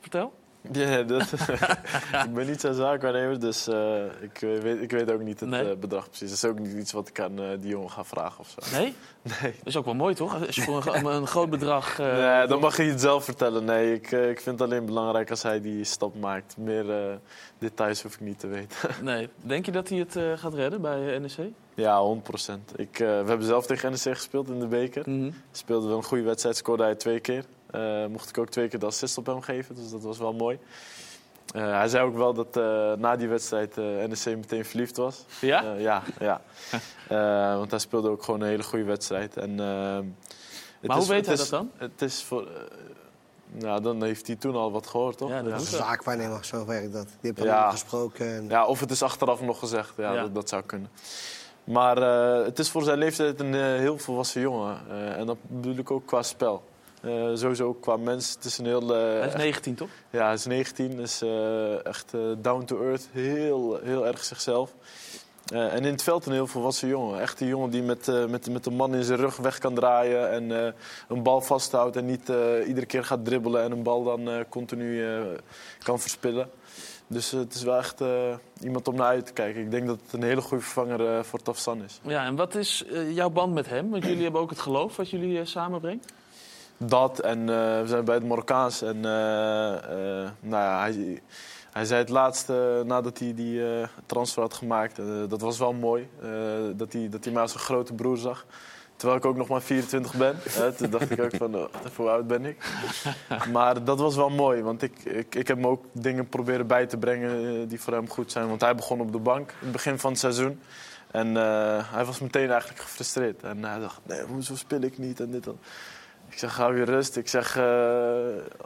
Vertel. 0.00 0.32
Ja, 0.72 1.02
dat, 1.02 1.32
ik 2.26 2.34
ben 2.34 2.46
niet 2.46 2.60
zijn 2.60 2.74
zaakwaarnemer, 2.74 3.40
dus 3.40 3.66
eh, 3.68 4.04
ik, 4.20 4.42
eh, 4.42 4.58
weet, 4.58 4.82
ik 4.82 4.90
weet 4.90 5.12
ook 5.12 5.20
niet 5.22 5.40
het 5.40 5.48
Nee. 5.48 5.70
eh, 5.70 5.76
bedrag 5.76 6.08
precies. 6.08 6.28
Dat 6.28 6.36
is 6.38 6.44
ook 6.44 6.58
niet 6.58 6.72
iets 6.76 6.92
wat 6.92 7.08
ik 7.08 7.20
aan 7.20 7.36
die 7.60 7.70
jongen 7.70 7.90
ga 7.90 8.04
vragen 8.04 8.40
of 8.40 8.54
zo. 8.58 8.76
Nee? 8.78 8.94
Nee. 9.42 9.52
Dat 9.58 9.66
is 9.66 9.76
ook 9.76 9.84
wel 9.84 9.94
mooi, 9.94 10.14
toch? 10.14 10.46
Als 10.46 10.56
je 10.56 10.62
voor 10.62 10.76
een, 10.76 10.82
gro- 10.82 11.10
een 11.10 11.26
groot 11.26 11.50
bedrag... 11.50 11.98
Nee, 11.98 12.46
dan 12.46 12.60
mag 12.60 12.76
je 12.76 12.82
het 12.82 13.00
zelf 13.00 13.24
vertellen. 13.24 13.64
Nee, 13.64 13.94
ik, 13.94 14.10
ik 14.10 14.40
vind 14.40 14.58
het 14.58 14.68
alleen 14.70 14.84
belangrijk 14.86 15.30
als 15.30 15.42
hij 15.42 15.60
die 15.60 15.84
stap 15.84 16.14
maakt. 16.20 16.56
Meer 16.56 17.18
details 17.58 18.02
hoef 18.02 18.14
ik 18.14 18.20
niet 18.20 18.38
te 18.38 18.46
weten. 18.46 18.76
nee. 19.04 19.28
Denk 19.42 19.66
je 19.66 19.72
dat 19.72 19.88
hij 19.88 19.98
het 19.98 20.40
gaat 20.40 20.54
redden 20.54 20.80
bij 20.80 21.18
NEC? 21.18 21.50
ja, 21.74 22.00
100 22.00 22.22
procent. 22.22 22.72
We 22.76 23.04
hebben 23.04 23.42
zelf 23.46 23.66
tegen 23.66 23.90
NEC 23.90 24.00
gespeeld 24.16 24.48
in 24.48 24.60
de 24.60 24.66
beker. 24.66 25.10
Mhm. 25.10 25.30
Speelde 25.52 25.88
wel 25.88 25.96
een 25.96 26.02
goede 26.04 26.24
wedstrijd, 26.24 26.56
scoorde 26.56 26.82
hij 26.82 26.94
twee 26.94 27.20
keer. 27.20 27.44
Eh, 27.70 28.06
mocht 28.06 28.28
ik 28.28 28.38
ook 28.38 28.48
twee 28.48 28.68
keer 28.68 28.78
de 28.78 28.86
assist 28.86 29.18
op 29.18 29.26
hem 29.26 29.40
geven, 29.40 29.74
dus 29.74 29.90
dat 29.90 30.02
was 30.02 30.18
wel 30.18 30.32
mooi. 30.32 30.58
Eh, 31.54 31.62
hij 31.72 31.88
zei 31.88 32.04
ook 32.04 32.16
wel 32.16 32.34
dat 32.34 32.56
eh, 32.56 32.92
na 32.92 33.16
die 33.16 33.28
wedstrijd 33.28 33.78
eh 33.78 33.84
NEC 33.84 34.24
meteen 34.24 34.64
verliefd 34.64 34.96
was. 34.96 35.24
Ja? 35.40 35.64
Eh, 35.74 35.80
ja, 35.80 36.02
ja. 36.18 36.40
Eh, 37.08 37.56
want 37.56 37.70
hij 37.70 37.80
speelde 37.80 38.08
ook 38.10 38.22
gewoon 38.22 38.40
een 38.40 38.48
hele 38.48 38.62
goede 38.62 38.84
wedstrijd. 38.84 39.36
En, 39.36 39.58
het 39.58 40.88
Maar 40.88 40.96
hoe 40.96 41.02
is- 41.02 41.06
weet 41.08 41.16
het 41.16 41.26
hij 41.26 41.34
is- 41.34 41.40
dat 41.40 41.50
dan? 41.50 41.70
Het 41.76 42.02
is 42.02 42.22
voor... 42.22 42.48
nou, 43.52 43.82
dan 43.82 44.02
heeft 44.02 44.26
hij 44.26 44.36
toen 44.36 44.54
al 44.54 44.72
wat 44.72 44.86
gehoord, 44.86 45.18
toch? 45.18 45.28
Ja, 45.30 45.42
dat 45.42 45.60
is 45.60 45.72
een 45.72 45.78
zaakwaarnemer, 45.78 46.44
zo 46.44 46.66
werkt 46.66 46.92
dat. 46.92 47.06
Die 47.06 47.16
heeft 47.34 47.38
Ja. 47.38 47.44
ja. 47.44 47.70
gesproken. 47.70 48.26
En... 48.34 48.48
ja, 48.48 48.66
of 48.66 48.80
het 48.80 48.90
is 48.90 49.02
achteraf 49.02 49.40
nog 49.40 49.58
gezegd. 49.58 49.92
Ja, 49.96 50.12
Ja. 50.12 50.22
Dat, 50.22 50.34
dat 50.34 50.48
zou 50.48 50.62
kunnen. 50.62 50.90
Maar 51.64 51.96
eh, 52.02 52.44
het 52.44 52.58
is 52.58 52.70
voor 52.70 52.82
zijn 52.82 52.98
leeftijd 52.98 53.40
een 53.40 53.54
eh, 53.54 53.60
heel 53.60 53.98
volwassen 53.98 54.40
jongen. 54.40 54.78
Eh, 54.90 55.16
en 55.18 55.26
dat 55.26 55.36
bedoel 55.42 55.76
ik 55.76 55.90
ook 55.90 56.06
qua 56.06 56.22
spel. 56.22 56.62
Eh, 57.02 57.30
sowieso 57.34 57.74
qua 57.74 57.96
mens. 57.96 58.32
Het 58.34 58.44
is 58.44 58.58
een 58.58 58.64
heel... 58.66 58.94
eh, 58.94 59.00
Hij 59.02 59.18
is 59.18 59.24
echt- 59.26 59.36
19, 59.36 59.74
toch? 59.74 59.88
ja, 60.10 60.24
hij 60.24 60.34
is 60.34 60.46
19, 60.46 60.98
is 61.00 61.22
eh, 61.22 61.86
echt 61.86 62.12
down 62.38 62.64
to 62.64 62.82
earth. 62.82 63.08
Heel, 63.12 63.78
heel 63.82 64.06
erg 64.06 64.24
zichzelf. 64.24 64.74
En 65.52 65.84
in 65.84 65.92
het 65.92 66.02
veld 66.02 66.26
een 66.26 66.32
heel 66.32 66.46
volwassen 66.46 66.88
jongen. 66.88 67.20
Echt 67.20 67.40
een 67.40 67.46
jongen 67.46 67.70
die 67.70 67.82
met, 67.82 68.06
met, 68.28 68.50
met 68.50 68.64
de 68.64 68.70
man 68.70 68.94
in 68.94 69.02
zijn 69.04 69.18
rug 69.18 69.36
weg 69.36 69.58
kan 69.58 69.74
draaien. 69.74 70.30
En 70.30 70.74
een 71.08 71.22
bal 71.22 71.40
vasthoudt 71.40 71.96
en 71.96 72.06
niet 72.06 72.32
iedere 72.66 72.86
keer 72.86 73.04
gaat 73.04 73.24
dribbelen. 73.24 73.62
En 73.62 73.72
een 73.72 73.82
bal 73.82 74.02
dan 74.04 74.44
continu 74.48 75.04
kan 75.78 76.00
verspillen. 76.00 76.50
Dus 77.06 77.30
het 77.30 77.54
is 77.54 77.62
wel 77.62 77.76
echt 77.76 78.00
iemand 78.62 78.88
om 78.88 78.94
naar 78.94 79.06
uit 79.06 79.26
te 79.26 79.32
kijken. 79.32 79.60
Ik 79.62 79.70
denk 79.70 79.86
dat 79.86 79.98
het 80.04 80.12
een 80.12 80.22
hele 80.22 80.40
goede 80.40 80.62
vervanger 80.64 81.24
voor 81.24 81.42
Tafsan 81.42 81.82
is. 81.82 82.00
Ja, 82.02 82.24
en 82.24 82.36
wat 82.36 82.54
is 82.54 82.84
jouw 83.12 83.30
band 83.30 83.54
met 83.54 83.68
hem? 83.68 83.90
Want 83.90 84.04
jullie 84.04 84.22
hebben 84.22 84.40
ook 84.40 84.50
het 84.50 84.60
geloof 84.60 84.96
wat 84.96 85.10
jullie 85.10 85.44
samenbrengt. 85.44 86.12
Dat 86.78 87.18
en 87.18 87.40
eh, 87.40 87.80
we 87.80 87.84
zijn 87.86 88.04
bij 88.04 88.14
het 88.14 88.24
Marokkaans. 88.24 88.82
En 88.82 89.04
eh, 89.04 89.74
eh, 89.74 90.30
nou 90.40 90.62
ja, 90.62 90.80
hij, 90.80 91.22
hij 91.72 91.84
zei 91.84 92.00
het 92.00 92.08
laatste 92.08 92.82
nadat 92.86 93.18
hij 93.18 93.34
die 93.34 93.62
transfer 94.06 94.42
had 94.42 94.54
gemaakt. 94.54 95.00
dat 95.28 95.40
was 95.40 95.58
wel 95.58 95.72
mooi. 95.72 96.08
dat, 96.76 96.92
hij, 96.92 97.08
dat 97.08 97.24
hij 97.24 97.32
mij 97.32 97.42
als 97.42 97.54
een 97.54 97.60
grote 97.60 97.92
broer 97.92 98.16
zag. 98.16 98.46
Terwijl 98.96 99.18
ik 99.18 99.24
ook 99.24 99.36
nog 99.36 99.48
maar 99.48 99.62
24 99.62 100.14
ben. 100.14 100.36
Hè, 100.48 100.72
toen 100.76 100.90
dacht 100.90 101.10
ik 101.10 101.20
ook 101.20 101.36
van, 101.36 101.56
oh, 101.56 101.64
hoe 101.96 102.08
oud 102.08 102.26
ben 102.26 102.44
ik? 102.44 102.64
Maar 103.52 103.84
dat 103.84 103.98
was 103.98 104.16
wel 104.16 104.30
mooi, 104.30 104.62
want 104.62 104.82
ik, 104.82 105.04
ik, 105.04 105.34
ik 105.34 105.48
heb 105.48 105.56
hem 105.56 105.66
ook 105.66 105.84
dingen 105.92 106.28
proberen 106.28 106.66
bij 106.66 106.86
te 106.86 106.96
brengen 106.96 107.68
die 107.68 107.80
voor 107.80 107.92
hem 107.92 108.08
goed 108.08 108.32
zijn. 108.32 108.48
Want 108.48 108.60
hij 108.60 108.74
begon 108.74 109.00
op 109.00 109.12
de 109.12 109.18
bank 109.18 109.50
in 109.50 109.56
het 109.60 109.72
begin 109.72 109.98
van 109.98 110.10
het 110.10 110.20
seizoen. 110.20 110.60
En 111.10 111.34
hij 111.84 112.04
was 112.04 112.18
meteen 112.18 112.50
eigenlijk 112.50 112.80
gefrustreerd. 112.80 113.42
En 113.42 113.64
hij 113.64 113.78
dacht, 113.78 114.00
nee, 114.02 114.22
hoezo 114.22 114.56
speel 114.56 114.80
ik 114.80 114.98
niet 114.98 115.20
en 115.20 115.30
dit 115.30 115.46
en 115.46 115.58
Ik 116.30 116.38
zeg, 116.38 116.56
hou 116.56 116.76
je 116.78 116.82
rust. 116.84 117.16
Ik 117.16 117.28
zeg, 117.28 117.56
eh, 117.56 117.64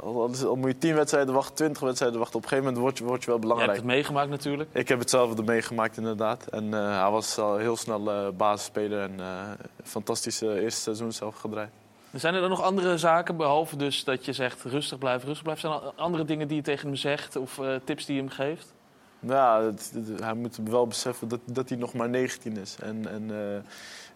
al, 0.04 0.56
moet 0.56 0.70
je 0.70 0.78
10 0.78 0.94
wedstrijden 0.94 1.34
wachten, 1.34 1.54
20 1.54 1.82
wedstrijden 1.82 2.18
wachten. 2.18 2.36
Op 2.36 2.42
een 2.42 2.48
gegeven 2.48 2.72
moment 2.72 2.84
word 2.84 2.98
je, 2.98 3.04
word 3.04 3.20
je 3.24 3.26
wel 3.26 3.34
Je 3.36 3.40
hebt 3.40 3.52
belangrijk. 3.54 3.76
het 3.78 3.86
meegemaakt 3.96 4.30
natuurlijk. 4.30 4.70
Ik 4.72 4.88
heb 4.88 4.98
hetzelfde 4.98 5.42
meegemaakt 5.42 5.96
inderdaad. 5.96 6.46
En 6.46 6.74
eh, 6.74 7.00
hij 7.00 7.10
was 7.10 7.38
al 7.38 7.56
heel 7.56 7.76
snel 7.76 8.10
eh 8.10 8.28
basisspeler 8.36 9.00
en 9.00 9.20
fantastische 9.84 10.60
eerste 10.60 10.80
seizoen 10.80 11.12
zelf 11.12 11.36
gedraaid. 11.36 11.70
Zijn 12.12 12.34
er 12.34 12.40
dan 12.40 12.50
nog 12.50 12.62
andere 12.62 12.98
zaken, 12.98 13.36
behalve 13.36 13.76
dus 13.76 14.04
dat 14.04 14.24
je 14.24 14.32
zegt 14.32 14.62
rustig 14.62 14.98
blijven, 14.98 15.26
rustig 15.26 15.42
blijven? 15.44 15.68
Zijn 15.70 15.82
er 15.82 15.92
andere 15.96 16.24
dingen 16.24 16.48
die 16.48 16.56
je 16.56 16.62
tegen 16.62 16.86
hem 16.86 16.96
zegt 16.96 17.36
of 17.36 17.60
tips 17.84 18.04
die 18.06 18.14
je 18.14 18.20
hem 18.20 18.30
geeft? 18.30 18.72
Het- 19.26 19.92
het- 19.94 20.20
hij 20.22 20.34
moet 20.34 20.58
wel 20.64 20.86
beseffen 20.86 21.28
dat, 21.28 21.40
dat 21.44 21.68
hij 21.68 21.78
nog 21.78 21.92
maar 21.94 22.08
19 22.08 22.56
is. 22.56 22.76
En, 22.82 23.08
en 23.08 23.30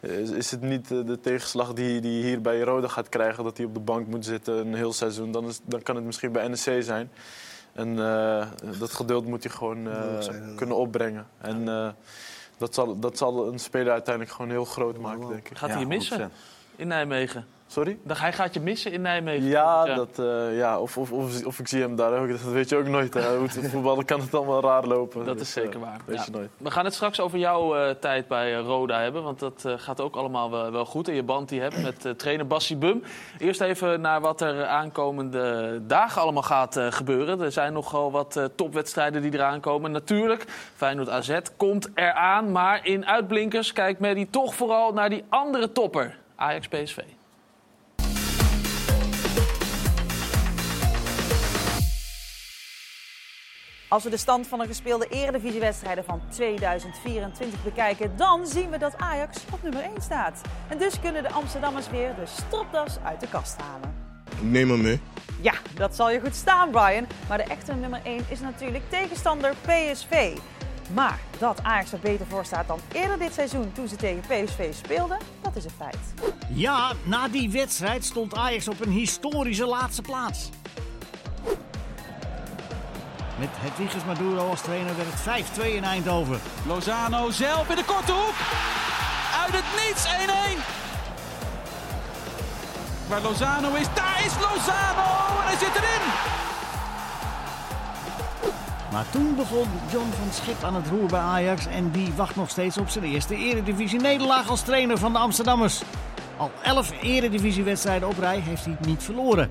is, 0.01 0.31
is 0.31 0.51
het 0.51 0.61
niet 0.61 0.91
eh, 0.91 1.07
de 1.07 1.21
tegenslag 1.21 1.73
die 1.73 2.01
die 2.01 2.21
hij 2.21 2.29
hier 2.29 2.41
bij 2.41 2.61
Roda 2.61 2.89
gaat 2.89 3.09
krijgen... 3.09 3.45
dat 3.45 3.57
hij 3.57 3.67
op 3.67 3.75
de 3.75 3.81
bank 3.81 4.07
moet 4.07 4.25
zitten 4.25 4.67
een 4.67 4.75
heel 4.75 4.93
seizoen... 4.93 5.33
dan, 5.33 5.47
is, 5.47 5.61
dan 5.65 5.83
kan 5.83 5.97
het 5.97 6.05
misschien 6.05 6.33
bij 6.33 6.49
NEC 6.49 6.83
zijn. 6.83 7.11
En 7.77 7.99
eh, 7.99 8.47
dat 8.79 8.93
geduld 8.93 9.27
moet 9.27 9.45
hij 9.45 9.53
gewoon 9.53 9.89
eh, 9.89 10.57
kunnen 10.57 10.77
opbrengen. 10.77 11.27
En 11.41 11.69
eh, 11.69 11.89
dat, 12.57 12.75
zal, 12.75 12.99
dat 12.99 13.19
zal 13.19 13.49
een 13.49 13.59
speler 13.59 13.93
uiteindelijk 13.93 14.35
gewoon 14.35 14.51
heel 14.51 14.65
groot 14.65 14.99
maken, 14.99 15.29
denk 15.29 15.49
ik. 15.49 15.59
Gaat 15.59 15.71
hij 15.71 15.79
je 15.79 15.87
missen 15.87 16.31
100%. 16.31 16.33
in 16.77 16.89
Nijmegen? 16.89 17.47
Sorry? 17.69 17.99
Dan, 18.03 18.17
hij 18.17 18.33
gaat 18.33 18.55
je 18.55 18.61
missen 18.61 18.93
in 18.93 19.01
Nijmegen. 19.01 19.47
Ja, 19.49 19.85
Dat, 19.95 20.19
eh, 20.19 20.57
ja 20.57 20.81
of, 20.81 20.97
of, 20.99 21.13
of, 21.13 21.45
of 21.45 21.59
ik 21.59 21.69
zie 21.69 21.81
hem 21.81 21.97
daar 21.97 22.21
ook. 22.21 22.29
Dat 22.29 22.41
weet 22.43 22.69
je 22.69 22.77
ook 22.77 22.87
nooit. 22.87 23.15
Hè. 23.15 23.37
Hoe 23.39 23.49
het 23.49 23.71
voetballen 23.71 24.05
kan 24.05 24.21
het 24.21 24.35
allemaal 24.35 24.61
raar 24.61 24.85
lopen. 24.87 25.25
Dat 25.25 25.39
Dus, 25.39 25.47
is 25.47 25.53
zeker 25.53 25.75
eh, 25.75 25.81
waar. 25.81 26.01
Weet 26.05 26.17
Ja. 26.17 26.23
je 26.25 26.31
nooit. 26.31 26.51
We 26.57 26.71
gaan 26.71 26.85
het 26.85 26.95
straks 26.95 27.21
over 27.21 27.39
jouw 27.39 27.77
eh, 27.77 27.91
tijd 28.01 28.29
bij 28.29 28.55
Roda 28.55 29.01
hebben. 29.01 29.23
Want 29.23 29.39
dat 29.39 29.65
gaat 29.77 30.01
ook 30.01 30.17
allemaal 30.17 30.51
wel, 30.51 30.71
wel 30.73 30.85
goed. 30.85 31.09
En 31.09 31.15
je 31.15 31.23
band 31.23 31.49
die 31.49 31.59
je 31.63 31.69
hebt 31.71 31.83
met 31.83 32.19
trainer 32.19 32.47
Bassi 32.47 32.77
Bum. 32.77 33.03
Eerst 33.39 33.61
even 33.61 34.01
naar 34.01 34.21
wat 34.21 34.41
er 34.41 34.65
aankomende 34.67 35.81
dagen 35.87 36.23
allemaal 36.23 36.43
gaat 36.43 36.77
gebeuren. 36.91 37.41
Er 37.41 37.53
zijn 37.53 37.73
nogal 37.73 38.11
wat 38.11 38.41
topwedstrijden 38.55 39.23
die 39.23 39.35
eraan 39.35 39.61
komen. 39.61 39.91
Natuurlijk, 39.91 40.45
Feyenoord 40.75 41.09
AZ 41.09 41.39
komt 41.57 41.89
eraan. 41.95 42.53
Maar 42.53 42.87
in 42.87 43.07
uitblinkers 43.07 43.73
kijkt 43.73 44.01
Medi 44.01 44.31
toch 44.31 44.55
vooral 44.55 44.93
naar 44.93 45.09
die 45.09 45.25
andere 45.29 45.73
topper. 45.73 46.19
Ajax 46.37 46.69
PSV. 46.69 46.99
Als 53.89 54.05
we 54.05 54.11
de 54.11 54.17
stand 54.17 54.47
van 54.47 54.59
de 54.59 54.67
gespeelde 54.67 55.07
eredivisiewedstrijden 55.09 56.05
van 56.05 56.21
2024 56.29 57.63
bekijken, 57.63 58.17
dan 58.17 58.47
zien 58.47 58.71
we 58.71 58.79
dat 58.79 58.97
Ajax 58.97 59.45
op 59.53 59.63
nummer 59.63 59.83
1 59.83 59.93
staat. 60.03 60.41
En 60.69 60.79
dus 60.79 61.01
kunnen 61.01 61.23
de 61.23 61.31
Amsterdammers 61.31 61.91
weer 61.91 62.15
de 62.15 62.27
stropdas 62.27 62.99
uit 63.05 63.21
de 63.21 63.29
kast 63.29 63.57
halen. 63.61 63.95
Neem 64.41 64.67
me 64.67 64.77
mee. 64.77 65.01
Ja, 65.41 65.53
dat 65.75 65.97
zal 65.97 66.11
je 66.11 66.21
goed 66.21 66.35
staan, 66.35 66.71
Brian. 66.71 67.07
Maar 67.29 67.39
de 67.39 67.45
echte 67.45 67.75
nummer 67.75 68.01
1 68.05 68.25
is 68.29 68.41
natuurlijk 68.41 68.91
tegenstander 68.91 69.55
PSV. 69.63 70.37
Maar 70.95 71.19
dat 71.39 71.63
Ajax 71.63 71.93
er 71.93 71.99
beter 71.99 72.27
voor 72.27 72.45
staat 72.45 72.67
dan 72.67 72.81
eerder 72.93 73.19
dit 73.19 73.33
seizoen 73.33 73.73
toen 73.73 73.89
ze 73.89 73.97
tegen 73.97 74.21
PSV 74.21 74.75
speelden, 74.75 75.19
dat 75.43 75.57
is 75.57 75.65
een 75.65 75.71
feit. 75.71 75.99
Ja, 76.49 76.93
na 77.03 77.29
die 77.29 77.51
wedstrijd 77.51 78.05
stond 78.05 78.35
Ajax 78.35 78.69
op 78.69 78.81
een 78.81 78.91
historische 78.91 79.67
laatste 79.67 80.03
plaats. 80.03 80.51
Met 83.39 83.49
Hedwiges 83.53 84.05
Maduro 84.05 84.49
als 84.49 84.61
trainer 84.61 84.97
werd 84.97 85.09
het 85.13 85.45
5-2 85.61 85.75
in 85.75 85.85
Eindhoven. 85.85 86.41
Lozano 86.67 87.31
zelf 87.31 87.71
in 87.71 87.77
de 87.77 87.85
korte 87.85 88.13
hoek. 88.13 88.35
Uit 89.43 89.53
het 89.53 89.65
niets 89.87 90.05
1-1. 90.05 90.77
Waar 93.09 93.21
Lozano 93.21 93.75
is, 93.75 93.87
daar 93.95 94.23
is 94.25 94.33
Lozano 94.35 95.41
en 95.41 95.47
hij 95.47 95.57
zit 95.57 95.75
erin. 95.75 96.05
Maar 98.93 99.11
toen 99.11 99.37
begon 99.37 99.67
John 99.91 100.11
van 100.19 100.33
Schip 100.33 100.65
aan 100.65 100.75
het 100.75 100.89
roer 100.89 101.07
bij 101.07 101.21
Ajax 101.21 101.67
en 101.67 101.91
die 101.91 102.13
wacht 102.17 102.37
nog 102.37 102.51
steeds 102.51 102.79
op 102.79 102.89
zijn 102.89 103.05
eerste 103.05 103.37
eredivisie 103.37 104.01
nederlaag 104.01 104.49
als 104.49 104.63
trainer 104.63 104.99
van 104.99 105.13
de 105.13 105.19
Amsterdammers. 105.19 105.83
Al 106.37 106.51
11 106.63 106.93
eredivisiewedstrijden 107.03 108.09
op 108.09 108.19
rij 108.19 108.39
heeft 108.39 108.65
hij 108.65 108.77
niet 108.81 109.03
verloren. 109.03 109.51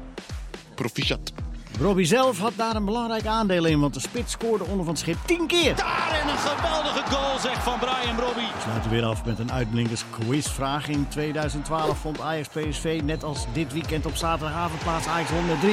Proficiat. 0.75 1.44
Robbie 1.79 2.05
zelf 2.05 2.39
had 2.39 2.53
daar 2.55 2.75
een 2.75 2.85
belangrijk 2.85 3.25
aandeel 3.25 3.65
in, 3.65 3.79
want 3.79 3.93
de 3.93 3.99
spits 3.99 4.31
scoorde 4.31 4.63
onder 4.63 4.85
van 4.85 4.97
Schip 4.97 5.17
10 5.25 5.47
keer. 5.47 5.75
Daar 5.75 6.19
en 6.23 6.29
een 6.29 6.37
geweldige 6.37 7.15
goal 7.15 7.39
zeg 7.39 7.63
van 7.63 7.79
Brian 7.79 8.15
Brobby. 8.15 8.39
We 8.39 8.61
sluiten 8.61 8.91
weer 8.91 9.03
af 9.03 9.25
met 9.25 9.39
een 9.39 9.51
uitblinkers 9.51 10.03
quizvraag. 10.09 10.87
In 10.87 11.07
2012 11.07 11.97
vond 11.97 12.21
Ajax 12.21 12.47
PSV 12.47 13.01
net 13.03 13.23
als 13.23 13.45
dit 13.53 13.73
weekend 13.73 14.05
op 14.05 14.15
zaterdagavond 14.15 14.81
plaats 14.81 15.07
Ajax 15.07 15.29
won 15.29 15.45
met 15.45 15.57
3-1. 15.57 15.65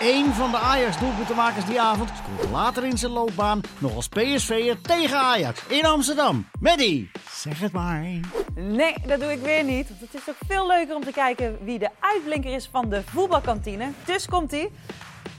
Eén 0.00 0.32
van 0.32 0.50
de 0.50 0.58
Ajax 0.58 0.98
doelpuntenmakers 0.98 1.64
die 1.64 1.80
avond 1.80 2.10
scoorde 2.22 2.52
later 2.52 2.84
in 2.84 2.98
zijn 2.98 3.12
loopbaan 3.12 3.60
nog 3.78 3.94
als 3.94 4.08
PSV'er 4.08 4.80
tegen 4.80 5.18
Ajax 5.18 5.62
in 5.66 5.86
Amsterdam. 5.86 6.48
Maddie, 6.60 7.10
zeg 7.30 7.60
het 7.60 7.72
maar. 7.72 8.04
Nee, 8.54 8.94
dat 9.06 9.20
doe 9.20 9.32
ik 9.32 9.40
weer 9.40 9.64
niet. 9.64 9.88
Want 9.88 10.00
het 10.00 10.14
is 10.14 10.24
toch 10.24 10.34
veel 10.46 10.66
leuker 10.66 10.96
om 10.96 11.04
te 11.04 11.12
kijken 11.12 11.58
wie 11.64 11.78
de 11.78 11.88
uitblinker 12.00 12.54
is 12.54 12.68
van 12.72 12.88
de 12.88 13.02
voetbalkantine. 13.04 13.90
Dus 14.04 14.26
komt 14.26 14.52
ie. 14.52 14.70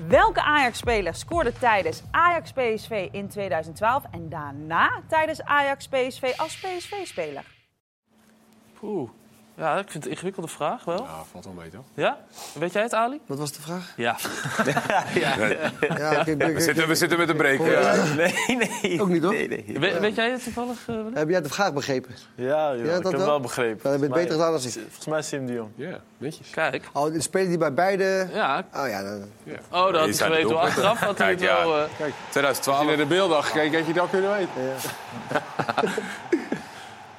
Welke 0.07 0.41
Ajax-speler 0.41 1.13
scoorde 1.13 1.53
tijdens 1.53 2.03
Ajax-PSV 2.11 3.07
in 3.11 3.27
2012 3.27 4.03
en 4.11 4.29
daarna 4.29 5.01
tijdens 5.07 5.43
Ajax-PSV 5.43 6.33
als 6.37 6.55
PSV-speler? 6.59 7.45
Poeh. 8.79 9.09
Ja, 9.57 9.71
ik 9.77 9.81
vind 9.89 9.93
het 9.93 10.05
een 10.05 10.11
ingewikkelde 10.11 10.47
vraag 10.47 10.83
wel. 10.83 10.97
Ja, 11.03 11.23
valt 11.31 11.45
wel 11.45 11.53
mee 11.53 11.69
toch? 11.69 11.83
Ja? 11.93 12.17
Weet 12.59 12.73
jij 12.73 12.81
het, 12.81 12.93
Ali? 12.93 13.19
Wat 13.25 13.37
was 13.37 13.51
de 13.51 13.61
vraag? 13.61 13.93
Ja. 13.97 14.15
Ja, 15.97 16.19
ik- 16.25 16.27
ik- 16.27 16.53
We 16.53 16.59
zitten, 16.61 16.87
we 16.87 16.95
zitten 16.95 17.17
met 17.17 17.29
een 17.29 17.37
break. 17.37 17.59
Nee, 18.15 18.57
nee. 18.81 19.01
Ook 19.01 19.07
niet, 19.07 19.23
hoor. 19.23 19.33
Nee, 19.33 19.47
nee. 19.47 19.65
We- 19.79 19.99
weet 19.99 20.15
jij 20.15 20.29
het 20.31 20.43
toevallig? 20.43 20.77
eh? 20.87 20.95
Heb 21.13 21.29
jij 21.29 21.41
de 21.41 21.49
vraag 21.49 21.73
begrepen? 21.73 22.15
Ja, 22.35 22.71
ja, 22.71 22.71
Ja, 22.71 22.83
ik 22.83 22.85
dat 23.03 23.03
heb 23.11 23.15
wel? 23.21 23.25
wel 23.29 23.39
begrepen. 23.39 23.79
Dan 23.83 23.91
heb 23.91 23.99
je 24.01 24.05
het 24.07 24.15
beter 24.15 24.31
gedaan 24.31 24.51
dan 24.51 24.61
ik. 24.61 24.71
Volgens 24.71 25.05
mij 25.05 25.19
is 25.19 25.27
Sim 25.27 25.45
de 25.45 25.53
Jong. 25.53 25.69
Ja, 25.75 25.99
netjes. 26.17 26.49
Kijk. 26.49 26.89
Oh, 26.93 27.13
de 27.13 27.21
speler 27.21 27.47
die 27.47 27.57
bij 27.57 27.73
beide... 27.73 28.27
Ja. 28.33 28.65
Oh 28.75 28.87
ja, 28.87 29.03
dan... 29.03 29.23
Oh, 29.71 29.85
dat 29.85 29.95
had 29.95 30.07
ik 30.07 30.13
zijn 30.13 30.31
geweten. 30.31 30.59
Achteraf 30.59 30.99
had 30.99 31.17
hij 31.17 31.29
het 31.29 31.39
Kijk, 31.39 31.51
ja. 31.51 31.65
wel... 31.67 31.77
eh, 31.77 31.83
Kijk, 31.97 32.13
2012. 32.29 32.77
als 32.79 32.89
je 32.89 32.95
naar 32.97 33.07
de 33.07 33.13
beelden 33.15 33.35
had 33.35 33.45
gekeken, 33.45 33.77
had 33.77 33.87
je 33.87 33.93
dat 33.93 34.09
kunnen 34.09 34.31
weten. 34.31 34.51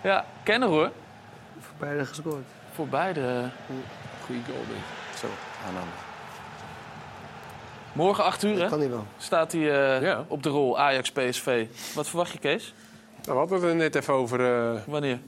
ja, 0.02 0.24
kenner 0.42 0.68
hoor. 0.68 0.90
Voor 1.82 1.90
beide 1.90 2.06
gescoord. 2.06 2.44
Voor 2.74 2.88
beide. 2.88 3.48
Goeie 4.26 4.42
goal, 4.44 4.58
denk 4.68 4.78
ik. 4.78 5.18
Zo, 5.18 5.26
aanhanden. 5.66 5.94
Morgen 7.92 8.24
8 8.24 8.42
uur, 8.42 8.60
hè? 8.62 8.68
Kan 8.68 8.78
hij 8.78 8.90
wel. 8.90 9.06
Staat 9.18 9.52
hij 9.52 9.60
eh, 9.96 10.02
Ja. 10.02 10.24
op 10.28 10.42
de 10.42 10.48
rol 10.48 10.78
Ajax-PSV. 10.78 11.66
Wat 11.94 12.08
verwacht 12.08 12.32
je, 12.32 12.38
Kees? 12.38 12.74
Nou, 13.22 13.32
we 13.32 13.38
hadden 13.38 13.60
het 13.60 13.68
er 13.70 13.76
net 13.76 13.94
even 13.94 14.14
over. 14.14 14.40
eh, 14.74 14.80
Wanneer? 14.86 15.18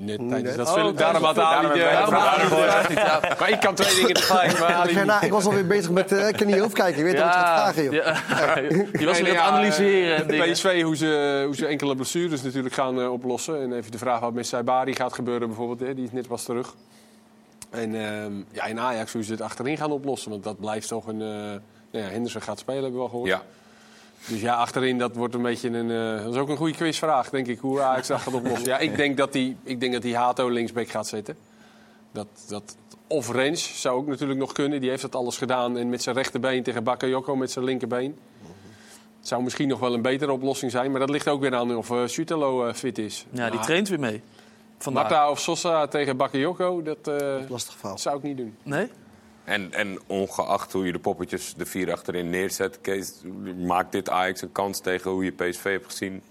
Net 0.00 0.28
tijdens 0.28 0.56
dat 0.56 0.68
Oh, 0.68 0.74
film. 0.74 0.86
oké. 0.86 0.96
Daarom 0.96 1.22
had 1.22 1.38
Ali 1.38 1.68
de 1.74 1.82
eh. 1.84 3.38
Maar 3.40 3.50
ik 3.50 3.60
kan 3.60 3.74
twee 3.74 3.94
dingen 3.94 4.14
tegelijk. 4.14 4.58
Maar 4.58 4.72
Ali 4.72 4.92
Ik, 4.98 5.20
ik 5.20 5.30
was 5.30 5.44
alweer 5.44 5.66
bezig 5.66 5.90
met... 5.90 6.12
eh, 6.12 6.28
ik 6.28 6.36
kan 6.36 6.46
niet 6.46 6.58
hoofd 6.58 6.74
kijken. 6.74 6.98
Je 6.98 7.04
weet 7.04 7.16
toch 7.16 7.24
wat 7.24 7.34
je 7.34 7.40
gaat 7.40 7.72
vragen, 7.74 7.82
joh. 7.82 9.00
Je 9.00 9.06
was 9.06 9.20
weer 9.20 9.38
aan 9.38 9.44
het 9.44 9.52
analyseren 9.54 10.16
en 10.28 10.42
eh. 10.42 10.52
PSV, 10.52 10.82
hoe 10.82 10.96
ze, 10.96 11.42
hoe 11.46 11.56
ze 11.56 11.66
enkele 11.66 11.94
blessures 11.94 12.42
natuurlijk 12.42 12.74
gaan 12.74 13.00
eh, 13.00 13.12
oplossen. 13.12 13.62
En 13.62 13.72
even 13.72 13.90
de 13.90 13.98
vraag 13.98 14.20
wat 14.20 14.32
met 14.32 14.46
Saibari 14.46 14.94
gaat 14.94 15.12
gebeuren 15.12 15.48
bijvoorbeeld. 15.48 15.80
Hè, 15.80 15.94
die 15.94 16.04
is 16.04 16.12
net 16.12 16.28
pas 16.28 16.44
terug. 16.44 16.74
En 17.70 17.94
ehm, 17.94 18.32
ja, 18.50 18.64
in 18.64 18.80
Ajax 18.80 19.12
hoe 19.12 19.24
ze 19.24 19.32
het 19.32 19.40
achterin 19.40 19.76
gaan 19.76 19.90
oplossen. 19.92 20.30
Want 20.30 20.44
dat 20.44 20.60
blijft 20.60 20.88
toch 20.88 21.06
een... 21.06 21.20
eh 21.22 21.60
nou 21.92 22.04
ja, 22.04 22.10
Henderson 22.10 22.42
gaat 22.42 22.58
spelen, 22.58 22.82
hebben 22.82 22.98
we 23.00 23.04
al 23.06 23.10
gehoord. 23.10 23.28
Ja. 23.28 23.42
Dus 24.28 24.40
ja, 24.40 24.54
achterin, 24.54 24.98
dat 24.98 25.16
wordt 25.16 25.34
een 25.34 25.42
beetje 25.42 25.68
een... 25.68 25.90
eh, 25.90 26.24
dat 26.24 26.34
is 26.34 26.40
ook 26.40 26.48
een 26.48 26.56
goede 26.56 26.74
quizvraag, 26.74 27.30
denk 27.30 27.46
ik, 27.46 27.58
hoe 27.58 27.80
Ajax 27.80 28.06
dat 28.06 28.20
gaat 28.20 28.34
oplossen. 28.34 28.68
Ja, 28.68 28.78
ik 28.78 28.96
denk 28.96 29.16
dat 29.16 29.32
hij 29.32 29.56
ik 29.62 29.80
denk 29.80 29.92
dat 29.92 30.02
die 30.02 30.16
Hato 30.16 30.48
linksback 30.48 30.88
gaat 30.88 31.06
zetten. 31.06 31.36
Dat, 32.12 32.26
dat, 32.48 32.76
of 33.06 33.30
Rens 33.30 33.80
zou 33.80 33.96
ook 33.96 34.06
natuurlijk 34.06 34.40
nog 34.40 34.52
kunnen. 34.52 34.80
Die 34.80 34.90
heeft 34.90 35.02
dat 35.02 35.14
alles 35.14 35.36
gedaan. 35.36 35.76
En 35.78 35.88
met 35.88 36.02
zijn 36.02 36.16
rechterbeen 36.16 36.62
tegen 36.62 36.84
Bakayoko 36.84 37.36
met 37.36 37.50
zijn 37.50 37.64
linkerbeen. 37.64 38.18
Het 39.18 39.28
zou 39.30 39.42
misschien 39.42 39.68
nog 39.68 39.78
wel 39.78 39.94
een 39.94 40.02
betere 40.02 40.32
oplossing 40.32 40.70
zijn. 40.70 40.90
Maar 40.90 41.00
dat 41.00 41.10
ligt 41.10 41.28
ook 41.28 41.40
weer 41.40 41.54
aan 41.54 41.76
of 41.76 41.90
uh, 41.90 42.06
Sutelo 42.06 42.66
eh, 42.66 42.74
fit 42.74 42.98
is. 42.98 43.26
Ja, 43.30 43.50
die 43.50 43.60
traint 43.60 43.88
weer 43.88 44.00
mee. 44.00 44.22
Vandaag. 44.78 45.02
Marta 45.02 45.30
of 45.30 45.40
Sosa 45.40 45.86
tegen 45.86 46.16
Bakayoko, 46.16 46.82
dat 46.82 47.08
eh, 47.08 47.36
Lastig 47.48 47.74
verhaal. 47.76 47.98
zou 47.98 48.16
ik 48.16 48.22
niet 48.22 48.36
doen. 48.36 48.56
Nee? 48.62 48.88
En, 49.44 49.72
en 49.72 49.98
ongeacht 50.06 50.72
hoe 50.72 50.86
je 50.86 50.92
de 50.92 50.98
poppetjes, 50.98 51.54
de 51.56 51.66
vier 51.66 51.92
achterin 51.92 52.30
neerzet, 52.30 52.80
Kees, 52.80 53.12
maakt 53.66 53.92
dit 53.92 54.10
Ajax 54.10 54.42
een 54.42 54.52
kans 54.52 54.80
tegen 54.80 55.10
hoe 55.10 55.24
je 55.24 55.30
PSV 55.32 55.62
hebt 55.64 55.84
gezien 55.86 56.22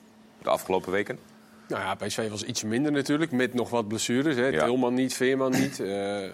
de 0.42 0.50
afgelopen 0.50 0.92
weken? 0.92 1.20
Nou 1.68 1.84
ja, 1.84 1.96
PSV 1.96 2.30
was 2.30 2.44
iets 2.44 2.64
minder 2.64 2.92
natuurlijk, 2.92 3.32
met 3.32 3.54
nog 3.54 3.70
wat 3.70 3.88
blessures. 3.88 4.36
Hè. 4.36 4.46
Ja. 4.48 4.64
Tilman 4.64 4.94
niet, 4.94 5.14
Veerman 5.14 5.52
niet, 5.52 5.80
eh, 5.80 6.26
eh, 6.26 6.32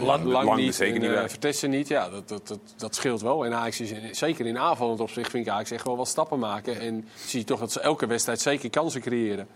Lang- 0.00 0.24
Lang 0.24 0.56
niet, 0.56 0.74
zeker 0.74 0.94
en, 1.02 1.08
niet 1.10 1.18
eh. 1.18 1.28
Vertessen 1.28 1.70
niet. 1.70 1.88
Ja, 1.88 2.08
dat, 2.08 2.28
dat, 2.28 2.48
dat, 2.48 2.58
dat 2.76 2.94
scheelt 2.94 3.20
wel. 3.22 3.44
En 3.44 3.54
Ajax 3.54 3.80
is 3.80 3.90
in- 3.90 4.14
zeker 4.14 4.46
in 4.46 4.58
aanvallend 4.58 5.00
opzicht 5.00 5.30
vind 5.30 5.46
ik 5.46 5.52
Ajax 5.52 5.70
echt 5.70 5.84
wel 5.86 5.96
wat 5.96 6.08
stappen 6.08 6.38
maken. 6.38 6.80
En 6.80 7.08
zie 7.26 7.38
je 7.38 7.44
toch 7.46 7.60
dat 7.60 7.72
ze 7.72 7.80
elke 7.80 8.06
wedstrijd 8.06 8.40
zeker 8.40 8.70
kansen 8.70 9.00
creëren. 9.00 9.46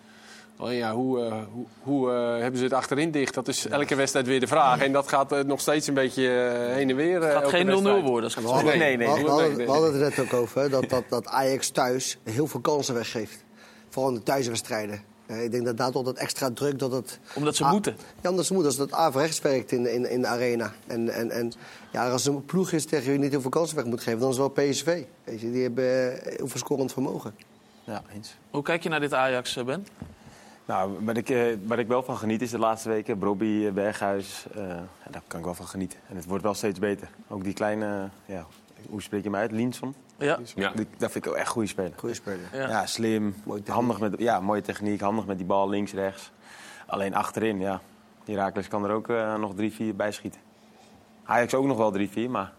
Alleen 0.58 0.76
ja, 0.76 0.94
hoe, 0.94 1.24
eh, 1.24 1.42
hoe, 1.52 1.66
hoe 1.82 2.10
eh, 2.12 2.38
hebben 2.40 2.58
ze 2.58 2.64
het 2.64 2.72
achterin 2.72 3.10
dicht? 3.10 3.34
Dat 3.34 3.48
is 3.48 3.66
elke 3.66 3.94
wedstrijd 3.94 4.26
weer 4.26 4.40
de 4.40 4.46
vraag. 4.46 4.80
En 4.80 4.92
dat 4.92 5.08
gaat 5.08 5.32
eh, 5.32 5.40
nog 5.44 5.60
steeds 5.60 5.86
een 5.86 5.94
beetje 5.94 6.22
heen 6.74 6.90
en 6.90 6.96
weer. 6.96 7.22
Het 7.22 7.32
gaat 7.32 7.48
geen 7.48 7.66
0-0 7.66 7.70
worden. 8.04 8.30
We 8.30 8.48
hadden, 8.48 8.64
we 8.98 9.04
hadden- 9.04 9.24
we 9.24 9.30
hadden- 9.30 9.56
we 9.56 9.64
hadden 9.70 9.92
het 9.92 10.02
er 10.02 10.08
net 10.08 10.18
ook 10.32 10.40
over, 10.40 10.70
dat, 10.70 10.88
dat, 10.88 11.04
dat 11.08 11.26
Ajax 11.26 11.68
thuis 11.70 12.18
heel 12.22 12.46
veel 12.46 12.60
kansen 12.60 12.94
weggeeft. 12.94 13.44
Vooral 13.88 14.10
in 14.10 14.16
de 14.16 14.22
thuiswedstrijden. 14.22 15.02
Eh, 15.26 15.44
ik 15.44 15.50
denk 15.50 15.64
dat 15.64 15.76
daar 15.76 15.90
tot 15.90 16.04
dat 16.04 16.16
extra 16.16 16.50
druk... 16.50 16.78
Dat 16.78 16.92
het 16.92 17.18
Omdat 17.34 17.56
ze 17.56 17.64
Ah, 17.64 17.70
moeten. 17.72 17.96
Ja, 18.20 18.30
omdat 18.30 18.46
ze 18.46 18.52
moeten. 18.52 18.70
Als 18.70 18.80
het 18.80 18.92
averechts 18.92 19.40
werkt 19.40 19.72
in, 19.72 19.92
in, 19.92 20.10
in 20.10 20.20
de 20.20 20.26
arena. 20.26 20.72
En, 20.86 21.08
en, 21.08 21.30
en 21.30 21.52
ja, 21.92 22.10
als 22.10 22.26
er 22.26 22.34
een 22.34 22.44
ploeg 22.44 22.72
is 22.72 22.84
tegen 22.84 23.04
wie 23.04 23.12
je 23.14 23.18
niet 23.18 23.30
heel 23.30 23.40
veel 23.40 23.50
kansen 23.50 23.76
weg 23.76 23.84
moet 23.84 24.02
geven... 24.02 24.20
dan 24.20 24.30
is 24.30 24.36
het 24.36 24.54
wel 24.54 24.66
PSV. 24.68 25.02
Weet 25.24 25.40
je, 25.40 25.50
die 25.50 25.62
hebben 25.62 25.84
heel 26.22 26.48
veel 26.48 26.58
scorend 26.60 26.92
vermogen. 26.92 27.34
Ja, 27.84 28.02
eens. 28.14 28.36
Hoe 28.50 28.62
kijk 28.62 28.82
je 28.82 28.88
naar 28.88 29.00
dit 29.00 29.14
Ajax, 29.14 29.54
Ben? 29.64 29.86
Nou, 30.68 31.04
waar 31.04 31.16
ik, 31.16 31.28
eh, 31.30 31.56
waar 31.66 31.78
ik 31.78 31.86
wel 31.86 32.02
van 32.02 32.16
geniet 32.16 32.42
is 32.42 32.50
de 32.50 32.58
laatste 32.58 32.88
weken. 32.88 33.18
Brobby, 33.18 33.64
eh, 33.66 33.72
Berghuis, 33.72 34.46
eh, 34.54 34.68
ja, 34.68 35.10
daar 35.10 35.22
kan 35.26 35.38
ik 35.38 35.44
wel 35.44 35.54
van 35.54 35.66
genieten. 35.66 35.98
En 36.08 36.16
het 36.16 36.24
wordt 36.24 36.42
wel 36.42 36.54
steeds 36.54 36.78
beter. 36.78 37.08
Ook 37.28 37.44
die 37.44 37.52
kleine, 37.52 38.08
ja, 38.26 38.46
hoe 38.88 39.02
spreek 39.02 39.22
je 39.22 39.30
hem 39.30 39.38
uit? 39.38 39.52
Linson? 39.52 39.94
Ja. 40.18 40.38
Ja. 40.54 40.72
Die, 40.74 40.86
dat 40.96 41.10
vind 41.10 41.24
ik 41.24 41.30
ook 41.30 41.36
echt 41.36 41.48
goede 41.48 41.68
speler. 41.68 41.92
Goeie 41.96 42.14
speler. 42.14 42.48
Ja. 42.52 42.68
Ja, 42.68 42.86
slim, 42.86 43.34
handig 43.66 44.00
met, 44.00 44.14
ja, 44.18 44.40
mooie 44.40 44.60
techniek, 44.60 45.00
handig 45.00 45.26
met 45.26 45.36
die 45.36 45.46
bal 45.46 45.68
links, 45.68 45.92
rechts. 45.92 46.32
Alleen 46.86 47.14
achterin, 47.14 47.60
ja. 47.60 47.80
Herakles 48.24 48.68
kan 48.68 48.84
er 48.84 48.90
ook 48.90 49.08
nog 49.38 49.54
drie, 49.54 49.72
vier 49.72 49.96
bij 49.96 50.12
schieten. 50.12 50.40
Ajax 51.24 51.54
ook 51.54 51.66
nog 51.66 51.76
wel 51.76 51.90
drie, 51.90 52.08
vier, 52.08 52.30
maar 52.30 52.52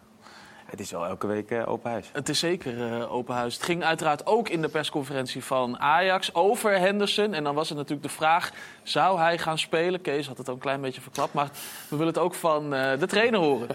het 0.70 0.80
is 0.80 0.92
wel 0.92 1.06
elke 1.06 1.28
week 1.28 1.52
eh, 1.52 1.70
open 1.70 1.92
huis. 1.92 2.10
Het 2.14 2.30
is 2.30 2.40
zeker 2.40 2.94
eh, 2.94 3.14
open 3.14 3.36
huis. 3.36 3.54
Het 3.54 3.64
ging 3.64 3.84
uiteraard 3.84 4.26
ook 4.26 4.50
in 4.50 4.62
de 4.62 4.70
persconferentie 4.70 5.44
van 5.44 5.80
Ajax 5.80 6.34
over 6.34 6.80
Henderson. 6.80 7.34
En 7.34 7.44
dan 7.44 7.56
was 7.56 7.70
het 7.70 7.78
natuurlijk 7.78 8.08
de 8.08 8.14
vraag, 8.14 8.52
zou 8.84 9.20
hij 9.20 9.38
gaan 9.38 9.60
spelen? 9.60 10.02
Kees 10.02 10.28
had 10.28 10.38
het 10.38 10.48
al 10.48 10.54
een 10.54 10.60
klein 10.60 10.82
beetje 10.82 11.02
verklapt. 11.02 11.34
Maar 11.34 11.50
we 11.88 11.96
willen 11.96 12.14
het 12.14 12.24
ook 12.24 12.34
van 12.34 12.74
eh, 12.74 13.00
de 13.00 13.08
trainer 13.08 13.40
horen. 13.40 13.68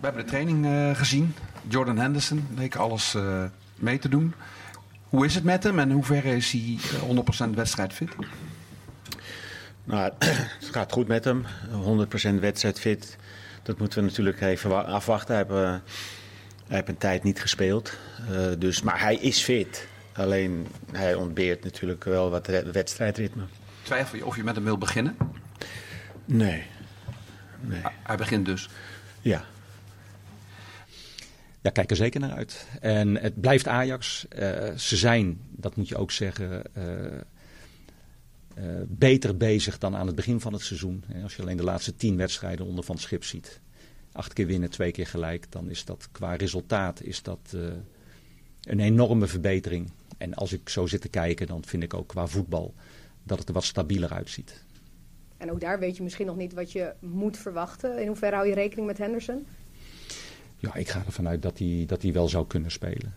We 0.00 0.06
hebben 0.06 0.24
de 0.24 0.30
training 0.30 0.66
eh, 0.66 0.94
gezien. 0.94 1.34
Jordan 1.68 1.98
Henderson 1.98 2.46
leek 2.56 2.76
alles 2.76 3.14
eh, 3.14 3.44
mee 3.74 3.98
te 3.98 4.08
doen. 4.08 4.34
Hoe 5.08 5.24
is 5.24 5.34
het 5.34 5.44
met 5.44 5.62
hem 5.62 5.78
en 5.78 5.88
in 5.88 5.94
hoeverre 5.94 6.36
is 6.36 6.50
hij 6.50 6.78
eh, 7.08 7.46
100% 7.48 7.50
wedstrijdfit? 7.54 8.10
Nou, 9.84 10.12
het 10.60 10.68
gaat 10.70 10.92
goed 10.92 11.06
met 11.06 11.24
hem. 11.24 11.44
100% 12.34 12.40
wedstrijdfit. 12.40 13.16
Dat 13.66 13.78
moeten 13.78 13.98
we 13.98 14.04
natuurlijk 14.08 14.40
even 14.40 14.70
wa- 14.70 14.80
afwachten. 14.82 15.34
Hij 15.34 15.44
heeft, 15.48 15.60
eh, 15.64 15.70
hij 16.66 16.76
heeft 16.76 16.88
een 16.88 16.98
tijd 16.98 17.22
niet 17.22 17.40
gespeeld. 17.40 17.96
Eh, 18.30 18.46
dus, 18.58 18.82
maar 18.82 19.00
hij 19.00 19.16
is 19.16 19.42
fit. 19.42 19.86
Alleen 20.12 20.66
hij 20.92 21.14
ontbeert 21.14 21.64
natuurlijk 21.64 22.04
wel 22.04 22.30
wat 22.30 22.46
wedstrijdritme. 22.72 23.42
Twijfel 23.82 24.18
je 24.18 24.26
of 24.26 24.36
je 24.36 24.44
met 24.44 24.54
hem 24.54 24.64
wil 24.64 24.78
beginnen? 24.78 25.16
Nee. 26.24 26.62
nee. 27.60 27.80
Hij 28.02 28.16
begint 28.16 28.46
dus. 28.46 28.68
Ja. 29.20 29.44
Ja, 31.60 31.70
kijk 31.70 31.90
er 31.90 31.96
zeker 31.96 32.20
naar 32.20 32.32
uit. 32.32 32.66
En 32.80 33.14
het 33.20 33.40
blijft 33.40 33.68
Ajax. 33.68 34.28
Eh, 34.28 34.74
ze 34.76 34.96
zijn, 34.96 35.38
dat 35.50 35.76
moet 35.76 35.88
je 35.88 35.96
ook 35.96 36.10
zeggen, 36.10 36.62
beter 38.88 39.36
bezig 39.36 39.78
dan 39.78 39.96
aan 39.96 40.06
het 40.06 40.16
begin 40.16 40.40
van 40.40 40.52
het 40.52 40.62
seizoen. 40.62 41.04
Eh, 41.08 41.22
Als 41.22 41.36
je 41.36 41.42
alleen 41.42 41.56
de 41.56 41.62
laatste 41.62 41.96
tien 41.96 42.16
wedstrijden 42.16 42.66
onder 42.66 42.84
Van 42.84 42.94
het 42.94 43.04
Schip 43.04 43.24
ziet. 43.24 43.60
Acht 44.12 44.32
keer 44.32 44.46
winnen, 44.46 44.70
twee 44.70 44.90
keer 44.90 45.06
gelijk. 45.06 45.52
Dan 45.52 45.70
is 45.70 45.84
dat 45.84 46.08
qua 46.12 46.34
resultaat 46.34 47.02
is 47.02 47.22
dat, 47.22 47.38
eh, 47.54 47.60
een 48.62 48.80
enorme 48.80 49.26
verbetering. 49.26 49.90
En 50.18 50.34
als 50.34 50.52
ik 50.52 50.68
zo 50.68 50.86
zit 50.86 51.00
te 51.00 51.08
kijken, 51.08 51.46
dan 51.46 51.64
vind 51.64 51.82
ik 51.82 51.94
ook 51.94 52.08
qua 52.08 52.26
voetbal 52.26 52.74
dat 53.22 53.38
het 53.38 53.48
er 53.48 53.54
wat 53.54 53.64
stabieler 53.64 54.12
uitziet. 54.12 54.64
En 55.36 55.50
ook 55.50 55.60
daar 55.60 55.78
weet 55.78 55.96
je 55.96 56.02
misschien 56.02 56.26
nog 56.26 56.36
niet 56.36 56.52
wat 56.52 56.72
je 56.72 56.92
moet 57.00 57.36
verwachten. 57.36 58.00
In 58.00 58.06
hoeverre 58.06 58.34
hou 58.36 58.48
je 58.48 58.54
rekening 58.54 58.86
met 58.86 58.98
Henderson? 58.98 59.46
Ja, 60.56 60.74
ik 60.74 60.88
ga 60.88 61.02
ervan 61.06 61.28
uit 61.28 61.42
dat 61.42 61.58
hij, 61.58 61.84
dat 61.86 62.02
hij 62.02 62.12
wel 62.12 62.28
zou 62.28 62.46
kunnen 62.46 62.70
spelen. 62.70 63.14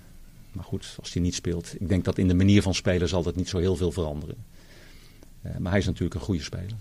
Maar 0.51 0.63
goed, 0.63 0.95
als 0.99 1.13
hij 1.13 1.21
niet 1.21 1.35
speelt. 1.35 1.75
Ik 1.79 1.89
denk 1.89 2.05
dat 2.05 2.17
in 2.17 2.27
de 2.27 2.33
manier 2.33 2.61
van 2.61 2.73
spelen 2.73 3.07
zal 3.07 3.23
dat 3.23 3.35
niet 3.35 3.49
zo 3.49 3.57
heel 3.57 3.75
veel 3.75 3.91
veranderen. 3.91 4.35
Eh, 5.41 5.57
maar 5.57 5.71
hij 5.71 5.79
is 5.79 5.85
natuurlijk 5.85 6.15
een 6.15 6.25
goede 6.25 6.43
speler. 6.43 6.75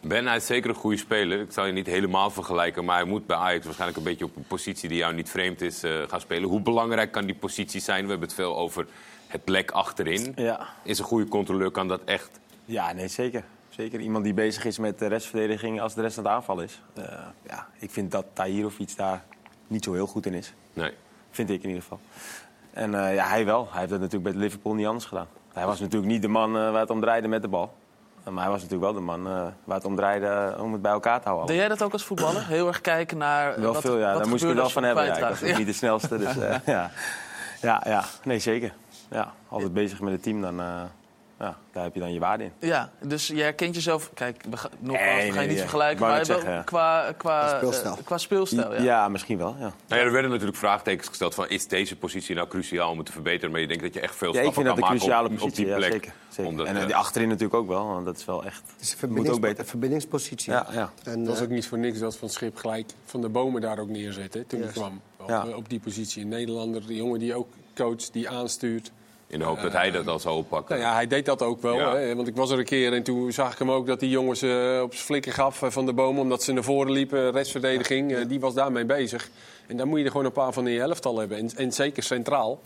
Ben, 0.00 0.26
hij 0.26 0.36
is 0.36 0.46
zeker 0.46 0.70
een 0.70 0.76
goede 0.76 0.96
speler. 0.96 1.40
Ik 1.40 1.52
zal 1.52 1.66
je 1.66 1.72
niet 1.72 1.86
helemaal 1.86 2.30
vergelijken, 2.30 2.84
maar 2.84 2.96
hij 2.96 3.04
moet 3.04 3.26
bij 3.26 3.36
Ajax 3.36 3.64
waarschijnlijk 3.64 3.98
een 3.98 4.04
beetje 4.04 4.24
op 4.24 4.36
een 4.36 4.46
positie 4.46 4.88
die 4.88 4.98
jou 4.98 5.14
niet 5.14 5.30
vreemd 5.30 5.60
is 5.60 5.82
eh, 5.82 6.02
gaan 6.08 6.20
spelen. 6.20 6.48
Hoe 6.48 6.60
belangrijk 6.60 7.12
kan 7.12 7.26
die 7.26 7.34
positie 7.34 7.80
zijn? 7.80 8.04
We 8.04 8.10
hebben 8.10 8.28
het 8.28 8.36
veel 8.36 8.56
over 8.56 8.86
het 9.26 9.48
lek 9.48 9.70
achterin. 9.70 10.32
Ja. 10.36 10.68
Is 10.82 10.98
een 10.98 11.04
goede 11.04 11.28
controleur, 11.28 11.70
kan 11.70 11.88
dat 11.88 12.00
echt? 12.04 12.40
Ja, 12.64 12.92
nee, 12.92 13.08
zeker. 13.08 13.44
Zeker 13.68 14.00
iemand 14.00 14.24
die 14.24 14.34
bezig 14.34 14.64
is 14.64 14.78
met 14.78 14.98
de 14.98 15.06
restverdediging 15.06 15.80
als 15.80 15.94
de 15.94 16.00
rest 16.00 16.18
aan 16.18 16.24
het 16.24 16.32
aanval 16.32 16.60
is. 16.60 16.80
Eh, 16.94 17.04
ja, 17.46 17.68
ik 17.78 17.90
vind 17.90 18.10
dat 18.10 18.26
Tahirovic 18.32 18.96
daar 18.96 19.24
niet 19.66 19.84
zo 19.84 19.92
heel 19.92 20.06
goed 20.06 20.26
in 20.26 20.34
is. 20.34 20.52
Nee. 20.72 20.92
Vind 21.30 21.50
ik 21.50 21.62
in 21.62 21.68
ieder 21.68 21.82
geval. 21.82 22.00
En 22.70 22.94
eh, 22.94 23.14
ja, 23.14 23.28
hij 23.28 23.44
wel. 23.44 23.68
Hij 23.70 23.78
heeft 23.78 23.90
dat 23.90 24.00
natuurlijk 24.00 24.32
bij 24.32 24.42
Liverpool 24.42 24.74
niet 24.74 24.86
anders 24.86 25.04
gedaan. 25.04 25.28
Hij 25.52 25.66
was 25.66 25.80
natuurlijk 25.80 26.12
niet 26.12 26.22
de 26.22 26.28
man 26.28 26.56
eh, 26.56 26.70
waar 26.70 26.80
het 26.80 26.90
om 26.90 27.00
draaide 27.00 27.28
met 27.28 27.42
de 27.42 27.48
bal. 27.48 27.72
Maar 28.30 28.42
hij 28.42 28.52
was 28.52 28.62
natuurlijk 28.62 28.92
wel 28.92 29.00
de 29.00 29.06
man 29.06 29.26
eh, 29.26 29.46
waar 29.64 29.76
het 29.76 29.84
om 29.84 29.96
draaide 29.96 30.26
eh, 30.26 30.62
om 30.62 30.72
het 30.72 30.82
bij 30.82 30.92
elkaar 30.92 31.20
te 31.20 31.26
houden. 31.26 31.46
Deed 31.46 31.56
jij 31.56 31.68
dat 31.68 31.82
ook 31.82 31.92
als 31.92 32.04
voetballer? 32.04 32.46
Heel 32.46 32.66
erg 32.66 32.80
kijken 32.80 33.18
naar. 33.18 33.60
Wel 33.60 33.72
wat, 33.72 33.82
veel, 33.82 33.98
ja. 33.98 34.12
wat 34.12 34.18
Daar 34.18 34.28
moest 34.28 34.42
er 34.42 34.48
gebeurt 34.48 34.72
wel 34.72 34.82
van 34.82 34.82
je 34.82 34.88
hebben. 34.88 35.06
Ja. 35.06 35.28
Ik 35.28 35.40
was 35.40 35.58
niet 35.58 35.66
de 35.66 35.72
snelste. 35.72 36.18
Dus, 36.18 36.34
ja. 36.64 36.90
Ja, 37.60 37.82
ja, 37.84 38.04
nee, 38.24 38.38
zeker. 38.38 38.72
Ja, 39.10 39.32
altijd 39.48 39.72
bezig 39.72 40.00
met 40.00 40.12
het 40.12 40.22
team, 40.22 40.40
dan, 40.40 40.60
ja, 41.40 41.56
daar 41.72 41.82
heb 41.84 41.94
je 41.94 42.00
dan 42.00 42.12
je 42.12 42.18
waarde 42.20 42.44
in. 42.44 42.52
Ja, 42.58 42.90
dus 43.02 43.26
jij 43.26 43.42
herkent 43.42 43.74
jezelf. 43.74 44.10
Kijk, 44.14 44.42
we 44.50 44.56
gaan, 44.56 44.70
nogmaals, 44.78 45.04
Nee, 45.06 45.14
we 45.16 45.20
gaan 45.20 45.26
je 45.26 45.32
nee, 45.32 45.40
niet 45.40 45.48
nee. 45.48 45.58
vergelijken, 45.58 46.06
maar 46.06 46.24
zeggen, 46.24 46.50
ja. 46.52 46.62
qua, 46.62 47.12
qua, 47.16 47.46
Qua 47.48 47.56
speelstijl. 47.58 47.96
eh, 47.96 48.04
qua 48.04 48.18
speelstijl. 48.18 48.74
Ja. 48.74 48.82
Ja, 48.82 49.08
misschien 49.08 49.38
wel. 49.38 49.54
Ja. 49.58 49.58
Nou 49.58 49.72
ja, 49.88 49.96
er 49.96 50.12
werden 50.12 50.30
natuurlijk 50.30 50.58
vraagtekens 50.58 51.08
gesteld 51.08 51.34
van 51.34 51.48
is 51.48 51.66
deze 51.66 51.96
positie 51.96 52.34
nou 52.34 52.48
cruciaal 52.48 52.90
om 52.90 52.96
het 52.96 53.06
te 53.06 53.12
verbeteren? 53.12 53.50
Maar 53.50 53.60
je 53.60 53.66
denkt 53.66 53.82
dat 53.82 53.94
je 53.94 54.00
echt 54.00 54.16
veel 54.16 54.32
Ja, 54.34 54.40
ik 54.40 54.44
stappen 54.52 54.62
vind 54.62 54.66
dat 54.76 54.84
kan 54.84 54.84
maken 54.84 54.98
cruciale 55.00 55.26
op, 55.28 55.32
op 55.34 55.38
positie. 55.40 55.64
die 55.64 55.72
Ja, 55.72 55.78
plek. 55.78 55.92
zeker, 55.92 56.12
zeker. 56.28 56.50
Omdat, 56.50 56.66
en 56.66 56.74
eh, 56.74 56.80
eh, 56.80 56.86
die 56.86 56.96
achterin 56.96 57.28
natuurlijk 57.28 57.54
ook 57.54 57.68
wel, 57.68 57.86
want 57.86 58.04
dat 58.04 58.16
is 58.16 58.24
wel 58.24 58.44
echt. 58.44 58.62
Het 58.72 58.80
is 58.80 58.96
een 59.00 59.12
moet 59.12 59.28
ook 59.28 59.40
beter. 59.40 59.64
verbindingspositie. 59.64 60.52
Ja, 60.52 60.66
ja. 60.72 60.90
En, 61.04 61.18
Het 61.18 61.28
was 61.28 61.36
eh, 61.36 61.42
ook 61.42 61.48
niet 61.50 61.66
voor 61.68 61.78
niks 61.78 61.98
dat 61.98 62.16
Van 62.16 62.28
Schip 62.28 62.56
gelijk 62.56 62.90
Van 63.04 63.20
de 63.20 63.28
Bomen 63.28 63.60
daar 63.60 63.78
ook 63.78 63.88
neerzette 63.88 64.44
toen 64.46 64.60
hij 64.62 64.70
kwam. 64.72 65.00
Op, 65.16 65.28
Ja. 65.28 65.46
op 65.46 65.68
die 65.68 65.80
positie. 65.80 66.22
Een 66.22 66.28
Nederlander, 66.28 66.86
die 66.86 66.96
jongen 66.96 67.18
die 67.18 67.34
ook 67.34 67.48
coach, 67.74 68.10
die 68.10 68.28
aanstuurt. 68.28 68.90
In 69.30 69.38
de 69.38 69.44
hoop 69.44 69.60
dat 69.60 69.72
hij 69.72 69.90
dat 69.90 70.06
al 70.06 70.18
zou 70.18 70.36
oppakken. 70.36 70.76
Nou 70.78 70.88
ja, 70.88 70.94
hij 70.94 71.06
deed 71.06 71.24
dat 71.24 71.42
ook 71.42 71.62
wel. 71.62 71.74
Ja. 71.74 71.96
Hè? 71.96 72.14
Want 72.14 72.28
ik 72.28 72.36
was 72.36 72.50
er 72.50 72.58
een 72.58 72.64
keer 72.64 72.92
en 72.92 73.02
toen 73.02 73.32
zag 73.32 73.52
ik 73.52 73.58
hem 73.58 73.70
ook 73.70 73.86
dat 73.86 74.00
die 74.00 74.10
jongens 74.10 74.42
eh, 74.42 74.80
op 74.82 74.92
zijn 74.94 75.04
flikken 75.06 75.32
gaf 75.32 75.62
eh, 75.62 75.70
van 75.70 75.86
de 75.86 75.92
bomen. 75.92 76.22
Omdat 76.22 76.42
ze 76.42 76.52
naar 76.52 76.62
voren 76.64 76.92
liepen, 76.92 77.30
restverdediging. 77.32 78.14
eh, 78.14 78.28
die 78.28 78.40
was 78.40 78.54
daarmee 78.54 78.84
bezig. 78.84 79.28
En 79.70 79.76
daar 79.76 79.86
moet 79.86 79.98
je 79.98 80.04
er 80.04 80.10
gewoon 80.10 80.26
een 80.26 80.32
paar 80.32 80.52
van 80.52 80.66
in 80.66 80.72
je 80.72 80.80
elftal 80.80 81.18
hebben. 81.18 81.38
En, 81.38 81.50
en 81.56 81.72
zeker 81.72 82.02
centraal. 82.02 82.60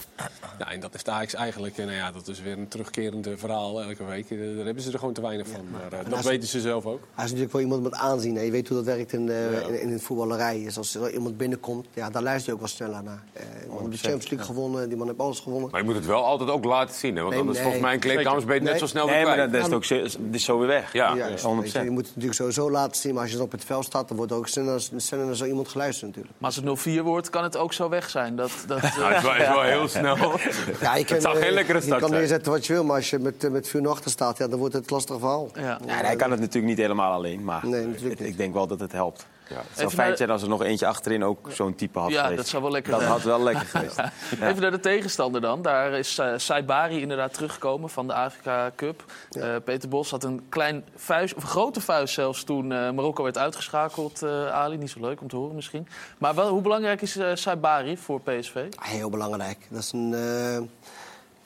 Nou, 0.59 0.71
en 0.73 0.81
dat 0.81 0.93
heeft 0.93 1.09
Ajax 1.09 1.35
eigenlijk, 1.35 1.79
eh, 1.79 1.85
nou 1.85 1.97
ja, 1.97 2.13
dat 2.13 2.29
is 2.29 2.41
weer 2.41 2.59
een 2.59 2.69
terugkerend 2.69 3.27
eh, 3.27 3.33
verhaal 3.37 3.83
elke 3.83 4.05
week. 4.05 4.31
Eh, 4.31 4.39
Daar 4.57 4.65
hebben 4.65 4.83
ze 4.83 4.93
er 4.93 4.99
gewoon 4.99 5.15
te 5.15 5.21
weinig 5.21 5.47
van. 5.49 5.61
Maar 5.73 6.09
dat 6.11 6.25
weten 6.25 6.49
ze 6.49 6.61
zelf 6.61 6.87
ook. 6.87 7.01
Hij 7.15 7.25
is 7.25 7.31
natuurlijk 7.31 7.53
wel 7.53 7.63
iemand 7.63 7.83
met 7.83 7.95
aanzien. 7.95 8.35
Hè. 8.37 8.43
Je 8.43 8.51
weet 8.51 8.69
hoe 8.69 8.77
dat 8.77 8.87
werkt 8.87 9.13
in 9.13 9.27
de, 9.27 9.65
in, 9.69 9.81
in 9.81 9.91
de 9.91 9.99
voetballerij. 9.99 10.63
Dus 10.65 10.77
als 10.77 10.95
er 10.95 11.13
iemand 11.13 11.37
binnenkomt, 11.37 11.87
ja, 11.95 12.11
daar 12.11 12.23
luister 12.23 12.47
je 12.49 12.53
ook 12.53 12.61
wel 12.61 12.69
sneller 12.69 13.03
naar. 13.03 13.23
Eh, 13.33 13.43
die 13.61 13.69
man 13.69 13.79
heeft 13.79 13.91
de 13.93 13.99
Champions 13.99 14.31
League 14.31 14.47
gewonnen, 14.47 14.89
die 14.89 14.97
man 14.99 15.07
heeft 15.07 15.19
alles 15.19 15.41
gewonnen. 15.41 15.71
Maar 15.71 15.81
je 15.81 15.87
moet 15.87 15.95
het 15.97 16.07
wel 16.07 16.25
altijd 16.25 16.51
ook 16.51 16.65
laten 16.65 16.95
zien. 16.95 17.15
Hè? 17.17 17.21
Want 17.21 17.31
Nee, 17.31 17.41
anders 17.41 17.59
nee. 17.59 17.67
volgens 17.67 17.85
mij 17.85 17.95
een 17.95 18.01
kleedkamers 18.01 18.45
het 18.45 18.53
net 18.53 18.63
Nee. 18.63 18.79
zo 18.79 18.87
snel 18.87 19.07
weer 19.07 19.15
Nee, 19.15 19.25
maar 19.25 19.35
kwijt. 19.35 19.53
dat 19.53 19.67
is 19.67 19.73
ook 19.73 19.85
zo, 19.85 19.95
is 20.31 20.47
weer 20.47 20.67
weg. 20.67 20.93
Ja. 20.93 21.15
Ja, 21.15 21.29
dus, 21.29 21.43
100%. 21.43 21.47
weet 21.47 21.73
je, 21.73 21.79
je 21.85 21.91
moet 21.91 21.99
het 22.07 22.09
natuurlijk 22.09 22.35
sowieso 22.35 22.71
laten 22.71 23.01
zien, 23.01 23.13
maar 23.13 23.23
als 23.23 23.31
je 23.31 23.37
dan 23.37 23.47
op 23.47 23.53
het 23.53 23.65
veld 23.65 23.85
staat, 23.85 24.09
dan 24.09 24.17
wordt 24.17 24.33
ook 24.33 24.49
sneller, 24.49 24.81
sneller 24.97 25.27
naar 25.27 25.37
zo 25.37 25.45
iemand 25.45 25.69
geluisterd 25.69 26.07
natuurlijk. 26.07 26.35
Maar 26.39 26.51
als 26.51 26.57
het 26.57 26.65
0-4 26.65 26.94
wordt, 27.03 27.31
kan 27.31 27.43
het 27.43 27.57
ook 27.57 27.73
zo 27.73 27.89
weg 27.89 28.11
zijn. 28.11 28.37
Dat, 28.37 28.51
dat, 28.67 28.83
eh, 28.83 28.97
Nou, 28.97 29.13
het 29.13 29.17
is 29.17 29.23
wel, 29.23 29.35
is 29.37 29.49
wel 29.49 29.63
heel 29.63 29.89
snel. 29.89 30.17
Ja, 30.81 30.97
je 30.97 31.05
kan, 31.05 31.15
het 31.17 31.23
zou 31.23 31.37
geen 31.37 31.47
eh, 31.47 31.53
lekkere 31.53 31.87
Je 31.87 31.97
kan 31.97 32.11
neerzetten 32.11 32.53
wat 32.53 32.67
je 32.67 32.73
wil, 32.73 32.85
maar 32.85 32.97
als 32.97 33.11
je 33.11 33.19
met, 33.19 33.45
eh, 33.45 33.51
met 33.51 33.69
vuur 33.69 33.83
naar 33.83 33.91
achter 33.91 34.11
staat, 34.11 34.39
ja, 34.39 34.49
dan 34.49 34.59
wordt 34.59 34.75
het 34.75 34.91
lastig 34.91 35.19
verhaal. 35.19 35.49
ja. 35.55 35.79
Hij 35.87 36.17
kan 36.17 36.31
het 36.31 36.41
natuurlijk 36.41 36.67
niet 36.67 36.79
helemaal 36.79 37.13
alleen, 37.13 37.45
maar 37.45 37.67
Nee, 37.67 37.87
natuurlijk 37.87 38.21
ik 38.21 38.37
denk 38.37 38.55
wel 38.55 38.67
dat 38.67 38.81
het 38.81 38.93
helpt. 38.93 39.27
Ja. 39.49 39.57
Het 39.57 39.79
zou 39.79 39.91
fijn 39.91 40.17
zijn 40.17 40.31
als 40.31 40.43
er 40.43 40.49
nog 40.49 40.63
eentje 40.63 40.87
achterin 40.87 41.25
ook 41.25 41.49
zo'n 41.53 41.75
type 41.75 41.99
had 41.99 42.11
Ja, 42.11 42.21
geweest. 42.23 42.37
dat 42.37 42.49
zou 42.49 42.63
wel 42.63 42.73
lekker 42.73 42.91
Dat 42.93 43.01
zijn. 43.01 43.13
had 43.13 43.23
wel 43.23 43.43
lekker 43.43 43.67
geweest. 43.67 43.99
Even 44.41 44.61
naar 44.61 44.71
de 44.71 44.81
tegenstander 44.81 45.41
dan. 45.41 45.63
Daar 45.63 45.93
is 45.93 46.19
uh, 46.19 46.33
Saibari 46.37 47.01
inderdaad 47.01 47.35
teruggekomen 47.35 47.91
van 47.91 48.07
de 48.07 48.15
Afrika 48.15 48.71
Cup. 48.77 49.05
Eh, 49.31 49.55
Peter 49.65 49.89
Bos 49.89 50.11
had 50.11 50.25
een 50.25 50.47
klein 50.49 50.85
vuist, 50.97 51.35
of 51.35 51.43
een 51.43 51.49
grote 51.49 51.81
vuist 51.81 52.15
zelfs 52.15 52.45
toen 52.45 52.73
eh, 52.73 52.91
Marokko 52.91 53.23
werd 53.23 53.39
uitgeschakeld. 53.39 54.23
eh, 54.23 54.51
Ali, 54.53 54.77
niet 54.77 54.91
zo 54.91 55.01
leuk 55.01 55.21
om 55.21 55.29
te 55.29 55.37
horen 55.37 55.55
misschien. 55.55 55.89
Maar 56.19 56.35
wel, 56.35 56.49
hoe 56.49 56.63
belangrijk 56.63 57.03
is 57.03 57.17
eh 57.17 57.31
Saibari 57.35 57.97
voor 57.97 58.21
PSV? 58.21 58.57
Ah, 58.75 58.85
Heel 58.85 59.11
belangrijk. 59.11 59.59
Dat 59.71 59.83
is 59.83 59.93
een, 59.93 60.15
eh, 60.15 60.61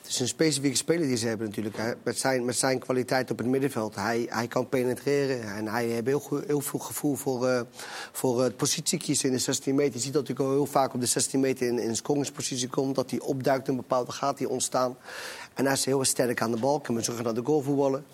is 0.09 0.19
een 0.19 0.27
specifieke 0.27 0.77
speler 0.77 1.07
die 1.07 1.17
ze 1.17 1.27
hebben 1.27 1.47
natuurlijk. 1.47 1.97
Met, 2.03 2.19
zijn, 2.19 2.45
met 2.45 2.55
zijn 2.55 2.79
kwaliteit 2.79 3.31
op 3.31 3.37
het 3.37 3.47
middenveld. 3.47 3.95
Hij, 3.95 4.25
hij 4.29 4.47
kan 4.47 4.69
penetreren 4.69 5.55
en 5.55 5.67
hij 5.67 5.85
heeft 5.85 6.05
heel, 6.05 6.41
heel 6.47 6.61
veel 6.61 6.79
gevoel 6.79 7.15
voor, 7.15 7.47
eh, 7.47 7.61
voor 8.11 8.43
het 8.43 8.57
positie 8.57 8.99
kiezen 8.99 9.29
in 9.29 9.35
de 9.35 9.41
16 9.41 9.75
meter. 9.75 9.93
Je 9.93 9.99
ziet 9.99 10.13
dat 10.13 10.27
hij 10.27 10.35
heel 10.37 10.65
vaak 10.65 10.93
op 10.93 10.99
de 10.99 11.05
16 11.05 11.39
meter 11.39 11.67
in, 11.67 11.79
in 11.79 11.89
een 11.89 11.95
scoringspositie 11.95 12.67
komt. 12.67 12.95
Dat 12.95 13.09
hij 13.09 13.19
opduikt 13.19 13.67
in 13.67 13.75
bepaalde 13.75 14.11
gaat 14.11 14.37
die 14.37 14.49
ontstaan. 14.49 14.97
En 15.53 15.65
hij 15.65 15.73
is 15.73 15.85
heel 15.85 16.03
sterk 16.03 16.41
aan 16.41 16.51
de 16.51 16.59
bal. 16.59 16.79
Kan 16.79 16.95
met 16.95 17.05
zorgen 17.05 17.23
naar 17.23 17.33
de 17.33 17.43
goal 17.43 17.61
voetballen. 17.61 18.05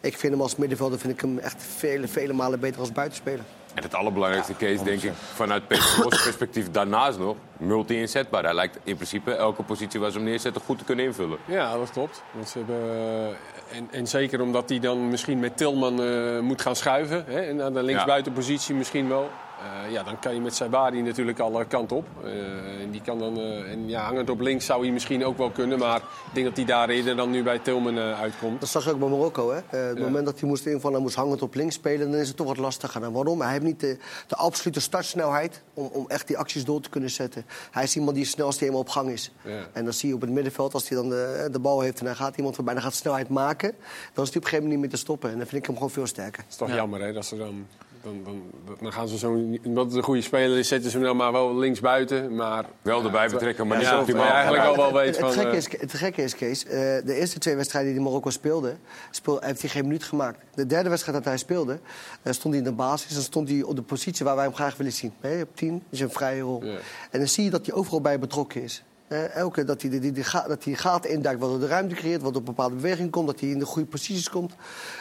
Ik 0.00 0.16
vind 0.16 0.32
hem 0.32 0.42
als 0.42 0.56
middenvelder 0.56 0.98
vind 0.98 1.12
ik 1.12 1.20
hem 1.20 1.38
echt 1.38 1.62
vele, 1.62 2.08
vele 2.08 2.32
malen 2.32 2.60
beter 2.60 2.80
als 2.80 2.92
buitenspeler. 2.92 3.44
En 3.74 3.82
het 3.82 3.94
allerbelangrijkste 3.94 4.56
case, 4.56 4.84
denk 4.84 5.02
ik, 5.02 5.12
vanuit 5.14 5.68
PSV's 5.68 6.22
perspectief 6.30 6.70
daarnaast 6.70 7.18
nog, 7.18 7.36
multi-inzetbaar. 7.56 8.44
Hij 8.44 8.54
lijkt 8.54 8.78
in 8.84 8.94
principe 8.94 9.32
elke 9.32 9.62
positie 9.62 10.00
waar 10.00 10.10
ze 10.10 10.16
hem 10.16 10.26
neerzetten 10.26 10.62
goed 10.62 10.78
te 10.78 10.84
kunnen 10.84 11.04
invullen. 11.04 11.38
Ja, 11.44 11.76
dat 11.76 11.90
klopt. 11.90 12.22
Want 12.32 12.48
ze 12.48 12.58
hebben, 12.58 12.76
eh, 12.76 13.76
en, 13.76 13.88
en 13.90 14.06
zeker 14.06 14.40
omdat 14.40 14.68
hij 14.68 14.78
dan 14.78 15.08
misschien 15.08 15.38
met 15.40 15.56
Tilman 15.56 16.02
eh, 16.02 16.38
moet 16.40 16.60
gaan 16.60 16.76
schuiven. 16.76 17.24
Hè, 17.26 17.40
en 17.40 17.56
naar 17.56 17.72
de 17.72 17.82
linksbuitenpositie 17.82 18.74
misschien 18.74 19.08
wel. 19.08 19.30
Eh, 19.60 19.92
ja, 19.92 20.02
dan 20.02 20.18
kan 20.18 20.34
je 20.34 20.40
met 20.40 20.54
Saibari 20.54 21.02
natuurlijk 21.02 21.38
alle 21.38 21.64
kant 21.64 21.92
op. 21.92 22.06
Eh, 22.24 22.80
en, 22.82 22.90
die 22.90 23.00
kan 23.02 23.18
dan, 23.18 23.38
eh, 23.38 23.70
en 23.70 23.88
ja, 23.88 24.02
hangend 24.04 24.30
op 24.30 24.40
links 24.40 24.66
zou 24.66 24.82
hij 24.82 24.92
misschien 24.92 25.24
ook 25.24 25.38
wel 25.38 25.50
kunnen. 25.50 25.78
Maar 25.78 25.96
ik 25.96 26.34
denk 26.34 26.46
dat 26.46 26.56
hij 26.56 26.64
daar 26.64 26.88
eerder 26.88 27.16
dan 27.16 27.30
nu 27.30 27.42
bij 27.42 27.58
Tilman 27.58 27.98
eh, 27.98 28.20
uitkomt. 28.20 28.60
Dat 28.60 28.68
zag 28.68 28.84
je 28.84 28.90
ook 28.90 28.98
bij 28.98 29.08
Marokko. 29.08 29.50
Hè? 29.50 29.56
Eh, 29.56 29.88
het 29.88 29.98
Ja. 29.98 30.04
moment 30.04 30.24
dat 30.24 30.40
hij 30.40 30.48
moest 30.48 30.66
invallen 30.66 30.96
en 30.96 31.02
moest 31.02 31.14
hangend 31.14 31.42
op 31.42 31.54
links 31.54 31.74
spelen... 31.74 32.10
dan 32.10 32.20
is 32.20 32.28
het 32.28 32.36
toch 32.36 32.46
wat 32.46 32.56
lastiger. 32.56 33.02
En 33.02 33.12
waarom? 33.12 33.40
Hij 33.40 33.50
heeft 33.52 33.64
niet 33.64 33.80
de, 33.80 33.98
de 34.26 34.36
absolute 34.36 34.80
startsnelheid 34.80 35.62
om, 35.74 35.86
om 35.92 36.04
echt 36.08 36.26
die 36.26 36.38
acties 36.38 36.64
door 36.64 36.80
te 36.80 36.88
kunnen 36.90 37.10
zetten. 37.10 37.44
Hij 37.70 37.82
is 37.82 37.96
iemand 37.96 38.14
die 38.14 38.24
het 38.24 38.32
snelst 38.32 38.60
helemaal 38.60 38.80
op 38.80 38.88
gang 38.88 39.10
is. 39.10 39.32
Ja. 39.44 39.66
En 39.72 39.84
dan 39.84 39.92
zie 39.92 40.08
je 40.08 40.14
op 40.14 40.20
het 40.20 40.30
middenveld, 40.30 40.74
als 40.74 40.88
hij 40.88 40.98
dan 40.98 41.08
de, 41.08 41.48
de 41.52 41.58
bal 41.58 41.80
heeft... 41.80 41.98
en 41.98 42.04
dan 42.04 42.16
gaat 42.16 42.36
iemand 42.36 42.54
voorbij 42.54 42.74
en 42.74 42.80
dan 42.80 42.90
gaat 42.90 42.98
snelheid 42.98 43.28
maken... 43.28 43.68
dan 43.70 43.78
is 43.78 44.14
hij 44.14 44.24
op 44.24 44.24
een 44.26 44.32
gegeven 44.32 44.56
moment 44.56 44.70
niet 44.70 44.80
meer 44.80 44.90
te 44.90 44.96
stoppen. 44.96 45.30
En 45.30 45.36
dan 45.38 45.46
vind 45.46 45.60
ik 45.60 45.66
hem 45.66 45.74
gewoon 45.74 45.90
veel 45.90 46.06
sterker. 46.06 46.42
Het 46.42 46.50
is 46.50 46.56
toch 46.56 46.74
jammer 46.74 47.00
hè, 47.00 47.12
dat 47.12 47.24
ze 47.24 47.36
dan... 47.36 47.66
Dan, 48.02 48.20
dan, 48.24 48.42
dan 48.80 48.92
gaan 48.92 49.08
ze 49.08 49.18
zo, 49.18 49.36
het 49.74 49.94
een 49.94 50.02
goede 50.02 50.20
speler 50.20 50.58
is, 50.58 50.68
zetten 50.68 50.90
ze 50.90 50.96
hem 50.96 51.06
dan 51.06 51.16
maar 51.16 51.32
wel 51.32 51.56
links 51.56 51.80
buiten. 51.80 52.34
Maar, 52.34 52.64
Wel 52.82 53.04
erbij 53.04 53.28
betrekken, 53.28 53.66
maar 53.66 53.76
Ja, 53.76 53.82
niet 53.82 53.92
zo- 53.92 54.00
optimaal. 54.00 54.30
eigenlijk 54.30 54.64
al 54.64 54.76
wel 54.76 54.92
weet 54.92 55.06
het, 55.06 55.16
van... 55.16 55.26
het, 55.28 55.34
gekke 55.36 55.50
eh, 55.50 55.56
is, 55.56 55.80
het 55.80 55.92
gekke 55.92 56.22
is, 56.22 56.34
Kees, 56.34 56.64
eh, 56.64 56.70
de 57.04 57.14
eerste 57.14 57.38
twee 57.38 57.56
wedstrijden 57.56 57.92
die 57.92 58.00
Marokko 58.02 58.30
speelde, 58.30 58.76
speel, 59.10 59.40
heeft 59.40 59.60
hij 59.60 59.70
geen 59.70 59.82
minuut 59.82 60.04
gemaakt. 60.04 60.38
De 60.54 60.66
derde 60.66 60.88
wedstrijd 60.88 61.16
dat 61.16 61.26
hij 61.26 61.36
speelde, 61.36 61.80
eh, 62.22 62.32
stond 62.32 62.54
hij 62.54 62.62
in 62.64 62.70
de 62.70 62.76
basis 62.76 63.16
en 63.16 63.22
stond 63.22 63.48
hij 63.48 63.62
op 63.62 63.76
de 63.76 63.82
positie 63.82 64.24
waar 64.24 64.36
wij 64.36 64.44
hem 64.44 64.54
graag 64.54 64.76
willen 64.76 64.92
zien. 64.92 65.12
Hè, 65.20 65.40
op 65.40 65.56
10 65.56 65.82
is 65.90 66.00
een 66.00 66.10
vrije 66.10 66.40
rol. 66.40 66.64
Ja. 66.64 66.76
En 67.10 67.18
dan 67.18 67.28
zie 67.28 67.44
je 67.44 67.50
dat 67.50 67.66
hij 67.66 67.74
overal 67.74 68.00
bij 68.00 68.18
betrokken 68.18 68.62
is. 68.62 68.82
Eh, 69.08 69.34
elke 69.34 69.64
dat 69.64 69.82
hij, 69.82 69.90
die, 69.90 70.00
die, 70.12 70.24
dat 70.46 70.64
hij 70.64 70.74
gaten 70.74 71.10
induikt, 71.10 71.40
waardoor 71.40 71.60
de 71.60 71.66
ruimte 71.66 71.94
creëert, 71.94 72.22
wat 72.22 72.30
op 72.30 72.36
een 72.36 72.44
bepaalde 72.44 72.74
beweging 72.74 73.10
komt, 73.10 73.26
dat 73.26 73.40
hij 73.40 73.48
in 73.48 73.58
de 73.58 73.64
goede 73.64 73.88
posities 73.88 74.30
komt. 74.30 74.54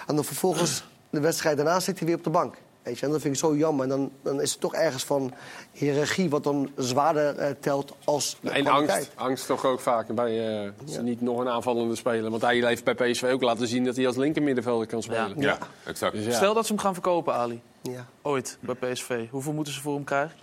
En 0.07 0.15
dan 0.15 0.23
vervolgens, 0.25 0.83
de 1.09 1.19
wedstrijd 1.19 1.57
daarna, 1.57 1.79
zit 1.79 1.97
hij 1.97 2.07
weer 2.07 2.17
op 2.17 2.23
de 2.23 2.29
bank. 2.29 2.55
Weet 2.83 2.99
je, 2.99 3.05
en 3.05 3.11
dat 3.11 3.21
vind 3.21 3.33
ik 3.33 3.39
zo 3.39 3.55
jammer. 3.55 3.83
En 3.83 3.89
dan, 3.89 4.11
dan 4.21 4.41
is 4.41 4.51
het 4.51 4.59
toch 4.59 4.73
ergens 4.73 5.03
van 5.03 5.33
hiërarchie 5.71 6.29
wat 6.29 6.43
dan 6.43 6.71
zwaarder 6.77 7.37
eh, 7.37 7.51
telt 7.59 7.95
als 8.03 8.37
de 8.41 8.49
En 8.49 8.63
kwaliteit. 8.63 8.97
angst, 8.97 9.11
angst 9.15 9.45
toch 9.47 9.65
ook 9.65 9.79
vaak 9.79 10.07
bij 10.15 10.63
eh, 10.65 10.71
ze 10.87 11.01
niet 11.01 11.21
nog 11.21 11.39
een 11.39 11.49
aanvallende 11.49 11.95
speler. 11.95 12.29
Want 12.29 12.41
hij 12.41 12.55
heeft 12.57 12.83
bij 12.83 12.93
PSV 12.93 13.23
ook 13.33 13.41
laten 13.41 13.67
zien 13.67 13.83
dat 13.83 13.95
hij 13.95 14.07
als 14.07 14.15
linkermiddenvelder 14.15 14.87
kan 14.87 15.01
spelen. 15.03 15.33
Ja, 15.41 15.57
exact. 15.85 16.13
Dus 16.13 16.25
ja. 16.25 16.31
Stel 16.31 16.53
dat 16.53 16.65
ze 16.65 16.73
hem 16.73 16.81
gaan 16.81 16.93
verkopen, 16.93 17.33
Ali. 17.33 17.61
Ja. 17.81 18.05
Ooit 18.21 18.57
bij 18.59 18.75
PSV. 18.75 19.29
Hoeveel 19.29 19.53
moeten 19.53 19.73
ze 19.73 19.81
voor 19.81 19.93
hem 19.95 20.03
krijgen? 20.03 20.35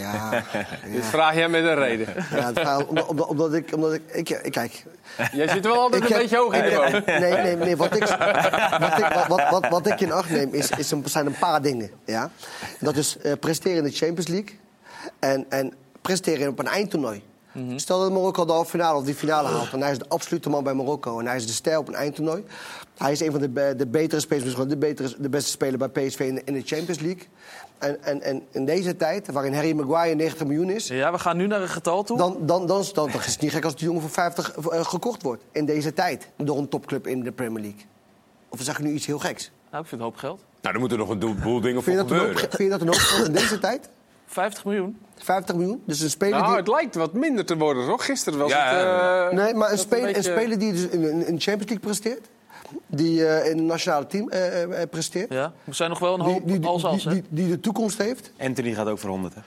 Ja, 0.00 0.42
Dit 0.92 1.04
vraag 1.04 1.34
jij 1.34 1.48
met 1.48 1.64
een 1.64 1.74
reden. 1.74 2.06
Ja, 2.54 2.78
omdat, 2.88 3.06
omdat, 3.06 3.26
omdat 3.26 3.54
ik, 3.54 3.74
omdat 3.74 3.92
ik, 3.94 4.02
ik, 4.12 4.28
ik- 4.30 4.52
kijk. 4.52 4.84
Jij 5.32 5.48
zit 5.48 5.64
wel 5.64 5.74
altijd 5.80 6.02
Ik 6.02 6.08
een 6.08 6.14
heb- 6.14 6.22
beetje 6.22 6.36
hoog 6.38 6.54
in 6.54 6.62
de 6.62 6.70
boom. 6.70 7.20
Nee, 7.20 7.32
nee, 7.42 7.56
nee. 7.56 7.76
Wat 7.76 7.94
ik, 7.96 8.06
wat 8.06 8.98
ik, 8.98 9.06
wat, 9.14 9.26
wat, 9.28 9.50
wat, 9.50 9.68
wat 9.68 9.86
ik 9.86 10.00
in 10.00 10.12
acht 10.12 10.30
neem, 10.30 10.54
is, 10.54 10.70
is 10.70 10.90
een, 10.90 11.02
zijn 11.06 11.26
een 11.26 11.38
paar 11.38 11.62
dingen. 11.62 11.90
Ja? 12.04 12.30
Dat 12.80 12.96
is 12.96 13.18
eh, 13.18 13.32
presteren 13.40 13.76
in 13.78 13.84
de 13.84 13.90
Champions 13.96 14.28
League 14.28 14.58
en, 15.18 15.46
en 15.48 15.72
presteren 16.02 16.48
op 16.48 16.58
een 16.58 16.66
eindtoernooi. 16.66 17.22
Stel 17.76 18.00
dat 18.00 18.12
Marokko 18.12 18.44
de 18.44 18.52
halve 18.52 18.70
finale 18.70 18.98
of 18.98 19.04
die 19.04 19.14
finale 19.14 19.48
haalt. 19.48 19.72
En 19.72 19.80
hij 19.82 19.90
is 19.90 19.98
de 19.98 20.08
absolute 20.08 20.48
man 20.48 20.64
bij 20.64 20.74
Marokko. 20.74 21.18
En 21.18 21.26
hij 21.26 21.36
is 21.36 21.46
de 21.46 21.52
ster 21.52 21.78
op 21.78 21.88
een 21.88 21.94
eindtoernooi. 21.94 22.44
Hij 22.96 23.12
is 23.12 23.20
een 23.20 23.30
van 23.30 23.40
de, 23.40 23.74
de 23.76 23.86
betere 23.86 24.20
spelers, 24.20 24.44
misschien 24.44 24.68
wel 24.68 24.78
de, 24.78 24.86
betere, 24.86 25.14
de 25.18 25.28
beste 25.28 25.50
speler 25.50 25.78
bij 25.78 25.88
PSV 25.88 26.20
in 26.20 26.34
de, 26.34 26.42
in 26.44 26.52
de 26.52 26.62
Champions 26.64 27.00
League. 27.00 27.26
En, 27.78 28.02
en, 28.02 28.22
en 28.22 28.42
in 28.50 28.64
deze 28.64 28.96
tijd, 28.96 29.32
waarin 29.32 29.54
Harry 29.54 29.72
Maguire 29.72 30.14
90 30.14 30.46
miljoen 30.46 30.70
is... 30.70 30.86
Ja, 30.86 31.12
we 31.12 31.18
gaan 31.18 31.36
nu 31.36 31.46
naar 31.46 31.62
een 31.62 31.68
getal 31.68 32.02
toe. 32.02 32.16
Dan, 32.18 32.36
dan, 32.40 32.66
dan, 32.66 32.66
dan, 32.94 33.10
dan 33.10 33.20
is 33.20 33.32
het 33.32 33.40
niet 33.40 33.50
gek 33.52 33.64
als 33.64 33.76
die 33.76 33.84
jongen 33.86 34.00
voor 34.00 34.10
50 34.10 34.52
eh, 34.56 34.84
gekocht 34.84 35.22
wordt. 35.22 35.42
In 35.52 35.64
deze 35.64 35.92
tijd. 35.92 36.28
Door 36.36 36.58
een 36.58 36.68
topclub 36.68 37.06
in 37.06 37.22
de 37.22 37.32
Premier 37.32 37.62
League. 37.62 37.80
Of 38.48 38.60
zeg 38.62 38.78
ik 38.78 38.84
nu 38.84 38.92
iets 38.92 39.06
heel 39.06 39.18
geks? 39.18 39.50
Nou, 39.70 39.82
ik 39.82 39.88
vind 39.88 39.90
het 39.90 40.00
een 40.00 40.06
hoop 40.06 40.16
geld. 40.16 40.40
Nou, 40.60 40.74
er 40.74 40.80
moeten 40.80 40.98
nog 40.98 41.08
een 41.08 41.18
boel 41.18 41.60
dingen 41.60 41.82
voor 41.82 41.92
Vind 41.92 41.96
je, 41.96 42.02
dat 42.02 42.10
een 42.10 42.18
hoop, 42.18 42.26
gebeuren. 42.26 42.56
vind 42.56 42.62
je 42.62 42.68
dat 42.68 42.80
een 42.80 42.86
hoop 42.86 42.96
geld 42.96 43.26
in 43.26 43.32
deze 43.32 43.58
tijd? 43.58 43.88
50 44.32 44.64
miljoen? 44.64 44.98
50 45.18 45.54
miljoen? 45.56 45.82
Dus 45.86 46.00
een 46.00 46.10
speler 46.10 46.34
Nou, 46.38 46.46
die... 46.46 46.56
het 46.56 46.68
lijkt 46.68 46.94
wat 46.94 47.12
minder 47.12 47.44
te 47.44 47.56
worden, 47.56 47.86
toch? 47.86 48.04
Gisteren 48.04 48.38
was 48.38 48.50
Ja, 48.50 48.74
het... 48.74 49.30
eh, 49.32 49.36
Nee, 49.44 49.54
maar 49.54 49.70
een, 49.72 49.78
speler, 49.78 50.06
een, 50.06 50.12
beetje- 50.12 50.30
speler 50.30 50.58
die 50.58 50.72
dus 50.72 50.86
in, 50.86 51.00
de 51.18 51.24
Champions 51.24 51.58
League 51.58 51.78
presteert. 51.78 52.28
Die 52.86 53.26
eh, 53.26 53.50
in 53.50 53.56
het 53.56 53.66
nationale 53.66 54.06
team 54.06 54.28
eh, 54.30 54.62
eh, 54.62 54.88
presteert. 54.90 55.32
Ja. 55.32 55.52
Er 55.64 55.74
zijn 55.74 55.90
nog 55.90 55.98
wel 55.98 56.14
een 56.14 56.20
hoop 56.20 56.46
die, 56.46 56.58
die, 56.58 56.68
als-als, 56.68 57.02
die, 57.02 57.08
hè? 57.12 57.14
die, 57.14 57.24
die 57.28 57.48
de 57.48 57.60
toekomst 57.60 57.98
heeft. 57.98 58.32
Anthony 58.40 58.72
gaat 58.74 58.86
ook 58.86 58.98
voor 58.98 59.10
100, 59.10 59.34
hè? 59.34 59.40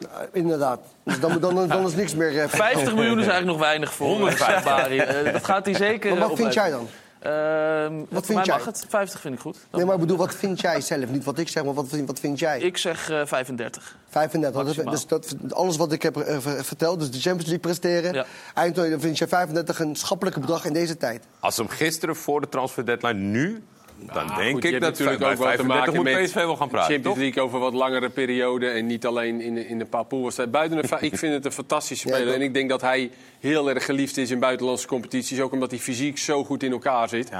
Nou, 0.00 0.28
inderdaad. 0.32 0.80
Dus 1.02 1.20
dan, 1.20 1.38
dan, 1.40 1.68
dan 1.68 1.86
is 1.86 1.94
niks 1.94 2.14
meer... 2.14 2.40
eh, 2.40 2.48
50 2.48 2.94
miljoen 2.94 3.18
is 3.18 3.26
eigenlijk 3.26 3.46
nog 3.46 3.58
weinig 3.58 3.94
voor 3.94 4.06
150. 4.08 4.64
Bari. 4.64 4.98
Eh, 4.98 5.32
dat 5.32 5.44
gaat 5.44 5.64
hij 5.64 5.74
zeker 5.74 6.10
Maar 6.16 6.28
wat 6.28 6.36
vind 6.38 6.54
jij 6.54 6.70
dan? 6.70 6.88
Ehm, 7.26 7.92
voor 8.10 8.24
vind 8.24 8.34
mij 8.38 8.44
jij? 8.44 8.56
mag 8.56 8.64
het. 8.64 8.84
50 8.88 9.20
vind 9.20 9.34
ik 9.34 9.40
goed. 9.40 9.56
Nee, 9.72 9.84
maar 9.84 9.94
ik 9.94 10.00
bedoel, 10.00 10.16
wat 10.16 10.34
vind 10.34 10.60
jij 10.60 10.80
zelf? 10.80 11.08
Niet 11.10 11.24
wat 11.24 11.38
ik 11.38 11.48
zeg, 11.48 11.64
maar 11.64 11.74
wat 11.74 11.86
vind, 11.88 12.06
wat 12.06 12.20
vind 12.20 12.38
jij? 12.38 12.60
Ik 12.60 12.76
zeg 12.76 13.10
eh 13.10 13.20
35. 13.24 13.96
35. 14.08 14.52
Dat- 14.54 14.64
Maximaal. 14.64 14.92
dus 14.92 15.06
dat, 15.06 15.34
alles 15.52 15.76
wat 15.76 15.92
ik 15.92 16.02
heb 16.02 16.16
eh, 16.16 16.36
ver- 16.38 16.64
verteld, 16.64 16.98
dus 16.98 17.10
de 17.10 17.20
Champions 17.20 17.44
League 17.50 17.58
presteren. 17.58 18.12
Ja. 18.54 18.70
Dan 18.90 19.00
vind 19.00 19.18
je 19.18 19.28
35 19.28 19.78
een 19.80 19.96
schappelijke 19.96 20.40
bedrag 20.40 20.64
in 20.64 20.72
deze 20.72 20.96
tijd. 20.96 21.24
Als 21.40 21.54
ze 21.54 21.60
hem 21.62 21.70
gisteren 21.70 22.16
voor 22.16 22.40
de 22.40 22.48
transfer 22.48 22.86
deadline 22.86 23.20
nu, 23.20 23.62
dan 23.98 24.30
Ah, 24.30 24.36
denk 24.36 24.52
goed, 24.54 24.64
ik 24.64 24.80
natuurlijk 24.80 25.16
ook 25.22 25.28
wel 25.28 25.30
te 25.36 25.42
35 25.42 25.66
maken 25.66 25.94
moet 25.94 26.04
met 26.04 26.24
PSV 26.24 26.34
wel 26.34 26.56
gaan 26.56 26.68
praten, 26.68 26.92
Champions 26.92 27.14
toch? 27.16 27.24
League 27.24 27.42
over 27.42 27.58
wat 27.58 27.72
langere 27.72 28.08
periode 28.08 28.68
en 28.68 28.86
niet 28.86 29.06
alleen 29.06 29.40
in, 29.40 29.54
de- 29.54 29.66
in 29.68 29.80
een 29.80 29.88
paar 29.88 30.04
poolwedstrijden. 30.04 30.54
Buiten 30.54 30.78
ik 31.10 31.18
vind 31.18 31.32
het 31.34 31.44
een 31.44 31.52
fantastische 31.52 32.08
speler 32.08 32.34
en 32.34 32.42
ik 32.42 32.54
denk 32.54 32.68
dat 32.68 32.80
hij 32.80 33.10
heel 33.40 33.68
erg 33.70 33.84
geliefd 33.84 34.16
is 34.16 34.30
in 34.30 34.38
buitenlandse 34.38 34.86
competities, 34.86 35.40
ook 35.40 35.52
omdat 35.52 35.70
hij 35.70 35.80
fysiek 35.80 36.18
zo 36.18 36.44
goed 36.44 36.62
in 36.62 36.72
elkaar 36.72 37.08
zit. 37.08 37.30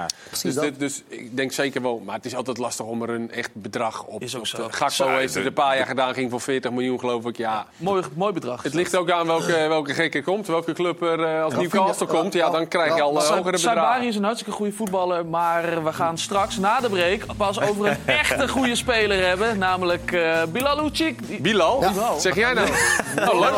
Dus, 0.43 0.55
dit- 0.55 0.79
dus 0.79 1.03
ik 1.09 1.37
denk 1.37 1.53
zeker 1.53 1.83
wel, 1.83 2.03
maar 2.05 2.15
het 2.15 2.25
is 2.25 2.35
altijd 2.35 2.59
lastig 2.59 2.87
om 2.87 3.03
er 3.03 3.11
een 3.11 3.31
echt 3.31 3.51
bedrag 3.53 4.05
op 4.05 4.23
Is 4.23 4.37
ook 4.37 4.47
zo. 4.47 4.57
te- 4.57 4.73
Gakpo 4.73 4.95
Zo, 5.05 5.09
heeft 5.09 5.35
het 5.35 5.43
de- 5.43 5.49
een 5.49 5.55
paar 5.55 5.77
jaar 5.77 5.87
gedaan, 5.87 6.15
ging 6.15 6.31
voor 6.31 6.41
40 6.41 6.71
miljoen 6.71 6.99
geloof 7.01 7.25
ik. 7.27 7.37
Ja, 7.37 7.67
Mooi, 7.77 8.03
mooi 8.15 8.33
bedrag. 8.33 8.63
het 8.63 8.75
ligt 8.75 8.97
ook 8.97 9.11
aan 9.11 9.27
welke, 9.27 9.53
welke 9.69 9.95
gek 9.95 10.15
er 10.15 10.23
komt, 10.23 10.47
welke 10.47 10.73
club 10.73 11.03
er 11.03 11.25
eh, 11.25 11.43
als 11.43 11.55
Newcastle 11.55 12.07
komt. 12.07 12.33
Ja, 12.33 12.51
dan 12.51 12.69
krijg 12.69 12.95
je 12.97 13.03
al 13.03 13.17
eh, 13.21 13.29
hogere 13.29 13.59
Sabari 13.59 13.81
bedragen. 13.81 14.07
is 14.07 14.17
een 14.17 14.25
hartstikke 14.25 14.53
goede 14.53 14.73
voetballer, 14.73 15.27
maar 15.27 15.85
we 15.85 15.93
gaan 15.93 16.19
straks 16.19 16.46
na 16.55 16.81
de 16.81 16.89
break 16.89 17.25
pas 17.37 17.61
over 17.61 17.87
een 17.87 17.97
echte 18.05 18.49
goede 18.49 18.77
speler 18.77 19.27
hebben, 19.27 19.59
namelijk 19.59 20.13
eh 20.13 20.43
Bilal 20.49 20.91
Bilal? 21.43 21.79
Bilal. 21.79 22.21
Zeg 22.21 22.35
jij 22.35 22.53
nou? 22.53 22.69
Oh, 22.69 23.41
leuk. 23.41 23.51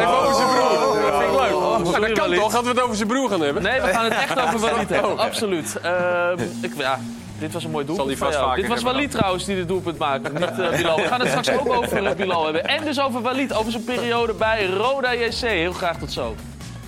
Even 0.00 0.22
over 0.22 0.34
zijn 0.34 0.48
broer. 0.48 1.00
Dat 1.02 1.18
vind 1.18 1.30
ik 1.30 1.40
leuk. 1.40 1.54
Oh, 1.54 1.84
dat 1.84 2.12
kan 2.12 2.14
Walid. 2.14 2.38
toch, 2.40 2.52
dat 2.52 2.62
we 2.62 2.68
het 2.68 2.82
over 2.82 2.96
zijn 2.96 3.08
broer 3.08 3.28
gaan 3.30 3.40
hebben? 3.40 3.62
Nee, 3.62 3.80
we 3.80 3.88
gaan 3.88 4.04
het 4.04 4.12
echt 4.12 4.40
over 4.40 4.58
Walid 4.58 4.88
hebben, 4.96 5.18
absoluut. 5.18 5.76
Ehm, 5.82 6.42
ik, 6.60 6.72
ja, 6.76 6.98
dit 7.38 7.52
was 7.52 7.64
een 7.64 7.70
mooi 7.70 7.86
Zal 7.86 7.94
doelpunt 7.96 8.18
Dit 8.18 8.66
was 8.66 8.82
hebben 8.82 8.92
Walid 8.92 9.10
trouwens 9.10 9.44
die 9.44 9.56
dit 9.56 9.68
doelpunt 9.68 9.98
maakte, 9.98 10.32
niet 10.32 10.58
eh, 10.58 10.76
Bilal. 10.76 10.96
We 10.96 11.06
gaan 11.06 11.20
het 11.20 11.28
straks 11.28 11.50
ook 11.50 11.72
over 11.82 12.06
eh, 12.06 12.14
Bilal 12.14 12.44
hebben. 12.44 12.64
En 12.64 12.84
dus 12.84 13.00
over 13.00 13.22
Walid, 13.22 13.52
over 13.52 13.70
zijn 13.70 13.84
periode 13.84 14.32
bij 14.32 14.66
Roda 14.66 15.14
JC. 15.14 15.40
Heel 15.40 15.72
graag 15.72 15.98
tot 15.98 16.12
zo. 16.12 16.34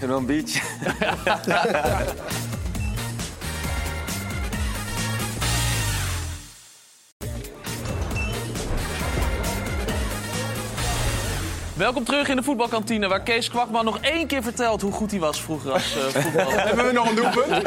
En 0.00 0.08
dan 0.08 0.26
Beach. 0.26 0.60
Welkom 11.80 12.04
terug 12.04 12.28
in 12.28 12.36
de 12.36 12.42
voetbalkantine, 12.42 13.08
waar 13.08 13.22
Kees 13.22 13.48
Kwakman 13.48 13.84
nog 13.84 13.98
één 14.00 14.26
keer 14.26 14.42
vertelt 14.42 14.80
hoe 14.80 14.92
goed 14.92 15.10
hij 15.10 15.20
was 15.20 15.42
vroeger 15.42 15.72
als 15.72 15.96
eh 15.96 16.22
voetballer. 16.22 16.60
Hebben 16.66 16.86
we 16.86 16.92
nog 16.92 17.08
een 17.08 17.14
doelpunt? 17.14 17.64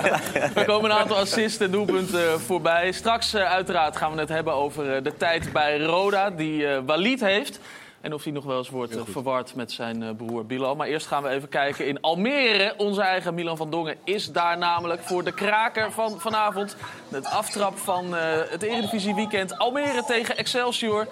Er 0.56 0.64
komen 0.64 0.90
een 0.90 0.96
aantal 0.96 1.16
assists 1.16 1.58
en 1.58 1.70
doelpunten 1.70 2.32
eh, 2.32 2.34
voorbij. 2.34 2.92
Straks 2.92 3.34
eh, 3.34 3.42
uiteraard 3.42 3.96
gaan 3.96 4.12
we 4.12 4.20
het 4.20 4.28
hebben 4.28 4.54
over 4.54 5.02
de 5.02 5.16
tijd 5.16 5.52
bij 5.52 5.78
Roda, 5.78 6.30
die 6.30 6.66
Walid 6.66 7.20
heeft. 7.20 7.60
En 8.06 8.14
of 8.14 8.24
hij 8.24 8.32
nog 8.32 8.44
wel 8.44 8.58
eens 8.58 8.68
wordt 8.70 8.96
eh, 8.96 9.02
verward 9.04 9.54
met 9.54 9.72
zijn 9.72 10.02
eh, 10.02 10.08
broer 10.16 10.46
Bilal. 10.46 10.74
Maar 10.76 10.86
eerst 10.86 11.06
gaan 11.06 11.22
we 11.22 11.28
even 11.28 11.48
kijken 11.48 11.86
in 11.86 12.00
Almere. 12.00 12.74
Onze 12.76 13.00
eigen 13.02 13.34
Milan 13.34 13.56
van 13.56 13.70
Dongen 13.70 13.96
is 14.04 14.32
daar 14.32 14.58
namelijk 14.58 15.02
voor 15.02 15.24
de 15.24 15.32
kraker 15.32 15.92
van 15.92 16.20
vanavond. 16.20 16.76
Het 17.08 17.26
aftrap 17.26 17.78
van 17.78 18.16
eh, 18.16 18.22
het 18.48 18.62
Eredivisie 18.62 19.14
weekend. 19.14 19.58
Almere 19.58 20.04
tegen 20.04 20.36
Excelsior. 20.36 21.06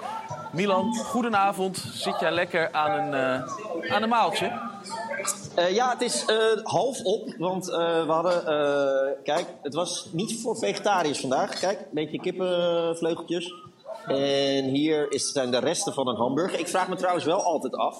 Milan, 0.52 0.94
goedenavond. 0.94 1.76
Zit 1.92 2.20
jij 2.20 2.32
lekker 2.32 2.72
aan 2.72 2.90
een, 3.00 3.14
eh, 3.84 3.92
aan 3.94 4.02
een 4.02 4.08
maaltje? 4.08 4.52
Eh, 5.54 5.74
ja, 5.74 5.90
het 5.90 6.00
is 6.02 6.24
eh, 6.24 6.36
half 6.62 7.00
op, 7.02 7.34
want 7.38 7.70
eh, 7.70 7.76
we 8.06 8.12
hadden... 8.12 8.46
eh, 8.46 9.22
kijk, 9.24 9.46
het 9.62 9.74
was 9.74 10.08
niet 10.10 10.40
voor 10.42 10.56
vegetariërs 10.56 11.20
vandaag. 11.20 11.58
Kijk, 11.58 11.78
een 11.78 11.86
beetje 11.90 12.20
kippenvleugeltjes. 12.20 13.54
En 14.06 14.64
hier 14.64 15.12
is, 15.12 15.32
zijn 15.32 15.50
de 15.50 15.58
resten 15.58 15.92
van 15.94 16.08
een 16.08 16.16
hamburger. 16.16 16.58
Ik 16.58 16.68
vraag 16.68 16.88
me 16.88 16.96
trouwens 16.96 17.24
wel 17.24 17.42
altijd 17.42 17.76
af... 17.76 17.98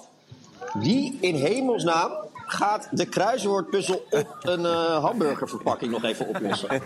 Wie 0.73 1.19
in 1.21 1.35
hemelsnaam 1.35 2.13
gaat 2.47 2.89
de 2.91 3.07
kruiswoordpuzzel 3.07 4.05
op 4.11 4.37
een 4.41 4.67
eh, 4.67 5.05
hamburgerverpakking 5.05 5.91
nog 5.91 6.05
even 6.05 6.29
oplossen? 6.29 6.83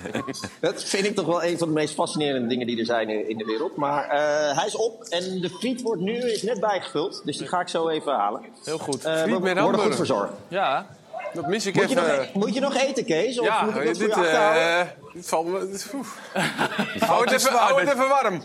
Dat 0.60 0.84
vind 0.84 1.06
ik 1.06 1.14
toch 1.14 1.26
wel 1.26 1.44
een 1.44 1.58
van 1.58 1.68
de 1.68 1.74
meest 1.74 1.94
fascinerende 1.94 2.48
dingen 2.48 2.66
die 2.66 2.78
er 2.78 2.84
zijn 2.86 3.28
in 3.28 3.38
de 3.38 3.44
wereld. 3.44 3.76
Maar 3.76 4.04
eh, 4.08 4.56
hij 4.56 4.66
is 4.66 4.76
op 4.76 5.02
en 5.02 5.40
de 5.40 5.50
friet 5.50 5.82
wordt 5.82 6.02
nu 6.02 6.12
is 6.16 6.42
net 6.42 6.60
bijgevuld. 6.60 7.22
Dus 7.24 7.36
die 7.36 7.48
ga 7.48 7.60
ik 7.60 7.68
zo 7.68 7.88
even 7.88 8.12
halen. 8.12 8.40
Heel 8.64 8.78
goed. 8.78 9.04
Eh, 9.04 9.12
Friet 9.12 9.24
we 9.24 9.30
met 9.30 9.40
worden 9.40 9.58
goed 9.58 9.64
hamburger. 9.64 9.94
verzorgd. 9.96 10.32
Ja. 10.48 10.86
Dat 11.32 11.46
mis 11.46 11.66
ik 11.66 11.74
Moet 11.74 11.88
je, 11.88 11.94
nog, 11.94 12.04
even. 12.04 12.22
e- 12.24 12.30
moet 12.34 12.54
je 12.54 12.60
nog 12.60 12.74
eten, 12.76 13.04
Kees? 13.04 13.38
Of 13.38 13.46
Ja, 13.46 13.60
moet 13.64 13.68
ik 13.68 13.74
voor 13.74 13.84
dit, 13.84 13.96
je 13.96 14.14
achterhouden? 14.14 14.62
eh, 14.80 14.86
dit 15.12 15.28
valt 15.28 15.46
me... 15.46 15.58
Hou 17.06 17.24
het 17.24 17.32
even, 17.32 17.52
hou 17.52 17.80
het 17.80 17.88
even 17.92 18.08
warm. 18.08 18.42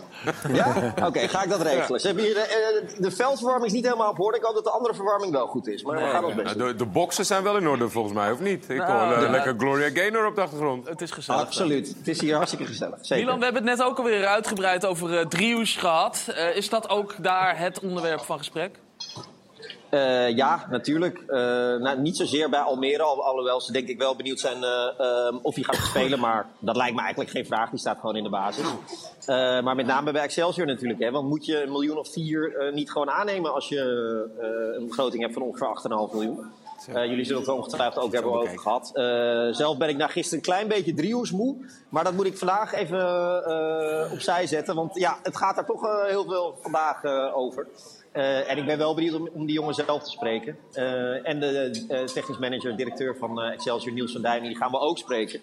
Ja? 0.52 0.94
Oké, 1.06 1.28
ga 1.28 1.42
ik 1.42 1.48
dat 1.50 1.62
regelen. 1.62 2.00
Ze 2.00 2.06
hebben 2.06 2.24
hier, 2.24 2.36
eh, 2.36 2.48
de 2.98 3.10
veldverwarming 3.10 3.66
is 3.66 3.72
niet 3.72 3.84
helemaal 3.84 4.10
op 4.10 4.20
orde. 4.20 4.36
Ik 4.38 4.42
hoop 4.44 4.54
dat 4.54 4.64
de 4.64 4.70
andere 4.70 4.94
verwarming 4.94 5.32
wel 5.32 5.46
goed 5.46 5.68
is. 5.68 5.82
Maar 5.82 5.96
we 5.96 6.08
gaan 6.10 6.24
ons 6.24 6.34
best 6.34 6.56
Nou, 6.56 6.70
de, 6.70 6.76
de 6.76 6.86
boksen 6.86 7.26
zijn 7.26 7.42
wel 7.42 7.56
in 7.56 7.68
orde 7.68 7.88
volgens 7.88 8.14
mij, 8.14 8.32
of 8.32 8.40
niet? 8.40 8.64
Ik 8.68 8.76
Nou, 8.76 8.92
hoor 9.06 9.16
eh, 9.16 9.22
ja. 9.22 9.30
lekker 9.30 9.54
Gloria 9.58 9.90
Gaynor 9.94 10.26
op 10.26 10.34
de 10.34 10.40
achtergrond. 10.40 10.88
Het 10.88 11.00
is 11.00 11.10
gezellig. 11.10 11.40
Absoluut. 11.40 11.94
Het 11.98 12.08
is 12.08 12.20
hier 12.20 12.34
hartstikke 12.34 12.66
gezellig. 12.66 12.98
Zeker. 13.00 13.24
Milan, 13.24 13.38
we 13.38 13.44
hebben 13.44 13.66
het 13.66 13.78
net 13.78 13.86
ook 13.86 13.98
alweer 13.98 14.26
uitgebreid 14.26 14.86
over 14.86 15.10
uh, 15.12 15.26
driehoes 15.26 15.76
gehad. 15.76 16.24
Eh, 16.34 16.56
is 16.56 16.68
dat 16.68 16.88
ook 16.88 17.14
daar 17.18 17.58
het 17.58 17.80
onderwerp 17.80 18.20
van 18.20 18.38
gesprek? 18.38 18.76
Eh, 19.90 20.36
ja, 20.36 20.66
natuurlijk. 20.70 21.18
Eh, 21.26 21.38
nou, 21.76 22.00
niet 22.00 22.16
zozeer 22.16 22.50
bij 22.50 22.60
Almere, 22.60 23.02
al, 23.02 23.24
alhoewel 23.24 23.60
ze 23.60 23.72
denk 23.72 23.88
ik 23.88 23.98
wel 23.98 24.16
benieuwd 24.16 24.40
zijn 24.40 24.62
eh, 24.62 24.88
ehm, 24.98 25.36
of 25.42 25.54
hij 25.54 25.64
gaat 25.64 25.86
spelen. 25.86 26.18
Maar 26.20 26.46
dat 26.58 26.76
lijkt 26.76 26.94
me 26.94 27.00
eigenlijk 27.00 27.30
geen 27.30 27.46
vraag, 27.46 27.70
die 27.70 27.78
staat 27.78 27.98
gewoon 28.00 28.16
in 28.16 28.22
de 28.22 28.28
basis. 28.28 28.64
Maar 29.62 29.74
met 29.74 29.86
name 29.86 30.12
bij 30.12 30.22
Excelsior 30.22 30.66
natuurlijk. 30.66 31.00
Hè, 31.00 31.10
want 31.10 31.28
moet 31.28 31.46
je 31.46 31.62
een 31.62 31.70
miljoen 31.70 31.98
of 31.98 32.12
vier 32.12 32.70
niet 32.72 32.90
gewoon 32.90 33.10
aannemen 33.10 33.54
als 33.54 33.68
je 33.68 33.80
een 34.78 34.86
begroting 34.86 35.22
hebt 35.22 35.34
van 35.34 35.42
ongeveer 35.42 35.66
8,5 35.66 36.12
miljoen? 36.12 36.46
Eh, 36.88 37.04
jullie 37.04 37.24
zullen 37.24 37.40
het 37.40 37.50
ongetwijfeld 37.50 38.04
ook 38.04 38.12
hebben 38.12 38.32
over 38.32 38.58
gehad. 38.58 38.90
Eh, 38.94 39.48
zelf 39.50 39.76
ben 39.76 39.88
ik 39.88 39.96
na 39.96 40.06
gisteren 40.06 40.38
een 40.38 40.44
klein 40.44 40.68
beetje 40.68 40.94
driehoesmoe. 40.94 41.56
Maar 41.88 42.04
dat 42.04 42.12
moet 42.12 42.26
ik 42.26 42.36
vandaag 42.36 42.72
even 42.72 42.98
eh, 43.44 44.12
opzij 44.12 44.46
zetten. 44.46 44.74
Want 44.74 44.94
ja, 44.94 45.18
het 45.22 45.36
gaat 45.36 45.54
daar 45.54 45.66
toch 45.66 46.06
heel 46.06 46.24
veel 46.24 46.58
vandaag 46.62 47.04
over. 47.34 47.66
En 48.12 48.58
ik 48.58 48.66
ben 48.66 48.78
wel 48.78 48.94
benieuwd 48.94 49.14
om, 49.14 49.28
om 49.32 49.46
die 49.46 49.54
jongen 49.54 49.74
zelf 49.74 50.02
te 50.02 50.10
spreken. 50.10 50.56
En 51.24 51.40
de 51.40 51.70
technisch 52.14 52.38
manager, 52.38 52.76
directeur 52.76 53.16
van 53.16 53.40
Excelsior, 53.40 53.94
Niels 53.94 54.12
van 54.12 54.22
Duinen, 54.22 54.48
die 54.48 54.58
gaan 54.58 54.70
we 54.70 54.78
ook 54.78 54.98
spreken. 54.98 55.40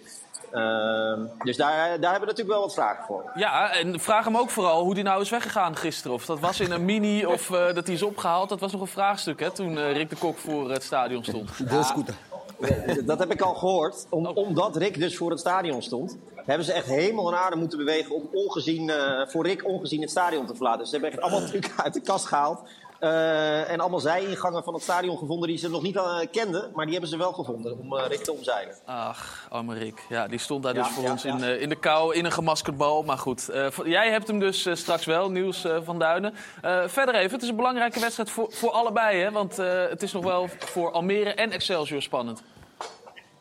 Ehm, 0.55 1.25
dus 1.43 1.57
daar, 1.57 1.75
daar 1.75 2.11
hebben 2.11 2.19
we 2.19 2.25
natuurlijk 2.25 2.47
wel 2.47 2.59
wat 2.59 2.73
vragen 2.73 3.05
voor. 3.05 3.31
Ja, 3.35 3.71
en 3.71 3.99
vraag 3.99 4.25
hem 4.25 4.37
ook 4.37 4.49
vooral 4.49 4.83
hoe 4.83 4.93
die 4.93 5.03
nou 5.03 5.21
is 5.21 5.29
weggegaan 5.29 5.75
gisteren. 5.75 6.13
Of 6.15 6.25
dat 6.25 6.39
was 6.39 6.59
in 6.59 6.71
een 6.71 6.85
mini 6.85 7.25
of 7.25 7.51
eh, 7.51 7.73
dat 7.73 7.85
hij 7.85 7.95
is 7.95 8.03
opgehaald. 8.03 8.49
Dat 8.49 8.59
was 8.59 8.71
nog 8.71 8.81
een 8.81 8.87
vraagstuk 8.87 9.39
hè, 9.39 9.51
toen 9.51 9.77
eh, 9.77 9.91
Rick 9.93 10.09
de 10.09 10.15
Kok 10.15 10.37
voor 10.37 10.71
het 10.71 10.83
stadion 10.83 11.23
stond. 11.23 11.69
Deelscooter. 11.69 12.15
Dat 13.05 13.19
heb 13.19 13.31
ik 13.31 13.41
al 13.41 13.53
gehoord. 13.53 14.05
Om, 14.09 14.25
Oh. 14.25 14.35
omdat 14.37 14.75
Rick 14.75 14.99
dus 14.99 15.17
voor 15.17 15.29
het 15.29 15.39
stadion 15.39 15.81
stond, 15.81 16.17
hebben 16.35 16.65
ze 16.65 16.73
echt 16.73 16.85
hemel 16.87 17.31
en 17.31 17.39
aarde 17.39 17.55
moeten 17.55 17.77
bewegen 17.77 18.15
om 18.15 18.29
ongezien, 18.33 18.89
eh, 18.89 19.27
voor 19.27 19.45
Rick 19.45 19.65
ongezien 19.65 20.01
het 20.01 20.09
stadion 20.09 20.45
te 20.45 20.55
verlaten. 20.55 20.79
Dus 20.79 20.89
ze 20.89 20.95
hebben 20.95 21.13
echt 21.13 21.21
allemaal 21.21 21.47
trucken 21.49 21.71
uit 21.83 21.93
de 21.93 22.01
kast 22.01 22.25
gehaald. 22.25 22.59
Eh, 23.05 23.71
en 23.71 23.79
allemaal 23.79 23.99
zijingangen 23.99 24.63
van 24.63 24.73
het 24.73 24.83
stadion 24.83 25.17
gevonden 25.17 25.49
die 25.49 25.57
ze 25.57 25.69
nog 25.69 25.81
niet 25.81 25.95
eh, 25.95 26.19
kenden. 26.31 26.71
Maar 26.73 26.83
die 26.83 26.93
hebben 26.93 27.09
ze 27.09 27.17
wel 27.17 27.33
gevonden 27.33 27.79
om 27.79 27.95
Rick 27.97 28.23
te 28.23 28.31
omzeilen. 28.31 28.75
Ach, 28.85 29.47
arme 29.49 29.73
Rick. 29.73 30.01
Ja, 30.09 30.27
die 30.27 30.39
stond 30.39 30.63
daar 30.63 30.73
dus 30.73 30.87
voor 30.87 31.03
ja, 31.03 31.11
ons 31.11 31.23
ja. 31.23 31.37
In, 31.37 31.59
in 31.59 31.69
de 31.69 31.75
kou, 31.75 32.15
in 32.15 32.25
een 32.25 32.31
gemaskerd 32.31 32.77
bal. 32.77 33.03
Maar 33.03 33.17
goed, 33.17 33.49
jij 33.83 34.11
hebt 34.11 34.27
hem 34.27 34.39
dus 34.39 34.69
straks 34.73 35.05
wel, 35.05 35.31
Nieuws 35.31 35.65
van 35.83 35.99
Duinen. 35.99 36.33
Verder 36.85 37.15
even, 37.15 37.31
het 37.31 37.41
is 37.41 37.49
een 37.49 37.55
belangrijke 37.55 37.99
wedstrijd 37.99 38.29
voor, 38.29 38.51
voor 38.51 38.71
allebei. 38.71 39.21
Hè? 39.21 39.31
Want 39.31 39.57
het 39.57 40.03
is 40.03 40.11
nog 40.11 40.23
wel 40.23 40.47
voor 40.59 40.91
Almere 40.91 41.33
en 41.33 41.51
Excelsior 41.51 42.01
spannend. 42.01 42.43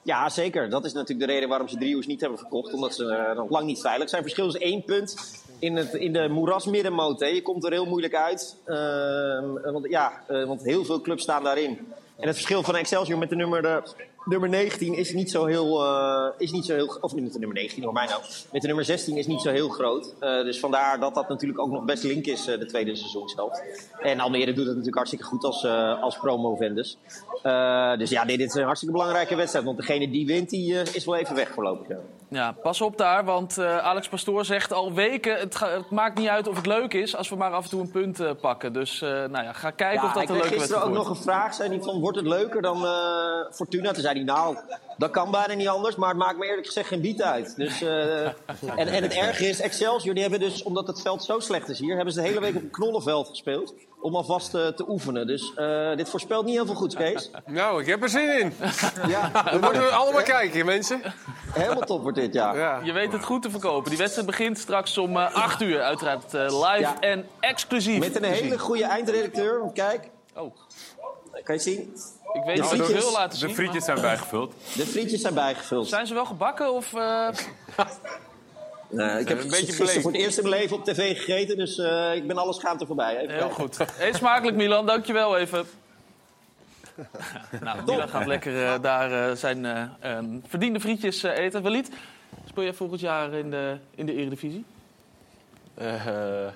Ja, 0.03 0.29
zeker. 0.29 0.71
Dat 0.71 0.85
is 0.85 0.93
natuurlijk 0.93 1.27
de 1.29 1.33
reden 1.33 1.49
waarom 1.49 1.69
ze 1.69 1.77
driehoes 1.77 2.07
niet 2.07 2.21
hebben 2.21 2.39
verkocht. 2.39 2.73
Omdat 2.73 2.95
ze 2.95 3.33
nog 3.37 3.51
lang 3.51 3.67
niet 3.67 3.81
veilig 3.81 4.09
zijn. 4.09 4.23
Verschil 4.23 4.47
is 4.47 4.57
één 4.57 4.85
punt 4.85 5.43
in, 5.59 5.93
in 6.01 6.13
de 6.13 6.29
moerasmiddenmoot. 6.29 7.21
hè. 7.21 7.27
Je 7.27 7.43
komt 7.43 7.65
er 7.65 7.73
heel 7.73 7.87
moeilijk 7.87 8.15
uit. 8.15 8.57
Ehm, 8.65 9.73
want, 9.73 9.87
ja, 9.89 10.23
eh, 10.27 10.45
want 10.45 10.63
heel 10.63 10.85
veel 10.85 11.01
clubs 11.01 11.23
staan 11.23 11.45
daarin. 11.45 11.79
En 12.17 12.27
het 12.27 12.37
verschil 12.37 12.63
van 12.63 12.77
Excelsior 12.77 13.19
met 13.19 13.29
de 13.29 13.37
nummer, 13.37 13.63
de, 13.63 13.83
nummer 14.25 14.49
19 14.49 14.95
is 14.95 15.13
niet 15.13 15.31
zo 15.31 15.45
heel... 15.45 15.85
eh, 15.85 16.29
is 16.39 16.53
niet 16.53 16.65
zo 16.65 16.75
heel 16.75 16.99
of 17.01 17.15
niet 17.15 17.23
met 17.23 17.33
de 17.33 17.39
nummer 17.39 17.57
19, 17.57 17.83
hoor 17.85 17.93
mij 17.93 18.07
nou. 18.07 18.23
Met 18.53 18.61
de 18.61 18.67
nummer 18.67 18.85
16 18.85 19.17
is 19.17 19.27
niet 19.27 19.41
zo 19.41 19.51
heel 19.51 19.69
groot. 19.69 20.15
Eh, 20.21 20.43
dus 20.43 20.61
vandaar 20.61 21.01
dat 21.01 21.15
dat 21.15 21.29
natuurlijk 21.29 21.61
ook 21.61 21.71
nog 21.71 21.85
best 21.85 22.03
link 22.03 22.27
is, 22.27 22.47
eh, 22.47 22.59
de 22.59 22.67
tweede 22.67 22.97
seizoenshelft. 22.97 23.63
En 24.01 24.21
Almere 24.21 24.47
doet 24.47 24.57
het 24.57 24.67
natuurlijk 24.67 24.97
hartstikke 24.97 25.25
goed 25.25 25.45
als, 25.45 25.65
als 26.01 26.19
promovendus. 26.19 26.99
Dus 27.99 28.11
ja, 28.11 28.25
dit, 28.25 28.39
dit 28.39 28.49
is 28.49 28.55
een 28.55 28.65
hartstikke 28.65 28.95
belangrijke 28.95 29.37
wedstrijd. 29.37 29.65
Want 29.65 29.77
degene 29.77 30.11
die 30.11 30.27
wint, 30.27 30.51
die 30.51 30.75
is 30.75 31.05
wel 31.05 31.17
even 31.17 31.35
weg 31.35 31.49
voorlopig. 31.49 31.89
Ja. 31.89 31.99
Ja, 32.29 32.53
pas 32.53 32.81
op 32.81 32.99
daar, 32.99 33.25
want 33.25 33.59
Alex 33.59 34.09
Pastoor 34.09 34.45
zegt 34.45 34.73
al 34.73 34.93
weken... 34.93 35.39
Het, 35.39 35.61
maakt 35.91 36.19
niet 36.19 36.29
uit 36.29 36.49
of 36.49 36.57
het 36.57 36.67
leuk 36.67 36.95
is 36.95 37.17
als 37.17 37.29
we 37.29 37.37
maar 37.37 37.51
af 37.53 37.65
en 37.65 37.71
toe 37.71 37.81
een 37.81 37.91
punt 37.91 38.41
pakken. 38.41 38.73
Dus 38.73 39.01
nou 39.01 39.43
ja, 39.43 39.53
ga 39.53 39.71
kijken 39.71 40.01
Ja, 40.01 40.07
of 40.07 40.13
dat 40.13 40.23
ik 40.23 40.29
een 40.29 40.35
leuke 40.35 40.49
gisteren 40.49 40.83
ook 40.83 40.89
wedstrijd 40.89 40.95
nog 40.95 41.07
wordt. 41.07 41.19
een 41.19 41.33
vraag. 41.33 41.55
Zei 41.55 41.69
hij 41.69 41.81
van, 41.81 42.01
wordt 42.01 42.17
het 42.17 42.27
leuker 42.27 42.63
dan 42.63 42.87
Fortuna? 43.51 43.93
Toen 43.93 44.03
zei 44.15 44.25
hij, 44.25 44.35
nou, 44.35 44.57
dat 44.97 45.11
kan 45.11 45.31
bijna 45.31 45.55
niet 45.55 45.69
anders. 45.69 45.97
Maar 45.97 46.09
het 46.09 46.19
maakt 46.19 46.39
me 46.39 46.47
eerlijk 46.47 46.67
gezegd 46.67 46.89
geen 46.89 47.01
biet 47.01 47.23
uit. 47.23 47.57
Dus, 47.57 47.83
eh, 47.83 48.25
en, 48.25 48.33
en 48.77 49.03
het 49.03 49.13
erge 49.13 49.49
is, 49.49 49.61
Excelsior, 49.61 50.15
die 50.15 50.23
hebben 50.23 50.41
dus, 50.41 50.63
omdat 50.63 50.87
het 50.87 51.01
veld 51.01 51.25
zo 51.25 51.39
slecht 51.41 51.69
is 51.69 51.79
hier... 51.79 51.95
hebben 51.97 52.15
ze 52.15 52.21
de 52.21 52.27
hele 52.29 52.41
week 52.41 52.55
op 52.57 52.63
een 52.63 52.71
knollenveld 52.71 53.29
gespeeld. 53.29 53.75
Om 54.01 54.17
alvast 54.17 54.55
eh, 54.55 54.67
te 54.67 54.89
oefenen. 54.89 55.27
Dus 55.27 55.53
eh, 55.55 55.97
dit 55.97 56.09
voorspelt 56.09 56.45
niet 56.45 56.55
heel 56.55 56.67
veel 56.67 56.75
goeds, 56.75 56.95
Kees. 56.95 57.31
Nou, 57.47 57.81
ik 57.81 57.87
heb 57.87 58.03
er 58.03 58.09
zin 58.09 58.39
in. 58.41 58.53
Ja, 59.09 59.31
Dan 59.51 59.61
moeten 59.61 59.83
we 59.83 59.89
allemaal 59.91 60.23
kijken, 60.23 60.65
mensen. 60.67 61.01
helemaal 61.53 61.83
top 61.83 62.03
wordt 62.03 62.17
dit, 62.19 62.35
ja. 62.35 62.81
Je 62.83 62.93
weet 62.93 63.13
het 63.13 63.25
goed 63.25 63.43
te 63.43 63.51
verkopen. 63.51 63.89
Die 63.89 63.99
wedstrijd 63.99 64.27
begint 64.27 64.59
straks 64.59 64.99
om 64.99 65.17
eh 65.17 65.35
8 65.35 65.63
uur. 65.63 65.83
Uiteraard 65.83 66.35
eh, 66.35 66.41
live 66.41 66.81
Ja. 66.81 67.01
en 67.01 67.27
exclusief. 67.41 67.99
Met 67.99 68.17
een 68.17 68.25
hele 68.25 68.59
goede 68.59 68.85
eindredacteur. 68.85 69.61
Want 69.61 69.73
kijk, 69.73 70.11
Oh, 70.37 70.55
kan 71.43 71.55
je 71.55 71.61
zien? 71.61 71.79
ik 72.33 72.43
weet 72.45 72.57
De 72.57 72.63
niet 72.63 72.73
ik 72.73 72.79
frietjes. 72.79 73.03
wil 73.05 73.13
laten 73.13 73.31
De 73.41 73.47
zien. 73.47 73.55
frietjes 73.55 73.87
maar- 73.87 73.97
zijn 73.97 74.01
bijgevuld. 74.07 74.55
De 74.77 74.87
frietjes 74.87 75.21
zijn 75.21 75.35
bijgevuld. 75.35 75.89
Zijn 75.89 76.07
ze 76.07 76.15
wel 76.15 76.25
gebakken 76.25 76.73
of... 76.73 76.95
eh, 76.95 77.29
Nee, 78.89 79.21
ik 79.23 79.29
heb 79.29 79.43
een 79.43 79.49
beetje 79.51 79.73
gisteren 79.73 80.03
voor 80.03 80.13
het 80.13 80.21
eerst 80.21 80.39
in 80.39 80.49
mijn 80.49 80.61
leven 80.61 80.77
op 80.77 80.85
tv 80.85 81.17
gegeten. 81.17 81.57
Dus 81.57 81.79
eh, 81.79 82.15
ik 82.15 82.27
ben 82.27 82.37
alle 82.39 82.53
schaamte 82.53 82.87
voorbij. 82.87 83.17
Even 83.17 83.29
Heel 83.35 83.39
kijken. 83.39 83.55
goed. 83.57 83.79
Eet 84.01 84.17
smakelijk, 84.17 84.57
Milan. 84.57 84.87
Dankjewel 84.87 85.37
even. 85.39 85.67
nou, 87.61 87.83
Milan 87.87 88.09
gaat 88.09 88.27
lekker 88.27 88.81
daar 88.81 89.29
eh, 89.31 89.37
zijn 89.37 89.65
eh, 89.65 89.83
ehm, 90.01 90.27
verdiende 90.47 90.81
frietjes 90.81 91.23
eten. 91.23 91.63
Walid, 91.63 91.89
speel 92.49 92.63
jij 92.65 92.73
volgend 92.73 93.01
jaar 93.01 93.33
in 93.33 93.51
de, 93.51 93.77
in 93.95 94.07
de 94.07 94.15
Eredivisie? 94.15 94.65
Eh, 95.75 96.47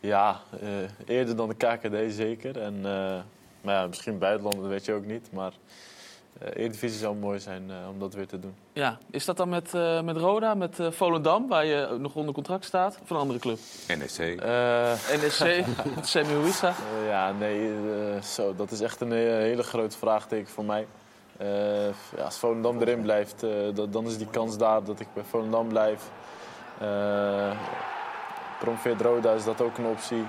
ja, 0.00 0.40
eh, 0.60 0.68
eerder 1.16 1.36
dan 1.36 1.48
de 1.48 1.54
KKD 1.54 2.14
zeker. 2.14 2.60
En, 2.60 2.80
eh, 2.84 3.16
maar 3.64 3.74
ja, 3.74 3.86
misschien 3.86 4.18
buitenland, 4.18 4.56
dat 4.60 4.66
weet 4.70 4.84
je 4.84 4.92
ook 4.92 5.04
niet. 5.06 5.28
Maar 5.32 5.52
eh 6.38 6.48
Eredivisie 6.48 6.98
zou 6.98 7.14
mooi 7.16 7.38
zijn 7.40 7.70
eh, 7.70 7.76
om 7.90 7.98
dat 7.98 8.14
weer 8.14 8.26
te 8.26 8.38
doen. 8.40 8.54
Ja, 8.72 8.98
is 9.10 9.24
dat 9.24 9.36
dan 9.36 9.48
met, 9.48 9.74
eh, 9.74 10.00
met 10.00 10.16
Roda, 10.16 10.54
met 10.54 10.80
eh, 10.80 10.90
Volendam, 10.90 11.48
waar 11.48 11.64
je 11.64 11.96
nog 11.98 12.14
onder 12.14 12.34
contract 12.34 12.64
staat? 12.64 12.98
Of 13.02 13.10
een 13.10 13.16
andere 13.16 13.38
club? 13.38 13.58
NEC. 13.88 14.40
Eh, 14.40 14.92
NSC, 15.22 15.66
met 15.94 16.06
Sammy 16.12 16.42
Wissa. 16.42 16.74
Ja, 17.06 17.32
nee, 17.32 17.68
eh, 17.70 18.22
zo, 18.22 18.54
dat 18.54 18.70
is 18.70 18.80
echt 18.80 19.00
een 19.00 19.10
he- 19.10 19.40
hele 19.42 19.62
grote 19.62 19.98
vraagteken 19.98 20.48
voor 20.52 20.64
mij. 20.64 20.86
Eh, 21.36 21.86
ja, 21.86 22.24
als 22.24 22.38
Volendam 22.38 22.80
erin 22.80 23.02
blijft, 23.02 23.42
eh, 23.42 23.50
dat, 23.74 23.92
dan 23.92 24.06
is 24.06 24.18
die 24.18 24.26
kans 24.30 24.56
daar 24.56 24.84
dat 24.84 25.00
ik 25.00 25.06
bij 25.14 25.24
Volendam 25.30 25.68
blijf. 25.68 26.02
Eh 26.80 27.50
promoveert 28.58 29.00
Roda 29.00 29.32
is 29.32 29.44
dat 29.44 29.60
ook 29.60 29.78
een 29.78 29.86
optie. 29.86 30.24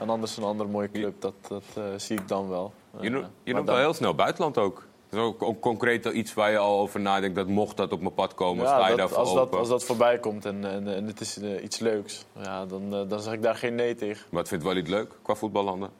En 0.00 0.08
anders 0.10 0.36
een 0.36 0.42
andere 0.44 0.68
mooie 0.68 0.90
club, 0.90 1.20
dat, 1.20 1.34
dat 1.48 1.62
eh, 1.76 1.82
zie 1.96 2.18
ik 2.18 2.28
dan 2.28 2.48
wel. 2.48 2.72
Je, 3.00 3.08
Eh, 3.10 3.24
je 3.42 3.52
noemt 3.54 3.66
dan- 3.66 3.74
wel 3.74 3.84
heel 3.84 3.94
snel 3.94 4.14
buitenland 4.14 4.58
ook. 4.58 4.86
Dat 5.08 5.20
is 5.20 5.26
ook, 5.28 5.42
ook 5.42 5.60
concreet 5.60 6.04
iets 6.04 6.34
waar 6.34 6.50
je 6.50 6.58
al 6.58 6.78
over 6.80 7.00
nadenkt. 7.00 7.36
Dat 7.36 7.46
mocht 7.46 7.76
dat 7.76 7.92
op 7.92 8.00
mijn 8.00 8.14
pad 8.14 8.34
komen, 8.34 8.64
Ja, 8.64 8.70
sta 8.78 8.88
je 8.88 8.96
dat- 8.96 9.14
als, 9.14 9.28
open. 9.28 9.50
dat, 9.50 9.58
als 9.58 9.68
dat 9.68 9.84
voorbij 9.84 10.18
komt 10.18 10.44
en, 10.44 10.64
en, 10.64 10.94
en 10.94 11.06
het 11.06 11.20
is 11.20 11.38
eh, 11.38 11.62
iets 11.62 11.78
leuks, 11.78 12.24
ja, 12.42 12.66
dan, 12.66 12.90
dan 13.08 13.20
zeg 13.20 13.32
ik 13.32 13.42
daar 13.42 13.54
geen 13.56 13.74
nee 13.74 13.94
tegen. 13.94 14.26
Wat 14.30 14.48
vindt 14.48 14.64
Walid 14.64 14.88
leuk 14.88 15.10
qua 15.22 15.34
voetballanden? 15.34 15.90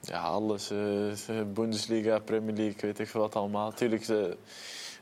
Ja, 0.00 0.20
alles. 0.22 0.72
Bundesliga, 1.46 2.18
Premier 2.18 2.54
League, 2.56 2.76
weet 2.80 2.98
ik 2.98 3.08
veel 3.08 3.20
wat 3.20 3.36
allemaal. 3.36 3.68
Natuurlijk, 3.68 4.08
eh, 4.08 4.16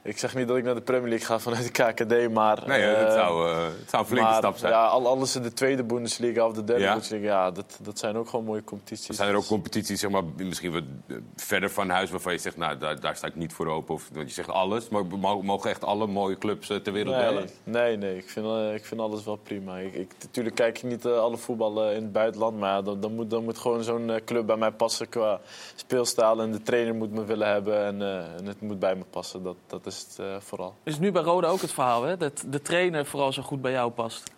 ik 0.02 0.18
zeg 0.18 0.34
niet 0.34 0.48
dat 0.48 0.56
ik 0.56 0.64
naar 0.64 0.74
de 0.74 0.80
Premier 0.80 1.08
League 1.08 1.26
ga 1.26 1.38
vanuit 1.38 1.64
de 1.64 1.70
KKD, 1.84 2.32
maar... 2.32 2.62
Nee, 2.66 2.86
dat 2.96 3.06
eh, 3.06 3.12
zou, 3.12 3.50
eh, 3.50 3.62
het 3.64 3.90
zou 3.90 4.02
een 4.02 4.08
flinke 4.08 4.28
maar, 4.28 4.36
stap 4.38 4.56
zijn. 4.56 4.72
Ja, 4.72 4.86
al- 4.86 5.06
alles 5.06 5.36
in 5.36 5.42
de 5.42 5.52
tweede 5.52 5.84
Bundesliga 5.84 6.46
of 6.46 6.52
de 6.52 6.64
derde 6.64 6.82
Ja. 6.82 6.90
Bundesliga, 6.92 7.24
ja, 7.24 7.50
dat, 7.50 7.78
dat 7.82 7.98
zijn 7.98 8.16
ook 8.16 8.28
gewoon 8.28 8.44
mooie 8.44 8.64
competities. 8.64 9.16
Zijn 9.16 9.28
er 9.28 9.36
ook 9.36 9.46
competities, 9.46 10.00
zeg 10.00 10.10
maar, 10.10 10.22
misschien 10.36 10.72
wat 10.72 10.82
eh, 11.06 11.16
verder 11.36 11.70
van 11.70 11.88
huis 11.88 12.10
waarvan 12.10 12.32
je 12.32 12.38
zegt, 12.38 12.56
nou, 12.56 12.78
daar, 12.78 13.00
daar 13.00 13.16
sta 13.16 13.26
ik 13.26 13.34
niet 13.36 13.52
voor 13.52 13.66
open? 13.66 13.94
Of, 13.94 14.08
want 14.12 14.28
je 14.28 14.34
zegt 14.34 14.48
alles, 14.48 14.88
maar 14.88 15.06
mo- 15.06 15.42
mogen 15.42 15.70
echt 15.70 15.84
alle 15.84 16.06
mooie 16.06 16.38
clubs 16.38 16.66
ter 16.66 16.92
wereld 16.92 17.16
bellen? 17.16 17.48
Nee, 17.64 17.96
nee. 17.96 18.16
Ik, 18.16 18.30
vind, 18.30 18.46
ik 18.74 18.84
vind 18.84 19.00
alles 19.00 19.24
wel 19.24 19.36
prima. 19.36 19.76
Ik, 19.78 19.94
ik, 19.94 20.12
natuurlijk 20.22 20.54
kijk 20.56 20.76
ik 20.76 20.82
niet 20.84 21.06
alle 21.06 21.36
voetbal 21.36 21.84
eh, 21.84 21.96
in 21.96 22.02
het 22.02 22.12
buitenland, 22.12 22.58
maar 22.58 22.84
dan, 22.84 23.00
dan, 23.00 23.14
moet, 23.14 23.30
dan 23.30 23.44
moet 23.44 23.58
gewoon 23.58 23.82
zo'n 23.82 24.12
club 24.24 24.46
bij 24.46 24.56
mij 24.56 24.70
passen 24.70 25.08
qua 25.08 25.40
speelstijl. 25.74 26.40
En 26.40 26.52
de 26.52 26.62
trainer 26.62 26.94
moet 26.94 27.12
me 27.12 27.24
willen 27.24 27.48
hebben 27.48 27.84
en, 27.84 28.02
en 28.38 28.46
het 28.46 28.60
moet 28.60 28.78
bij 28.78 28.94
me 28.96 29.04
passen. 29.10 29.42
Dat, 29.42 29.56
dat 29.66 29.86
is 29.86 29.89
het 29.98 30.18
eh, 30.18 30.36
vooral. 30.40 30.74
Is 30.82 30.98
nu 30.98 31.12
bij 31.12 31.22
Roda 31.22 31.48
ook 31.48 31.60
het 31.60 31.72
verhaal, 31.72 32.02
hè? 32.02 32.16
Dat 32.16 32.44
de 32.46 32.62
trainer 32.62 33.06
vooral 33.06 33.32
zo 33.32 33.42
goed 33.42 33.60
bij 33.60 33.72
jou 33.72 33.90
past. 33.90 34.30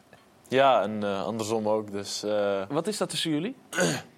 Ja, 0.49 0.83
en 0.83 1.03
eh, 1.03 1.25
andersom 1.25 1.69
ook. 1.69 1.91
Dus, 1.93 2.23
eh, 2.23 2.63
Wat 2.69 2.87
is 2.87 2.97
dat 2.99 3.09
tussen 3.11 3.31
jullie? 3.31 3.57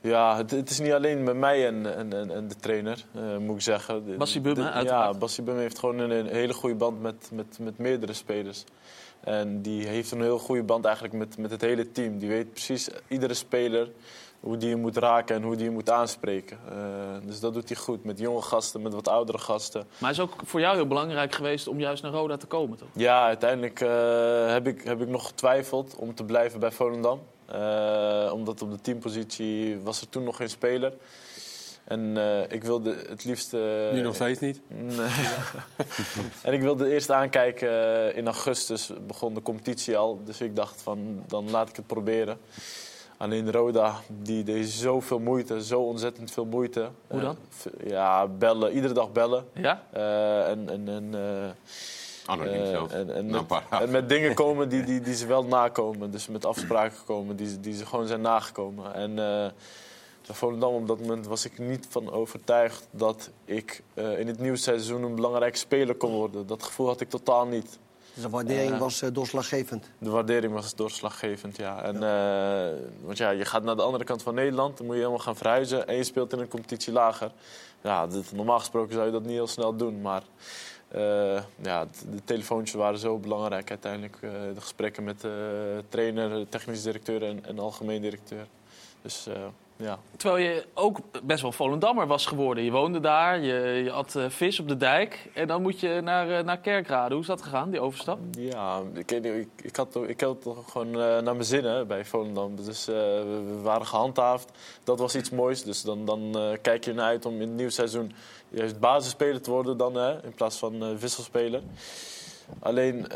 Ja, 0.00 0.36
het, 0.36 0.50
het 0.50 0.70
is 0.70 0.78
niet 0.80 0.92
alleen 0.92 1.22
met 1.22 1.36
mij 1.36 1.66
en, 1.66 1.96
en, 1.96 2.30
en, 2.30 2.48
de 2.48 2.56
trainer, 2.56 3.04
moet 3.38 3.54
ik 3.54 3.62
zeggen. 3.62 4.04
De- 4.04 4.16
uiteraard. 4.72 5.12
Ja, 5.12 5.18
Bassie 5.18 5.42
Bumme 5.42 5.60
heeft 5.60 5.78
gewoon 5.78 5.98
een, 5.98 6.10
een 6.10 6.26
hele 6.26 6.52
goede 6.52 6.74
band 6.74 7.00
met, 7.02 7.30
met, 7.32 7.58
met 7.60 7.78
meerdere 7.78 8.12
spelers. 8.12 8.64
En 9.20 9.62
die 9.62 9.86
heeft 9.86 10.10
een 10.10 10.20
heel 10.20 10.38
goede 10.38 10.62
band 10.62 10.84
eigenlijk 10.84 11.14
met, 11.14 11.38
met 11.38 11.50
het 11.50 11.60
hele 11.60 11.92
team. 11.92 12.18
Die 12.18 12.28
weet 12.28 12.50
precies, 12.50 12.88
iedere 13.08 13.34
speler, 13.34 13.88
hoe 14.46 14.56
die 14.56 14.68
je 14.68 14.76
moet 14.76 14.96
raken 14.96 15.36
en 15.36 15.42
hoe 15.42 15.56
die 15.56 15.64
je 15.64 15.70
moet 15.70 15.90
aanspreken. 15.90 16.58
Eh, 16.68 16.76
dus 17.22 17.40
dat 17.40 17.54
doet 17.54 17.68
hij 17.68 17.76
goed, 17.76 18.04
met 18.04 18.18
jonge 18.18 18.42
gasten, 18.42 18.82
met 18.82 18.94
wat 18.94 19.08
oudere 19.08 19.38
gasten. 19.38 19.86
Maar 19.98 20.10
het 20.10 20.18
is 20.18 20.24
ook 20.24 20.34
voor 20.44 20.60
jou 20.60 20.74
heel 20.74 20.86
belangrijk 20.86 21.34
geweest 21.34 21.68
om 21.68 21.80
juist 21.80 22.02
naar 22.02 22.12
Roda 22.12 22.36
te 22.36 22.46
komen, 22.46 22.78
toch? 22.78 22.88
Ja, 22.92 23.26
uiteindelijk 23.26 23.80
eh, 23.80 24.52
heb, 24.52 24.66
ik, 24.66 24.82
heb 24.82 25.00
ik 25.00 25.08
nog 25.08 25.26
getwijfeld 25.26 25.96
om 25.96 26.14
te 26.14 26.24
blijven 26.24 26.60
bij 26.60 26.70
Volendam. 26.70 27.20
Eh, 27.46 28.30
omdat 28.32 28.62
op 28.62 28.70
de 28.70 28.80
teampositie 28.80 29.80
was 29.80 30.00
er 30.00 30.08
toen 30.08 30.24
nog 30.24 30.36
geen 30.36 30.50
speler. 30.50 30.92
En 31.84 32.16
eh, 32.16 32.50
ik 32.56 32.64
wilde 32.64 32.96
het 33.08 33.24
liefst... 33.24 33.52
Nu 33.92 34.00
nog 34.00 34.14
steeds 34.14 34.40
niet? 34.40 34.60
Nee. 34.68 35.08
en 36.42 36.52
ik 36.52 36.60
wilde 36.60 36.92
eerst 36.92 37.10
aankijken, 37.10 38.14
in 38.14 38.26
augustus 38.26 38.90
begon 39.06 39.34
de 39.34 39.42
competitie 39.42 39.96
al. 39.96 40.20
Dus 40.24 40.40
ik 40.40 40.56
dacht 40.56 40.82
van, 40.82 41.24
dan 41.26 41.50
laat 41.50 41.68
ik 41.68 41.76
het 41.76 41.86
proberen. 41.86 42.38
Alleen 43.18 43.52
Roda, 43.52 43.94
die 44.08 44.42
deed 44.44 44.68
zoveel 44.68 45.18
moeite, 45.18 45.62
zo 45.64 45.80
ontzettend 45.80 46.30
veel 46.30 46.44
moeite. 46.44 46.88
Hoe 47.06 47.20
dan? 47.20 47.36
Eh, 47.80 47.90
ja, 47.90 48.26
bellen, 48.26 48.72
iedere 48.72 48.94
dag 48.94 49.12
bellen. 49.12 49.44
Ja? 49.52 49.82
Eh, 49.92 50.48
en... 50.50 50.68
en, 50.70 50.88
en 50.88 51.14
eh, 51.14 51.50
Anoniem 52.26 52.66
zelfs. 52.66 52.92
En, 52.92 53.06
met, 53.90 54.00
en 54.02 54.06
dingen 54.06 54.34
komen 54.34 54.68
die, 54.68 54.84
die, 54.90 55.00
die 55.00 55.14
ze 55.14 55.26
wel 55.26 55.44
nakomen. 55.44 56.10
Dus 56.10 56.28
met 56.28 56.44
afspraken 56.44 56.98
komen 57.04 57.36
die, 57.36 57.48
ze- 57.48 57.60
die 57.60 57.74
ze 57.74 57.86
gewoon 57.86 58.06
zijn 58.06 58.20
nagekomen. 58.20 58.94
En 58.94 59.18
eh 59.18 59.50
bij 60.26 60.34
Volendam 60.34 60.74
op 60.74 60.86
dat 60.86 61.00
moment 61.00 61.26
was 61.26 61.44
ik 61.44 61.58
niet 61.58 61.86
van 61.88 62.10
overtuigd 62.12 62.88
dat 62.90 63.30
ik 63.44 63.82
eh, 63.94 64.18
in 64.18 64.26
het 64.26 64.38
nieuwe 64.38 64.56
seizoen 64.56 65.02
een 65.02 65.14
belangrijke 65.14 65.58
speler 65.58 65.94
kon 65.94 66.12
worden. 66.12 66.46
Dat 66.46 66.62
gevoel 66.62 66.86
had 66.86 67.00
ik 67.00 67.08
totaal 67.08 67.46
niet. 67.46 67.78
Dus 68.16 68.24
de 68.24 68.30
waardering 68.30 68.78
was 68.78 69.02
eh, 69.02 69.08
doorslaggevend. 69.12 69.90
De 69.98 70.10
waardering 70.10 70.52
was 70.52 70.74
doorslaggevend, 70.74 71.56
ja. 71.56 71.82
En, 71.82 71.94
eh, 71.94 72.82
want 73.04 73.18
ja, 73.18 73.30
je 73.30 73.44
gaat 73.44 73.62
naar 73.62 73.76
de 73.76 73.82
andere 73.82 74.04
kant 74.04 74.22
van 74.22 74.34
Nederland, 74.34 74.76
dan 74.76 74.86
moet 74.86 74.94
je 74.94 75.00
helemaal 75.00 75.22
gaan 75.22 75.36
verhuizen 75.36 75.86
en 75.88 75.96
je 75.96 76.04
speelt 76.04 76.32
in 76.32 76.38
een 76.38 76.48
competitie 76.48 76.92
lager. 76.92 77.30
Ja, 77.82 78.06
dit- 78.06 78.32
normaal 78.32 78.58
gesproken 78.58 78.92
zou 78.94 79.06
je 79.06 79.12
dat 79.12 79.22
niet 79.22 79.30
heel 79.30 79.46
snel 79.46 79.76
doen, 79.76 80.00
maar 80.00 80.22
eh, 80.88 81.42
ja, 81.62 81.84
de, 81.84 82.24
telefoontjes 82.24 82.74
waren 82.74 82.98
zo 82.98 83.18
belangrijk 83.18 83.70
uiteindelijk. 83.70 84.20
de 84.20 84.60
gesprekken 84.60 85.04
met 85.04 85.20
de 85.20 85.84
trainer, 85.88 86.30
de 86.30 86.48
technisch 86.48 86.82
directeur 86.82 87.22
en, 87.22 87.44
en 87.44 87.58
algemeen 87.58 88.02
directeur. 88.02 88.46
Dus 89.02 89.26
ja. 89.76 89.98
Terwijl 90.16 90.44
je 90.44 90.66
ook 90.74 90.98
best 91.22 91.42
wel 91.42 91.52
Volendammer 91.52 92.06
was 92.06 92.26
geworden. 92.26 92.64
Je 92.64 92.70
woonde 92.70 93.00
daar, 93.00 93.40
je, 93.40 93.54
je 93.84 93.90
at 93.92 94.14
eh, 94.14 94.24
vis 94.28 94.60
op 94.60 94.68
de 94.68 94.76
dijk. 94.76 95.28
En 95.34 95.46
dan 95.46 95.62
moet 95.62 95.80
je 95.80 96.00
naar, 96.02 96.30
eh, 96.30 96.44
naar 96.44 96.58
Kerkrade. 96.58 97.12
Hoe 97.12 97.22
is 97.22 97.28
dat 97.28 97.42
gegaan, 97.42 97.70
die 97.70 97.80
overstap? 97.80 98.18
Ja, 98.30 98.82
ik, 98.94 99.10
ik, 99.10 99.46
ik, 99.62 99.76
had, 99.76 99.92
toch- 99.92 100.06
ik 100.06 100.20
had 100.20 100.30
het 100.30 100.42
toch 100.42 100.70
gewoon 100.70 100.88
eh, 100.88 100.98
naar 101.00 101.22
mijn 101.22 101.44
zin 101.44 101.64
hè, 101.64 101.84
bij 101.84 102.04
Volendam. 102.04 102.56
Dus 102.56 102.84
we, 102.84 103.42
we 103.46 103.60
waren 103.62 103.86
gehandhaafd. 103.86 104.50
Dat 104.84 104.98
was 104.98 105.16
iets 105.16 105.30
moois. 105.30 105.62
Dus 105.62 105.82
dan, 105.82 106.04
dan 106.04 106.36
kijk 106.62 106.84
je 106.84 106.92
naar 106.92 107.06
uit 107.06 107.26
om 107.26 107.34
in 107.34 107.40
het 107.40 107.56
nieuwe 107.56 107.70
seizoen 107.72 108.12
juist 108.48 108.80
basisspeler 108.80 109.40
te 109.40 109.50
worden 109.50 109.76
dan, 109.76 109.94
hè, 109.94 110.24
in 110.24 110.34
plaats 110.34 110.56
van 110.58 110.98
wisselspeler. 110.98 111.62
Alleen 112.58 113.06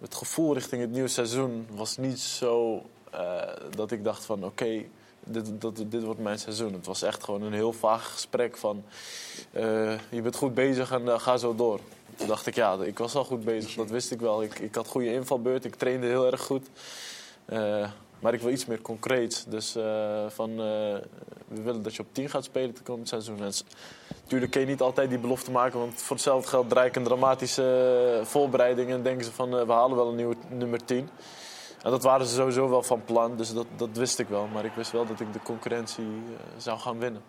het 0.00 0.14
gevoel 0.14 0.54
richting 0.54 0.80
het 0.82 0.90
nieuwe 0.90 1.08
seizoen 1.08 1.66
was 1.70 1.96
niet 1.96 2.20
zo 2.20 2.82
dat 3.76 3.90
ik 3.90 4.04
dacht 4.04 4.24
van 4.24 4.44
oké, 4.44 4.82
dit, 5.26 5.60
dat, 5.60 5.84
dit 5.88 6.02
wordt 6.02 6.20
mijn 6.20 6.38
seizoen. 6.38 6.72
Het 6.72 6.86
was 6.86 7.02
echt 7.02 7.24
gewoon 7.24 7.42
een 7.42 7.52
heel 7.52 7.72
vaag 7.72 8.12
gesprek 8.12 8.56
van 8.56 8.84
eh, 9.52 9.98
je 10.08 10.22
bent 10.22 10.36
goed 10.36 10.54
bezig 10.54 10.90
en 10.90 11.08
eh, 11.08 11.18
ga 11.18 11.36
zo 11.36 11.54
door. 11.54 11.80
Toen 12.16 12.28
dacht 12.28 12.46
ik, 12.46 12.54
ja, 12.54 12.76
ik 12.82 12.98
was 12.98 13.14
al 13.14 13.24
goed 13.24 13.44
bezig, 13.44 13.74
dat 13.74 13.90
wist 13.90 14.10
ik 14.10 14.20
wel. 14.20 14.42
Ik, 14.42 14.58
ik 14.58 14.74
had 14.74 14.86
goede 14.86 15.12
invalbeurt, 15.12 15.64
ik 15.64 15.74
trainde 15.74 16.06
heel 16.06 16.26
erg 16.26 16.40
goed. 16.40 16.66
Eh, 17.44 17.88
maar 18.18 18.34
ik 18.34 18.40
wil 18.40 18.50
iets 18.50 18.66
meer 18.66 18.80
concreets. 18.82 19.44
Dus 19.44 19.76
van, 20.28 20.56
we 20.56 21.62
willen 21.62 21.82
dat 21.82 21.94
je 21.94 22.02
op 22.02 22.08
10 22.12 22.28
gaat 22.28 22.44
spelen 22.44 22.68
het 22.68 22.82
komend 22.82 23.08
seizoen. 23.08 23.38
Natuurlijk 24.22 24.50
kun 24.50 24.60
je 24.60 24.66
niet 24.66 24.80
altijd 24.80 25.08
die 25.08 25.18
belofte 25.18 25.50
maken, 25.50 25.78
want 25.78 26.02
voor 26.02 26.16
hetzelfde 26.16 26.48
geld 26.48 26.68
draai 26.68 26.88
ik 26.88 26.96
een 26.96 27.04
dramatische 27.04 28.20
voorbereiding 28.22 28.90
en 28.90 29.02
denken 29.02 29.24
ze 29.24 29.32
van 29.32 29.66
we 29.66 29.72
halen 29.72 29.96
wel 29.96 30.08
een 30.08 30.16
nieuwe 30.16 30.36
nummer 30.48 30.84
10. 30.84 31.08
En 31.84 31.90
dat 31.90 32.02
waren 32.02 32.26
ze 32.26 32.34
sowieso 32.34 32.68
wel 32.68 32.82
van 32.82 33.04
plan, 33.04 33.36
dus 33.36 33.52
dat, 33.52 33.66
dat 33.76 33.88
wist 33.92 34.18
ik 34.18 34.28
wel. 34.28 34.48
Maar 34.52 34.64
ik 34.64 34.72
wist 34.76 34.90
wel 34.92 35.06
dat 35.06 35.20
ik 35.20 35.32
de 35.32 35.40
concurrentie 35.42 36.04
eh, 36.04 36.44
zou 36.56 36.78
gaan 36.78 36.98
winnen. 36.98 37.22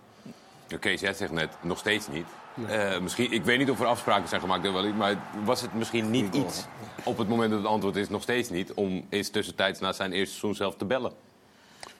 Oké, 0.73 0.89
jij 0.89 1.13
zegt 1.13 1.31
net 1.31 1.49
nog 1.61 1.77
steeds 1.77 2.07
niet. 2.07 2.25
Eh, 2.67 2.99
misschien, 2.99 3.31
ik 3.31 3.43
weet 3.43 3.57
niet 3.57 3.69
of 3.69 3.79
er 3.79 3.85
afspraken 3.85 4.27
zijn 4.29 4.41
gemaakt, 4.41 4.71
wel, 4.71 4.93
maar 4.93 5.15
was 5.43 5.61
het 5.61 5.73
misschien 5.73 6.09
niet 6.09 6.35
iets 6.35 6.65
op 7.03 7.17
het 7.17 7.27
moment 7.27 7.49
dat 7.49 7.59
het 7.59 7.67
antwoord 7.67 7.95
is 7.95 8.09
nog 8.09 8.21
steeds 8.21 8.49
niet, 8.49 8.73
om 8.73 9.05
eens 9.09 9.29
tussentijds 9.29 9.79
na 9.79 9.91
zijn 9.93 10.11
eerste 10.11 10.29
seizoen 10.35 10.55
zelf 10.55 10.75
te 10.75 10.85
bellen? 10.85 11.11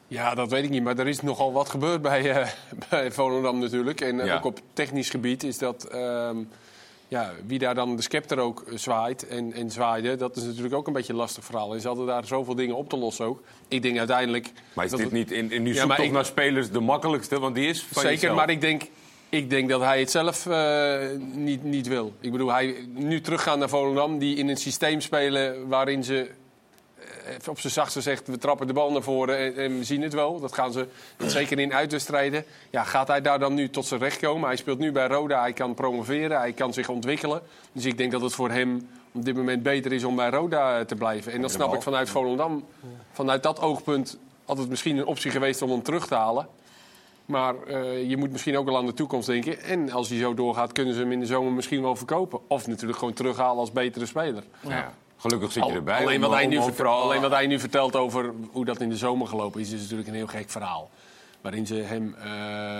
Ja, 0.08 0.36
dat 0.36 0.50
weet 0.50 0.64
ik 0.64 0.70
niet. 0.70 0.84
Maar 0.84 0.98
er 0.98 1.08
is 1.08 1.22
nogal 1.22 1.54
wat 1.54 1.70
gebeurd 1.70 2.02
bij, 2.02 2.32
eh, 2.42 2.50
bij 2.90 3.12
Volendam 3.12 3.60
natuurlijk. 3.60 4.02
En 4.02 4.26
Ja. 4.26 4.36
ook 4.36 4.46
op 4.46 4.60
technisch 4.74 5.10
gebied 5.10 5.44
is 5.44 5.58
dat... 5.58 5.84
ehm, 5.84 6.38
ja, 7.08 7.32
wie 7.46 7.60
daar 7.60 7.76
dan 7.76 7.96
de 7.96 8.02
scepter 8.02 8.38
ook 8.40 8.62
eh, 8.68 8.78
zwaait 8.78 9.28
en, 9.28 9.54
en 9.54 9.72
zwaaide... 9.72 10.16
dat 10.16 10.36
is 10.36 10.44
natuurlijk 10.44 10.74
ook 10.76 10.88
een 10.88 10.94
beetje 10.94 11.14
een 11.14 11.20
lastig 11.20 11.44
verhaal. 11.46 11.74
En 11.74 11.82
ze 11.82 11.88
hadden 11.88 12.06
daar 12.06 12.26
zoveel 12.26 12.56
dingen 12.56 12.76
op 12.76 12.90
te 12.90 12.98
lossen 12.98 13.26
ook. 13.26 13.42
Ik 13.68 13.82
denk 13.82 13.98
uiteindelijk... 13.98 14.52
Maar 14.74 14.86
is 14.86 14.92
dat 14.92 15.00
dit 15.00 15.10
het- 15.10 15.18
niet 15.18 15.32
in, 15.32 15.52
in 15.52 15.64
nu 15.64 15.74
Ja, 15.74 15.80
zoek 15.80 15.88
maar 15.88 15.98
toch 15.98 16.06
ik- 16.06 16.12
naar 16.12 16.26
spelers 16.26 16.70
de 16.70 16.80
makkelijkste? 16.80 17.40
Want 17.40 17.56
die 17.56 17.68
is 17.68 17.82
van 17.84 18.02
Zeker, 18.02 18.10
jezelf. 18.12 18.36
maar 18.36 18.50
ik 18.50 18.62
denk, 18.62 18.84
ik 19.30 19.50
denk 19.50 19.70
dat 19.70 19.82
hij 19.82 20.00
het 20.00 20.12
zelf 20.12 20.46
eh, 20.46 20.98
niet, 21.34 21.64
niet 21.64 21.88
wil. 21.88 22.14
Ik 22.20 22.32
bedoel, 22.32 22.52
hij 22.52 22.76
nu 22.94 23.22
teruggaan 23.22 23.60
naar 23.60 23.70
Volendam, 23.70 24.18
die 24.20 24.36
in 24.38 24.50
een 24.50 24.58
systeem 24.58 25.02
spelen 25.02 25.68
waarin 25.68 26.04
ze 26.04 26.30
op 27.50 27.60
zijn 27.60 27.74
zachtst 27.74 27.96
gezegd, 27.96 28.28
we 28.28 28.38
trappen 28.38 28.68
de 28.68 28.74
bal 28.74 28.92
naar 28.92 29.02
voren 29.02 29.38
en, 29.38 29.56
en 29.56 29.78
we 29.78 29.84
zien 29.84 30.02
het 30.02 30.14
wel. 30.14 30.40
Dat 30.40 30.54
gaan 30.54 30.72
ze 30.72 30.88
zeker 31.18 31.60
in 31.60 31.74
uitwedstrijden. 31.74 32.46
Ja, 32.70 32.84
gaat 32.84 33.08
hij 33.08 33.22
daar 33.22 33.40
dan 33.40 33.54
nu 33.54 33.70
tot 33.70 33.86
zijn 33.86 34.00
recht 34.00 34.20
komen? 34.20 34.48
Hij 34.48 34.58
speelt 34.58 34.80
nu 34.80 34.92
bij 34.92 35.08
Roda, 35.08 35.42
hij 35.42 35.54
kan 35.54 35.74
promoveren, 35.74 36.38
hij 36.38 36.54
kan 36.54 36.74
zich 36.74 36.90
ontwikkelen. 36.90 37.42
Dus 37.72 37.86
ik 37.86 37.98
denk 37.98 38.12
dat 38.12 38.22
het 38.22 38.34
voor 38.34 38.52
hem 38.52 38.88
op 39.12 39.26
dit 39.26 39.36
moment 39.36 39.64
beter 39.64 39.92
is 39.92 40.04
om 40.04 40.16
bij 40.16 40.30
Roda 40.30 40.80
eh, 40.80 40.86
te 40.86 40.96
blijven. 40.96 41.32
En 41.32 41.42
dat 41.42 41.52
snap 41.52 41.74
ik 41.74 41.82
vanuit 41.82 42.10
Volendam. 42.10 42.66
Vanuit 43.12 43.44
dat 43.44 43.60
oogpunt 43.60 44.18
had 44.46 44.58
het 44.58 44.70
misschien 44.70 44.98
een 44.98 45.06
optie 45.06 45.32
geweest 45.32 45.62
om 45.62 45.70
hem 45.70 45.84
terug 45.84 46.08
te 46.08 46.16
halen. 46.16 46.48
Maar 47.26 47.56
eh, 47.64 48.10
je 48.10 48.18
moet 48.18 48.32
misschien 48.32 48.58
ook 48.58 48.66
wel 48.66 48.78
aan 48.78 48.86
de 48.86 48.94
toekomst 48.94 49.28
denken. 49.28 49.62
En 49.62 49.92
als 49.92 50.10
hij 50.10 50.18
zo 50.18 50.34
doorgaat, 50.34 50.72
kunnen 50.72 50.94
ze 50.94 51.00
hem 51.00 51.12
in 51.12 51.20
de 51.20 51.26
zomer 51.26 51.52
misschien 51.52 51.82
wel 51.82 51.96
verkopen. 51.96 52.40
Of 52.48 52.68
natuurlijk 52.68 53.00
gewoon 53.00 53.14
terughalen 53.14 53.60
als 53.60 53.72
betere 53.72 54.06
speler. 54.06 54.44
Ja. 54.68 54.94
Gelukkig 55.26 55.52
zit 55.52 55.66
je 55.66 55.72
erbij. 55.72 56.00
Alleen 56.02 56.16
om- 56.16 56.22
wat, 56.22 56.32
hij 56.34 56.44
om- 56.44 56.50
nu 56.50 56.56
om 56.58 56.64
vertelt, 56.64 56.88
vooral- 56.88 57.02
alleen 57.02 57.22
wat 57.22 57.32
hij 57.32 57.48
nu 57.48 57.60
vertelt 57.60 57.96
over 57.96 58.34
hoe 58.52 58.66
dat 58.66 58.82
in 58.82 58.90
de 58.90 58.98
zomer 58.98 59.28
gelopen 59.28 59.62
is, 59.62 59.72
is 59.72 59.82
natuurlijk 59.82 60.08
een 60.08 60.14
heel 60.14 60.28
gek 60.28 60.50
verhaal. 60.50 60.90
Waarin 61.42 61.68
ze 61.68 61.76
hem. 61.76 62.16
eh, 62.20 62.26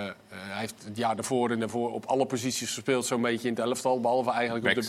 eh, 0.06 0.12
hij 0.28 0.60
heeft 0.60 0.74
het 0.84 0.96
jaar 0.96 1.14
daarvoor 1.16 1.50
en 1.50 1.58
daarvoor 1.60 1.92
op 1.92 2.04
alle 2.06 2.26
posities 2.26 2.74
gespeeld, 2.74 3.06
zo'n 3.06 3.22
beetje 3.22 3.48
in 3.48 3.54
het 3.54 3.64
elftal. 3.64 4.00
Behalve 4.00 4.30
eigenlijk 4.30 4.64
op 4.66 4.74
de, 4.74 4.80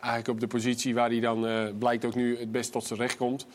eigenlijk 0.00 0.28
op 0.28 0.40
de 0.40 0.46
positie 0.46 0.94
waar 0.94 1.08
hij 1.10 1.20
dan 1.20 1.46
eh, 1.46 1.62
blijkt 1.78 2.04
ook 2.04 2.14
nu 2.14 2.38
het 2.38 2.52
best 2.52 2.72
tot 2.72 2.84
zijn 2.84 2.98
recht 3.00 3.16
komt. 3.16 3.46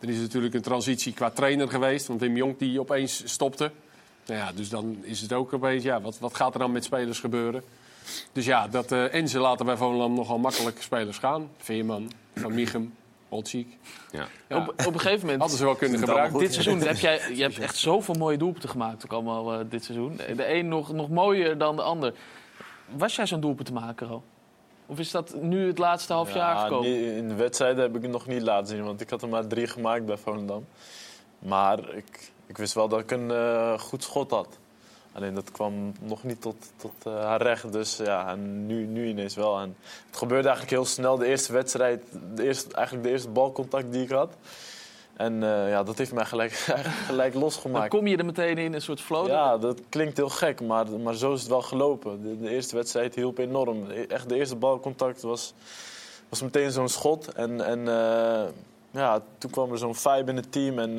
Er 0.00 0.08
is 0.08 0.18
natuurlijk 0.18 0.54
een 0.54 0.62
transitie 0.62 1.12
qua 1.12 1.30
trainer 1.30 1.68
geweest, 1.68 2.06
want 2.06 2.20
Wim 2.20 2.36
Jonk 2.36 2.58
die 2.58 2.80
opeens 2.80 3.22
stopte. 3.24 3.70
Nou 4.26 4.38
ja, 4.40 4.52
dus 4.52 4.68
dan 4.68 4.96
is 5.02 5.20
het 5.20 5.32
ook 5.32 5.52
opeens, 5.52 5.82
ja, 5.82 6.00
wat, 6.00 6.18
wat 6.18 6.34
gaat 6.34 6.52
er 6.54 6.58
dan 6.60 6.72
met 6.72 6.84
spelers 6.84 7.20
gebeuren? 7.20 7.62
Dus 8.32 8.44
ja, 8.44 8.68
dat, 8.68 8.92
eh, 8.92 9.14
en 9.14 9.28
ze 9.28 9.38
laten 9.38 9.66
bij 9.66 9.76
Volendam 9.76 10.14
nogal 10.14 10.38
makkelijk 10.38 10.82
spelers 10.82 11.18
gaan. 11.18 11.48
Veerman, 11.58 12.12
Van 12.34 12.54
Michem, 12.54 12.94
Olczyk. 13.28 13.66
Ja. 14.10 14.26
Op, 14.58 14.68
op 14.68 14.94
een 14.94 15.00
gegeven 15.00 15.20
moment... 15.20 15.40
Hadden 15.40 15.58
ze 15.58 15.64
wel 15.64 15.74
kunnen 15.74 15.98
gebruiken. 15.98 16.38
Dit 16.38 16.52
seizoen 16.52 16.80
heb 16.80 16.96
jij 16.96 17.20
je 17.34 17.42
hebt 17.42 17.58
echt 17.58 17.76
zoveel 17.76 18.14
mooie 18.14 18.36
doelpunten 18.36 18.68
gemaakt, 18.68 19.04
ook 19.04 19.12
allemaal 19.12 19.52
eh, 19.52 19.64
dit 19.68 19.84
seizoen. 19.84 20.16
De 20.16 20.54
een 20.54 20.68
nog, 20.68 20.92
nog 20.92 21.08
mooier 21.08 21.58
dan 21.58 21.76
de 21.76 21.82
ander. 21.82 22.14
Was 22.96 23.16
jij 23.16 23.26
zo'n 23.26 23.40
doelpunt 23.40 23.66
te 23.66 23.72
maken 23.72 24.08
al? 24.08 24.22
Of 24.86 24.98
is 24.98 25.10
dat 25.10 25.34
nu 25.40 25.66
het 25.66 25.78
laatste 25.78 26.12
half 26.12 26.34
jaar 26.34 26.54
Ja, 26.54 26.62
gekomen? 26.62 27.16
in 27.16 27.28
de 27.28 27.34
wedstrijden 27.34 27.82
heb 27.82 27.96
ik 27.96 28.02
het 28.02 28.10
nog 28.10 28.26
niet 28.26 28.42
laten 28.42 28.66
zien, 28.66 28.84
want 28.84 29.00
ik 29.00 29.10
had 29.10 29.22
er 29.22 29.28
maar 29.28 29.46
drie 29.46 29.66
gemaakt 29.66 30.06
bij 30.06 30.16
Volendam. 30.16 30.66
Maar 31.38 31.94
ik, 31.94 32.32
ik 32.46 32.58
wist 32.58 32.74
wel 32.74 32.88
dat 32.88 33.00
ik 33.00 33.10
een 33.10 33.30
eh, 33.30 33.78
goed 33.78 34.02
schot 34.02 34.30
had. 34.30 34.58
Alleen 35.12 35.34
dat 35.34 35.50
kwam 35.50 35.92
nog 36.00 36.24
niet 36.24 36.40
tot, 36.40 36.56
tot 36.76 36.92
eh, 37.04 37.24
haar 37.24 37.42
recht. 37.42 37.72
Dus 37.72 37.96
ja, 37.96 38.28
en 38.28 38.66
nu, 38.66 38.86
nu 38.86 39.06
ineens 39.08 39.34
wel. 39.34 39.58
En 39.58 39.76
het 40.06 40.16
gebeurde 40.16 40.48
eigenlijk 40.48 40.76
heel 40.76 40.84
snel. 40.84 41.16
De 41.18 41.26
eerste 41.26 41.52
wedstrijd, 41.52 42.04
de 42.34 42.42
eerste, 42.42 42.74
eigenlijk 42.74 43.06
de 43.06 43.12
eerste 43.12 43.28
balcontact 43.28 43.92
die 43.92 44.02
ik 44.02 44.10
had. 44.10 44.34
En 45.16 45.42
eh, 45.42 45.68
ja, 45.68 45.82
dat 45.82 45.98
heeft 45.98 46.12
mij 46.12 46.24
gelijk, 46.24 46.52
gelijk 47.06 47.32
Dan 47.32 47.42
losgemaakt. 47.42 47.88
kom 47.90 48.06
je 48.06 48.16
er 48.16 48.24
meteen 48.24 48.58
in, 48.58 48.72
een 48.74 48.82
soort 48.82 49.00
flow. 49.00 49.26
Ja, 49.28 49.58
dat 49.58 49.80
klinkt 49.88 50.16
heel 50.16 50.28
gek, 50.28 50.60
maar, 50.60 50.90
maar 50.90 51.14
zo 51.14 51.32
is 51.32 51.40
het 51.40 51.48
wel 51.48 51.62
gelopen. 51.62 52.22
De, 52.22 52.40
de 52.40 52.48
eerste 52.50 52.76
wedstrijd 52.76 53.14
hielp 53.14 53.38
enorm. 53.38 53.90
E- 53.90 54.02
Echt 54.08 54.28
de 54.28 54.34
eerste 54.36 54.56
balcontact 54.56 55.22
was, 55.22 55.54
was 56.28 56.42
meteen 56.42 56.70
zo'n 56.70 56.88
schot. 56.88 57.32
En, 57.32 57.60
en 57.60 57.88
eh, 57.88 58.48
ja, 58.90 59.22
toen 59.38 59.50
kwam 59.50 59.72
er 59.72 59.78
zo'n 59.78 59.94
vibe 59.94 60.30
in 60.30 60.36
het 60.36 60.52
team 60.52 60.78
en 60.78 60.98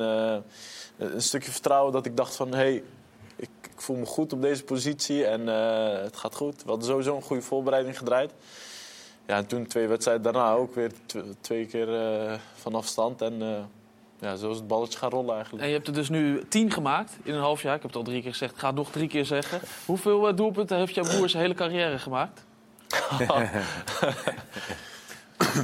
een 0.98 1.22
stukje 1.22 1.50
vertrouwen 1.50 1.92
dat 1.92 2.06
ik 2.06 2.16
dacht 2.16 2.36
van... 2.36 2.54
Hey, 2.54 2.82
ik, 3.74 3.80
voel 3.80 3.96
me 3.96 4.06
goed 4.06 4.32
op 4.32 4.42
deze 4.42 4.64
positie 4.64 5.26
en 5.26 5.48
eh, 5.48 6.02
het 6.02 6.16
gaat 6.16 6.34
goed. 6.34 6.62
We 6.62 6.68
hadden 6.68 6.86
sowieso 6.88 7.16
een 7.16 7.22
goede 7.22 7.42
voorbereiding 7.42 7.98
gedraaid. 7.98 8.32
Ja, 9.26 9.36
en 9.36 9.46
toen 9.46 9.66
twee 9.66 9.88
wedstrijden 9.88 10.22
daarna 10.22 10.52
ook 10.52 10.74
weer 10.74 10.90
tw- 11.06 11.16
twee 11.40 11.66
keer 11.66 11.94
eh, 11.94 12.32
van 12.54 12.74
afstand. 12.74 13.22
En 13.22 13.42
eh, 13.42 13.48
ja, 14.18 14.36
zo 14.36 14.50
is 14.50 14.56
het 14.56 14.66
balletje 14.66 14.98
gaan 14.98 15.10
rollen 15.10 15.34
eigenlijk. 15.34 15.62
En 15.62 15.68
je 15.68 15.74
hebt 15.74 15.86
er 15.86 15.92
dus 15.94 16.08
nu 16.08 16.42
tien 16.48 16.70
gemaakt 16.70 17.12
in 17.22 17.34
een 17.34 17.40
half 17.40 17.62
jaar. 17.62 17.74
Ik 17.74 17.82
heb 17.82 17.90
het 17.90 17.98
al 17.98 18.04
drie 18.06 18.22
keer 18.22 18.30
gezegd. 18.30 18.52
Ik 18.52 18.58
ga 18.58 18.66
het 18.66 18.76
nog 18.76 18.90
drie 18.90 19.08
keer 19.08 19.24
zeggen. 19.24 19.60
Hoeveel 19.86 20.34
doelpunten 20.34 20.78
heeft 20.78 20.94
jouw 20.94 21.04
broer 21.04 21.28
zijn 21.28 21.42
hele 21.42 21.54
carrière 21.54 21.98
gemaakt? 21.98 22.44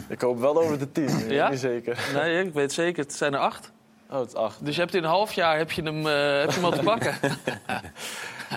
ik 0.08 0.20
hoop 0.20 0.38
wel 0.38 0.60
over 0.62 0.78
de 0.78 0.92
tien, 0.92 1.28
Ja? 1.28 1.48
niet 1.48 1.60
zeker. 1.60 2.10
Nee, 2.14 2.44
ik 2.44 2.52
weet 2.52 2.72
zeker. 2.72 3.02
Het 3.02 3.14
zijn 3.14 3.34
er 3.34 3.40
acht. 3.40 3.72
Oh, 4.10 4.18
het 4.18 4.28
is 4.28 4.34
acht. 4.34 4.64
Dus 4.64 4.74
je 4.74 4.80
hebt 4.80 4.94
in 4.94 5.02
een 5.02 5.08
half 5.10 5.32
jaar 5.32 5.56
heb 5.56 5.70
je 5.70 5.82
hem, 5.82 6.06
eh, 6.06 6.38
heb 6.40 6.48
je 6.50 6.54
hem 6.54 6.64
al 6.64 6.70
te 6.70 6.82
pakken. 6.82 7.14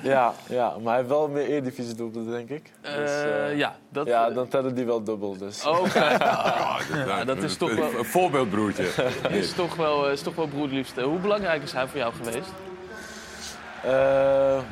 Ja, 0.04 0.34
ja, 0.50 0.70
maar 0.82 0.86
hij 0.88 0.96
heeft 0.96 1.08
wel 1.10 1.28
meer 1.28 1.46
Eredivisie 1.46 1.96
doelpunten, 1.96 2.32
denk 2.32 2.50
ik. 2.50 2.72
Eh, 2.82 3.58
ja, 3.58 3.76
dat- 3.90 4.08
ja, 4.08 4.30
dan 4.30 4.48
tellen 4.48 4.76
die 4.76 4.86
wel 4.86 5.04
dubbel. 5.04 5.38
Dus. 5.38 5.66
Oh, 5.66 5.84
kijk. 5.94 6.22
Ja, 6.24 6.78
Ja, 7.06 7.24
dat 7.24 7.44
is 7.44 7.58
toch 7.58 7.74
wel- 7.76 7.94
Een 7.98 8.06
voorbeeldbroertje. 8.06 8.84
is 9.30 9.54
toch 9.54 9.76
wel, 9.76 10.10
is 10.10 10.22
toch 10.22 10.36
wel 10.36 10.48
broederliefste. 10.48 11.02
Hoe 11.02 11.20
belangrijk 11.20 11.64
is 11.64 11.72
hij 11.72 11.88
voor 11.88 11.98
jou 12.00 12.14
geweest? 12.14 12.50
Eh, 13.84 13.92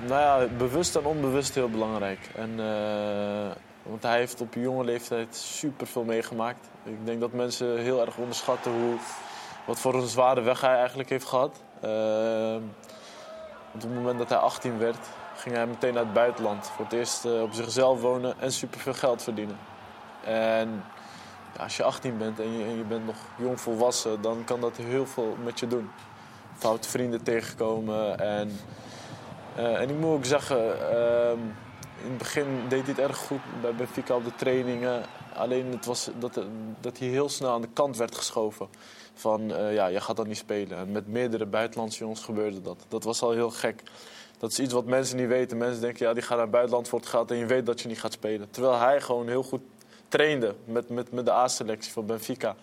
nou 0.08 0.42
ja, 0.42 0.48
bewust 0.58 0.96
en 0.96 1.06
onbewust 1.06 1.56
heel 1.56 1.70
belangrijk. 1.70 2.20
En, 2.36 2.52
eh, 2.60 3.52
want 3.84 4.04
hij 4.04 4.18
heeft 4.18 4.42
op 4.42 4.54
jonge 4.54 4.84
leeftijd 4.84 5.36
superveel 5.36 6.04
meegemaakt. 6.04 6.68
Ik 6.84 7.06
denk 7.06 7.20
dat 7.20 7.32
mensen 7.34 7.78
heel 7.80 8.06
erg 8.06 8.18
onderschatten 8.18 8.72
hoe, 8.72 8.94
wat 9.66 9.80
voor 9.80 9.94
een 9.94 10.08
zware 10.08 10.42
weg 10.42 10.62
hij 10.62 10.76
eigenlijk 10.76 11.10
heeft 11.10 11.26
gehad. 11.26 11.62
Eh, 11.82 12.56
op 13.74 13.82
het 13.82 13.94
moment 13.94 14.18
dat 14.18 14.30
hij 14.30 14.38
18 14.38 14.78
werd, 14.78 15.08
ging 15.36 15.56
hij 15.56 15.68
meteen 15.68 15.94
naar 15.94 16.04
het 16.04 16.14
buitenland. 16.14 16.68
Voor 16.68 16.86
het 16.86 16.94
eerst 16.94 17.26
eh, 17.26 17.42
op 17.42 17.54
zichzelf 17.54 18.02
wonen 18.02 18.40
en 18.40 18.52
superveel 18.52 18.94
geld 18.94 19.24
verdienen. 19.24 19.58
En 20.24 20.84
als 21.60 21.78
je 21.78 21.84
18 21.84 22.18
bent 22.18 22.40
en 22.40 22.58
je, 22.58 22.64
en 22.64 22.78
je 22.78 22.84
bent 22.84 23.06
nog 23.06 23.16
jong 23.38 23.62
volwassen, 23.62 24.22
dan 24.22 24.44
kan 24.44 24.62
dat 24.62 24.78
heel 24.78 25.06
veel 25.06 25.38
met 25.44 25.60
je 25.60 25.68
doen. 25.68 25.90
Foute 26.58 26.90
vrienden 26.90 27.24
tegenkomen. 27.24 28.20
En, 28.20 28.60
eh, 29.56 29.82
en 29.82 29.90
ik 29.90 29.96
moet 29.96 30.12
ook 30.12 30.26
zeggen, 30.26 30.92
ehm, 30.92 31.40
in 32.04 32.10
het 32.10 32.18
begin 32.18 32.46
deed 32.68 32.82
hij 32.82 32.94
het 32.96 33.00
erg 33.00 33.18
goed 33.18 33.42
bij 33.62 33.76
Benfica 33.76 34.16
op 34.16 34.24
de 34.24 34.36
trainingen. 34.36 35.04
Alleen 35.36 35.72
het 35.72 35.86
was 35.86 36.10
dat, 36.20 36.40
dat 36.80 36.98
hij 36.98 37.08
heel 37.08 37.30
snel 37.30 37.52
aan 37.52 37.62
de 37.62 37.70
kant 37.74 37.98
werd 37.98 38.16
geschoven. 38.16 38.68
Van 39.22 39.54
eh, 39.54 39.74
ja, 39.74 39.88
je 39.88 40.02
gaat 40.02 40.16
dan 40.16 40.28
niet 40.28 40.38
spelen. 40.38 40.78
En 40.78 40.92
met 40.92 41.08
meerdere 41.08 41.46
buitenlandse 41.46 42.00
jongens 42.00 42.22
gebeurde 42.22 42.62
dat. 42.62 42.86
Dat 42.88 43.04
was 43.04 43.22
al 43.22 43.32
heel 43.32 43.50
gek. 43.50 43.84
Dat 44.38 44.52
is 44.52 44.60
iets 44.60 44.74
wat 44.74 44.86
mensen 44.86 45.18
niet 45.18 45.28
weten. 45.28 45.58
Mensen 45.58 45.82
denken, 45.82 46.06
ja, 46.06 46.14
die 46.14 46.24
gaan 46.24 46.36
naar 46.36 46.46
het 46.46 46.56
buitenland 46.56 46.88
voor 46.88 47.00
het 47.00 47.08
geld 47.08 47.32
en 47.32 47.38
je 47.38 47.46
weet 47.46 47.66
dat 47.66 47.82
je 47.82 47.88
niet 47.88 48.00
gaat 48.00 48.14
spelen. 48.14 48.50
Terwijl 48.50 48.80
hij 48.80 49.02
gewoon 49.02 49.28
heel 49.28 49.44
goed 49.44 49.62
trainde 50.08 50.56
met, 50.66 50.90
met, 50.90 51.12
met 51.12 51.26
de 51.26 51.32
A-selectie 51.32 51.92
van 51.92 52.06
Benfica. 52.06 52.56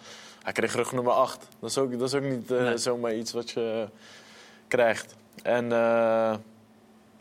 Hij 0.43 0.53
kreeg 0.53 0.75
rug 0.75 0.93
nummer 0.93 1.13
8. 1.13 1.49
Dat 1.59 1.71
is 1.71 1.79
ook, 1.79 1.99
dat 1.99 2.09
is 2.09 2.15
ook 2.15 2.23
niet 2.23 2.51
eh, 2.51 2.73
zomaar 2.75 3.15
iets 3.15 3.33
wat 3.33 3.51
je 3.51 3.89
krijgt. 4.69 5.15
En 5.43 5.73
eh, 5.73 6.35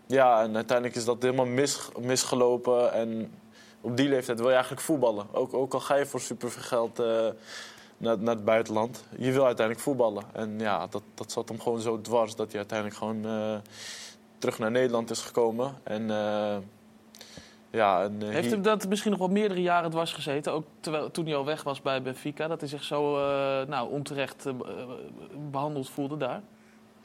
ja, 0.05 0.41
en 0.43 0.55
uiteindelijk 0.55 0.95
is 0.95 1.05
dat 1.05 1.21
helemaal 1.21 1.45
mis, 1.45 1.79
misgelopen. 1.99 2.93
En 2.93 3.33
op 3.81 3.97
die 3.97 4.09
leeftijd 4.09 4.37
wil 4.37 4.47
je 4.47 4.53
eigenlijk 4.53 4.83
voetballen. 4.83 5.27
Ook, 5.31 5.53
ook 5.53 5.73
al 5.73 5.79
ga 5.79 5.95
je 5.95 6.05
voor 6.05 6.21
superveel 6.21 6.61
geld 6.61 6.99
eh, 6.99 7.27
naar, 7.97 8.19
naar 8.19 8.35
het 8.35 8.45
buitenland. 8.45 9.03
Je 9.17 9.31
wil 9.31 9.45
uiteindelijk 9.45 9.85
voetballen. 9.85 10.23
En 10.33 10.59
ja, 10.59 10.87
dat, 10.87 11.03
dat 11.13 11.31
zat 11.31 11.49
hem 11.49 11.59
gewoon 11.59 11.79
zo 11.79 12.01
dwars 12.01 12.35
dat 12.35 12.47
hij 12.47 12.57
uiteindelijk 12.57 12.97
gewoon 12.97 13.25
eh, 13.25 13.57
terug 14.37 14.59
naar 14.59 14.71
Nederland 14.71 15.09
is 15.09 15.21
gekomen. 15.21 15.75
En 15.83 16.09
eh, 16.09 16.57
ja, 17.69 18.03
en, 18.03 18.15
eh, 18.21 18.27
Heeft 18.29 18.41
hier- 18.43 18.51
hem 18.51 18.61
dat 18.61 18.87
misschien 18.87 19.11
nog 19.11 19.19
wel 19.19 19.29
meerdere 19.29 19.61
jaren 19.61 19.89
dwars 19.89 20.13
gezeten? 20.13 20.53
Ook 20.53 20.65
terwijl, 20.79 21.11
toen 21.11 21.25
hij 21.25 21.35
al 21.35 21.45
weg 21.45 21.63
was 21.63 21.81
bij 21.81 22.01
Benfica. 22.01 22.47
Dat 22.47 22.59
hij 22.59 22.69
zich 22.69 22.83
zo 22.83 23.15
nou, 23.65 23.91
onterecht 23.91 24.45
eh, 24.45 24.53
behandeld 25.51 25.89
voelde 25.89 26.17
daar? 26.17 26.41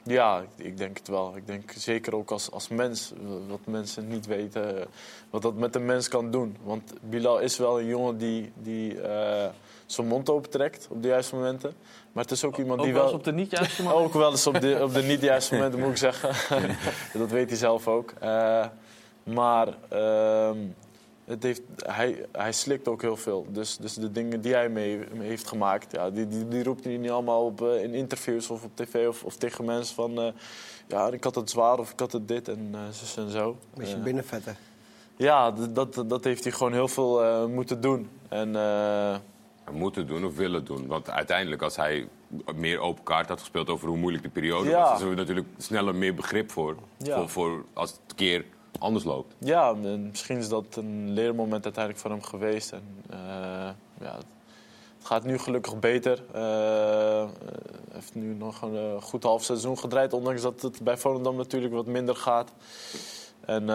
Ja, 0.05 0.43
ik, 0.55 0.77
denk 0.77 0.97
het 0.97 1.07
wel. 1.07 1.35
Ik 1.35 1.47
denk 1.47 1.71
zeker 1.71 2.15
ook 2.15 2.31
als, 2.31 2.51
als 2.51 2.67
mens, 2.67 3.13
wat 3.47 3.59
mensen 3.65 4.07
niet 4.07 4.25
weten, 4.25 4.87
wat 5.29 5.41
dat 5.41 5.55
met 5.55 5.75
een 5.75 5.85
mens 5.85 6.07
kan 6.07 6.31
doen. 6.31 6.57
Want 6.63 6.93
Bilal 7.01 7.39
is 7.39 7.57
wel 7.57 7.79
een 7.79 7.85
jongen 7.85 8.17
die, 8.17 8.51
die 8.55 9.01
zijn 9.93 10.07
mond 10.07 10.29
opentrekt 10.29 10.87
op 10.89 11.01
de 11.01 11.07
juiste 11.07 11.35
momenten. 11.35 11.73
Maar 12.11 12.23
het 12.23 12.31
is 12.31 12.43
ook 12.43 12.57
iemand 12.57 12.79
Ook 12.79 12.85
die 12.85 12.93
wel 12.93 13.03
wel... 13.03 13.11
eens 13.11 13.19
op 13.19 13.25
de 13.25 13.33
niet 13.33 13.51
juiste 13.51 13.81
momenten? 13.83 14.05
Ook 14.05 14.13
wel 14.13 14.31
eens 14.31 14.47
op 14.47 14.61
de, 14.61 14.79
op 14.81 14.93
de 14.93 15.01
niet 15.03 15.21
juiste 15.21 15.55
momenten, 15.55 15.79
moet 15.79 15.89
ik 15.89 15.97
zeggen. 15.97 16.29
dat 17.19 17.29
weet 17.29 17.49
hij 17.49 17.57
zelf 17.57 17.87
ook. 17.87 18.13
Eh, 18.19 18.65
maar 19.23 19.67
ehm, 19.89 20.57
het 21.25 21.43
heeft, 21.43 21.61
hij, 21.77 22.25
hij 22.31 22.51
slikt 22.51 22.87
ook 22.87 23.01
heel 23.01 23.17
veel. 23.17 23.45
Dus, 23.49 23.77
dus 23.77 23.93
de 23.93 24.11
dingen 24.11 24.41
die 24.41 24.53
hij 24.53 24.69
mee, 24.69 24.99
mee 25.13 25.27
heeft 25.27 25.47
gemaakt, 25.47 25.91
ja, 25.91 26.09
die, 26.09 26.27
die, 26.27 26.47
die 26.47 26.63
roept 26.63 26.83
hij 26.83 26.97
niet 26.97 27.11
allemaal 27.11 27.45
op, 27.45 27.61
eh, 27.61 27.83
in 27.83 27.93
interviews 27.93 28.49
of 28.49 28.63
op 28.63 28.71
tv 28.75 29.07
of, 29.07 29.23
of 29.23 29.35
tegen 29.35 29.65
mensen 29.65 29.95
van... 29.95 30.19
eh, 30.21 30.27
ja, 30.87 31.07
ik 31.11 31.23
had 31.23 31.35
het 31.35 31.49
zwaar 31.49 31.79
of 31.79 31.91
ik 31.91 31.99
had 31.99 32.11
het 32.11 32.27
dit 32.27 32.47
en 32.47 32.69
eh 32.73 32.79
zus 32.91 33.17
en 33.17 33.29
zo. 33.29 33.57
Beetje 33.73 33.95
Eh, 33.95 34.03
binnenvetten. 34.03 34.55
ja, 35.17 35.51
dat, 35.51 36.03
dat 36.07 36.23
heeft 36.23 36.43
hij 36.43 36.53
gewoon 36.53 36.73
heel 36.73 36.87
veel 36.87 37.23
eh, 37.23 37.45
moeten 37.45 37.81
doen. 37.81 38.09
En, 38.29 38.55
eh, 38.55 39.15
Moeten 39.71 40.07
doen 40.07 40.25
of 40.25 40.35
willen 40.35 40.65
doen. 40.65 40.87
Want 40.87 41.09
uiteindelijk, 41.09 41.61
als 41.61 41.75
hij 41.75 42.07
meer 42.55 42.79
open 42.79 43.03
kaart 43.03 43.27
had 43.29 43.39
gespeeld 43.39 43.69
over 43.69 43.87
hoe 43.87 43.97
moeilijk 43.97 44.23
de 44.23 44.29
periode 44.29 44.69
Ja. 44.69 44.79
was, 44.79 44.89
dan 44.89 44.97
zullen 44.97 45.13
we 45.13 45.19
natuurlijk 45.19 45.47
sneller 45.57 45.95
meer 45.95 46.13
begrip 46.15 46.51
voor, 46.51 46.75
Ja. 46.97 47.15
voor, 47.17 47.29
voor 47.29 47.65
als 47.73 47.91
het 47.91 47.99
een 48.07 48.15
keer 48.15 48.45
anders 48.79 49.03
loopt. 49.03 49.33
Ja, 49.37 49.69
en 49.83 50.07
misschien 50.07 50.37
is 50.37 50.49
dat 50.49 50.65
een 50.75 51.09
leermoment 51.11 51.63
uiteindelijk 51.63 52.03
voor 52.03 52.11
hem 52.11 52.21
geweest. 52.23 52.71
En, 52.71 52.83
eh, 53.09 53.17
ja, 53.99 54.15
het 54.97 55.05
gaat 55.11 55.23
nu 55.23 55.37
gelukkig 55.37 55.79
beter. 55.79 56.23
Hij 56.31 57.27
heeft 57.93 58.15
nu 58.15 58.33
nog 58.33 58.61
een 58.61 59.01
goed 59.01 59.23
half 59.23 59.43
seizoen 59.43 59.77
gedraaid. 59.77 60.13
Ondanks 60.13 60.41
dat 60.41 60.61
het 60.61 60.81
bij 60.81 60.97
Volendam 60.97 61.35
natuurlijk 61.35 61.73
wat 61.73 61.85
minder 61.85 62.15
gaat. 62.15 62.51
En 63.45 63.69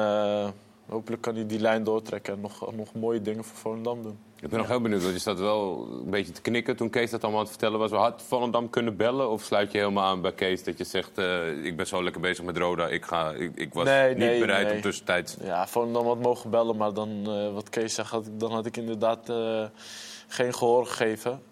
hopelijk 0.88 1.22
kan 1.22 1.34
hij 1.34 1.46
die 1.46 1.60
lijn 1.60 1.84
doortrekken 1.84 2.34
en 2.34 2.40
nog, 2.40 2.74
nog 2.76 2.94
mooie 2.94 3.22
dingen 3.22 3.44
voor 3.44 3.56
Volendam 3.56 4.02
doen. 4.02 4.18
Ik 4.40 4.48
ben 4.48 4.58
nog 4.58 4.68
heel 4.68 4.80
benieuwd, 4.80 5.02
want 5.02 5.14
je 5.14 5.20
staat 5.20 5.38
wel 5.38 5.88
een 6.04 6.10
beetje 6.10 6.32
te 6.32 6.40
knikken 6.40 6.76
toen 6.76 6.90
Kees 6.90 7.10
dat 7.10 7.22
allemaal 7.22 7.40
aan 7.40 7.46
het 7.46 7.56
vertellen 7.56 7.78
was. 7.78 7.90
Had 7.90 8.22
Volendam 8.26 8.70
kunnen 8.70 8.96
bellen 8.96 9.30
of 9.30 9.42
sluit 9.42 9.72
je 9.72 9.78
helemaal 9.78 10.04
aan 10.04 10.20
bij 10.20 10.32
Kees 10.32 10.64
dat 10.64 10.78
je 10.78 10.84
zegt... 10.84 11.18
eh, 11.18 11.64
ik 11.64 11.76
ben 11.76 11.86
zo 11.86 12.02
lekker 12.02 12.20
bezig 12.20 12.44
met 12.44 12.56
Roda, 12.56 12.86
ik, 12.86 13.04
ga, 13.04 13.30
ik, 13.30 13.50
ik 13.54 13.74
was 13.74 13.84
Nee, 13.84 14.08
niet 14.08 14.18
nee, 14.18 14.40
bereid 14.40 14.66
nee. 14.66 14.74
om 14.76 14.80
tussentijds... 14.80 15.36
Ja, 15.42 15.66
Volendam 15.66 16.06
had 16.06 16.20
mogen 16.22 16.50
bellen, 16.50 16.76
maar 16.76 16.92
dan, 16.94 17.22
eh, 17.26 17.52
wat 17.52 17.68
Kees 17.68 17.94
zegt, 17.94 18.10
had 18.10 18.28
dan 18.32 18.52
had 18.52 18.66
ik 18.66 18.76
inderdaad 18.76 19.28
eh, 19.28 19.64
geen 20.28 20.54
gehoor 20.54 20.86
gegeven. 20.86 21.42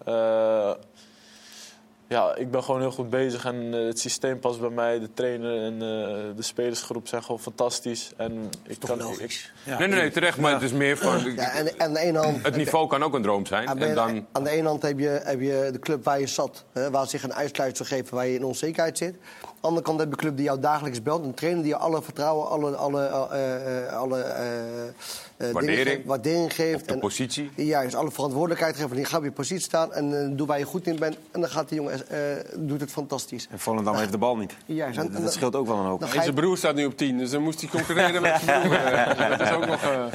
Ja, 2.09 2.35
ik 2.35 2.51
ben 2.51 2.63
gewoon 2.63 2.81
heel 2.81 2.91
goed 2.91 3.09
bezig 3.09 3.45
en 3.45 3.73
eh, 3.73 3.85
het 3.85 3.99
systeem 3.99 4.39
past 4.39 4.59
bij 4.59 4.69
mij. 4.69 4.99
De 4.99 5.13
trainer 5.13 5.63
en 5.63 5.73
eh, 5.73 6.35
de 6.35 6.41
spelersgroep 6.41 7.07
zijn 7.07 7.21
gewoon 7.23 7.39
fantastisch. 7.39 8.11
En 8.17 8.49
ik 8.67 8.79
kan, 8.79 8.99
ik, 9.19 9.51
Nee, 9.63 9.77
nee, 9.77 9.87
nee, 9.87 10.11
terecht, 10.11 10.37
maar 10.37 10.53
het 10.53 10.61
is 10.61 10.71
meer 10.71 10.97
van... 10.97 11.33
Ja, 11.35 11.51
en 11.51 11.71
aan 11.77 11.93
de 11.93 11.99
ene 11.99 12.17
hand... 12.17 12.43
Het 12.43 12.55
niveau 12.55 12.87
kan 12.87 13.03
ook 13.03 13.13
een 13.13 13.21
droom 13.21 13.45
zijn. 13.45 13.67
Aan 13.67 13.79
En 13.79 13.87
de, 13.87 13.93
dan, 13.93 14.25
aan 14.31 14.43
de 14.43 14.49
ene 14.49 14.67
hand 14.67 14.81
heb 14.81 14.99
je, 14.99 15.21
heb 15.23 15.39
je 15.39 15.69
de 15.71 15.79
club 15.79 16.03
waar 16.03 16.19
je 16.19 16.27
zat, 16.27 16.65
hè, 16.73 16.91
waar 16.91 17.07
zich 17.07 17.23
een 17.23 17.33
uitsluitsel 17.33 17.85
geven 17.85 18.15
waar 18.15 18.27
je 18.27 18.35
in 18.35 18.43
onzekerheid 18.43 18.97
zit. 18.97 19.15
De 19.61 19.67
andere 19.67 19.85
kant 19.85 19.99
heb 19.99 20.07
je 20.07 20.13
een 20.13 20.19
club 20.19 20.35
die 20.35 20.45
jou 20.45 20.59
dagelijks 20.59 21.01
belt. 21.01 21.25
Een 21.25 21.33
trainer 21.33 21.61
die 21.63 21.71
je 21.71 21.77
alle 21.77 22.01
vertrouwen, 22.01 22.49
alle, 22.49 22.75
alle, 22.75 23.05
eh, 23.05 23.85
eh, 23.87 23.93
alle 23.93 24.19
eh, 24.21 24.87
eh, 24.87 24.93
dingen 25.37 25.53
Waardering. 25.53 25.87
geeft, 25.87 26.05
waardering 26.05 26.53
geeft. 26.53 26.81
Op 26.81 26.87
de 26.87 26.97
positie. 26.97 27.51
Juist, 27.55 27.95
alle 27.95 28.11
verantwoordelijkheid 28.11 28.75
geven. 28.75 28.95
Die 28.95 29.05
gaat 29.05 29.19
op 29.19 29.23
je 29.25 29.31
positie 29.31 29.63
staan 29.63 29.93
en 29.93 30.35
doe 30.35 30.47
waar 30.47 30.59
je 30.59 30.65
goed 30.65 30.87
in 30.87 30.95
bent. 30.99 31.17
En 31.31 31.41
dan 31.41 31.49
gaat 31.49 31.69
die 31.69 31.77
jongen, 31.77 32.09
eh, 32.09 32.19
doet 32.55 32.79
het 32.81 32.91
fantastisch. 32.91 33.47
En 33.51 33.59
Volendam 33.59 33.95
heeft 33.95 34.11
de 34.11 34.17
bal 34.17 34.37
niet. 34.37 34.55
Juist, 34.65 34.97
en- 34.97 35.11
dat, 35.11 35.21
dat 35.21 35.33
scheelt 35.33 35.55
ook 35.55 35.67
wel 35.67 35.77
een 35.77 35.85
hoop. 35.85 36.01
En 36.01 36.07
zijn 36.21 36.33
broer 36.33 36.57
staat 36.57 36.75
nu 36.75 36.85
op 36.85 36.97
10, 36.97 37.17
dus 37.17 37.29
dan 37.29 37.41
moest 37.41 37.61
hij 37.61 37.69
concurreren 37.69 38.21
met 38.21 38.41
zijn 38.45 38.61
broer. 38.61 39.15
Dat 39.29 39.41
is 39.41 39.51
ook 39.51 39.65
nog... 39.65 39.81
eh, 39.83 40.05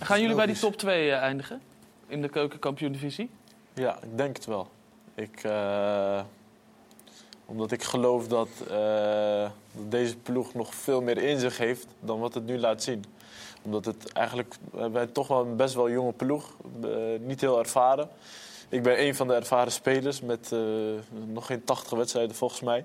Gaan 0.00 0.20
jullie 0.20 0.36
bij 0.36 0.46
die 0.46 0.58
top 0.58 0.76
2 0.76 1.10
eindigen? 1.12 1.60
In 2.08 2.22
de 2.22 2.28
keukenkampioen-divisie? 2.28 3.30
Ja, 3.74 3.96
ik 4.02 4.16
denk 4.16 4.36
het 4.36 4.46
wel. 4.46 4.68
Ik, 5.14 5.40
eh, 5.42 6.20
omdat 7.46 7.72
ik 7.72 7.82
geloof 7.82 8.28
dat, 8.28 8.48
eh, 8.68 9.50
dat 9.72 9.90
deze 9.90 10.16
ploeg 10.16 10.54
nog 10.54 10.74
veel 10.74 11.02
meer 11.02 11.18
in 11.18 11.38
zich 11.38 11.58
heeft 11.58 11.86
dan 12.00 12.20
wat 12.20 12.34
het 12.34 12.46
nu 12.46 12.58
laat 12.58 12.82
zien. 12.82 13.04
Omdat 13.62 13.84
het 13.84 14.12
eigenlijk, 14.12 14.54
we 14.70 14.80
hebben 14.80 15.12
toch 15.12 15.28
wel 15.28 15.46
een 15.46 15.56
best 15.56 15.74
wel 15.74 15.90
jonge 15.90 16.12
ploeg, 16.12 16.56
eh, 16.82 16.90
niet 17.20 17.40
heel 17.40 17.58
ervaren. 17.58 18.08
Ik 18.68 18.82
ben 18.82 19.02
een 19.02 19.14
van 19.14 19.26
de 19.26 19.34
ervaren 19.34 19.72
spelers 19.72 20.20
met 20.20 20.52
eh, 20.52 20.60
nog 21.26 21.46
geen 21.46 21.64
80 21.64 21.98
wedstrijden 21.98 22.36
volgens 22.36 22.60
mij. 22.60 22.84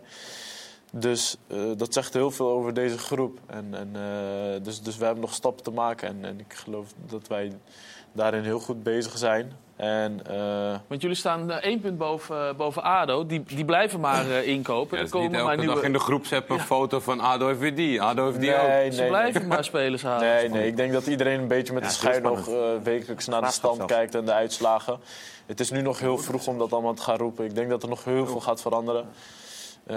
Dus 0.91 1.37
eh, 1.47 1.71
dat 1.77 1.93
zegt 1.93 2.13
heel 2.13 2.31
veel 2.31 2.49
over 2.49 2.73
deze 2.73 2.97
groep. 2.97 3.39
En, 3.45 3.73
en, 3.73 3.89
eh, 3.95 4.63
dus, 4.63 4.81
dus 4.81 4.97
we 4.97 5.03
hebben 5.03 5.21
nog 5.21 5.33
stappen 5.33 5.63
te 5.63 5.71
maken. 5.71 6.07
En, 6.07 6.25
en 6.25 6.39
ik 6.39 6.53
geloof 6.53 6.93
dat 7.07 7.27
wij 7.27 7.51
daarin 8.13 8.43
heel 8.43 8.59
goed 8.59 8.83
bezig 8.83 9.17
zijn. 9.17 9.51
En, 9.75 10.19
eh, 10.29 10.75
Want 10.87 11.01
jullie 11.01 11.15
staan 11.17 11.51
eh, 11.51 11.57
één 11.63 11.79
punt 11.79 11.97
boven, 11.97 12.55
boven 12.57 12.83
ADO. 12.83 13.25
Die, 13.25 13.43
die 13.47 13.65
blijven 13.65 13.99
maar 13.99 14.29
eh, 14.31 14.47
inkopen. 14.47 14.97
Ja, 14.97 15.03
niet 15.03 15.11
komen 15.11 15.31
maar 15.31 15.39
elke 15.41 15.55
nieuwe... 15.55 15.73
dag 15.75 15.83
in 15.83 15.93
de 15.93 15.99
groepsapp 15.99 16.49
een 16.49 16.59
foto 16.59 16.99
van 16.99 17.19
ADO 17.19 17.47
heeft 17.47 17.59
weer 17.59 17.75
die. 17.75 18.01
ADO 18.01 18.25
heeft 18.25 18.39
die 18.39 18.53
ook. 18.55 18.91
Ze 18.93 19.05
blijven 19.07 19.47
maar 19.47 19.63
spelers 19.63 20.03
halen. 20.03 20.27
Nee, 20.27 20.49
nee, 20.49 20.67
ik 20.67 20.77
denk 20.77 20.93
dat 20.93 21.07
iedereen 21.07 21.39
een 21.39 21.47
beetje 21.47 21.73
met 21.73 21.83
Ja, 21.83 22.09
heel 22.11 22.37
schuin 22.37 22.57
eh, 22.77 22.83
wekelijks 22.83 23.27
naar 23.27 23.41
de 23.41 23.51
stand 23.51 23.85
kijkt 23.85 24.15
en 24.15 24.25
de 24.25 24.33
uitslagen. 24.33 24.99
Het 25.45 25.59
is 25.59 25.69
nu 25.71 25.81
nog 25.81 25.99
heel 25.99 26.17
vroeg 26.17 26.47
om 26.47 26.57
dat 26.57 26.73
allemaal 26.73 26.93
te 26.93 27.01
gaan 27.01 27.17
roepen. 27.17 27.45
Ik 27.45 27.55
denk 27.55 27.69
dat 27.69 27.83
er 27.83 27.89
nog 27.89 28.03
heel 28.03 28.25
veel 28.27 28.39
gaat 28.41 28.61
veranderen. 28.61 29.05
Eh, 29.85 29.95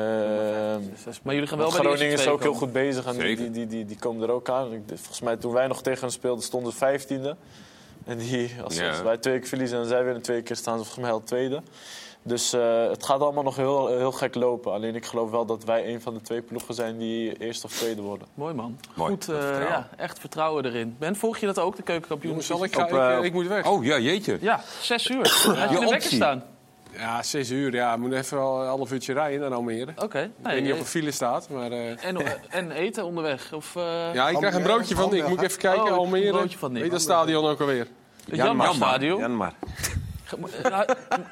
Maar 1.23 1.35
jullie 1.35 1.47
gaan 1.49 1.59
wel 1.59 1.71
bij 1.71 1.81
de 1.81 1.87
Groningen 1.87 2.13
is 2.13 2.27
ook 2.27 2.43
heel 2.43 2.55
goed 2.55 2.73
bezig 2.73 3.05
en 3.07 3.17
die, 3.19 3.37
die, 3.37 3.51
die, 3.51 3.67
die, 3.67 3.85
die 3.85 3.99
komen 3.99 4.23
er 4.23 4.31
ook 4.35 4.49
aan. 4.49 4.73
Ik- 4.73 4.83
Volgens 4.87 5.21
mij 5.21 5.37
toen 5.37 5.53
wij 5.53 5.67
nog 5.67 5.83
tegen 5.83 6.01
hen 6.01 6.11
speelden 6.11 6.45
stonden 6.45 6.73
ze 6.73 6.79
vijftiende. 6.79 7.37
En 8.05 8.19
die, 8.19 8.51
als, 8.65 8.77
Ja. 8.77 9.03
wij 9.03 9.17
twee 9.17 9.39
keer 9.39 9.49
verliezen 9.49 9.79
en 9.79 9.87
zij 9.87 10.05
weer 10.05 10.23
twee 10.23 10.43
keer 10.43 10.57
staan 10.57 10.79
ze 10.79 10.85
volgens 10.85 11.05
mij 11.05 11.13
al 11.15 11.23
tweede. 11.23 11.63
Dus 12.27 12.53
eh, 12.53 12.89
het 12.89 13.05
gaat 13.05 13.21
allemaal 13.21 13.43
nog 13.43 13.57
heel, 13.57 13.87
heel 13.89 14.13
gek 14.13 14.35
lopen. 14.35 14.73
Alleen 14.73 14.95
ik 14.95 15.07
geloof 15.07 15.31
wel 15.31 15.47
dat 15.47 15.65
wij 15.65 15.93
een 15.93 16.01
van 16.01 16.15
de 16.15 16.21
twee 16.21 16.41
ploegen 16.43 16.75
zijn 16.75 16.99
die 16.99 17.39
eerste 17.39 17.67
of 17.67 17.73
tweede 17.73 18.03
worden. 18.03 18.27
Mooi 18.35 18.55
man. 18.55 18.79
Mooi, 18.95 19.11
Goed, 19.11 19.29
eh, 19.29 19.35
vertrouwen. 19.35 19.69
ja, 19.69 19.89
echt 19.97 20.19
vertrouwen 20.19 20.65
erin. 20.65 20.97
Ben, 20.99 21.17
volg 21.17 21.39
je 21.39 21.47
dat 21.47 21.59
ook, 21.59 21.77
de 21.77 21.83
keukenkampioen? 21.83 22.31
Jongens, 22.31 22.47
zal 22.49 22.65
ik, 22.65 22.75
ga, 22.75 22.83
Op, 22.83 22.89
ik, 22.89 22.95
eh, 22.95 23.17
eh, 23.17 23.25
ik 23.25 23.33
moet 23.33 23.47
weg. 23.47 23.67
Oh 23.67 23.85
ja, 23.85 23.99
jeetje. 23.99 24.39
Ja, 24.41 24.61
zes 24.81 25.09
uur. 25.11 25.29
Had 25.45 25.45
je 25.45 25.61
Je 25.61 25.67
de 25.69 25.69
wekker 25.79 25.95
optie. 25.95 26.17
staan? 26.17 26.45
Ja, 26.99 27.23
6 27.23 27.51
uur. 27.51 27.75
Ja, 27.75 27.95
we 27.95 28.01
moeten 28.01 28.19
even 28.19 28.39
wel 28.39 28.61
een 28.61 28.67
half 28.67 28.93
uurtje 28.93 29.13
rijden 29.13 29.41
naar 29.41 29.53
Almere. 29.55 29.93
Oké. 30.03 30.19
ik 30.21 30.31
Nee, 30.43 30.55
weet 30.55 30.63
niet 30.65 30.73
of 30.73 30.79
er 30.81 30.85
file 30.85 31.11
staat, 31.11 31.49
maar... 31.49 31.71
eh, 31.71 31.91
En, 32.09 32.17
en 32.51 32.71
eten 32.71 33.05
onderweg? 33.05 33.53
Of, 33.53 33.77
eh, 33.77 34.15
ja, 34.15 34.29
ik 34.29 34.37
krijg 34.37 34.55
een 34.55 34.63
broodje 34.63 34.95
van... 34.95 35.15
Ik 35.15 35.29
moet 35.29 35.43
even 35.43 35.59
kijken, 35.59 35.83
Oh, 35.83 35.89
een 35.89 35.95
Almere. 35.95 36.31
broodje 36.31 36.59
van 36.59 36.69
Nick. 36.73 36.83
Weet 36.83 36.91
je 36.91 36.97
dat 36.97 37.05
stadion 37.07 37.47
ook 37.47 37.61
alweer? 37.61 37.87
Janmaar-stadion? 38.25 39.21
Janmar. 39.21 39.53
Ga, 40.63 40.85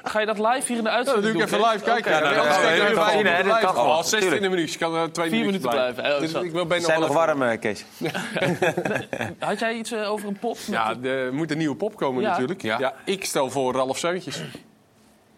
ga 0.03 0.19
je 0.19 0.25
dat 0.25 0.37
live 0.39 0.61
hier 0.67 0.77
in 0.77 0.83
de 0.83 0.89
Ja, 0.89 0.97
dat 0.97 1.07
uitzending 1.07 1.33
doe 1.33 1.41
ik 1.41 1.47
even 1.47 1.59
live 1.71 1.83
kijken. 1.83 2.11
Oké, 2.15 2.25
Ja, 2.25 2.33
nou, 2.33 3.39
ik 3.39 3.45
dat 3.61 3.73
kan 3.73 3.75
Al 3.75 4.03
16 4.03 4.19
tuurlijk. 4.19 4.41
minuutjes. 4.41 4.73
Ik 4.73 4.79
kan 4.79 4.95
er 4.95 5.11
twee 5.11 5.29
Vier 5.29 5.39
minuten 5.45 5.61
minuten 5.61 5.69
blijven. 5.69 5.95
blijven. 6.03 6.27
Oh, 6.27 6.33
Dus 6.33 6.43
ik 6.43 6.51
wil 6.51 6.65
bijna 6.65 6.83
Ze 6.83 6.89
zijn 6.89 6.99
nog 7.01 7.13
warm, 7.13 7.41
eh, 7.41 7.59
Kees. 7.59 7.85
Had 9.39 9.59
jij 9.59 9.73
iets 9.73 9.91
eh, 9.91 10.11
over 10.11 10.27
een 10.27 10.39
pop? 10.39 10.53
met 10.57 10.65
Ja, 10.75 10.93
de- 10.93 11.09
er 11.09 11.33
moet 11.33 11.51
een 11.51 11.57
nieuwe 11.57 11.75
pop 11.75 11.95
komen 11.95 12.21
Ja. 12.21 12.29
natuurlijk. 12.29 12.61
Ja. 12.61 12.79
Ja. 12.79 12.93
ik 13.05 13.25
stel 13.25 13.49
voor 13.49 13.73
Ralf 13.73 13.97
Seuntjes. 13.97 14.41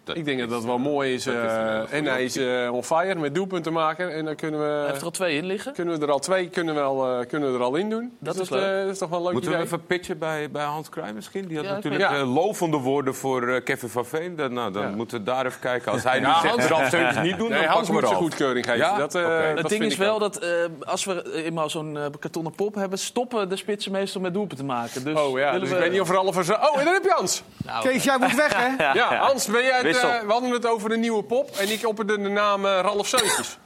Dat 0.06 0.16
Ik 0.18 0.26
denk 0.26 0.39
dat 0.39 0.49
dat 0.49 0.64
wel 0.66 0.78
mooi 0.78 1.14
is. 1.14 1.24
dat 1.24 1.34
eh, 1.34 1.39
goede 1.41 1.86
en 1.89 2.06
hij 2.06 2.24
is 2.24 2.38
eh, 2.38 2.74
on 2.74 2.84
fire 2.84 3.16
met 3.16 3.36
doelpunten 3.36 3.74
maken. 3.74 4.14
En 4.14 4.26
dan 4.26 4.36
kunnen 4.36 4.60
Hij 4.60 4.80
heeft 4.80 4.91
we, 4.93 4.97
er 4.99 5.03
al 5.06 5.12
twee 5.12 5.38
in 5.38 5.45
liggen. 5.45 5.74
kunnen 5.74 5.99
we 5.99 6.06
er 6.06 6.12
al 6.12 6.20
twee 6.20 6.49
kunnen 6.49 6.76
we 6.76 6.82
al, 6.82 7.20
eh, 7.20 7.26
kunnen 7.28 7.51
we 7.51 7.58
er 7.58 7.64
al 7.64 7.76
in 7.76 7.89
doen. 7.89 8.18
Dat 8.20 8.34
Dus 8.34 8.43
is 8.43 8.49
leuk. 8.49 8.62
eh, 8.64 8.82
dat 8.84 8.91
is 8.91 8.97
toch 8.97 9.10
wel 9.10 9.18
een 9.18 9.24
leuk 9.26 9.34
Moeten 9.34 9.51
we 9.51 9.58
even 9.58 9.86
pitchen 9.86 10.18
bij, 10.18 10.51
bij 10.51 10.64
Hans 10.64 10.89
Kraaij 10.89 11.14
misschien? 11.14 11.47
Die 11.47 11.58
had 11.58 11.66
Ja, 11.66 11.72
natuurlijk 11.74 12.03
ja. 12.03 12.16
eh, 12.18 12.34
lovende 12.34 12.78
woorden 12.78 13.16
voor 13.16 13.47
eh, 13.47 13.64
Kevin 13.64 13.89
van 13.89 14.06
Veen. 14.06 14.36
Dan, 14.36 14.53
nou, 14.53 14.72
dan 14.72 14.82
Ja. 14.82 14.89
moeten 14.89 15.18
we 15.18 15.24
daar 15.24 15.45
even 15.45 15.60
kijken. 15.60 15.91
Als 15.91 16.03
hij 16.10 16.20
nu 16.20 16.26
zegt, 16.41 16.70
Hans- 16.70 16.89
Seuntjes 16.89 17.24
niet 17.24 17.38
doen, 17.38 17.49
Nee, 17.49 17.60
dan 17.62 17.68
Hans 17.68 17.74
pakken 17.74 17.86
we 17.88 17.91
moet 17.99 18.10
zijn 18.10 18.16
goedkeuring 18.22 18.66
geven. 18.66 18.80
Ja? 18.80 18.97
Dat, 18.97 19.16
eh, 19.16 19.22
Oké. 19.24 19.47
dat 19.49 19.58
Het 19.58 19.70
ding 19.70 19.84
is 19.84 19.97
wel 19.97 20.20
dat 20.20 20.38
eh, 20.38 20.49
als 20.82 21.06
we 21.06 21.43
eenmaal 21.45 21.70
zo'n 21.70 21.97
eh, 21.97 22.03
kartonnen 22.20 22.51
pop 22.56 22.76
hebben, 22.76 22.99
stoppen 22.99 23.49
de 23.49 23.56
spitsen 23.56 23.91
meestal 23.91 24.22
met 24.22 24.34
doelpunten 24.34 24.58
te 24.68 24.72
maken. 24.74 25.03
Dus 25.03 25.18
Oh 25.20 25.38
ja, 25.39 25.60
dus 25.60 25.70
we- 25.70 25.76
ik 25.76 25.82
weet 25.82 25.91
niet 25.91 26.01
of 26.01 26.36
er 26.38 26.43
zo... 26.45 26.53
Oh, 26.53 26.80
en 26.80 26.86
dan 26.86 26.93
heb 26.93 27.03
je 27.03 27.14
Hans. 27.16 27.43
Nou, 27.66 27.88
Kees, 27.88 28.03
jij 28.03 28.18
moet 28.20 28.36
weg, 28.36 28.53
hè? 28.56 28.93
Ja, 28.93 29.16
Hans, 29.18 29.45
ben 29.45 29.64
jij 29.64 29.82
het, 29.96 30.22
eh, 30.22 30.26
we 30.26 30.32
hadden 30.32 30.52
het 30.52 30.66
over 30.66 30.89
de 30.89 30.98
nieuwe 30.98 31.24
pop. 31.24 31.56
En 31.58 31.72
ik 31.72 31.88
opperde 31.88 32.22
de 32.22 32.30
naam 32.30 32.66
eh, 32.66 32.80
Ralf 32.82 33.08
Seuntjes. 33.08 33.58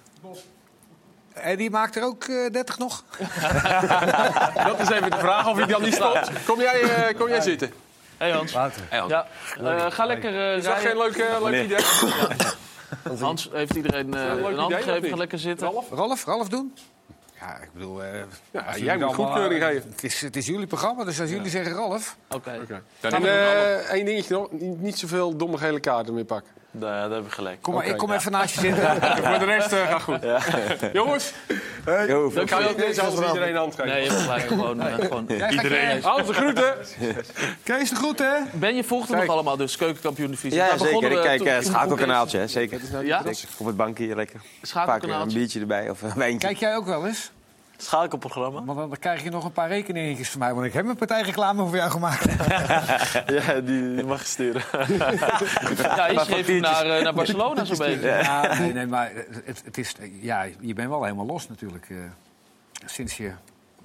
En 1.34 1.58
die 1.58 1.70
maakt 1.70 1.96
er 1.96 2.04
ook 2.04 2.24
eh 2.24 2.52
30 2.52 2.78
nog. 2.78 3.04
dat 4.68 4.80
is 4.80 4.90
even 4.90 5.12
de 5.12 5.18
vraag 5.20 5.48
of 5.48 5.58
hij 5.58 5.66
dan 5.66 5.82
niet 5.82 5.94
stopt. 5.94 6.30
Kom 6.46 6.62
jij, 6.62 6.82
eh, 6.82 7.18
kom 7.18 7.28
jij 7.28 7.42
zitten? 7.42 7.74
Hey 8.20 8.32
Hans. 8.32 8.54
Hey, 8.54 9.00
Hans. 9.00 9.12
Ja, 9.12 9.28
eh, 9.60 9.92
ga 9.92 10.06
lekker 10.06 10.52
eh 10.52 10.58
Is 10.58 10.64
dat 10.64 10.78
geen 10.78 10.98
leuk, 10.98 11.16
eh, 11.16 11.42
leuk 11.44 11.64
idee? 11.64 11.78
Hans 13.20 13.50
heeft 13.52 13.76
iedereen 13.76 14.14
eh, 14.14 14.24
een 14.24 14.58
hand 14.58 14.74
gegeven. 14.74 15.10
Ga 15.10 15.16
lekker 15.16 15.40
zitten. 15.40 15.72
Ralf? 15.72 15.90
Ralf, 15.92 16.26
Ralf 16.26 16.50
doen? 16.50 16.74
Ja, 17.40 17.58
ik 17.58 17.70
bedoel... 17.74 18.04
eh, 18.04 18.22
Ja, 18.52 18.62
als 18.62 18.76
jij 18.78 18.98
moet 18.98 19.04
allemaal, 19.06 19.26
goedkeuring 19.26 19.64
geven. 19.64 19.90
Het 19.92 20.04
is, 20.04 20.22
het 20.22 20.36
is 20.36 20.46
jullie 20.46 20.68
programma, 20.68 21.04
dus 21.04 21.20
als 21.22 21.30
jullie 21.30 21.50
zeggen 21.50 21.74
Ralf... 21.74 22.18
Oké. 22.30 22.60
Dan 23.00 23.14
En 23.14 23.24
eh, 23.26 23.76
één 23.92 24.06
dingetje 24.06 24.34
nog. 24.34 24.52
Niet, 24.52 24.82
niet 24.82 24.98
zoveel 24.98 25.36
domme 25.38 25.58
gele 25.58 25.80
kaarten 25.80 26.14
meer 26.14 26.26
pakken. 26.26 26.52
Ja, 26.72 26.80
daar 26.80 27.12
heb 27.12 27.26
ik 27.26 27.32
gelijk. 27.32 27.62
Kom 27.62 27.74
maar, 27.74 27.86
ik 27.86 27.98
kom 27.98 28.10
ja. 28.10 28.16
even 28.16 28.32
naast 28.32 28.54
je 28.54 28.60
zitten. 28.60 29.02
Voor 29.30 29.40
de 29.40 29.46
rest 29.46 29.72
eh, 29.72 29.88
gaat 29.88 30.02
goed. 30.02 30.20
Jongens, 30.94 31.34
Yo, 32.08 32.32
dan 32.34 32.46
kan 32.46 32.62
je 32.62 32.70
ook 32.70 32.88
niet 32.88 33.00
alles 33.00 33.28
iedereen 33.28 33.50
een 33.50 33.56
hand 33.56 33.76
geven. 33.76 33.88
Nee, 33.92 34.04
je 34.04 34.10
hebt 34.10 34.22
gelijk. 34.22 34.48
Gewoon, 34.48 34.82
eh, 34.82 34.94
gewoon. 34.94 35.28
Iedereen. 35.50 36.04
Hans, 36.04 36.28
de 36.28 36.34
groeten. 36.34 36.76
Kees 37.64 37.90
de 37.90 37.96
groet, 37.96 38.20
hè? 38.20 38.34
Ben 38.54 38.76
je 38.76 38.84
volgt 38.84 39.10
nog 39.10 39.28
allemaal, 39.28 39.58
dus 39.58 39.78
keukenkampioen 39.78 40.30
divisie. 40.30 40.58
Ja, 40.58 40.68
Daar 40.68 40.78
ja, 40.80 40.86
zeker. 40.86 41.12
Ik 41.12 41.22
kijk 41.22 41.42
eh, 41.42 41.56
toen 41.56 41.64
schakelkanaaltje, 41.64 42.38
hè, 42.38 42.48
zeker. 42.48 42.82
Ja? 43.04 43.24
Op 43.58 43.66
het 43.66 43.78
bankje 43.78 44.04
hier 44.04 44.16
lekker. 44.16 44.40
Vaak 44.40 44.62
een 44.62 44.68
Schakelkanaaltje. 44.68 45.38
biertje 45.38 45.60
erbij 45.60 45.90
of 45.90 46.02
een 46.02 46.12
wijntje. 46.16 46.48
Kijk 46.48 46.60
jij 46.60 46.76
ook 46.76 46.86
wel 46.86 47.08
eens? 47.08 47.32
Schakelprogramma? 47.82 48.64
Want 48.64 48.78
dan 48.78 49.00
krijg 49.00 49.24
je 49.24 49.30
nog 49.30 49.44
een 49.44 49.52
paar 49.52 49.68
rekeningetjes 49.68 50.30
van 50.30 50.40
mij. 50.40 50.54
Want 50.54 50.66
ik 50.66 50.74
heb 50.74 50.86
een 50.86 50.96
partijreclame 50.96 51.66
voor 51.66 51.76
jou 51.76 51.92
gemaakt. 51.92 52.26
ja, 53.46 53.60
die, 53.60 53.96
die 53.96 54.04
mag 54.04 54.20
je 54.20 54.26
sturen. 54.28 54.64
Ja, 55.78 56.08
je 56.08 56.20
schreef 56.20 56.48
hem 56.48 56.62
naar, 56.62 56.86
eh, 56.86 57.04
naar 57.04 57.14
Barcelona 57.14 57.66
zo'n 57.66 57.78
beetje. 57.78 58.08
Ja, 58.08 58.58
nee, 58.60 58.74
nee, 58.74 58.86
maar 58.86 59.12
het, 59.46 59.62
het 59.66 59.78
is, 59.78 59.96
ja, 60.22 60.44
je 60.60 60.74
bent 60.74 60.90
wel 60.90 61.04
helemaal 61.04 61.26
los 61.26 61.50
natuurlijk. 61.50 61.90
eh, 61.90 61.98
sinds 62.86 63.18
je 63.18 63.32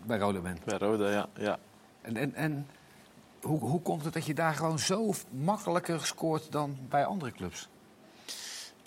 bij 0.05 0.19
Roda 0.19 0.39
bent. 0.39 0.65
Bij 0.65 0.79
Roda, 0.79 1.11
ja. 1.11 1.27
ja. 1.39 1.59
En, 2.03 2.17
en, 2.17 2.35
en 2.35 2.67
hoe, 3.43 3.61
hoe 3.61 3.83
komt 3.83 4.05
het 4.05 4.13
dat 4.15 4.27
je 4.27 4.35
daar 4.35 4.55
gewoon 4.55 4.79
zo 4.79 5.13
makkelijker 5.31 6.07
scoort 6.07 6.53
dan 6.53 6.77
bij 6.89 7.05
andere 7.05 7.33
clubs? 7.33 7.69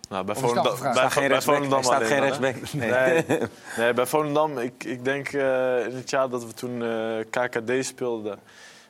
Nou, 0.09 0.25
bij 0.25 0.35
Volendam, 0.35 0.63
bij, 0.63 0.91
Staat 0.93 1.11
geen 1.11 1.21
bij 1.21 1.31
rechtsback. 1.31 1.55
Volendam 1.55 1.83
staat 1.83 1.95
alleen 1.95 2.07
geen 2.07 2.19
dan, 2.19 2.43
hè? 2.43 2.49
rechtsback. 2.49 2.81
Nee. 2.81 3.39
nee, 3.77 3.93
bij 3.93 4.05
Volendam, 4.05 4.57
ik, 4.57 4.83
ik 4.83 5.03
denk 5.03 5.27
eh, 5.27 5.85
in 5.85 5.95
het 5.95 6.09
jaar 6.09 6.29
dat 6.29 6.45
we 6.45 6.53
toen 6.53 6.83
eh, 6.83 7.19
KKD 7.29 7.85
speelden... 7.85 8.39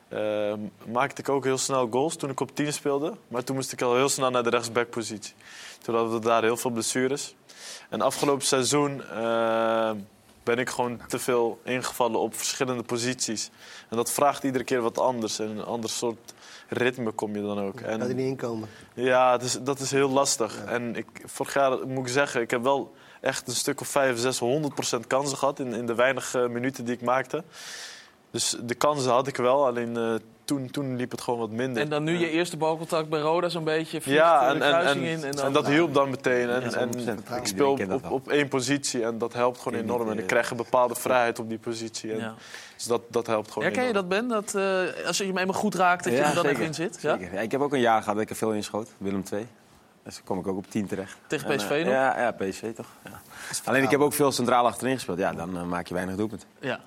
eh, 0.08 0.52
maakte 0.86 1.20
ik 1.20 1.28
ook 1.28 1.44
heel 1.44 1.58
snel 1.58 1.88
goals 1.90 2.16
toen 2.16 2.30
ik 2.30 2.40
op 2.40 2.54
10 2.54 2.72
speelde. 2.72 3.12
Maar 3.28 3.44
toen 3.44 3.56
moest 3.56 3.72
ik 3.72 3.82
al 3.82 3.94
heel 3.94 4.08
snel 4.08 4.30
naar 4.30 4.42
de 4.42 4.50
rechtsbackpositie. 4.50 5.34
Toen 5.82 5.94
hadden 5.94 6.12
we 6.12 6.26
daar 6.26 6.42
heel 6.42 6.56
veel 6.56 6.70
blessures. 6.70 7.34
En 7.88 8.00
afgelopen 8.00 8.46
seizoen 8.46 9.02
ben 10.42 10.58
ik 10.58 10.68
gewoon 10.68 11.00
te 11.08 11.18
veel 11.18 11.60
ingevallen 11.64 12.20
op 12.20 12.34
verschillende 12.34 12.82
posities. 12.82 13.50
En 13.88 13.96
dat 13.96 14.12
vraagt 14.12 14.44
iedere 14.44 14.64
keer 14.64 14.80
wat 14.80 14.98
anders. 14.98 15.38
En 15.38 15.48
een 15.48 15.64
ander 15.64 15.90
soort 15.90 16.34
ritme 16.68 17.10
kom 17.10 17.36
je 17.36 17.42
dan 17.42 17.58
ook. 17.60 17.80
En, 17.80 18.00
er 18.00 18.14
niet 18.14 18.26
inkomen. 18.26 18.68
ja, 18.94 19.32
het 19.32 19.42
is, 19.42 19.58
dat 19.62 19.80
is 19.80 19.90
heel 19.90 20.10
lastig. 20.10 20.64
En 20.64 20.96
ik, 20.96 21.06
vorig 21.24 21.54
jaar 21.54 21.86
moet 21.86 22.06
ik 22.06 22.12
zeggen, 22.12 22.40
ik 22.40 22.50
heb 22.50 22.62
wel 22.62 22.94
echt 23.20 23.48
een 23.48 23.54
stuk 23.54 23.80
of 23.80 23.88
5, 23.88 24.18
6, 24.18 24.38
100 24.38 24.74
procent 24.74 25.06
kansen 25.06 25.38
gehad 25.38 25.60
in, 25.60 25.72
in 25.72 25.86
de 25.86 25.94
weinige 25.94 26.48
minuten 26.48 26.84
die 26.84 26.94
ik 26.94 27.02
maakte. 27.02 27.44
Dus 28.30 28.56
de 28.62 28.74
kansen 28.74 29.12
had 29.12 29.26
ik 29.26 29.36
wel, 29.36 29.66
alleen 29.66 29.96
eh, 29.96 30.14
toen, 30.48 30.70
toen 30.70 30.96
liep 30.96 31.10
het 31.10 31.20
gewoon 31.20 31.38
wat 31.38 31.50
minder. 31.50 31.82
En 31.82 31.88
dan 31.88 32.04
nu 32.04 32.18
je 32.18 32.30
eerste 32.30 32.56
balcontact 32.56 33.08
bij 33.08 33.20
Roda 33.20 33.48
zo'n 33.48 33.64
beetje. 33.64 34.00
ja, 34.04 34.42
eh, 34.42 34.48
en, 34.48 34.58
de 34.58 34.64
en, 34.64 34.98
in. 34.98 35.24
En, 35.24 35.44
en, 35.44 35.52
dat 35.52 35.66
hielp 35.66 35.94
dan 35.94 36.10
meteen. 36.10 36.50
En, 36.50 36.70
Ja, 36.70 36.76
en 36.76 36.90
100%. 37.32 37.36
ik 37.36 37.46
speel 37.46 37.78
op, 38.08 38.28
één 38.28 38.48
positie 38.48 39.04
en 39.04 39.18
dat 39.18 39.32
helpt 39.32 39.58
gewoon 39.58 39.78
enorm. 39.78 40.10
En 40.10 40.14
ik 40.14 40.20
eh, 40.20 40.26
krijg 40.26 40.50
een 40.50 40.56
bepaalde 40.56 40.94
vrijheid 40.94 41.38
op 41.38 41.48
die 41.48 41.58
positie. 41.58 42.12
En 42.12 42.18
Ja. 42.18 42.34
Dus 42.76 42.86
dat, 42.86 43.02
dat 43.08 43.26
helpt 43.26 43.50
gewoon 43.50 43.64
Herken 43.64 43.86
je 43.86 43.92
dat, 43.92 44.08
Ben? 44.08 44.28
Dat, 44.28 44.54
eh, 44.54 45.06
als 45.06 45.18
je 45.18 45.24
hem 45.24 45.38
eenmaal 45.38 45.54
goed 45.60 45.74
raakt, 45.74 46.04
dat 46.04 46.12
je 46.12 46.18
er 46.18 46.34
dan 46.34 46.46
even 46.46 46.64
in 46.64 46.74
zit? 46.74 46.98
Ja? 47.00 47.16
Zeker. 47.18 47.34
Ja, 47.34 47.40
ik 47.40 47.50
heb 47.50 47.60
ook 47.60 47.72
een 47.72 47.80
jaar 47.80 48.00
gehad 48.00 48.14
dat 48.14 48.24
ik 48.24 48.30
er 48.30 48.36
veel 48.36 48.52
in 48.52 48.64
schoot. 48.64 48.88
Willem 48.98 49.22
II. 49.32 49.46
Dus 50.08 50.14
dan 50.14 50.24
kom 50.24 50.38
ik 50.38 50.46
ook 50.46 50.56
op 50.56 50.70
10 50.70 50.86
terecht. 50.86 51.16
Tegen 51.26 51.50
En, 51.50 51.56
PSV 51.56 51.70
eh, 51.70 51.84
nog? 51.84 51.92
Ja, 51.92 52.20
ja, 52.20 52.30
PSV 52.30 52.74
toch. 52.74 52.86
Ja. 53.04 53.20
Alleen 53.64 53.82
ik 53.82 53.90
heb 53.90 54.00
ook 54.00 54.12
veel 54.12 54.32
centraal 54.32 54.66
achterin 54.66 54.94
gespeeld. 54.94 55.18
Ja, 55.18 55.32
dan 55.32 55.56
eh, 55.56 55.62
maak 55.62 55.86
je 55.86 55.94
weinig 55.94 56.16
doelpunten. 56.16 56.48
Ja. 56.60 56.80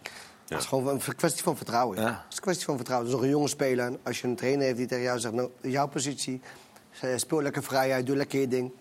Het 0.52 0.60
is 0.60 0.66
gewoon 0.66 0.88
een 0.88 1.16
kwestie 1.16 1.44
van 1.44 1.58
vertrouwen. 1.58 1.98
Het 1.98 2.16
is 2.30 2.36
een 2.36 2.42
kwestie 2.42 2.66
van 2.66 2.76
vertrouwen. 2.76 3.08
Is 3.10 3.14
nog 3.14 3.24
een 3.24 3.30
jonge 3.30 3.48
speler. 3.48 3.98
Als 4.04 4.22
je 4.22 4.28
een 4.28 4.36
trainer 4.36 4.66
heeft 4.66 4.78
die 4.78 4.88
tegen 4.88 5.04
jou 5.04 5.20
zegt... 5.20 5.34
Nou, 5.34 5.50
jouw 5.62 5.88
positie, 5.88 6.42
eh, 7.02 7.10
speel 7.16 7.42
lekker 7.42 7.64
vrij 7.64 7.94
uit, 7.94 8.06
doe 8.06 8.16
lekker 8.16 8.40
je 8.40 8.48
ding. 8.48 8.72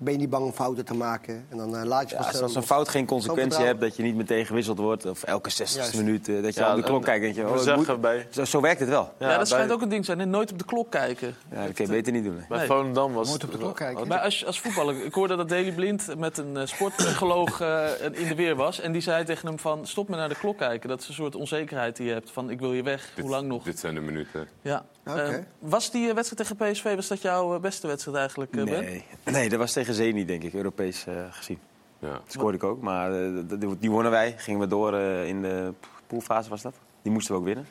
Ben 0.00 0.12
je 0.12 0.18
niet 0.18 0.30
bang 0.30 0.44
om 0.44 0.52
fouten 0.52 0.84
te 0.84 0.94
maken. 0.94 1.46
En 1.48 1.56
dan 1.56 1.76
eh, 1.76 1.84
laat 1.84 2.10
je 2.10 2.16
Ja, 2.16 2.40
als 2.40 2.54
een 2.54 2.62
fout 2.62 2.88
geen 2.88 3.06
consequentie 3.06 3.64
hebt, 3.64 3.80
dat 3.80 3.96
je 3.96 4.02
niet 4.02 4.14
meteen 4.16 4.46
gewisseld 4.46 4.78
wordt, 4.78 5.06
of 5.06 5.22
elke 5.22 5.50
60 5.50 5.76
Juist. 5.82 5.96
minuut, 5.96 6.28
eh, 6.28 6.42
dat 6.42 6.54
je 6.54 6.60
Ja, 6.60 6.70
op 6.70 6.76
de 6.76 6.82
klok 6.82 7.04
kijkt 7.04 7.16
en 7.26 7.32
denk 7.34 7.48
je, 7.48 7.54
we 7.64 7.70
oh, 7.70 7.76
moet. 7.88 8.00
bij- 8.00 8.26
Zo, 8.30 8.44
zo 8.44 8.60
werkt 8.60 8.80
het 8.80 8.88
wel. 8.88 9.12
Ja, 9.18 9.38
dat 9.38 9.48
schijnt 9.48 9.72
ook 9.72 9.82
een 9.82 9.88
ding 9.88 10.00
te 10.00 10.06
zijn. 10.06 10.18
hè? 10.18 10.24
Nooit 10.26 10.52
op 10.52 10.58
de 10.58 10.64
klok 10.64 10.90
kijken. 10.90 11.34
Ja, 11.52 11.64
dat 11.64 11.72
kun 11.74 11.84
je 11.84 11.90
beter 11.90 12.12
niet 12.12 12.24
doen. 12.24 12.36
hè. 12.36 12.42
Bij 12.48 12.58
Nee. 12.58 12.66
Volendam 12.66 13.12
was 13.12 13.28
Nooit 13.28 13.44
op 13.44 13.52
de 13.52 13.58
klok 13.58 13.76
kijken. 13.76 14.08
Maar 14.08 14.18
als, 14.20 14.46
als 14.46 14.60
voetballer, 14.60 15.04
ik 15.04 15.14
hoorde 15.14 15.36
dat 15.36 15.48
Daley 15.48 15.72
Blind 15.72 16.18
met 16.18 16.38
een 16.38 16.56
eh, 16.56 16.66
sportpsycholoog 16.66 17.60
eh, 17.60 17.84
in 18.12 18.28
de 18.28 18.34
weer 18.34 18.56
was. 18.56 18.80
En 18.80 18.92
die 18.92 19.00
zei 19.02 19.24
tegen 19.24 19.48
hem 19.48 19.58
van, 19.58 19.86
stop 19.86 20.08
maar 20.08 20.18
naar 20.18 20.28
de 20.28 20.34
klok 20.38 20.58
kijken. 20.58 20.88
Dat 20.88 21.00
is 21.00 21.08
een 21.08 21.14
soort 21.14 21.34
onzekerheid 21.34 21.96
die 21.96 22.06
je 22.06 22.12
hebt. 22.12 22.30
Van, 22.30 22.50
ik 22.50 22.60
wil 22.60 22.72
je 22.72 22.82
weg. 22.82 23.12
Hoe 23.20 23.30
lang 23.30 23.48
nog? 23.48 23.62
Dit 23.62 23.78
zijn 23.78 23.94
de 23.94 24.00
minuten. 24.00 24.48
Ja. 24.62 24.84
Oké. 25.08 25.20
Eh, 25.20 25.38
was 25.58 25.90
die 25.90 26.08
eh, 26.08 26.14
wedstrijd 26.14 26.48
tegen 26.48 26.72
PSV, 26.72 26.94
was 26.94 27.08
dat 27.08 27.22
jouw 27.22 27.54
eh, 27.54 27.60
beste 27.60 27.86
wedstrijd 27.86 28.16
eigenlijk, 28.16 28.56
eh, 28.56 28.64
Ben? 28.64 28.84
Nee. 28.84 29.04
nee, 29.24 29.48
dat 29.48 29.58
was 29.58 29.72
tegen 29.72 29.94
Zenit, 29.94 30.26
denk 30.28 30.42
ik, 30.42 30.54
Europees 30.54 31.06
eh, 31.06 31.14
gezien. 31.30 31.58
Ja. 31.98 32.08
Dat 32.08 32.22
scoorde 32.26 32.56
ik 32.56 32.64
ook, 32.64 32.80
maar 32.80 33.12
eh, 33.12 33.28
die 33.78 33.90
wonnen 33.90 34.10
wij. 34.10 34.34
Gingen 34.36 34.60
we 34.60 34.66
door 34.66 34.94
eh, 34.94 35.26
in 35.28 35.42
de 35.42 35.72
poolfase, 36.06 36.50
was 36.50 36.62
dat. 36.62 36.74
Die 37.02 37.12
moesten 37.12 37.34
we 37.34 37.40
ook 37.40 37.46
winnen. 37.46 37.66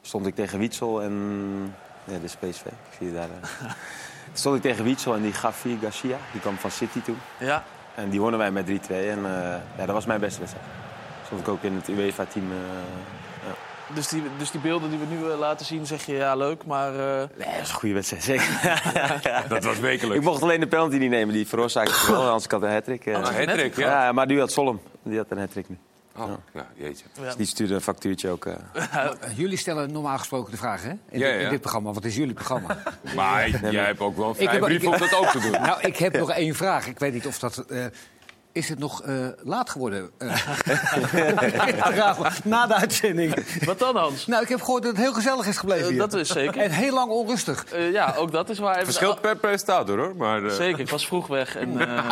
Stond 0.00 0.26
ik 0.26 0.34
tegen 0.34 0.58
Wietsel 0.58 1.02
en... 1.02 1.74
Ja, 2.04 2.12
dit 2.18 2.22
is 2.22 2.36
PSV, 2.36 2.64
ik 2.66 2.72
zie 2.98 3.06
je 3.06 3.12
daar. 3.12 3.28
Stond 4.32 4.56
ik 4.56 4.62
tegen 4.62 4.84
Wietsel 4.84 5.14
en 5.14 5.22
die 5.22 5.32
Gavi 5.32 5.78
Garcia, 5.82 6.16
die 6.32 6.40
kwam 6.40 6.56
van 6.56 6.70
City 6.70 7.00
toen. 7.02 7.18
Ja. 7.38 7.64
En 7.94 8.10
die 8.10 8.20
wonnen 8.20 8.38
wij 8.38 8.50
met 8.50 8.66
3-2 8.66 8.70
en 8.70 8.78
eh, 8.88 9.56
ja, 9.76 9.86
dat 9.86 9.88
was 9.88 10.06
mijn 10.06 10.20
beste 10.20 10.40
wedstrijd. 10.40 10.66
Stond 11.26 11.40
ik 11.40 11.48
ook 11.48 11.62
in 11.62 11.72
het 11.74 11.88
UEFA-team. 11.88 12.50
eh. 12.50 12.58
Dus 13.94 14.08
die, 14.08 14.22
dus 14.38 14.50
die 14.50 14.60
beelden 14.60 14.90
die 14.90 14.98
we 14.98 15.04
nu 15.06 15.30
eh, 15.30 15.38
laten 15.38 15.66
zien, 15.66 15.86
zeg 15.86 16.06
je 16.06 16.12
ja, 16.14 16.34
leuk, 16.34 16.64
maar... 16.66 16.92
eh, 16.94 17.28
Nee, 17.36 17.46
dat 17.54 17.62
is 17.62 17.68
een 17.68 17.74
goede 17.74 17.94
wedstrijd, 17.94 18.22
zeker. 18.22 18.82
Dat 19.48 19.64
was 19.64 19.78
wekelijks. 19.78 20.18
Ik 20.18 20.24
mocht 20.30 20.42
alleen 20.42 20.60
de 20.60 20.66
penalty 20.66 20.96
niet 20.96 21.10
nemen, 21.10 21.34
die 21.34 21.46
veroorzaakte 21.46 21.92
ik 21.92 21.98
wel. 22.08 22.24
Anders 22.26 22.46
had 22.46 22.52
ik 22.62 22.68
een 22.68 22.72
hat-trick. 22.74 23.06
eh. 23.06 23.14
Oh, 23.18 23.20
een 23.20 23.48
hat-trick, 23.48 23.76
ja. 23.76 24.04
ja. 24.04 24.12
maar 24.12 24.26
die 24.26 24.38
had 24.38 24.52
Solom. 24.52 24.80
Die 25.02 25.16
had 25.16 25.26
een 25.28 25.38
hat-trick 25.38 25.68
nu. 25.68 25.78
Oh, 26.16 26.30
ja, 26.54 26.66
jeetje. 26.76 27.04
Dus 27.20 27.36
die 27.36 27.46
stuurde 27.46 27.74
een 27.74 27.80
factuurtje 27.80 28.30
ook. 28.30 28.46
eh. 28.46 28.54
Jullie 29.34 29.56
stellen 29.56 29.92
normaal 29.92 30.18
gesproken 30.18 30.50
de 30.50 30.56
vraag, 30.56 30.82
hè? 30.82 30.88
In, 30.88 30.98
Ja, 31.10 31.26
dit- 31.26 31.34
in 31.36 31.40
ja. 31.40 31.50
dit 31.50 31.60
programma. 31.60 31.92
Wat 31.92 32.04
is 32.04 32.16
jullie 32.16 32.34
programma? 32.34 32.76
Maar 33.16 33.48
jij 33.70 33.84
hebt 33.84 34.00
ook 34.00 34.16
wel 34.16 34.28
een 34.28 34.34
vrijbrief 34.34 34.84
om 34.86 34.98
dat 34.98 35.14
ook 35.14 35.26
te 35.26 35.38
doen. 35.40 35.50
Nou, 35.50 35.80
ik 35.80 35.96
heb 35.96 36.16
nog 36.18 36.30
één 36.30 36.54
vraag. 36.54 36.86
Ik 36.86 36.98
weet 36.98 37.12
niet 37.12 37.26
of 37.26 37.38
dat... 37.38 37.58
eh, 37.58 37.84
is 38.58 38.68
het 38.68 38.78
nog 38.78 39.02
eh, 39.02 39.14
laat 39.42 39.70
geworden? 39.70 40.10
eh? 40.18 40.34
Na 42.44 42.66
de 42.66 42.74
uitzending. 42.74 43.64
Wat 43.64 43.78
dan, 43.78 43.96
Hans? 43.96 44.26
Nou, 44.26 44.42
ik 44.42 44.48
heb 44.48 44.60
gehoord 44.60 44.82
dat 44.82 44.92
het 44.92 45.00
heel 45.00 45.12
gezellig 45.12 45.46
is 45.46 45.56
gebleven 45.56 45.84
Eh, 45.84 45.90
hier. 45.90 45.98
dat 45.98 46.14
is 46.14 46.28
zeker. 46.28 46.60
En 46.60 46.70
heel 46.70 46.94
lang 46.94 47.10
onrustig. 47.10 47.64
Eh, 47.64 47.92
ja, 47.92 48.14
ook 48.16 48.32
dat 48.32 48.48
is 48.48 48.58
waar. 48.58 48.84
Verschilt 48.84 49.20
per 49.20 49.36
presentator 49.36 49.98
hoor. 49.98 50.16
Maar, 50.16 50.44
eh, 50.44 50.50
Zeker, 50.50 50.80
ik 50.80 50.88
was 50.88 51.06
vroeg 51.06 51.26
weg. 51.26 51.56
En, 51.56 51.80
eh, 51.88 52.10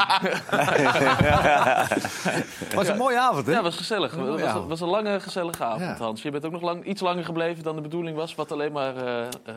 was 2.74 2.88
een 2.88 2.97
mooie 2.97 3.18
avond, 3.18 3.47
hè? 3.47 3.53
Ja, 3.53 3.62
was 3.62 3.76
gezellig. 3.76 4.14
Het 4.16 4.40
was, 4.40 4.66
was 4.68 4.80
een 4.80 4.88
lange, 4.88 5.20
gezellige 5.20 5.64
avond, 5.64 5.80
Ja. 5.80 5.97
Hans. 5.97 6.22
Je 6.22 6.30
bent 6.30 6.44
ook 6.44 6.53
nog 6.53 6.62
lang, 6.62 6.84
iets 6.84 7.01
langer 7.01 7.24
gebleven 7.24 7.62
dan 7.64 7.74
de 7.76 7.82
bedoeling 7.82 8.16
was, 8.16 8.34
wat 8.34 8.53
alleen 8.53 8.72
maar... 8.72 8.94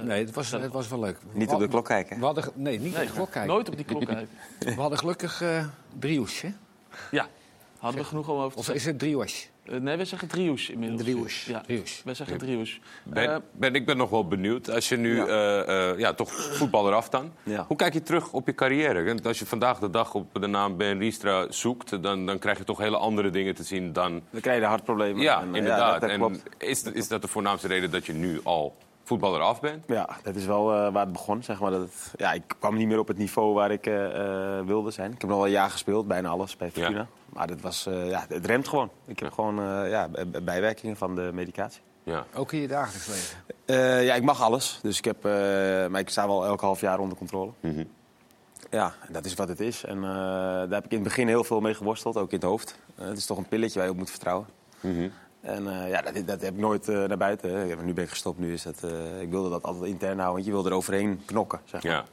Nee, 0.04 0.26
het 0.26 0.36
was, 0.36 0.52
het 0.52 0.72
was 0.72 0.88
wel 0.88 1.00
leuk. 1.00 1.18
Niet 1.32 1.50
op 1.50 1.60
de 1.60 1.68
klok 1.68 1.86
kijken. 1.86 2.20
We 2.20 2.26
hadden, 2.26 2.44
nee, 2.54 2.80
niet 2.80 2.94
Nee, 2.94 3.02
op 3.02 3.08
de 3.08 3.14
klok 3.16 3.32
kijken. 3.32 3.52
nooit 3.52 3.70
op 3.70 3.76
die 3.76 3.86
klok 3.86 4.06
kijken. 4.06 4.30
We 4.60 4.74
hadden 4.82 4.98
gelukkig 4.98 5.42
eh 5.42 5.64
driehoes, 6.00 6.42
hè? 6.42 6.50
Ja, 7.12 7.28
hadden 7.80 8.02
we 8.02 8.08
genoeg 8.08 8.30
om 8.30 8.38
over 8.38 8.52
te 8.52 8.60
Of 8.60 8.70
is 8.76 8.86
het 8.86 9.00
driehoes? 9.00 9.50
Eh, 9.66 9.76
nee, 9.80 9.96
wij 9.96 10.06
zeggen 10.06 10.28
driehoes 10.28 10.70
inmiddels. 10.70 11.02
Driehoes. 11.02 11.46
Ja, 11.46 11.62
Driehoes. 11.62 12.02
wij 12.06 12.14
zeggen 12.14 12.38
driehoes. 12.38 12.80
Ben, 13.04 13.30
Eh, 13.34 13.38
ben, 13.52 13.76
ik 13.76 13.86
ben 13.86 13.98
nog 13.98 14.10
wel 14.10 14.28
benieuwd. 14.28 14.70
Als 14.70 14.90
je 14.90 14.98
nu 14.98 15.20
eh, 15.20 15.90
eh, 15.92 16.00
ja, 16.00 16.14
toch 16.14 16.32
voetballer 16.34 16.94
af 16.94 17.10
dan. 17.10 17.32
Ja. 17.44 17.66
Hoe 17.68 17.78
kijk 17.78 17.94
je 17.94 18.02
terug 18.02 18.34
op 18.34 18.46
je 18.46 18.56
carrière? 18.56 19.04
Want 19.04 19.26
als 19.26 19.40
je 19.40 19.46
vandaag 19.46 19.80
de 19.80 19.90
dag 19.90 20.14
op 20.14 20.42
de 20.42 20.48
naam 20.48 20.78
Ben 20.78 21.00
Riestra 21.00 21.46
zoekt... 21.52 22.04
dan, 22.04 22.26
dan 22.26 22.40
krijg 22.40 22.58
je 22.58 22.64
toch 22.64 22.78
hele 22.78 22.98
andere 22.98 23.30
dingen 23.30 23.56
te 23.56 23.64
zien 23.64 23.94
dan... 23.94 24.22
Dan 24.32 24.42
krijg 24.42 24.56
je 24.56 24.62
de 24.64 24.68
hartproblemen. 24.70 25.22
Ja, 25.22 25.42
En, 25.42 25.56
inderdaad. 25.56 26.04
en 26.04 26.42
is, 26.58 26.84
is 26.84 27.08
dat 27.08 27.22
de 27.22 27.28
voornaamste 27.28 27.68
reden 27.68 27.92
dat 27.92 28.06
je 28.06 28.14
nu 28.14 28.40
al 28.44 28.76
voetballer 29.10 29.42
af 29.42 29.60
bent? 29.60 29.84
Ja, 29.88 30.10
dat 30.24 30.36
is 30.36 30.46
wel 30.46 30.74
eh, 30.74 30.92
waar 30.94 31.04
het 31.04 31.12
begon. 31.12 31.44
Zeg 31.44 31.60
maar, 31.60 31.72
dat 31.72 31.82
het- 31.82 32.14
ja, 32.18 32.32
ik 32.34 32.44
kwam 32.60 32.76
niet 32.76 32.88
meer 32.88 33.00
op 33.00 33.08
het 33.08 33.18
niveau 33.18 33.54
waar 33.54 33.72
ik 33.72 33.86
eh, 33.86 34.58
eh, 34.60 34.66
wilde 34.66 34.92
zijn. 34.92 35.12
Ik 35.12 35.22
heb 35.22 35.30
nog 35.30 35.38
wel 35.38 35.46
een 35.48 35.52
jaar 35.54 35.70
gespeeld, 35.70 36.08
bijna 36.08 36.30
alles 36.30 36.58
bij 36.58 36.72
Fortuna. 36.72 36.98
Ja. 36.98 37.08
Maar 37.30 37.48
dat 37.48 37.62
was, 37.62 37.86
eh, 37.86 38.10
ja, 38.10 38.26
het 38.30 38.46
remt 38.46 38.68
gewoon. 38.68 38.90
Ik 39.06 39.20
heb 39.20 39.32
gewoon 39.34 39.60
eh, 39.60 39.90
ja, 39.90 40.10
bijwerkingen 40.44 40.96
van 40.98 41.16
de 41.16 41.30
medicatie. 41.34 41.82
Ja. 42.04 42.26
Ook 42.36 42.52
in 42.52 42.60
je 42.60 42.68
dagelijks 42.68 43.08
leven. 43.08 43.38
Eh, 43.66 44.06
ja, 44.06 44.14
ik 44.16 44.24
mag 44.24 44.42
alles. 44.42 44.80
Dus 44.82 44.98
ik 44.98 45.06
heb, 45.06 45.26
eh, 45.26 45.32
maar 45.88 46.00
ik 46.00 46.10
sta 46.10 46.28
wel 46.28 46.46
elk 46.46 46.62
half 46.62 46.82
jaar 46.82 47.00
onder 47.00 47.18
controle. 47.18 47.52
Mhm. 47.60 47.84
Ja, 48.70 48.94
en 49.08 49.14
dat 49.14 49.26
is 49.26 49.34
wat 49.34 49.48
het 49.48 49.60
is. 49.60 49.84
En 49.86 49.98
eh, 49.98 50.10
daar 50.10 50.70
heb 50.70 50.86
ik 50.86 50.92
in 50.92 50.98
het 51.00 51.08
begin 51.08 51.28
heel 51.28 51.44
veel 51.44 51.60
mee 51.60 51.74
geworsteld, 51.74 52.18
ook 52.18 52.30
in 52.32 52.38
het 52.38 52.48
hoofd. 52.48 52.80
Het 52.96 53.18
is 53.18 53.26
toch 53.26 53.38
een 53.38 53.48
pilletje 53.48 53.76
waar 53.78 53.88
je 53.88 53.94
op 53.94 53.98
moet 54.00 54.10
vertrouwen. 54.10 54.48
Mhm. 54.80 55.10
En 55.42 55.68
eh, 55.82 55.90
ja, 55.90 56.02
dat, 56.02 56.14
dat 56.28 56.42
heb 56.42 56.54
ik 56.54 56.60
nooit 56.60 56.90
eh, 56.90 57.04
naar 57.04 57.18
buiten. 57.18 57.52
hè. 57.54 57.76
Nu 57.84 57.94
ben 57.94 58.04
ik 58.04 58.10
gestopt. 58.10 58.40
Nu 58.40 58.54
is 58.54 58.64
dat, 58.64 58.84
eh, 58.84 59.22
ik 59.22 59.30
wilde 59.30 59.50
dat 59.50 59.64
altijd 59.64 59.86
intern 59.86 60.14
houden, 60.16 60.34
want 60.34 60.46
je 60.46 60.52
wilde 60.52 60.70
er 60.70 60.76
overheen 60.76 61.22
knokken. 61.26 61.60
Zeg 61.66 61.84
maar. 61.84 61.92
Ja. 61.92 62.06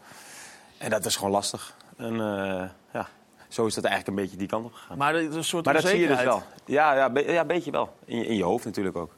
En 0.79 0.91
dat 0.91 1.05
is 1.05 1.17
gewoon 1.17 1.31
lastig. 1.31 1.77
En 1.97 2.13
eh, 2.13 2.69
ja, 2.93 3.09
zo 3.49 3.67
is 3.67 3.75
dat 3.75 3.85
eigenlijk 3.85 4.17
een 4.17 4.23
beetje 4.25 4.39
die 4.39 4.49
kant 4.49 4.65
op 4.65 4.73
gegaan. 4.73 4.99
maar 4.99 5.15
een 5.15 5.45
soort 5.45 5.65
Maar 5.65 5.75
dat 5.75 5.87
zie 5.87 6.01
je 6.01 6.07
dus 6.07 6.23
wel. 6.23 6.43
Ja, 6.65 6.95
ja, 6.95 7.11
be- 7.11 7.33
ja 7.33 7.41
een 7.41 7.47
beetje 7.47 7.71
wel. 7.71 7.93
In 8.05 8.19
je, 8.19 8.27
in 8.27 8.37
je 8.37 8.45
hoofd 8.45 8.65
natuurlijk 8.65 8.97
ook. 8.97 9.15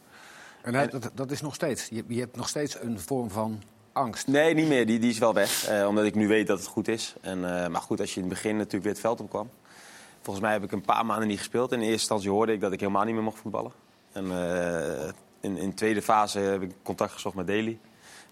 En 0.62 0.72
dat, 0.72 0.90
dat, 0.90 1.10
dat 1.14 1.30
is 1.30 1.40
nog 1.40 1.54
steeds. 1.54 1.88
Je, 1.90 2.04
je 2.08 2.20
hebt 2.20 2.36
nog 2.36 2.48
steeds 2.48 2.80
een 2.80 3.00
vorm 3.00 3.30
van 3.30 3.62
angst. 3.92 4.26
Nee, 4.26 4.54
niet 4.54 4.68
meer. 4.68 4.86
Die, 4.86 4.98
die 4.98 5.10
is 5.10 5.18
wel 5.18 5.34
weg. 5.34 5.66
eh, 5.66 5.86
omdat 5.86 6.04
ik 6.04 6.14
nu 6.14 6.28
weet 6.28 6.46
dat 6.46 6.58
het 6.58 6.66
goed 6.68 6.88
is. 6.88 7.14
En, 7.20 7.62
eh, 7.62 7.68
maar 7.68 7.80
goed, 7.80 8.00
als 8.00 8.10
je 8.14 8.16
in 8.20 8.26
het 8.26 8.34
begin 8.34 8.52
natuurlijk 8.56 8.82
weer 8.84 8.92
het 8.92 9.00
veld 9.00 9.20
opkwam. 9.20 9.50
Volgens 10.22 10.44
mij 10.44 10.54
heb 10.54 10.62
ik 10.64 10.72
een 10.72 10.80
paar 10.82 11.06
maanden 11.06 11.28
niet 11.28 11.38
gespeeld. 11.38 11.72
In 11.72 11.78
eerste 11.78 11.92
instantie 11.92 12.30
hoorde 12.30 12.52
ik 12.52 12.60
dat 12.60 12.72
ik 12.72 12.80
helemaal 12.80 13.04
niet 13.04 13.14
meer 13.14 13.22
mocht 13.22 13.38
voetballen. 13.38 13.72
En 14.18 14.30
eh, 14.30 15.08
in, 15.40 15.56
in 15.56 15.68
de 15.68 15.74
tweede 15.74 16.02
fase 16.02 16.38
heb 16.38 16.62
ik 16.62 16.74
contact 16.82 17.12
gezocht 17.12 17.34
met 17.34 17.46
Daly. 17.46 17.78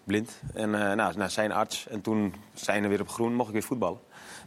Blind. 0.07 0.41
En 0.55 0.75
eh, 0.75 0.97
nou, 0.97 1.17
naar 1.17 1.31
zijn 1.31 1.53
arts. 1.53 1.87
En 1.89 2.01
toen 2.01 2.35
zijn 2.55 2.83
er 2.83 2.89
weer 2.89 3.01
op 3.01 3.09
groen, 3.09 3.35
mocht 3.35 3.49
ik 3.49 3.55
weer 3.55 3.63
voetballen. 3.63 3.99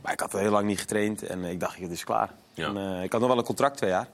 Maar 0.01 0.13
ik 0.13 0.19
had 0.19 0.31
heel 0.31 0.51
lang 0.51 0.67
niet 0.67 0.79
getraind. 0.79 1.23
En 1.23 1.43
ik 1.43 1.59
dacht, 1.59 1.79
het 1.79 1.91
is 1.91 2.03
klaar. 2.03 2.31
Ja. 2.53 2.67
En, 2.67 2.77
eh, 2.77 3.03
ik 3.03 3.11
had 3.11 3.21
nog 3.21 3.29
wel 3.29 3.39
een 3.39 3.45
contract 3.45 3.77
twee 3.77 3.89
jaar. 3.89 4.07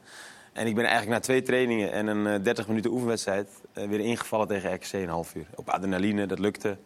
En 0.54 0.68
ik 0.68 0.76
ben 0.76 0.84
eigenlijk 0.84 1.14
na 1.14 1.20
twee 1.20 1.42
trainingen 1.42 1.92
en 1.92 2.08
een 2.08 2.28
eh, 2.28 2.44
30 2.44 2.68
minuten 2.68 2.92
oefenwedstrijd... 2.92 3.50
weer 3.74 4.00
ingevallen 4.00 4.48
tegen 4.48 4.74
RKC 4.74 4.94
een 4.94 5.10
half 5.10 5.36
uur. 5.36 5.46
Op 5.56 5.70
adrenaline, 5.70 6.26
dat 6.26 6.40
lukte. 6.40 6.78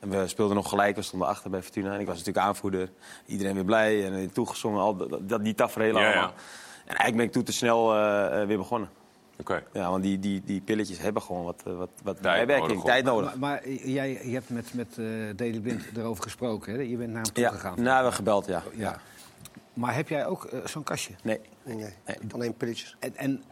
En 0.00 0.10
we 0.10 0.28
speelden 0.28 0.56
nog 0.56 0.68
gelijk, 0.68 0.96
we 0.96 1.02
stonden 1.02 1.28
achter 1.28 1.50
bij 1.50 1.62
Fortuna. 1.62 1.94
En 1.94 2.00
ik 2.00 2.06
was 2.06 2.18
natuurlijk 2.18 2.46
aanvoerder. 2.46 2.90
Iedereen 3.26 3.54
weer 3.54 3.64
blij 3.64 4.04
en 4.04 4.32
toegezongen, 4.32 4.80
al 4.80 4.96
dat, 5.20 5.44
die 5.44 5.54
tafereelen 5.54 6.02
Ja, 6.02 6.08
ja. 6.08 6.12
allemaal. 6.12 6.34
En 6.84 6.96
eigenlijk 6.96 7.16
ben 7.16 7.26
ik 7.26 7.32
toen 7.32 7.42
te 7.42 7.52
snel 7.52 7.92
weer 8.46 8.56
begonnen. 8.56 8.88
Oké. 9.40 9.62
Ja, 9.72 9.90
want 9.90 10.02
die, 10.02 10.18
die, 10.18 10.42
die 10.44 10.60
pilletjes 10.60 10.98
hebben 10.98 11.22
gewoon 11.22 11.44
wat, 11.44 11.62
eh, 11.66 11.76
wat, 11.76 11.90
wat 12.02 12.20
Tijd 12.20 12.22
bijwerking, 12.22 12.68
nodig, 12.68 12.84
tijd 12.84 13.04
nodig. 13.04 13.36
Maar, 13.36 13.38
maar 13.38 13.68
jij 13.68 14.10
je 14.24 14.32
hebt 14.32 14.50
met, 14.50 14.74
met 14.74 14.88
eh 14.98 15.04
Daley 15.36 15.60
Blind 15.60 15.82
erover 15.96 16.22
gesproken. 16.22 16.72
Hè? 16.74 16.80
Je 16.80 16.96
bent 16.96 17.12
naar 17.12 17.22
hem 17.22 17.32
toe 17.32 17.42
Ja, 17.42 17.50
gegaan. 17.50 17.74
nou, 17.74 17.84
we 17.84 17.92
hebben 17.92 18.12
gebeld, 18.12 18.46
ja. 18.46 18.62
Ja. 18.74 19.00
Maar 19.72 19.94
heb 19.94 20.08
jij 20.08 20.26
ook 20.26 20.44
eh, 20.44 20.66
zo'n 20.66 20.82
kastje? 20.82 21.14
Nee. 21.22 21.40
Nee, 21.62 21.76
nee. 21.76 21.94
Alleen 22.32 22.54
pilletjes. 22.54 22.96
En, 22.98 23.16
en 23.16 23.42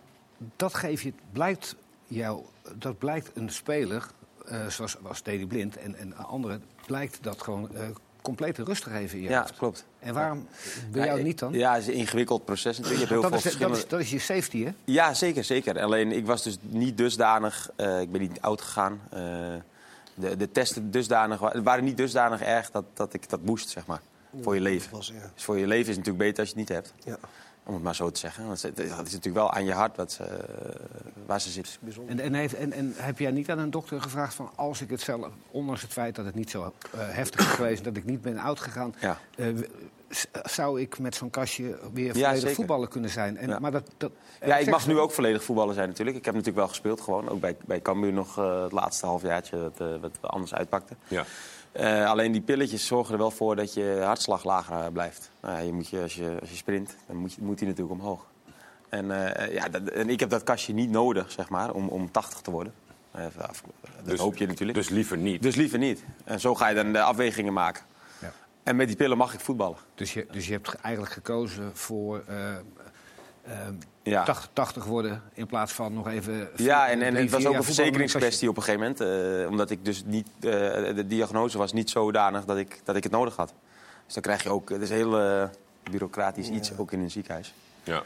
dat 0.57 0.75
geef 0.75 1.03
je, 1.03 1.13
blijkt 1.33 1.77
jou, 2.07 2.43
dat 2.75 2.99
blijkt 2.99 3.31
een 3.35 3.51
speler, 3.51 4.07
eh, 4.47 4.67
zoals 4.67 4.97
was 5.01 5.23
Daley 5.23 5.47
Blind 5.47 5.77
en, 5.77 5.95
en 5.95 6.17
anderen, 6.17 6.65
blijkt 6.87 7.19
dat 7.23 7.43
gewoon 7.43 7.75
eh, 7.77 7.89
complete 8.27 8.65
rust 8.65 8.83
te 8.83 8.91
geven 8.91 9.17
in 9.19 9.25
je 9.25 9.29
Ja, 9.31 9.41
hoofd. 9.41 9.57
klopt. 9.57 9.85
En 9.99 10.15
waarom 10.15 10.47
bij 10.91 11.07
jou 11.07 11.23
niet 11.23 11.39
dan? 11.39 11.53
Ja, 11.53 11.73
het 11.75 11.83
is 11.83 11.89
een 11.89 11.95
ingewikkeld 11.95 12.45
proces 12.45 12.79
natuurlijk. 12.79 12.93
Je 12.93 12.99
hebt 12.99 13.11
heel 13.11 13.31
dat, 13.31 13.41
veel 13.43 13.51
is, 13.51 13.59
dat, 13.59 13.77
is, 13.77 13.89
dat 13.89 14.01
is 14.01 14.11
je 14.11 14.19
safety, 14.19 14.65
hè? 14.65 14.71
Ja, 14.85 15.15
zeker, 15.15 15.45
zeker. 15.45 15.81
Alleen 15.81 16.13
ik 16.13 16.27
was 16.27 16.43
dus 16.43 16.57
niet 16.61 16.97
dusdanig, 16.97 17.71
eh, 17.77 18.01
ik 18.01 18.13
ben 18.13 18.21
niet 18.21 18.41
oud 18.41 18.61
gegaan. 18.61 19.01
Eh, 19.11 19.21
de, 20.15 20.37
de 20.37 20.53
testen 20.53 20.91
dusdanig, 20.91 21.39
wa- 21.39 21.63
waren 21.63 21.85
niet 21.85 21.97
dusdanig 21.97 22.41
erg 22.43 22.71
dat, 22.71 22.85
dat 22.95 23.15
ik 23.15 23.29
dat 23.29 23.41
moest, 23.43 23.69
zeg 23.69 23.87
maar. 23.87 24.01
Voor 24.43 24.55
je 24.55 24.61
leven. 24.61 24.91
Was, 24.91 25.07
ja. 25.15 25.31
Dus 25.35 25.45
voor 25.45 25.59
je 25.59 25.67
leven 25.67 25.91
is 25.91 25.97
het 25.97 26.07
natuurlijk 26.07 26.25
beter 26.25 26.39
als 26.41 26.49
je 26.53 26.59
het 26.59 26.69
niet 26.69 26.77
hebt. 26.79 26.93
Ja. 27.05 27.29
Om 27.67 27.75
het 27.75 27.83
maar 27.83 27.95
zo 27.95 28.11
te 28.11 28.19
zeggen. 28.21 28.47
Want 28.47 28.63
het- 28.63 28.77
dat 28.77 28.87
is 28.87 28.91
natuurlijk 28.97 29.35
wel 29.35 29.53
aan 29.53 29.65
je 29.65 29.73
hart 29.73 29.97
wat 29.97 30.13
ze, 30.13 30.25
eh, 30.25 30.75
waar 31.27 31.41
ze 31.41 31.51
zit. 31.51 31.79
En, 32.07 32.21
en, 32.21 32.35
heeft, 32.35 32.55
en, 32.55 32.73
en 32.73 32.93
heb 32.97 33.19
jij 33.19 33.31
niet 33.31 33.51
aan 33.51 33.59
een 33.59 33.71
dokter 33.71 34.01
gevraagd 34.03 34.35
van 34.35 34.51
als 34.55 34.81
ik 34.81 34.91
het 34.91 35.01
zelf, 35.01 35.29
ondanks 35.51 35.83
het 35.83 35.93
feit 35.93 36.15
dat 36.15 36.25
het 36.25 36.35
niet 36.35 36.51
zo 36.51 36.63
eh, 36.63 37.01
heftig 37.01 37.41
is 37.41 37.47
geweest, 37.47 37.85
dat 37.85 37.97
ik 37.97 38.05
niet 38.05 38.21
ben 38.23 38.39
oud 38.39 38.61
gegaan, 38.61 38.95
Ja. 39.01 39.19
eh, 39.37 39.47
zou 40.45 40.81
ik 40.81 40.99
met 40.99 41.15
zo'n 41.15 41.31
kastje 41.31 41.79
weer 41.93 42.17
Ja, 42.17 42.29
volledig 42.35 42.55
voetballer 42.55 42.89
kunnen 42.89 43.11
zijn? 43.11 43.37
En, 43.37 43.49
Ja. 43.49 43.59
Maar 43.59 43.71
dat, 43.71 43.91
dat, 43.97 44.11
Ja, 44.45 44.57
ik 44.57 44.71
mag 44.71 44.87
nu 44.87 44.99
ook 44.99 45.11
volledig 45.13 45.45
voetballer 45.45 45.75
zijn 45.75 45.89
natuurlijk. 45.89 46.17
Ik 46.17 46.25
heb 46.25 46.35
natuurlijk 46.35 46.61
wel 46.61 46.69
gespeeld 46.69 47.01
gewoon. 47.01 47.29
Ook 47.29 47.41
bij, 47.41 47.57
bij 47.67 47.83
Cambuur 47.83 48.13
nog 48.13 48.39
eh, 48.39 48.63
het 48.63 48.73
laatste 48.73 49.07
halfjaartje 49.07 49.57
dat, 49.59 49.81
eh, 49.81 50.01
wat 50.01 50.11
anders 50.21 50.55
uitpakte. 50.55 50.95
Ja. 51.09 51.25
Eh, 51.77 52.07
alleen 52.11 52.33
die 52.33 52.41
pilletjes 52.41 52.87
zorgen 52.87 53.13
er 53.13 53.19
wel 53.21 53.31
voor 53.31 53.57
dat 53.57 53.75
je 53.75 54.01
hartslag 54.05 54.45
lager 54.45 54.77
eh, 54.85 54.87
blijft. 54.93 55.31
Nou, 55.41 55.55
ja, 55.55 55.61
je 55.61 55.73
moet 55.73 55.89
je, 55.89 56.01
als, 56.03 56.15
je, 56.15 56.37
als 56.41 56.51
je 56.51 56.57
sprint, 56.57 56.97
dan 57.07 57.17
moet, 57.17 57.33
je, 57.33 57.43
moet 57.43 57.59
die 57.59 57.69
natuurlijk 57.69 58.01
omhoog. 58.01 58.27
En, 58.89 59.35
eh, 59.35 59.53
ja, 59.55 59.69
dat, 59.69 59.83
en 59.83 60.09
ik 60.11 60.21
heb 60.21 60.31
dat 60.31 60.43
kastje 60.43 60.73
niet 60.73 60.91
nodig, 60.91 61.31
zeg 61.33 61.49
maar, 61.49 61.73
om, 61.73 61.89
om 61.89 62.11
80 62.11 62.41
te 62.41 62.51
worden. 62.51 62.75
Af- 63.39 63.63
dat 63.97 64.05
Dus- 64.05 64.21
hoop 64.21 64.37
je 64.37 64.47
natuurlijk. 64.47 64.79
Dus 64.79 64.89
liever 64.89 65.17
niet. 65.17 65.43
Dus 65.43 65.55
liever 65.55 65.79
niet. 65.79 66.05
En 66.25 66.41
zo 66.41 66.55
ga 66.55 66.69
je 66.69 66.75
dan 66.75 66.93
de 66.93 67.03
afwegingen 67.03 67.53
maken. 67.53 67.83
Ja. 68.21 68.33
En 68.63 68.77
met 68.77 68.87
die 68.87 68.97
pillen 68.97 69.17
mag 69.17 69.35
ik 69.35 69.41
voetballen. 69.41 69.77
Dus 69.95 70.13
je, 70.13 70.27
dus 70.31 70.47
je 70.47 70.53
hebt 70.53 70.69
ge- 70.69 70.79
eigenlijk 70.83 71.15
gekozen 71.15 71.71
voor 71.77 72.25
Ja. 74.11 74.25
80, 74.25 74.51
80 74.53 74.85
worden 74.85 75.23
in 75.35 75.47
plaats 75.47 75.73
van 75.73 75.93
nog 75.93 76.09
even... 76.09 76.49
Ja, 76.57 76.89
en, 76.89 77.03
en 77.03 77.11
drie, 77.11 77.23
het 77.23 77.33
was 77.33 77.47
ook 77.47 77.55
een 77.55 77.63
verzekeringskwestie 77.63 78.49
op 78.49 78.57
een 78.57 78.63
gegeven 78.63 78.95
moment. 78.99 79.41
eh, 79.43 79.51
omdat 79.51 79.71
ik 79.71 79.85
dus 79.85 80.03
niet, 80.05 80.29
eh, 80.41 80.51
de 80.95 81.05
diagnose 81.07 81.59
was 81.59 81.73
niet 81.73 81.91
zodanig 81.91 82.45
dat 82.45 82.57
ik, 82.57 82.81
dat 82.85 82.97
ik 82.97 83.03
het 83.03 83.13
nodig 83.13 83.37
had. 83.37 83.55
Dus 84.05 84.15
dan 84.15 84.23
krijg 84.23 84.43
je 84.43 84.49
ook, 84.49 84.69
het 84.69 84.83
is 84.83 84.91
heel 84.91 85.21
eh, 85.21 85.49
bureaucratisch 85.91 86.49
iets, 86.49 86.79
ook 86.79 86.93
in 86.93 87.01
een 87.01 87.11
ziekenhuis. 87.11 87.55
Ja. 87.83 88.03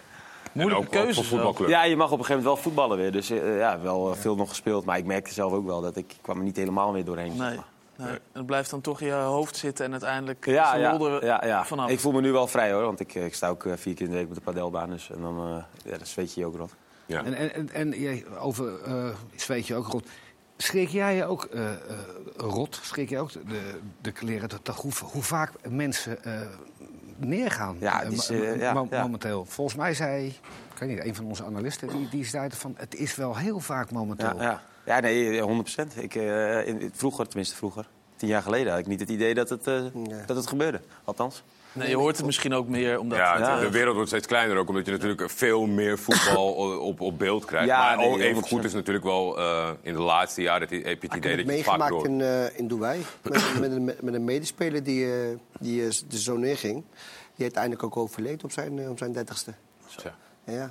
Moeilijke 0.53 1.15
voetbalclub. 1.25 1.69
Ja, 1.69 1.85
je 1.85 1.97
mag 1.97 2.13
op 2.13 2.19
een 2.19 2.25
gegeven 2.25 2.43
moment 2.43 2.63
wel 2.63 2.73
voetballen 2.73 2.97
weer. 2.97 3.13
Dus 3.13 3.29
ja, 3.59 3.81
wel 3.81 4.15
veel 4.15 4.37
nog 4.37 4.49
gespeeld. 4.49 4.85
Maar 4.85 4.99
ik 4.99 5.05
merkte 5.05 5.33
zelf 5.33 5.53
ook 5.53 5.67
wel 5.67 5.81
dat 5.81 5.97
ik, 5.97 6.13
ik 6.13 6.19
kwam 6.23 6.37
er 6.39 6.45
niet 6.45 6.57
helemaal 6.57 6.93
meer 6.93 7.05
doorheen. 7.05 7.37
Nee. 7.37 7.59
Nee. 8.05 8.13
En 8.13 8.21
het 8.33 8.47
blijft 8.47 8.71
dan 8.71 8.81
toch 8.81 9.01
in 9.01 9.07
je 9.07 9.13
hoofd 9.13 9.57
zitten 9.57 9.85
en 9.85 9.91
uiteindelijk 9.93 10.47
Ja, 10.47 10.75
ja, 10.77 10.97
lol 10.99 11.25
ja, 11.25 11.45
ja. 11.47 11.65
vanaf. 11.65 11.91
Ik 11.91 12.01
voel 12.01 12.13
me 12.13 12.21
nu 12.21 12.33
wel 12.33 12.47
vrij 12.47 12.73
hoor, 12.73 12.83
want 12.83 13.01
ik, 13.01 13.15
eh, 13.15 13.25
ik 13.25 13.35
sta 13.35 13.49
ook 13.49 13.65
eh, 13.67 13.73
vier 13.77 13.95
keer 13.95 14.05
in 14.07 14.13
de 14.13 14.19
week 14.19 14.29
op 14.29 14.35
de 14.35 14.41
padelbaan. 14.41 14.91
Dus, 14.91 15.11
en 15.11 15.21
dan, 15.21 15.39
eh 15.39 15.91
ja, 15.91 15.97
dan 15.97 16.07
zweet 16.07 16.35
je 16.35 16.41
je 16.41 16.47
ook 16.47 16.57
rot. 16.57 16.75
Ja. 17.07 17.25
En, 17.25 17.35
en, 17.35 17.53
en, 17.55 17.71
en 17.73 17.91
jij, 18.01 18.25
over 18.41 18.83
eh 18.83 19.09
zweet 19.37 19.67
je 19.67 19.75
ook 19.75 19.87
rot. 19.87 20.09
Schrik 20.57 20.89
jij 20.89 21.17
je 21.17 21.25
ook 21.25 21.45
eh, 21.45 21.73
eh, 21.73 21.79
rot? 22.37 22.79
Schrik 22.83 23.09
je 23.09 23.19
ook 23.19 23.33
de, 23.33 23.79
de 24.01 24.13
kleren 24.13 24.49
dat, 24.49 24.61
dat 24.63 24.75
hoe, 24.77 24.93
hoe 25.13 25.23
vaak 25.23 25.53
mensen 25.69 26.25
eh, 26.25 26.41
neergaan 27.17 27.77
Ja, 27.81 28.01
is, 28.03 28.31
mo- 28.31 28.37
eh, 28.37 28.61
ja, 28.61 28.73
mo- 28.73 28.87
ja. 28.91 29.03
momenteel? 29.03 29.45
Volgens 29.45 29.77
mij 29.77 29.95
zei, 29.95 30.27
ik 30.27 30.79
weet 30.79 30.89
niet, 30.89 31.05
een 31.05 31.15
van 31.15 31.25
onze 31.25 31.45
analisten, 31.45 31.89
die, 31.89 32.09
die 32.09 32.25
zei 32.25 32.51
van 32.51 32.75
het 32.79 32.95
is 32.95 33.15
wel 33.17 33.37
heel 33.37 33.61
vaak 33.61 33.91
momenteel. 33.91 34.41
Ja, 34.91 34.97
ja. 34.97 35.09
ja 35.09 35.29
nee, 35.29 35.41
100 35.41 35.63
procent. 35.63 36.03
Ik, 36.03 36.15
eh, 36.15 36.67
in- 36.67 36.81
in- 36.81 36.91
vroeger, 36.95 37.27
tenminste 37.29 37.57
vroeger, 37.57 37.89
tien 38.17 38.29
jaar 38.29 38.43
geleden, 38.43 38.71
had 38.71 38.81
ik 38.81 38.87
niet 38.87 39.01
het 39.01 39.09
idee 39.09 39.35
dat 39.35 39.49
het, 39.49 39.67
eh, 39.67 39.83
dat 40.27 40.37
het 40.37 40.47
gebeurde. 40.47 40.81
Althans. 41.05 41.43
Nee, 41.73 41.89
je 41.89 41.97
hoort 41.97 42.17
het 42.17 42.27
misschien 42.27 42.55
ook 42.55 42.69
meer 42.69 42.99
omdat... 42.99 43.19
Ja, 43.19 43.39
het- 43.39 43.49
eh, 43.49 43.61
de 43.61 43.71
wereld 43.71 43.95
wordt 43.95 44.09
steeds 44.09 44.27
kleiner 44.27 44.57
ook, 44.57 44.69
omdat 44.69 44.87
je 44.87 44.93
natuurlijk 44.93 45.31
veel 45.31 45.67
meer 45.67 45.99
voetbal 45.99 46.53
op, 46.89 47.01
op 47.01 47.19
beeld 47.19 47.45
krijgt. 47.45 47.67
Ja, 47.67 47.79
maar 47.87 47.97
nee, 47.97 48.07
ook 48.09 48.19
even 48.19 48.43
100%. 48.43 48.49
goed 48.49 48.65
is 48.65 48.73
natuurlijk 48.73 49.05
wel 49.05 49.39
eh, 49.39 49.71
in 49.83 49.93
de 49.93 50.01
laatste 50.01 50.43
jaren 50.43 50.61
dat- 50.69 50.71
heb 50.71 50.83
je 50.85 50.89
het 50.91 51.03
Ik 51.03 51.15
idee 51.15 51.37
heb 51.37 51.47
dat 51.47 51.51
je 51.51 51.53
het 51.57 51.65
vaak 51.67 51.79
meegemaakt 51.79 51.91
hoort. 51.91 52.07
in, 52.07 52.21
eh, 52.21 52.59
in 52.59 52.69
Dubai. 52.69 53.05
Met, 53.23 53.61
met, 53.61 53.71
een, 53.73 53.85
met 54.01 54.15
een 54.15 54.25
medespeler 54.25 54.83
die, 54.83 55.13
eh, 55.13 55.37
die 55.61 55.83
eh, 55.87 55.91
de 56.09 56.19
zo 56.21 56.37
neerging. 56.37 56.85
Die 57.35 57.43
uiteindelijk 57.45 57.83
ook 57.83 57.97
overleed 57.97 58.45
op 58.45 58.53
zijn, 58.53 58.79
eh, 58.79 58.91
op 58.91 58.99
zijn 58.99 59.13
dertigste. 59.13 59.53
Ja. 60.45 60.71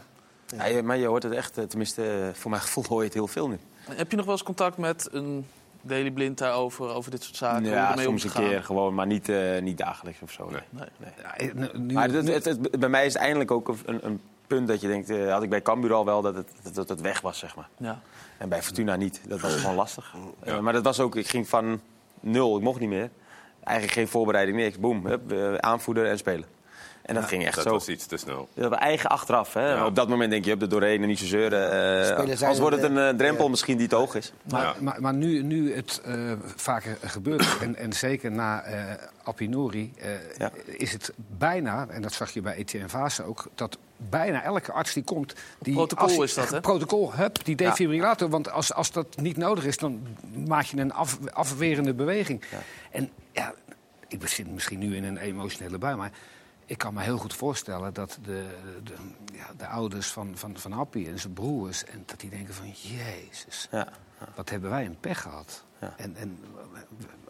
Ja, 0.58 0.66
je- 0.66 0.84
maar 0.84 0.98
je 0.98 1.06
hoort 1.08 1.24
het 1.24 1.34
echt, 1.34 1.58
eh, 1.58 1.64
tenminste 1.64 2.04
eh, 2.04 2.28
voor 2.34 2.50
mijn 2.50 2.62
gevoel 2.62 2.84
hoor 2.88 3.00
je 3.00 3.06
het 3.06 3.14
heel 3.14 3.28
veel 3.28 3.48
nu. 3.48 3.58
Heb 3.90 4.10
je 4.12 4.16
nog 4.18 4.26
wel 4.26 4.34
eens 4.34 4.44
contact 4.44 4.78
met 4.78 5.08
een 5.12 5.46
Daily 5.82 6.12
Blind 6.12 6.38
daarover, 6.38 6.88
over 6.94 7.12
dit 7.12 7.24
soort 7.24 7.36
zaken? 7.36 7.64
ja, 7.66 7.98
soms 7.98 8.24
een 8.24 8.32
keer 8.32 8.64
gewoon, 8.64 8.94
maar 8.94 9.06
niet, 9.08 9.30
eh, 9.30 9.62
niet 9.62 9.78
dagelijks 9.78 10.22
of 10.22 10.32
zo. 10.32 10.50
Nee. 10.50 10.62
Nee. 11.00 11.10
Ja, 11.22 11.54
nu- 11.54 11.80
nu- 11.80 11.94
Maar 11.94 12.10
het, 12.10 12.28
het, 12.28 12.46
het- 12.46 12.80
bij 12.80 12.90
mij 12.90 13.06
is 13.06 13.14
het 13.14 13.22
eindelijk 13.22 13.52
ook 13.52 13.68
een, 13.86 14.06
een 14.06 14.22
punt 14.48 14.68
dat 14.68 14.82
je 14.82 14.88
denkt, 14.88 15.10
eh, 15.10 15.32
had 15.32 15.44
ik 15.44 15.50
bij 15.50 15.62
Cambuur 15.62 15.94
al 15.94 16.06
wel 16.06 16.22
dat 16.22 16.36
het, 16.36 16.48
dat, 16.64 16.76
dat 16.76 16.90
het 16.90 17.02
weg 17.02 17.22
was, 17.22 17.40
zeg 17.40 17.56
maar. 17.56 17.70
Ja. 17.78 18.00
En 18.38 18.50
bij 18.50 18.64
Fortuna 18.64 18.96
niet. 18.96 19.22
Dat 19.28 19.40
was 19.40 19.56
gewoon 19.56 19.76
lastig. 19.76 20.14
Eh, 20.40 20.60
maar 20.60 20.74
dat 20.74 20.84
was 20.84 21.00
ook, 21.00 21.16
ik 21.16 21.28
ging 21.28 21.48
van 21.48 21.82
nul, 22.20 22.58
ik 22.58 22.64
mocht 22.64 22.80
niet 22.80 22.90
meer. 22.90 23.10
Eigenlijk 23.64 23.98
geen 23.98 24.08
voorbereiding, 24.08 24.58
niks. 24.58 24.80
Boom, 24.80 25.06
hup, 25.06 25.34
aanvoerder 25.62 26.06
en 26.06 26.18
spelen. 26.18 26.46
En 27.10 27.16
dat 27.16 27.26
ging 27.26 27.46
echt 27.46 27.56
Dat 27.56 27.64
zo. 27.64 27.72
was 27.72 27.88
iets 27.88 28.06
te 28.06 28.18
snel. 28.18 28.48
Dat 28.54 28.72
eigen 28.74 29.10
achteraf. 29.10 29.54
Hè? 29.54 29.70
Ja. 29.74 29.86
Op 29.86 29.96
dat 29.96 30.08
moment 30.10 30.32
denk 30.32 30.46
je, 30.46 30.54
op 30.54 30.60
de 30.60 30.68
doorheen 30.68 31.02
en 31.02 31.08
niet 31.08 31.20
zo 31.20 31.26
zeuren. 31.26 31.72
eh, 32.32 32.42
als 32.48 32.60
wordt 32.60 32.76
het 32.76 32.86
er, 32.86 32.92
een 32.92 33.10
eh, 33.12 33.18
drempel 33.18 33.44
ja. 33.44 33.50
misschien 33.50 33.78
die 33.78 33.88
te 33.88 33.96
hoog 33.96 34.16
is. 34.16 34.34
Maar, 34.50 34.62
Ja. 34.64 34.76
maar, 34.80 35.02
maar 35.02 35.14
nu, 35.14 35.44
nu 35.44 35.76
het 35.76 36.02
eh, 36.06 36.32
vaker 36.56 36.98
gebeurt, 37.04 37.58
en, 37.62 37.76
en 37.76 37.94
zeker 37.94 38.32
na 38.32 38.62
eh 38.62 38.78
Apinori, 39.24 39.94
eh, 39.98 40.10
Ja. 40.38 40.52
is 40.66 40.92
het 40.94 41.14
bijna, 41.38 41.88
en 41.90 42.02
dat 42.02 42.14
zag 42.14 42.32
je 42.32 42.42
bij 42.42 42.56
Etienne 42.56 42.90
Vase 42.90 43.24
ook, 43.24 43.48
dat 43.56 43.78
bijna 43.98 44.44
elke 44.44 44.72
arts 44.72 44.94
die 44.94 45.04
komt... 45.04 45.34
Die, 45.60 45.74
Protocol 45.74 46.06
als 46.08 46.18
is 46.18 46.34
dat, 46.34 46.50
hè? 46.50 46.62
Protocol, 46.62 47.14
hup, 47.14 47.46
die 47.46 47.56
defibrillator. 47.56 48.30
Want 48.30 48.52
als, 48.52 48.74
als 48.74 48.92
dat 48.92 49.18
niet 49.22 49.38
nodig 49.38 49.66
is, 49.66 49.78
dan 49.78 50.02
maak 50.48 50.64
je 50.66 50.78
een 50.78 50.94
af, 50.94 51.20
afwerende 51.34 51.94
beweging. 51.94 52.42
En 52.92 53.10
ja, 53.32 53.54
ik 54.08 54.28
zit 54.28 54.52
misschien 54.54 54.80
nu 54.80 54.96
in 54.96 55.04
een 55.04 55.18
emotionele 55.18 55.78
bui, 55.78 55.96
maar... 55.96 56.12
Ik 56.70 56.78
kan 56.78 56.94
me 56.94 57.02
heel 57.02 57.18
goed 57.18 57.34
voorstellen 57.34 57.94
dat 57.94 58.18
de, 58.24 58.46
de, 58.84 58.94
ja, 59.34 59.46
de 59.58 59.68
ouders 59.68 60.08
van, 60.08 60.32
van, 60.36 60.58
van 60.58 60.74
Appie 60.74 61.08
en 61.08 61.20
zijn 61.20 61.34
broers... 61.34 61.86
En 61.86 62.04
dat 62.06 62.20
die 62.20 62.30
denken 62.30 62.54
van, 62.54 62.66
jezus, 62.68 63.68
Ja. 63.72 63.88
wat 64.36 64.50
hebben 64.50 64.70
wij 64.70 64.86
een 64.86 64.98
pech 65.00 65.22
gehad. 65.22 65.64
Ja. 65.82 65.94
En, 65.98 66.16
en, 66.16 66.40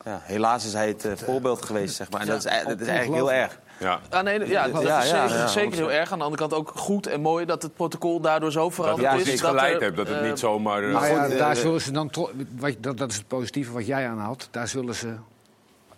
Ja, 0.05 0.19
helaas 0.23 0.65
is 0.65 0.73
hij 0.73 0.87
het 0.87 1.05
eh, 1.05 1.11
voorbeeld 1.17 1.65
geweest, 1.65 1.95
zeg 1.95 2.09
maar. 2.11 2.21
En 2.21 2.27
dat, 2.27 2.45
is, 2.45 2.51
e- 2.51 2.63
dat 2.65 2.79
is 2.81 2.87
eigenlijk 2.87 3.17
heel 3.21 3.31
erg. 3.31 3.59
Ja. 3.79 3.99
Ah, 4.09 4.23
nee, 4.23 4.47
ja, 4.47 4.67
dat 4.67 4.81
Ja, 4.81 5.01
is 5.01 5.09
ja, 5.09 5.27
zeker, 5.27 5.37
ja, 5.41 5.47
zeker 5.47 5.75
heel 5.77 5.87
100%. 5.87 5.91
erg. 5.91 6.11
Aan 6.11 6.17
de 6.17 6.23
andere 6.23 6.41
kant 6.47 6.53
ook 6.53 6.71
goed 6.75 7.07
en 7.07 7.21
mooi 7.21 7.45
dat 7.45 7.61
het 7.63 7.73
protocol 7.75 8.19
daardoor 8.19 8.51
zo 8.51 8.63
Dat 8.63 8.73
veranderd 8.73 9.07
het 9.07 9.15
Ja, 9.15 9.21
is. 9.25 9.31
niet 9.31 9.41
dat 9.41 9.49
geleid 9.49 9.75
er, 9.75 9.81
hebt, 9.81 9.95
dat 9.97 10.07
het 10.07 10.17
eh, 10.17 10.29
niet 10.29 10.39
zomaar... 10.39 10.83
eh, 10.83 10.93
maar 10.93 11.29
daar 11.29 11.55
eh, 11.55 11.61
zullen 11.61 11.81
ze 11.81 11.91
dan... 11.91 12.11
Wat, 12.57 12.75
dat, 12.79 12.97
dat 12.97 13.11
is 13.11 13.17
het 13.17 13.27
positieve 13.27 13.71
wat 13.71 13.85
jij 13.85 14.09
aanhaalt. 14.09 14.47
Daar 14.51 14.67
zullen 14.67 14.95
ze 14.95 15.15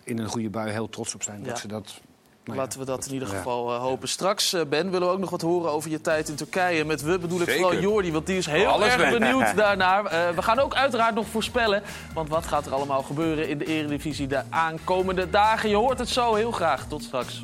in 0.04 0.18
een 0.18 0.28
goede 0.28 0.50
bui 0.50 0.70
heel 0.70 0.88
trots 0.88 1.14
op 1.14 1.22
zijn. 1.22 1.40
Ja. 1.40 1.46
Dat 1.48 1.58
ze 1.58 1.66
dat... 1.68 2.00
nou 2.44 2.56
ja, 2.56 2.62
Laten 2.62 2.78
we 2.78 2.84
dat 2.84 3.06
in 3.06 3.12
ieder 3.12 3.28
geval 3.28 3.74
eh, 3.74 3.80
hopen. 3.80 4.08
Straks, 4.08 4.52
eh, 4.52 4.60
Ben, 4.68 4.90
willen 4.90 5.06
we 5.08 5.12
ook 5.14 5.20
nog 5.20 5.30
wat 5.30 5.40
horen 5.40 5.70
over 5.70 5.90
je 5.90 6.00
tijd 6.00 6.28
in 6.28 6.34
Turkije. 6.34 6.84
Met 6.84 7.02
we 7.02 7.18
bedoel 7.18 7.40
ik 7.40 7.48
Zeker. 7.48 7.62
vooral 7.62 7.80
Jordi, 7.80 8.12
want 8.12 8.26
die 8.26 8.36
is 8.36 8.46
heel 8.46 8.66
Alles 8.66 8.94
erg 8.94 9.18
benieuwd 9.18 9.56
daarnaar. 9.64 10.04
Eh, 10.06 10.30
we 10.34 10.42
gaan 10.42 10.58
ook 10.58 10.74
uiteraard 10.74 11.14
nog 11.14 11.26
voorspellen. 11.26 11.82
Want 12.14 12.28
wat 12.28 12.46
gaat 12.46 12.66
er 12.66 12.74
allemaal 12.74 13.02
gebeuren 13.02 13.48
in 13.48 13.58
de 13.58 13.64
Eredivisie 13.64 14.26
de 14.26 14.42
aankomende 14.50 15.30
dagen? 15.30 15.68
Je 15.68 15.76
hoort 15.76 15.98
het 15.98 16.08
zo 16.08 16.34
heel 16.34 16.52
graag. 16.52 16.86
Tot 16.86 17.02
straks. 17.02 17.42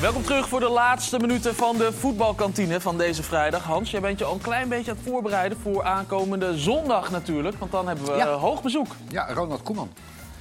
Welkom 0.00 0.22
terug 0.22 0.48
voor 0.48 0.60
de 0.60 0.68
laatste 0.68 1.18
minuten 1.18 1.54
van 1.54 1.76
de 1.76 1.92
voetbalkantine 1.92 2.80
van 2.80 2.98
deze 2.98 3.22
vrijdag. 3.22 3.62
Hans, 3.64 3.90
jij 3.90 4.00
bent 4.00 4.18
je 4.18 4.24
al 4.24 4.34
een 4.34 4.40
klein 4.40 4.68
beetje 4.68 4.90
aan 4.90 4.96
het 4.96 5.06
voorbereiden 5.06 5.58
voor 5.58 5.84
aankomende 5.84 6.58
zondag 6.58 7.10
natuurlijk. 7.10 7.56
Want 7.58 7.70
dan 7.72 7.86
hebben 7.88 8.04
we 8.04 8.12
Ja. 8.12 8.26
eh, 8.26 8.40
hoog 8.40 8.62
bezoek 8.62 8.86
Ja, 9.08 9.32
Ronald 9.32 9.62
Koeman. 9.62 9.92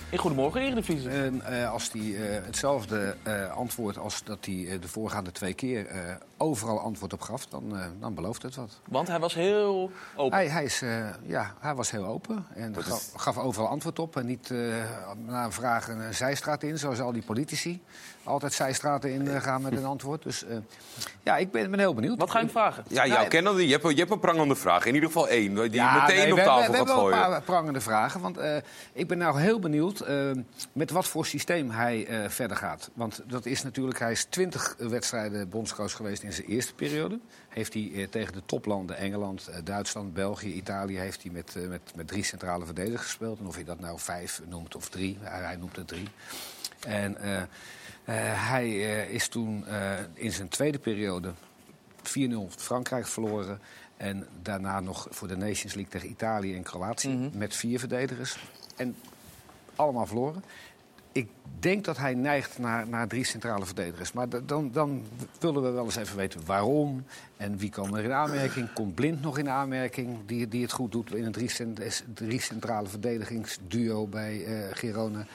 in 0.09 0.17
Goedemorgen 0.17 0.61
Eredivisie. 0.61 1.09
En 1.09 1.41
eh, 1.41 1.71
als 1.71 1.91
hij 1.91 2.01
eh, 2.15 2.45
hetzelfde 2.45 3.15
eh, 3.23 3.51
antwoord 3.55 3.97
als 3.97 4.23
dat 4.23 4.45
hij 4.45 4.77
de 4.81 4.87
voorgaande 4.87 5.31
twee 5.31 5.53
keer 5.53 5.85
eh, 5.87 5.99
overal 6.37 6.79
antwoord 6.79 7.13
op 7.13 7.21
gaf, 7.21 7.45
dan, 7.45 7.77
eh, 7.77 7.85
dan 7.99 8.13
belooft 8.13 8.41
het 8.41 8.55
wat. 8.55 8.79
Want 8.87 9.07
hij 9.07 9.19
was 9.19 9.33
heel 9.33 9.91
open. 10.15 10.37
Hij, 10.37 10.47
hij, 10.47 10.63
is, 10.63 10.81
eh, 10.81 10.89
ja, 11.25 11.53
hij 11.59 11.75
was 11.75 11.91
heel 11.91 12.05
open 12.05 12.45
en 12.55 12.71
Dat 12.73 12.83
gaf, 12.83 12.97
is- 12.97 13.11
gaf 13.15 13.37
overal 13.37 13.67
antwoord 13.67 13.99
op. 13.99 14.17
En 14.17 14.25
niet 14.25 14.51
eh, 14.51 14.57
na 15.25 15.43
een 15.45 15.51
vraag 15.51 15.87
een 15.87 16.13
zijstraat 16.13 16.63
in, 16.63 16.77
zoals 16.77 16.99
al 16.99 17.11
die 17.11 17.23
politici. 17.23 17.81
Altijd 18.27 18.53
zijstraten 18.53 19.11
in 19.13 19.27
eh, 19.27 19.41
gaan 19.41 19.61
met 19.61 19.71
een 19.77 19.85
antwoord. 19.85 20.23
Dus 20.23 20.45
eh, 20.45 20.57
ja, 21.23 21.37
ik 21.37 21.51
ben, 21.51 21.69
ben 21.71 21.79
heel 21.79 21.93
benieuwd. 21.93 22.17
Wat 22.17 22.29
ga 22.31 22.37
je 22.39 22.43
hem 22.43 22.53
vragen? 22.53 22.83
Ja, 22.87 23.05
jou 23.07 23.19
Nee. 23.19 23.27
kennen 23.27 23.55
die. 23.55 23.65
Je 23.67 23.71
hebt, 23.71 23.83
een- 23.83 23.91
je 23.91 23.99
hebt 23.99 24.11
een 24.11 24.19
prangende 24.19 24.55
vraag. 24.55 24.85
In 24.85 24.93
ieder 24.93 25.09
geval 25.09 25.27
één. 25.27 25.55
Die 25.55 25.71
Ja, 25.71 25.93
meteen 26.01 26.15
nee, 26.17 26.31
op 26.31 26.37
we- 26.37 26.43
we- 26.43 26.47
tafel 26.47 26.57
we, 26.61 26.65
gaat 26.67 26.75
hebben 26.75 26.95
wel 26.95 27.03
gooien. 27.03 27.23
een 27.23 27.29
paar 27.29 27.41
prangende 27.41 27.81
vragen. 27.81 28.21
Want 28.21 28.37
eh, 28.37 28.55
ik 28.93 29.07
ben 29.07 29.17
nou 29.17 29.39
heel 29.39 29.59
benieuwd 29.59 30.05
met 30.73 30.91
wat 30.91 31.07
voor 31.07 31.25
systeem 31.25 31.69
hij 31.71 32.05
eh, 32.07 32.29
verder 32.29 32.57
gaat. 32.57 32.89
Want 32.93 33.21
dat 33.27 33.45
is 33.45 33.63
natuurlijk, 33.63 33.99
hij 33.99 34.11
is 34.11 34.23
20 34.23 34.75
wedstrijden 34.77 35.49
bondscoach 35.49 35.91
geweest 35.91 36.23
in 36.23 36.33
zijn 36.33 36.47
eerste 36.47 36.73
periode. 36.73 37.19
Heeft 37.49 37.73
hij 37.73 38.07
tegen 38.11 38.33
de 38.33 38.41
toplanden 38.45 38.97
Engeland, 38.97 39.49
Duitsland, 39.63 40.13
België, 40.13 40.53
Italië... 40.53 40.97
heeft 40.97 41.21
hij 41.23 41.31
met, 41.31 41.55
met, 41.69 41.81
met 41.95 42.07
drie 42.07 42.23
centrale 42.23 42.65
verdedigers 42.65 43.03
gespeeld. 43.05 43.39
En 43.39 43.47
of 43.47 43.57
je 43.57 43.63
dat 43.63 43.79
nou 43.79 43.99
vijf 43.99 44.41
noemt 44.49 44.75
of 44.75 44.89
drie, 44.89 45.17
hij, 45.21 45.41
hij 45.41 45.55
noemt 45.55 45.75
het 45.75 45.87
drie. 45.87 46.07
En 46.87 47.17
hij 48.15 48.65
eh, 48.65 49.09
is 49.13 49.27
toen 49.27 49.67
eh, 49.67 49.91
in 50.13 50.31
zijn 50.31 50.47
tweede 50.47 50.79
periode 50.79 51.31
4-0 52.03 52.11
Frankrijk 52.49 53.07
verloren. 53.07 53.59
En 53.97 54.27
daarna 54.41 54.79
nog 54.79 55.07
voor 55.09 55.27
de 55.27 55.37
Nations 55.37 55.73
League 55.73 55.91
tegen 55.91 56.09
Italië 56.09 56.55
en 56.55 56.63
Kroatië. 56.63 57.09
Mhm. 57.09 57.37
Met 57.37 57.55
vier 57.55 57.79
verdedigers. 57.79 58.37
En 58.75 58.95
allemaal 59.75 60.05
verloren. 60.05 60.43
Ik 61.11 61.29
denk 61.59 61.85
dat 61.85 61.97
hij 61.97 62.13
neigt 62.13 62.57
naar, 62.59 62.87
naar 62.87 63.07
drie 63.07 63.23
centrale 63.23 63.65
verdedigers. 63.65 64.11
Maar 64.11 64.29
da- 64.29 64.39
dan, 64.45 64.71
dan 64.71 65.05
willen 65.39 65.63
we 65.63 65.69
wel 65.69 65.83
eens 65.85 65.95
even 65.95 66.17
weten 66.17 66.45
waarom. 66.45 67.03
En 67.37 67.57
wie 67.57 67.69
komen 67.69 67.99
er 67.99 68.03
in 68.05 68.11
aanmerking? 68.13 68.73
Komt 68.73 68.95
Blind 68.95 69.21
nog 69.21 69.37
in 69.37 69.49
aanmerking? 69.49 70.17
Die, 70.25 70.47
die 70.47 70.61
het 70.61 70.71
goed 70.71 70.91
doet 70.91 71.13
in 71.15 71.25
een 71.25 71.31
drie, 71.31 71.49
cent- 71.49 72.03
drie 72.13 72.41
centrale 72.41 72.87
verdedigingsduo 72.87 74.07
bij 74.07 74.45
eh 74.45 74.75
Girona. 74.75 75.25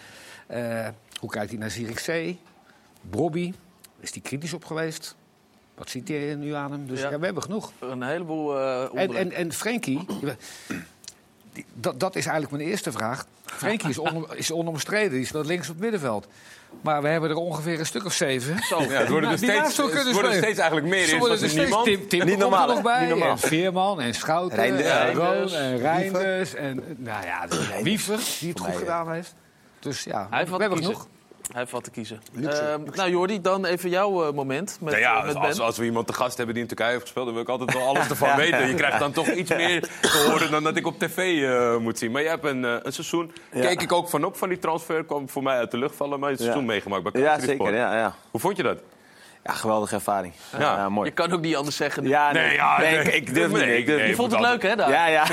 Eh, 0.47 0.89
hoe 1.21 1.31
kijkt 1.31 1.51
hij 1.51 1.59
naar 1.59 1.71
Zierikzee? 1.71 2.39
Brobby. 3.11 3.53
Is 4.01 4.11
hij 4.13 4.21
kritisch 4.23 4.53
op 4.53 4.65
geweest? 4.65 5.17
Wat 5.75 5.91
ziet 5.91 6.09
hij 6.09 6.35
nu 6.35 6.53
aan 6.55 6.73
hem? 6.73 6.87
Dus 6.87 7.01
ja, 7.01 7.11
Ja. 7.11 7.19
we 7.19 7.25
hebben 7.25 7.43
genoeg. 7.43 7.73
Een 7.79 8.03
heleboel 8.03 8.59
eh 8.59 9.03
En, 9.03 9.15
en, 9.15 9.33
en 9.33 9.53
Frenkie, 9.53 10.07
die- 11.53 11.65
dat, 11.75 12.01
dat 12.01 12.17
is 12.17 12.27
eigenlijk 12.27 12.57
mijn 12.57 12.69
eerste 12.71 12.93
vraag. 12.93 13.27
Frenkie 13.45 13.89
is, 13.89 13.99
on, 13.99 14.27
is 14.35 14.53
onomstreden, 14.53 15.11
die 15.11 15.27
speelt 15.27 15.47
links 15.47 15.69
op 15.69 15.75
het 15.75 15.83
middenveld. 15.83 16.27
Maar 16.81 17.03
we 17.03 17.09
hebben 17.09 17.31
er 17.31 17.37
ongeveer 17.37 17.79
een 17.79 17.87
stuk 17.87 18.05
of 18.05 18.13
zeven. 18.13 18.59
Zo. 18.63 18.81
Ja, 18.83 18.89
het 18.89 19.09
worden 19.09 19.31
er 19.31 19.37
die 19.39 19.49
steeds- 19.51 19.77
worden 20.13 20.33
steeds 20.37 20.59
eigenlijk 20.59 20.87
meer 20.87 21.05
Ze 21.07 21.13
in, 21.13 21.19
worden 21.19 21.39
zoals 21.39 21.53
er 21.55 21.59
steeds- 21.61 21.77
niemand. 21.77 21.85
Tim, 21.85 22.09
Tim 22.09 22.19
Niet 22.21 22.29
komt 22.29 22.41
normaal, 22.41 22.69
er 22.69 22.75
nog 22.75 22.83
bij. 22.83 23.01
Niet 23.01 23.09
normaal. 23.09 23.31
En 23.31 23.39
Veerman 23.39 24.01
en 24.01 24.15
Schouten 24.15 24.59
Reinders. 24.59 24.89
en. 24.89 25.13
Roon 25.15 25.49
en 25.49 25.79
Reinders. 25.79 26.55
En 26.55 26.83
nou 26.99 27.25
ja, 27.27 27.47
Wiever, 27.83 28.21
die 28.41 28.49
het 28.49 28.61
goed 28.61 28.77
gedaan 28.77 29.13
heeft. 29.13 29.35
Dus 29.79 30.05
ja, 30.05 30.27
Hij 30.31 30.39
heeft 30.39 30.51
we 30.51 30.57
hebben 30.57 30.79
genoeg. 30.79 31.07
Hij 31.51 31.61
heeft 31.61 31.73
wat 31.73 31.85
te 31.85 31.91
kiezen. 31.91 32.21
Ehm, 32.45 32.81
nou 32.95 33.11
Jordi, 33.11 33.41
dan 33.41 33.65
even 33.65 33.91
jouw 33.91 34.27
eh, 34.27 34.33
moment 34.33 34.79
met, 34.81 34.91
Nou 34.93 35.03
ja, 35.05 35.19
eh, 35.21 35.27
met 35.27 35.37
als, 35.37 35.57
Ben. 35.57 35.67
als 35.67 35.79
we 35.79 35.85
iemand 35.85 36.07
te 36.07 36.13
gast 36.13 36.37
hebben 36.37 36.55
die 36.55 36.63
in 36.63 36.69
Turkije 36.69 36.91
heeft 36.91 37.03
gespeeld, 37.03 37.25
dan 37.25 37.35
wil 37.35 37.43
ik 37.43 37.49
altijd 37.49 37.73
wel 37.73 37.87
alles 37.87 38.09
ervan 38.11 38.37
weten. 38.37 38.69
Je 38.69 38.75
krijgt 38.75 38.99
dan 38.99 39.13
toch 39.13 39.29
iets 39.31 39.51
meer 39.51 39.81
te 40.01 40.27
horen 40.31 40.51
dan 40.51 40.63
dat 40.63 40.77
ik 40.77 40.87
op 40.87 40.99
tv 40.99 41.43
eh, 41.43 41.77
moet 41.77 41.99
zien. 41.99 42.11
Maar 42.11 42.23
je 42.23 42.29
hebt 42.29 42.45
een, 42.45 42.65
eh, 42.65 42.75
een 42.83 42.93
seizoen, 42.93 43.33
Ja. 43.53 43.61
keek 43.61 43.83
ik 43.83 43.93
ook 43.93 44.09
van 44.09 44.25
op 44.25 44.37
van 44.37 44.49
die 44.49 44.59
transfer, 44.59 45.05
kwam 45.05 45.29
voor 45.29 45.43
mij 45.43 45.57
uit 45.57 45.71
de 45.71 45.77
lucht 45.79 45.97
vallen, 45.97 46.21
maar 46.21 46.31
je 46.31 46.37
hebt 46.37 46.41
een 46.41 46.47
Ja. 46.47 46.53
seizoen 46.53 46.73
meegemaakt 46.75 47.13
bij 47.13 47.23
Ja, 47.23 47.39
zeker. 47.41 47.75
Ja, 47.75 47.97
ja. 47.99 48.15
Hoe 48.31 48.41
vond 48.41 48.57
je 48.57 48.63
dat? 48.63 48.79
Ja, 49.45 49.53
geweldige 49.53 49.95
ervaring. 49.95 50.33
Ja. 50.53 50.59
Ja, 50.77 50.89
mooi. 50.89 51.09
Je 51.09 51.15
kan 51.15 51.33
ook 51.33 51.41
niet 51.41 51.57
anders 51.57 51.77
zeggen. 51.77 52.07
Ja, 52.09 52.33
nee, 52.33 52.43
Nee, 52.47 52.55
ja, 52.55 52.79
nee, 52.79 52.91
nee. 52.91 53.03
ik, 53.05 53.15
ik 53.15 53.35
durf 53.35 53.49
niet. 53.53 53.57
Nee, 53.61 53.79
Ik 53.79 53.87
durf 53.87 53.99
nee, 53.99 54.09
je 54.09 54.15
vond 54.15 54.33
het 54.33 54.41
leuk, 54.41 54.63
hè? 54.63 54.77
Daar? 54.77 54.91
Ja, 54.91 55.07
ja. 55.07 55.25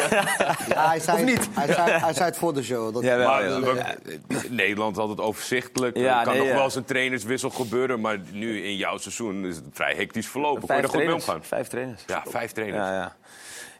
Ja, 0.68 0.88
hij, 0.90 1.00
zei, 1.00 1.24
niet? 1.24 1.50
Hij, 1.54 1.74
zei, 1.74 1.92
hij 1.92 2.14
zei 2.14 2.26
het 2.26 2.38
voor 2.38 2.54
de 2.54 2.64
show. 2.64 2.94
Dat 2.94 3.04
Jawel, 3.04 3.28
Maar, 3.28 3.44
ja. 3.76 3.96
we- 4.28 4.46
Nederland 4.50 4.92
is 4.96 5.02
altijd 5.02 5.20
overzichtelijk. 5.20 5.98
Ja, 5.98 6.18
er 6.20 6.24
kan 6.24 6.32
nee, 6.34 6.42
nog 6.42 6.50
ja. 6.50 6.56
wel 6.56 6.64
eens 6.64 6.76
een 6.76 6.86
trainerswissel 6.86 7.50
gebeuren, 7.50 8.00
maar 8.02 8.18
nu 8.32 8.64
in 8.64 8.76
jouw 8.76 8.98
seizoen 8.98 9.46
is 9.46 9.56
het 9.56 9.66
vrij 9.74 9.94
hectisch 9.96 10.28
verlopen. 10.28 10.60
Kon 10.68 10.76
je 10.76 10.82
Vijf 10.82 10.84
er 10.84 10.90
goed 10.90 10.98
mee 10.98 11.06
trainers. 11.08 11.28
omgaan? 11.28 11.44
Vijf 11.44 11.68
trainers. 11.68 12.04
Ja, 12.08 12.24
vijf 12.28 12.52
trainers. 12.52 12.88
Ja, 12.88 12.94
ja. 12.94 13.16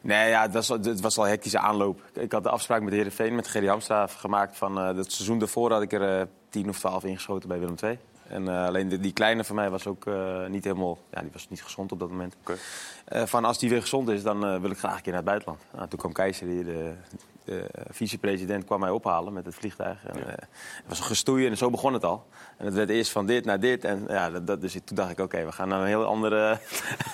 Nee, 0.02 0.28
ja, 0.28 0.42
het, 0.42 0.52
was, 0.52 0.70
al- 0.70 0.78
het 0.82 1.00
was 1.00 1.18
al 1.18 1.24
een 1.24 1.30
hectische 1.30 1.58
aanloop. 1.58 2.00
Ik 2.14 2.32
had 2.32 2.42
de 2.42 2.48
afspraak 2.50 2.82
met 2.82 2.92
Heerenveen, 2.92 3.34
met 3.34 3.48
Gerry 3.48 3.66
Hamstra 3.66 4.06
gemaakt. 4.06 4.56
Van, 4.56 4.78
eh 4.78 4.96
het 4.96 5.12
seizoen 5.12 5.38
daarvoor 5.38 5.72
had 5.72 5.82
ik 5.82 5.92
er 5.92 6.18
eh, 6.20 6.26
tien 6.50 6.68
of 6.68 6.78
twaalf 6.78 7.04
ingeschoten 7.04 7.48
bij 7.48 7.58
Willem 7.58 7.74
II. 7.82 7.98
En 8.30 8.48
eh, 8.48 8.66
alleen 8.66 8.88
die 8.88 9.12
kleine 9.12 9.44
van 9.44 9.56
mij 9.56 9.70
was 9.70 9.86
ook 9.86 10.06
eh, 10.06 10.46
niet 10.46 10.64
helemaal... 10.64 10.98
Ja, 11.10 11.20
die 11.20 11.30
was 11.32 11.46
niet 11.48 11.62
gezond 11.62 11.92
op 11.92 11.98
dat 11.98 12.08
moment. 12.08 12.36
Eh, 13.04 13.22
van 13.26 13.44
als 13.44 13.58
die 13.58 13.70
weer 13.70 13.80
gezond 13.80 14.08
is, 14.08 14.22
dan 14.22 14.60
wil 14.60 14.70
ik 14.70 14.78
graag 14.78 14.96
een 14.96 15.02
keer 15.02 15.12
naar 15.12 15.20
het 15.22 15.30
buitenland. 15.30 15.60
Nou, 15.74 15.88
toen 15.88 15.98
kwam 15.98 16.12
Keizer 16.12 16.46
hier, 16.46 16.64
de, 16.64 16.92
de 17.44 17.66
vicepresident, 17.90 18.64
kwam 18.64 18.80
mij 18.80 18.90
ophalen 18.90 19.32
met 19.32 19.44
het 19.44 19.54
vliegtuig. 19.54 19.98
En, 20.06 20.16
het 20.26 20.48
was 20.86 20.98
een 20.98 21.04
gestoeien 21.04 21.50
en 21.50 21.56
zo 21.56 21.70
begon 21.70 21.92
het 21.92 22.04
al. 22.04 22.26
En 22.56 22.64
het 22.64 22.74
werd 22.74 22.90
eerst 22.90 23.10
van 23.10 23.26
dit 23.26 23.44
naar 23.44 23.60
dit. 23.60 23.84
En 23.84 24.04
ja, 24.08 24.30
dat, 24.30 24.46
dat- 24.46 24.60
dus 24.60 24.72
toen 24.72 24.96
dacht 24.96 25.10
ik, 25.10 25.18
oké, 25.20 25.44
we 25.44 25.52
gaan 25.52 25.68
naar 25.68 25.80
een 25.80 25.86
heel 25.86 26.04
andere... 26.04 26.58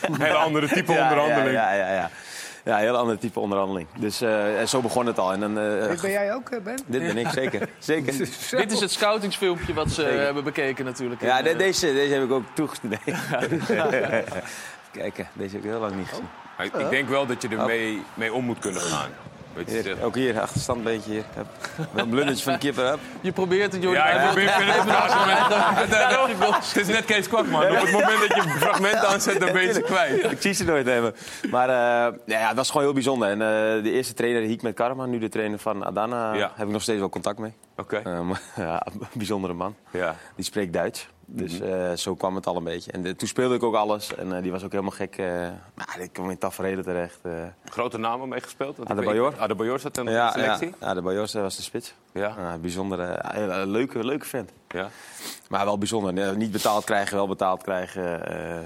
Een 0.03 0.21
hele 0.23 0.37
andere 0.37 0.69
type 0.69 0.93
Ja, 0.93 1.03
onderhandeling. 1.03 1.51
Ja, 1.55 1.73
ja, 1.73 1.93
ja. 1.93 2.11
Ja. 2.67 2.73
Een 2.75 2.81
heel 2.85 2.97
ander 2.97 3.19
type 3.19 3.41
onderhandeling. 3.41 3.87
Dus 3.99 4.21
eh, 4.21 4.61
en 4.61 4.69
zo 4.69 4.81
begon 4.81 5.07
het 5.07 5.19
al. 5.19 5.33
En 5.33 5.41
dan, 5.41 5.59
eh, 5.59 5.89
Dit 5.89 6.01
ben 6.01 6.11
jij 6.21 6.35
ook, 6.35 6.49
eh, 6.51 6.61
Ben? 6.63 6.79
dit 6.87 7.03
ben 7.07 7.17
ik, 7.17 7.29
zeker. 7.29 7.69
zeker. 7.79 8.13
Dit 8.51 8.73
is 8.73 8.81
het 8.81 8.91
scoutingsfilmpje 8.91 9.75
wat 9.75 9.91
ze 9.91 10.03
hebben 10.03 10.45
bekeken 10.45 10.85
natuurlijk. 10.85 11.21
Ja, 11.21 11.43
de- 11.43 11.57
deze, 11.57 11.93
deze 11.93 12.15
heb 12.15 12.23
ik 12.23 12.31
ook 12.31 12.45
toegestudeerd. 12.55 13.03
Kijk, 14.93 15.27
deze 15.33 15.55
heb 15.55 15.65
ik 15.65 15.71
heel 15.71 15.81
lang 15.81 15.95
niet 15.97 16.09
gezien. 16.09 16.29
Ik- 16.59 16.91
denk 16.91 17.09
wel 17.09 17.27
dat 17.27 17.43
je 17.43 17.49
er 17.49 17.67
mee, 17.67 18.03
mee 18.15 18.33
om 18.33 18.45
moet 18.45 18.59
kunnen 18.59 18.81
gaan. 18.81 19.11
Hier, 19.67 19.97
ook 20.03 20.15
hier, 20.15 20.41
achterstand 20.41 20.79
een 20.79 20.85
beetje 20.85 21.11
hier. 21.11 21.25
Wel 21.93 22.05
een 22.05 22.11
blundertje 22.11 22.45
van 22.45 22.53
de 22.53 22.59
keeper. 22.59 22.89
Hup. 22.89 22.99
Je 23.21 23.33
probeert 23.33 23.73
het, 23.73 23.83
Jordi. 23.83 23.99
Ja, 23.99 24.07
ik 24.07 24.25
probeer 24.27 24.45
met- 24.45 24.65
Het 26.67 26.77
is 26.77 26.87
net 26.87 27.05
Kees 27.05 27.29
Kwak, 27.29 27.47
man. 27.47 27.63
Op 27.63 27.69
het 27.81 27.93
moment 27.93 28.21
dat 28.29 28.35
je 28.35 28.41
een 28.51 28.61
fragment 28.61 28.95
aanzet, 29.05 29.41
dan 29.41 29.53
ben 29.53 29.63
je 29.63 29.73
ze 29.73 29.81
kwijt. 29.81 30.31
Ik 30.31 30.41
zie 30.43 30.53
ze 30.53 30.65
nooit 30.65 30.87
hebben. 30.87 31.15
Maar 31.51 31.69
eh, 31.69 31.75
ja, 32.27 32.39
ja, 32.39 32.47
het 32.49 32.57
was 32.57 32.69
gewoon 32.69 32.83
heel 32.83 32.93
bijzonder. 32.95 33.29
En 33.29 33.41
eh, 33.43 33.83
de 33.83 33.91
eerste 33.91 34.15
trainer, 34.15 34.43
Hiek 34.43 34.63
met 34.63 34.75
Karma, 34.75 35.07
nu 35.07 35.19
de 35.19 35.29
trainer 35.29 35.59
van 35.59 35.85
Adana, 35.85 36.33
Ja. 36.35 36.53
heb 36.55 36.67
ik 36.67 36.73
nog 36.73 36.83
steeds 36.83 36.99
wel 36.99 37.09
contact 37.09 37.39
mee. 37.39 37.53
Oké. 37.77 37.97
Eh, 37.97 38.21
maar, 38.21 38.41
ja, 38.67 38.87
een 38.93 39.07
bijzondere 39.13 39.55
man. 39.55 39.75
Ja. 39.91 40.15
Die 40.37 40.45
spreekt 40.45 40.73
Duits. 40.73 41.09
Dus 41.29 41.59
Mhm. 41.59 41.69
eh, 41.73 41.93
zo 41.97 42.15
kwam 42.15 42.35
het 42.35 42.47
al 42.47 42.57
een 42.57 42.65
beetje. 42.65 42.93
En 42.93 43.03
de- 43.03 43.17
toen 43.17 43.29
speelde 43.29 43.55
ik 43.55 43.63
ook 43.63 43.75
alles. 43.75 44.15
En 44.15 44.37
eh, 44.37 44.43
die 44.43 44.51
was 44.53 44.65
ook 44.65 44.71
helemaal 44.71 44.93
gek. 44.93 45.17
eh 45.17 45.27
nou, 45.75 46.01
ik 46.01 46.13
kwam 46.13 46.31
in 46.31 46.39
tafereelen 46.39 46.85
terecht. 46.85 47.19
eh. 47.23 47.33
Grote 47.65 47.99
namen 47.99 48.29
meegespeeld? 48.29 48.79
Ik 48.79 48.89
Adebayor. 48.91 49.79
zat 49.81 49.97
ja, 49.97 50.03
in 50.03 50.07
de 50.07 50.31
selectie? 50.33 50.67
Ja, 50.81 50.87
ja, 50.87 50.95
de 50.95 51.03
Bajos 51.03 51.33
was 51.33 51.57
de 51.57 51.63
spits. 51.63 51.95
Ja. 52.13 52.35
Ja, 52.39 52.57
bijzondere, 52.59 53.23
ja, 53.35 53.65
leuke, 53.65 54.05
leuke 54.05 54.27
vent. 54.27 54.51
Ja. 54.69 54.89
Maar 55.49 55.65
wel 55.65 55.79
bijzonder. 55.79 56.37
Niet 56.37 56.51
betaald 56.53 56.85
krijgen, 56.85 57.17
wel 57.17 57.29
betaald 57.29 57.63
krijgen. 57.63 58.27
eh, 58.29 58.63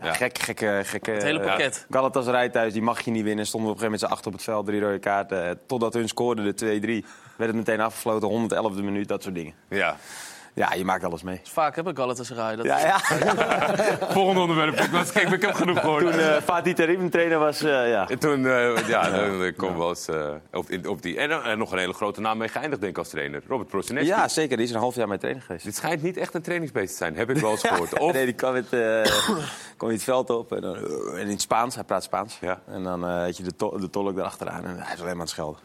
ja, 0.00 0.06
Ja. 0.06 0.12
Gek, 0.12 0.38
gekke, 0.38 0.80
gekke... 0.84 1.10
Het 1.10 1.22
hele 1.22 1.40
eh, 1.40 1.46
pakket. 1.46 1.86
Galatasaray 1.90 2.48
thuis, 2.48 2.72
die 2.72 2.82
mag 2.82 3.00
je 3.00 3.10
niet 3.10 3.24
winnen. 3.24 3.46
Stonden 3.46 3.68
we 3.70 3.76
op 3.76 3.82
een 3.82 3.86
gegeven 3.88 4.06
moment 4.08 4.22
z'n 4.22 4.26
acht 4.26 4.26
op 4.26 4.32
het 4.32 4.42
veld, 4.42 4.66
drie 4.66 4.80
rode 4.80 4.98
kaarten. 4.98 5.48
Eh, 5.48 5.54
Totdat 5.66 5.94
hun 5.94 6.08
scoorden, 6.08 6.44
de 6.44 6.54
2-3. 6.54 7.04
Werd 7.36 7.50
het 7.50 7.54
meteen 7.58 7.80
afgefloten, 7.80 8.28
111e 8.28 8.82
minuut, 8.82 9.08
dat 9.08 9.22
soort 9.22 9.34
dingen. 9.34 9.54
Ja. 9.68 9.96
Ja, 10.56 10.72
je 10.74 10.84
maakt 10.84 11.04
alles 11.04 11.22
mee. 11.22 11.40
Vaak 11.42 11.76
heb 11.76 11.88
ik 11.88 11.96
Galatasaray. 11.96 12.56
Dat 12.56 12.64
Ja, 12.66 12.78
ja. 12.78 12.98
Volgende 14.16 14.40
onderwerp. 14.40 14.80
Ik, 14.80 14.90
was, 14.90 15.12
kijk, 15.12 15.28
ik 15.30 15.42
heb 15.42 15.54
genoeg 15.54 15.80
gehoord. 15.80 16.02
Toen 16.02 16.12
eh 16.18 16.36
Fatih 16.42 16.74
Terim 16.74 17.10
trainer 17.10 17.38
was, 17.38 17.62
eh, 17.62 17.88
ja. 17.90 18.08
En 18.08 18.18
Toen, 18.18 18.46
eh, 18.46 18.88
ja, 18.88 19.10
dan 19.10 19.54
kom 19.56 19.76
wel 19.78 19.88
eens 19.88 20.08
eh, 20.08 20.28
op, 20.52 20.70
in- 20.70 20.88
op 20.88 21.02
die. 21.02 21.18
En, 21.18 21.42
en 21.44 21.58
nog 21.58 21.72
een 21.72 21.78
hele 21.78 21.92
grote 21.92 22.20
naam 22.20 22.38
mee 22.38 22.48
geëindigd, 22.48 22.80
denk 22.80 22.92
ik, 22.92 22.98
als 22.98 23.08
trainer. 23.08 23.42
Robert 23.48 23.68
Prosinecki. 23.68 24.08
Ja, 24.08 24.28
zeker. 24.28 24.56
Die 24.56 24.66
is 24.66 24.72
een 24.72 24.78
half 24.80 24.94
jaar 24.94 25.08
mijn 25.08 25.20
trainer 25.20 25.42
geweest. 25.42 25.64
Dit 25.64 25.76
schijnt 25.76 26.02
niet 26.02 26.16
echt 26.16 26.34
een 26.34 26.42
trainingsbeest 26.42 26.90
te 26.90 26.96
zijn, 26.96 27.16
heb 27.16 27.30
ik 27.30 27.36
wel 27.36 27.50
eens 27.50 27.62
gehoord. 27.68 27.98
Of, 27.98 28.12
Nee, 28.12 28.24
die 28.24 28.34
kwam 28.34 28.54
het, 28.54 28.72
eh, 28.72 29.02
kwam 29.76 29.90
het 29.90 30.02
veld 30.02 30.30
op 30.30 30.52
en, 30.52 30.60
dan, 30.60 30.76
en 31.12 31.18
in 31.18 31.28
het 31.28 31.40
Spaans, 31.40 31.74
hij 31.74 31.84
praat 31.84 32.02
Spaans. 32.02 32.38
Ja. 32.40 32.60
En 32.66 32.82
dan 32.82 33.04
eh, 33.06 33.22
had 33.22 33.36
je 33.36 33.42
de, 33.42 33.56
to 33.56 33.78
de 33.78 33.90
tolk 33.90 34.18
erachteraan 34.18 34.64
en 34.64 34.76
hij 34.78 34.94
is 34.94 35.00
alleen 35.00 35.02
maar 35.02 35.10
aan 35.12 35.18
het 35.20 35.28
schelden. 35.28 35.60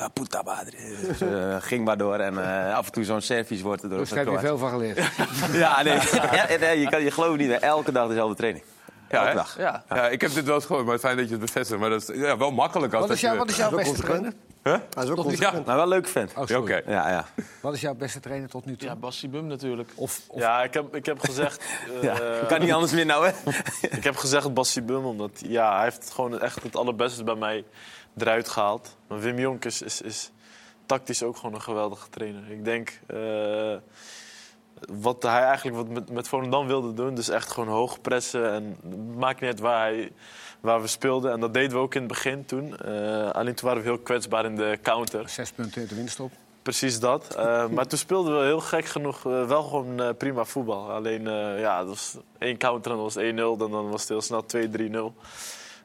Ja, 0.00 0.08
puta 0.08 0.42
madre. 0.42 0.76
Dus, 1.06 1.20
eh, 1.20 1.56
ging 1.58 1.84
maar 1.84 1.96
door 1.96 2.14
en 2.14 2.66
eh, 2.68 2.76
af 2.76 2.86
en 2.86 2.92
toe 2.92 3.04
zo'n 3.04 3.20
servies 3.20 3.60
wordt 3.62 3.82
er 3.82 3.88
door. 3.88 3.98
Dus 3.98 4.08
daar 4.08 4.24
heb 4.24 4.28
je 4.28 4.38
veel 4.38 4.58
van 4.58 4.70
geleerd. 4.70 4.98
Ja, 5.52 5.82
nee, 5.82 5.98
ja, 6.32 6.46
nee 6.60 6.80
je, 6.80 6.88
kan, 6.88 7.02
je 7.02 7.10
gelooft 7.10 7.38
niet. 7.38 7.50
Elke 7.50 7.92
dag 7.92 8.08
dezelfde 8.08 8.34
training. 8.34 8.64
ja, 9.10 9.22
Elke 9.22 9.36
dag. 9.36 9.58
Ja. 9.58 9.84
ja, 9.88 10.08
ik 10.08 10.20
heb 10.20 10.34
dit 10.34 10.44
wel 10.44 10.54
eens 10.54 10.64
gehoord, 10.64 10.86
maar 10.86 10.98
fijn 10.98 11.16
dat 11.16 11.24
je 11.24 11.30
het 11.30 11.40
bevestigt. 11.40 11.80
Maar 11.80 11.90
dat 11.90 12.08
is 12.08 12.16
ja, 12.16 12.36
wel 12.36 12.50
makkelijk 12.50 12.92
als 12.92 13.06
Wat 13.06 13.16
is, 13.16 13.22
wat 13.22 13.48
is 13.50 13.56
jouw 13.56 13.70
beste 13.70 14.02
trainer? 14.02 14.32
Hij 14.62 14.80
is 14.96 15.08
ook 15.08 15.16
consequent. 15.16 15.66
Maar 15.66 15.74
wel 15.74 15.84
een 15.84 15.90
leuke 15.90 16.08
vent. 16.08 16.32
Oh, 16.36 16.48
Ja. 16.68 16.80
Ja, 16.86 17.08
ja. 17.08 17.26
Wat 17.60 17.74
is 17.74 17.80
jouw 17.80 17.94
beste 17.94 18.20
trainer 18.20 18.48
tot 18.48 18.64
nu 18.64 18.76
toe? 18.76 18.88
Ja, 18.88 18.96
Bassi 18.96 19.28
Bum 19.28 19.46
natuurlijk. 19.46 19.90
Of, 19.94 20.20
of 20.26 20.40
Ja, 20.40 20.62
ik 20.62 20.74
heb, 20.74 20.94
ik 20.94 21.06
heb 21.06 21.20
gezegd... 21.20 21.64
eh, 21.94 22.02
ja. 22.02 22.18
Kan 22.48 22.60
niet 22.60 22.72
anders 22.72 22.92
meer 22.92 23.06
nou, 23.06 23.26
hè? 23.26 23.32
Ik 23.96 24.04
heb 24.04 24.16
gezegd 24.16 24.54
Bassi 24.54 24.82
Bum, 24.82 25.04
omdat 25.04 25.30
ja, 25.46 25.74
hij 25.74 25.84
heeft 25.84 26.10
gewoon 26.10 26.40
echt 26.40 26.62
het 26.62 26.76
allerbeste 26.76 27.24
bij 27.24 27.34
mij 27.34 27.64
eruit 28.16 28.48
gehaald. 28.48 28.96
Maar 29.06 29.20
Wim 29.20 29.38
Jonk 29.38 29.64
is, 29.64 29.82
is, 29.82 30.00
is 30.00 30.30
tactisch 30.90 31.22
ook 31.22 31.36
gewoon 31.36 31.54
een 31.54 31.62
geweldige 31.62 32.08
trainer. 32.08 32.50
Ik 32.50 32.64
denk 32.64 33.00
eh, 33.06 33.76
wat 34.88 35.22
hij 35.22 35.42
eigenlijk 35.42 35.76
wat 35.76 35.88
met, 35.88 36.10
met 36.10 36.28
Volendam 36.28 36.66
wilde 36.66 36.94
doen, 36.94 37.14
dus 37.14 37.28
echt 37.28 37.50
gewoon 37.50 37.68
hoog 37.68 38.00
pressen. 38.00 38.52
En 38.52 38.76
het 38.82 39.16
maakt 39.16 39.40
niet 39.40 39.50
uit 39.50 39.60
waar, 39.60 39.80
hij, 39.80 40.12
waar 40.60 40.80
we 40.80 40.86
speelden. 40.86 41.32
En 41.32 41.40
dat 41.40 41.54
deden 41.54 41.70
we 41.70 41.76
ook 41.76 41.94
in 41.94 42.00
het 42.00 42.10
begin 42.10 42.44
toen. 42.44 42.76
Eh, 42.76 43.30
alleen 43.30 43.54
toen 43.54 43.68
waren 43.68 43.82
we 43.82 43.88
heel 43.88 43.98
kwetsbaar 43.98 44.44
in 44.44 44.56
de 44.56 44.78
counter. 44.82 45.28
zes 45.28 45.50
punten 45.50 45.82
in 45.82 45.88
de 45.88 45.94
winststop. 45.94 46.32
Precies 46.62 47.00
dat. 47.00 47.34
Eh, 47.34 47.68
maar 47.74 47.86
toen 47.86 47.98
speelden 47.98 48.38
we 48.38 48.44
heel 48.44 48.60
gek 48.60 48.84
genoeg 48.84 49.22
wel 49.22 49.62
gewoon 49.62 50.16
prima 50.16 50.44
voetbal. 50.44 50.90
Alleen, 50.90 51.22
ja, 51.58 51.78
dat 51.78 51.88
was 51.88 52.16
één 52.38 52.56
counter 52.56 52.90
en 52.90 52.96
dan 52.96 53.06
was 53.06 53.14
het 53.14 53.32
1-0. 53.32 53.34
Dan, 53.34 53.58
dan 53.58 53.90
was 53.90 54.00
het 54.00 54.08
heel 54.08 54.20
snel 54.20 54.44
2-3-0. 55.12 55.14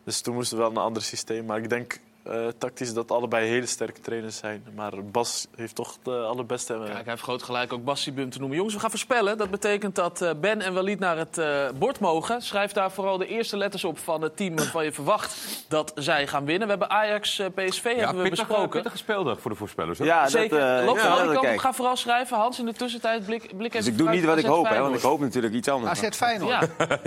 Dus 0.03 0.21
toen 0.21 0.33
moesten 0.33 0.57
we 0.57 0.63
wel 0.63 0.71
een 0.71 0.77
ander 0.77 1.01
systeem. 1.01 1.45
Maar 1.45 1.57
ik 1.57 1.69
denk 1.69 1.99
eh, 2.25 2.47
tactisch 2.57 2.93
dat 2.93 3.11
allebei 3.11 3.47
hele 3.47 3.65
sterke 3.65 3.99
trainers 4.01 4.37
zijn. 4.37 4.63
Maar 4.75 5.03
Bas 5.03 5.47
heeft 5.55 5.75
toch 5.75 5.95
de 6.03 6.11
allerbeste. 6.11 6.73
Kijk, 6.73 6.93
hij 6.93 7.03
heeft 7.05 7.21
groot 7.21 7.43
gelijk 7.43 7.73
ook 7.73 7.83
Bassi 7.83 8.13
Bum 8.13 8.29
te 8.29 8.37
noemen. 8.39 8.55
Jongens, 8.57 8.75
we 8.75 8.81
gaan 8.81 8.89
voorspellen. 8.89 9.37
Dat 9.37 9.49
betekent 9.49 9.95
dat 9.95 10.21
eh, 10.21 10.31
Ben 10.41 10.61
en 10.61 10.73
Walid 10.73 10.99
naar 10.99 11.17
het 11.17 11.37
eh, 11.37 11.69
bord 11.75 11.99
mogen. 11.99 12.41
Schrijf 12.41 12.71
daar 12.71 12.91
vooral 12.91 13.17
de 13.17 13.27
eerste 13.27 13.57
letters 13.57 13.83
op 13.83 13.99
van 13.99 14.21
het 14.21 14.37
team 14.37 14.55
waarvan 14.55 14.83
je 14.83 14.91
verwacht 14.91 15.35
dat 15.67 15.91
zij 15.95 16.27
gaan 16.27 16.45
winnen. 16.45 16.63
We 16.63 16.69
hebben 16.69 16.89
Ajax, 16.89 17.39
eh, 17.39 17.45
PSV 17.55 17.83
Ja, 17.83 17.89
hebben 17.95 18.15
we 18.23 18.29
pittig, 18.29 18.47
besproken. 18.47 18.69
pittige 18.69 18.97
speeldag 18.97 19.39
voor 19.39 19.51
de 19.51 19.57
voorspellers. 19.57 19.97
hoor. 19.97 20.07
Ja, 20.07 20.27
Zeker. 20.27 20.77
eh, 20.79 20.85
Loop 20.85 20.97
ja, 20.97 21.23
dat 21.25 21.39
kijk. 21.39 21.61
Ga 21.61 21.73
vooral 21.73 21.95
schrijven. 21.95 22.37
Hans, 22.37 22.59
in 22.59 22.65
de 22.65 22.73
tussentijd 22.73 23.25
blik, 23.25 23.41
blik 23.57 23.73
even 23.73 23.79
Dus 23.79 23.87
ik 23.87 23.97
doe 23.97 24.09
niet 24.09 24.25
wat 24.25 24.37
ik 24.37 24.45
hoop, 24.45 24.67
hè, 24.69 24.79
want 24.79 24.95
ik 24.95 25.01
hoop 25.01 25.19
natuurlijk 25.19 25.53
iets 25.53 25.67
anders. 25.69 26.03
AZ 26.03 26.09
Feyenoord. 26.15 26.67
Ja, 26.77 26.97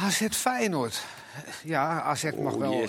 AZ 0.00 0.26
Feyenoord. 0.30 1.02
Ja, 1.64 2.00
AZ 2.02 2.24
mag 2.38 2.54
wel, 2.54 2.82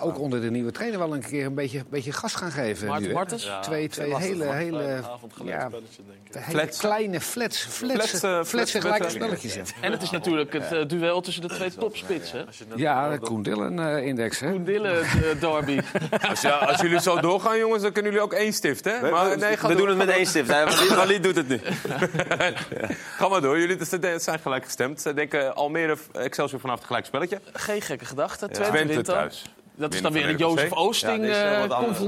ook 0.00 0.14
eh, 0.14 0.20
onder 0.20 0.40
de 0.40 0.50
nieuwe 0.50 0.70
trainer, 0.70 0.98
wel 0.98 1.14
een 1.14 1.20
keer 1.22 1.46
een 1.46 1.54
beetje, 1.54 1.84
beetje 1.88 2.12
gas 2.12 2.34
gaan 2.34 2.50
geven. 2.50 2.86
Maarten 2.86 3.02
nu, 3.02 3.08
hè. 3.08 3.14
Martens? 3.14 3.44
Ja, 3.44 3.60
Twee, 3.60 3.88
twee 3.88 4.16
hele, 4.16 4.52
hele, 4.52 5.00
ja, 5.44 5.66
spelletje, 5.68 6.02
denk 6.06 6.44
ik. 6.44 6.44
hele 6.44 6.66
kleine 6.78 7.20
flats, 7.20 7.58
flats, 7.58 7.94
Flats, 7.94 8.12
eh, 8.12 8.30
flats, 8.30 8.48
flats 8.50 8.72
gelijke 8.72 9.10
spelletjes. 9.10 9.56
En 9.80 9.92
het 9.92 10.02
is 10.02 10.10
natuurlijk 10.10 10.52
het 10.52 10.72
eh, 10.72 10.86
duel 10.88 11.20
tussen 11.20 11.42
de 11.42 11.48
twee 11.54 11.74
topspitsen. 11.74 12.46
Ja 12.76 13.10
de 13.10 13.18
Koen 13.18 13.42
Dillen-index. 13.42 14.40
hè 14.40 14.50
Koen 14.50 14.64
Dillen, 14.64 15.00
eh, 15.02 15.40
derby. 15.40 15.80
Als, 16.28 16.40
ja, 16.40 16.50
als 16.56 16.80
jullie 16.80 17.00
zo 17.00 17.20
doorgaan, 17.20 17.58
jongens, 17.58 17.82
dan 17.82 17.92
kunnen 17.92 18.12
jullie 18.12 18.26
ook 18.26 18.32
één 18.32 18.52
stift, 18.52 18.84
hè? 18.84 19.10
Maar, 19.10 19.38
nee, 19.38 19.56
ga 19.56 19.68
we 19.68 19.74
doen 19.74 19.88
het 19.88 19.96
met 19.98 20.08
één 20.08 20.26
stift. 20.26 20.48
Walid- 20.94 21.22
doet 21.22 21.36
het 21.36 21.48
nu. 21.48 21.60
Ga 23.18 23.28
maar 23.28 23.40
door. 23.40 23.58
Jullie 23.58 23.84
zijn 24.18 24.38
gelijk 24.40 24.64
gestemd. 24.64 25.00
Ze 25.00 25.14
denken 25.14 25.54
Almere, 25.54 25.96
Excelsior 26.12 26.60
vanaf 26.60 26.76
het 26.76 26.86
gelijk 26.86 27.06
spelletje. 27.06 27.40
Geen 27.52 27.81
gekke 27.82 28.04
gedachte. 28.04 28.48
Twente, 28.48 28.70
Twente 28.72 29.02
thuis. 29.02 29.44
Dat 29.74 29.94
is 29.94 30.02
dan 30.02 30.12
weer 30.12 30.28
een. 30.28 30.36
Jozef 30.36 30.72
Oosting 30.72 31.12
Ja, 31.16 31.22
dit 31.22 31.30
is 31.30 31.36
wel 31.36 31.46
eh, 31.52 31.58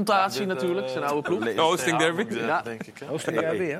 Ja, 0.05 0.27
dit, 0.27 0.47
natuurlijk. 0.47 0.85
eh, 0.85 0.91
Zijn 0.91 1.03
oude 1.03 1.21
ploeg. 1.29 1.53
De 1.53 1.61
Oosting 1.61 1.97
derby. 1.97 2.25
Ja, 2.35 2.45
Ja. 2.45 2.61
denk 2.61 2.83
ik. 2.83 2.99
hè. 2.99 3.09
Oosting 3.11 3.39
derby, 3.39 3.63
ja. 3.63 3.79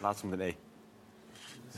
Laatste 0.00 0.26
met 0.26 0.40
een 0.40 0.46
E. 0.46 0.54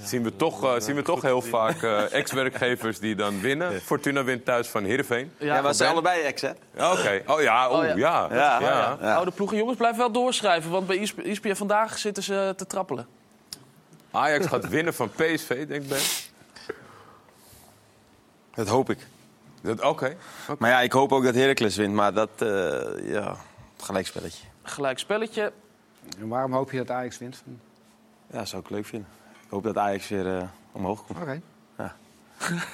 Zien 0.02 0.22
we 0.22 0.36
toch, 0.36 0.64
eh, 0.64 0.80
zien 0.80 0.94
we 0.94 1.02
toch 1.02 1.22
heel 1.22 1.42
vaak 1.42 1.82
eh, 1.82 2.12
ex-werkgevers 2.12 2.98
die 2.98 3.14
dan 3.14 3.40
winnen. 3.40 3.80
Fortuna 3.80 4.24
wint 4.24 4.44
thuis 4.44 4.68
van 4.68 4.84
Heerenveen. 4.84 5.32
Ja, 5.38 5.66
ze 5.66 5.72
zijn 5.72 5.90
allebei 5.90 6.22
ex, 6.22 6.42
hè? 6.42 6.50
Oké. 6.74 7.22
Oh 7.26 7.40
ja, 7.40 7.70
oh, 7.70 7.78
Oh, 7.78 7.84
ja. 7.84 7.94
ja. 7.96 8.28
Ja. 8.30 8.60
ja. 8.60 8.98
Ja. 9.00 9.14
Oude 9.14 9.30
ploegen. 9.30 9.56
Jongens, 9.56 9.76
blijf 9.76 9.96
wel 9.96 10.10
doorschrijven. 10.12 10.70
Want 10.70 10.86
bij 10.86 10.96
ISPN 11.22 11.54
vandaag 11.54 11.98
zitten 11.98 12.22
ze 12.22 12.52
te 12.56 12.66
trappelen. 12.66 13.06
Ajax 14.10 14.46
gaat 14.46 14.68
winnen 14.68 14.94
van 14.94 15.10
PSV, 15.10 15.66
denk 15.66 15.88
Ben. 15.88 15.98
Dat 18.54 18.68
hoop 18.68 18.90
ik. 18.90 18.98
Dat- 19.62 19.80
Oké. 19.82 20.16
Maar 20.58 20.70
ja, 20.70 20.80
ik 20.80 20.92
hoop 20.92 21.12
ook 21.12 21.24
dat 21.24 21.34
Heracles 21.34 21.76
wint. 21.76 21.94
Maar 21.94 22.12
dat, 22.14 22.30
eh 22.38 23.08
ja, 23.12 23.36
gelijkspelletje. 23.80 24.44
Gelijk 24.62 24.98
spelletje. 24.98 25.52
En 26.20 26.28
waarom 26.28 26.52
hoop 26.52 26.70
je 26.70 26.76
dat 26.78 26.90
Ajax 26.90 27.18
wint? 27.18 27.42
Ja, 28.32 28.44
zou 28.44 28.62
ik 28.62 28.70
leuk 28.70 28.86
vinden. 28.86 29.08
Ik 29.44 29.50
hoop 29.50 29.62
dat 29.62 29.76
Ajax 29.78 30.08
weer 30.08 30.36
eh, 30.36 30.42
omhoog 30.72 31.06
komt. 31.06 31.18
Oké. 31.20 31.40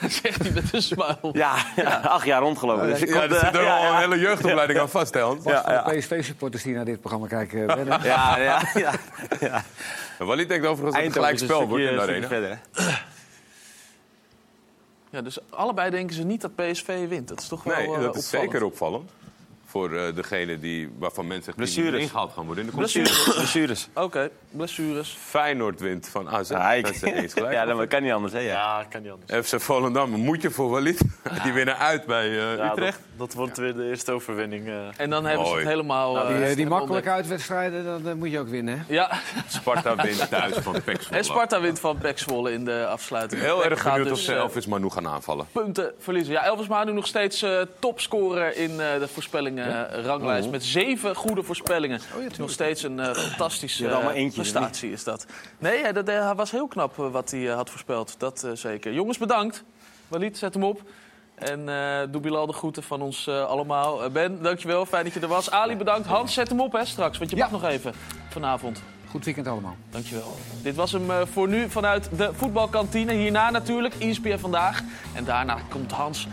Zegt 0.08 0.42
hij 0.42 0.50
met 0.50 0.72
een 0.74 0.82
smile. 0.82 1.18
Ja, 1.32 1.56
ja, 1.76 1.96
acht 2.00 2.24
jaar 2.24 2.40
rondgelopen. 2.40 2.86
Dus 2.86 3.00
ik 3.02 3.08
Ja, 3.08 3.22
er 3.22 3.32
eh, 3.34 3.44
zit 3.44 3.54
er 3.54 3.62
ja, 3.62 3.76
al 3.76 3.82
ja. 3.82 3.90
een 3.92 3.98
hele 3.98 4.18
jeugdopleiding 4.18 4.78
aan 4.78 4.88
vast, 4.88 5.14
hè, 5.14 5.20
Ja, 5.20 5.82
de 5.82 5.98
PSV-supporters 5.98 6.62
die 6.62 6.74
naar 6.74 6.84
dit 6.84 7.00
programma 7.00 7.26
kijken, 7.26 7.66
Ben, 7.66 7.78
hè? 7.90 8.06
Ja, 8.08 8.38
ja, 8.38 8.62
ja. 8.74 8.92
ja. 9.40 9.62
Walid 10.18 10.48
denkt 10.48 10.66
overigens 10.66 10.80
dat 10.80 10.84
het 10.86 10.94
Eindhoven 10.94 11.12
gelijk 11.12 11.34
is 11.34 11.40
een 11.40 11.46
spel 11.46 11.68
wordt 11.68 11.84
in 11.84 11.94
de 11.94 12.00
arena. 12.00 12.26
stukje 12.26 12.36
verder, 12.40 12.58
hè? 12.84 12.92
Ja, 15.10 15.20
dus 15.20 15.38
allebei 15.50 15.90
denken 15.90 16.16
ze 16.16 16.22
niet 16.22 16.40
dat 16.40 16.54
PSV 16.54 17.08
wint. 17.08 17.28
Dat 17.28 17.40
is 17.40 17.48
toch 17.48 17.62
wel 17.64 17.76
Nee, 17.76 17.84
eh, 17.86 17.90
dat 17.90 18.16
is 18.16 18.22
opvallend. 18.24 18.24
zeker 18.50 18.62
opvallend. 18.64 19.10
Voor 19.70 19.94
eh, 19.96 20.14
degene 20.14 20.58
die, 20.58 20.92
waarvan 20.98 21.26
mensen 21.26 21.44
zeggen 21.44 21.64
die 21.64 21.72
Blessures. 21.74 22.00
niet 22.00 22.08
ingehaald 22.10 22.32
gaan 22.32 22.46
worden 22.46 22.64
in 22.64 22.70
de. 22.70 22.76
Blessures. 22.76 23.24
Blessures. 23.34 23.88
Oké, 24.06 24.30
blessures. 24.50 25.16
Feyenoord 25.20 25.80
wint 25.80 26.08
van 26.08 26.28
AZ. 26.28 26.50
Ja, 26.50 26.72
ik- 26.72 26.84
Dat 26.84 26.94
is 26.94 27.02
eens 27.02 27.32
gelijk. 27.32 27.52
ja, 27.58 27.64
dat 27.64 27.86
kan 27.88 28.02
niet 28.02 28.12
anders, 28.12 28.32
hè? 28.32 28.38
Ja. 28.38 28.46
Ja, 28.52 28.84
kan 28.90 29.02
niet 29.02 29.10
anders. 29.10 29.46
FC 29.48 29.60
Volendam, 29.60 30.14
een 30.14 30.20
moedje 30.20 30.50
voor 30.50 30.70
Walid. 30.70 31.00
Die 31.42 31.52
winnen 31.52 31.78
uit 31.78 32.06
bij 32.06 32.26
eh, 32.28 32.56
Ja, 32.56 32.70
Utrecht. 32.70 32.98
Dat, 32.98 33.18
dat 33.28 33.34
wordt 33.34 33.56
weer 33.58 33.74
de 33.76 33.88
eerste 33.88 34.12
overwinning. 34.12 34.66
eh. 34.68 34.74
En 34.96 35.10
dan 35.10 35.24
hebben 35.24 35.46
ze 35.46 35.54
het 35.56 35.66
helemaal... 35.66 36.12
Die, 36.12 36.22
eh, 36.36 36.50
eh, 36.50 36.56
die 36.56 36.66
makkelijke 36.66 37.10
uitwedstrijden, 37.10 38.02
dan 38.04 38.18
moet 38.18 38.30
je 38.30 38.38
ook 38.38 38.48
winnen. 38.48 38.78
hè? 38.78 38.94
Ja, 38.94 39.10
Sparta 39.48 39.96
wint 39.96 40.28
thuis 40.30 40.54
van 40.56 40.72
PEC 40.84 41.00
Zwolle. 41.02 41.16
en 41.18 41.24
Sparta 41.24 41.60
wint 41.60 41.80
van 41.80 41.98
Pek 41.98 42.18
Zwolle 42.18 42.52
in 42.52 42.64
de 42.64 42.86
afsluiting. 42.86 43.40
Heel 43.42 43.60
Pek 43.60 43.70
erg 43.70 43.82
benieuwd 43.84 44.10
of 44.10 44.16
dus, 44.16 44.24
ze 44.24 44.32
eh, 44.32 44.38
Elvis 44.38 44.66
Manu 44.66 44.90
gaan 44.90 45.08
aanvallen. 45.08 45.46
punten 45.52 45.92
verliezen. 45.98 46.32
Ja, 46.32 46.44
Elvis 46.44 46.66
Manu 46.68 46.92
nog 46.92 47.06
steeds 47.06 47.42
eh, 47.42 47.60
topscorer 47.78 48.56
in 48.56 48.70
eh, 48.70 48.76
de 48.98 49.08
voorspellingen 49.12 49.59
ranglijst. 50.04 50.46
Oh. 50.46 50.52
Met 50.52 50.64
zeven 50.64 51.14
goede 51.14 51.42
voorspellingen. 51.42 52.00
nog 52.38 52.50
steeds 52.50 52.82
een 52.82 53.00
eh, 53.00 53.14
fantastische 53.14 53.88
eh, 53.88 54.32
prestatie 54.32 54.92
is 54.92 55.04
dat. 55.04 55.26
Nee, 55.58 55.78
ja, 55.78 55.92
dat 55.92 56.08
eh, 56.08 56.24
hij 56.24 56.34
was 56.34 56.50
heel 56.50 56.68
knap 56.68 56.98
eh, 56.98 57.10
wat 57.10 57.30
hij 57.30 57.48
eh, 57.48 57.54
had 57.54 57.70
voorspeld. 57.70 58.14
Dat 58.18 58.42
eh, 58.44 58.50
zeker. 58.54 58.92
Jongens, 58.92 59.18
bedankt. 59.18 59.64
Walid, 60.08 60.38
zet 60.38 60.54
hem 60.54 60.64
op. 60.64 60.82
En 61.34 61.68
eh 61.68 62.00
doe 62.10 62.20
Bilal 62.20 62.46
de 62.46 62.52
groeten 62.52 62.82
van 62.82 63.02
ons 63.02 63.26
eh, 63.26 63.44
allemaal. 63.44 64.04
Eh, 64.04 64.10
ben, 64.10 64.42
dankjewel. 64.42 64.86
Fijn 64.86 65.04
dat 65.04 65.12
je 65.12 65.20
er 65.20 65.28
was. 65.28 65.50
Ali, 65.50 65.76
bedankt. 65.76 66.06
Hans, 66.06 66.34
zet 66.34 66.48
hem 66.48 66.60
op 66.60 66.72
hè, 66.72 66.84
straks. 66.84 67.18
Want 67.18 67.30
je 67.30 67.36
Ja. 67.36 67.42
mag 67.50 67.60
nog 67.60 67.70
even 67.70 67.92
vanavond. 68.28 68.82
Goed 69.10 69.24
weekend 69.24 69.46
allemaal. 69.46 69.76
Dankjewel. 69.90 70.36
Dit 70.62 70.74
was 70.74 70.92
hem 70.92 71.10
eh, 71.10 71.16
voor 71.32 71.48
nu 71.48 71.68
vanuit 71.70 72.08
de 72.16 72.30
voetbalkantine. 72.34 73.12
Hierna 73.12 73.50
natuurlijk 73.50 73.94
ESPN 73.98 74.36
Vandaag. 74.38 74.82
En 75.14 75.24
daarna 75.24 75.58
komt 75.68 75.92
Hans 75.92 76.26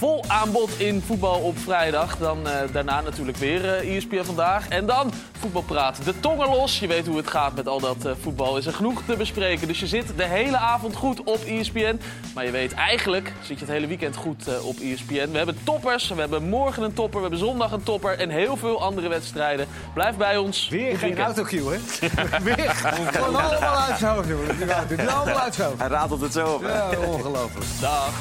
vol 0.00 0.24
aanbod 0.26 0.78
in 0.78 1.02
voetbal 1.06 1.40
op 1.40 1.58
vrijdag. 1.58 2.16
Dan 2.16 2.48
eh, 2.48 2.52
daarna 2.72 3.00
natuurlijk 3.00 3.36
weer 3.36 3.74
eh 3.74 3.96
ESPN 3.96 4.22
Vandaag. 4.22 4.68
En 4.68 4.86
dan 4.86 5.12
voetbalpraat. 5.40 6.04
De 6.04 6.20
tongen 6.20 6.48
los. 6.48 6.78
Je 6.78 6.86
weet 6.86 7.06
hoe 7.06 7.16
het 7.16 7.30
gaat 7.30 7.54
met 7.54 7.68
al 7.68 7.80
dat 7.80 8.04
eh, 8.04 8.12
voetbal. 8.20 8.56
Is 8.56 8.66
er 8.66 8.72
genoeg 8.72 9.02
te 9.06 9.16
bespreken. 9.16 9.68
Dus 9.68 9.80
je 9.80 9.86
zit 9.86 10.06
de 10.16 10.24
hele 10.24 10.56
avond 10.56 10.96
goed 10.96 11.22
op 11.24 11.44
ESPN. 11.44 12.00
Maar 12.34 12.44
je 12.44 12.50
weet 12.50 12.72
eigenlijk 12.74 13.32
zit 13.42 13.58
je 13.58 13.64
het 13.64 13.74
hele 13.74 13.86
weekend 13.86 14.16
goed 14.16 14.48
eh, 14.48 14.66
op 14.66 14.76
ESPN. 14.78 15.30
We 15.30 15.36
hebben 15.36 15.58
toppers. 15.64 16.08
We 16.08 16.20
hebben 16.20 16.42
morgen 16.42 16.82
een 16.82 16.94
topper. 16.94 17.16
We 17.20 17.28
hebben 17.28 17.38
zondag 17.46 17.72
een 17.72 17.82
topper. 17.82 18.18
En 18.18 18.28
heel 18.30 18.56
veel 18.56 18.82
andere 18.82 19.08
wedstrijden. 19.08 19.66
Blijf 19.94 20.16
bij 20.16 20.36
ons. 20.36 20.68
Weer 20.68 20.98
geen 20.98 21.18
autocue, 21.18 21.72
hè? 21.72 21.78
Weer. 22.54 22.70
Gewoon 22.70 23.36
allemaal 23.36 23.76
uit 23.76 23.98
zijn 23.98 24.14
hoofd, 24.14 24.28
jongen. 24.28 24.58
Die 24.88 25.10
allemaal 25.10 25.38
uit 25.40 25.54
zijn 25.54 25.68
hoofd. 25.68 25.80
Hij 25.80 25.88
ratelt 25.88 26.20
het 26.20 26.32
zo 26.32 26.46
op. 26.46 26.62
hè? 26.62 26.72
Ja, 26.72 26.88
ongelooflijk. 27.06 27.66
Dag. 27.80 28.12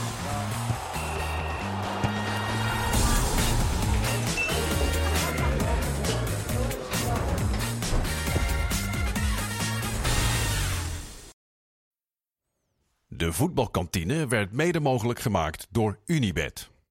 De 13.20 13.34
voetbalkantine 13.34 14.28
werd 14.28 14.52
mede 14.52 14.80
mogelijk 14.80 15.20
gemaakt 15.20 15.68
door 15.70 16.00
Unibed. 16.06 16.72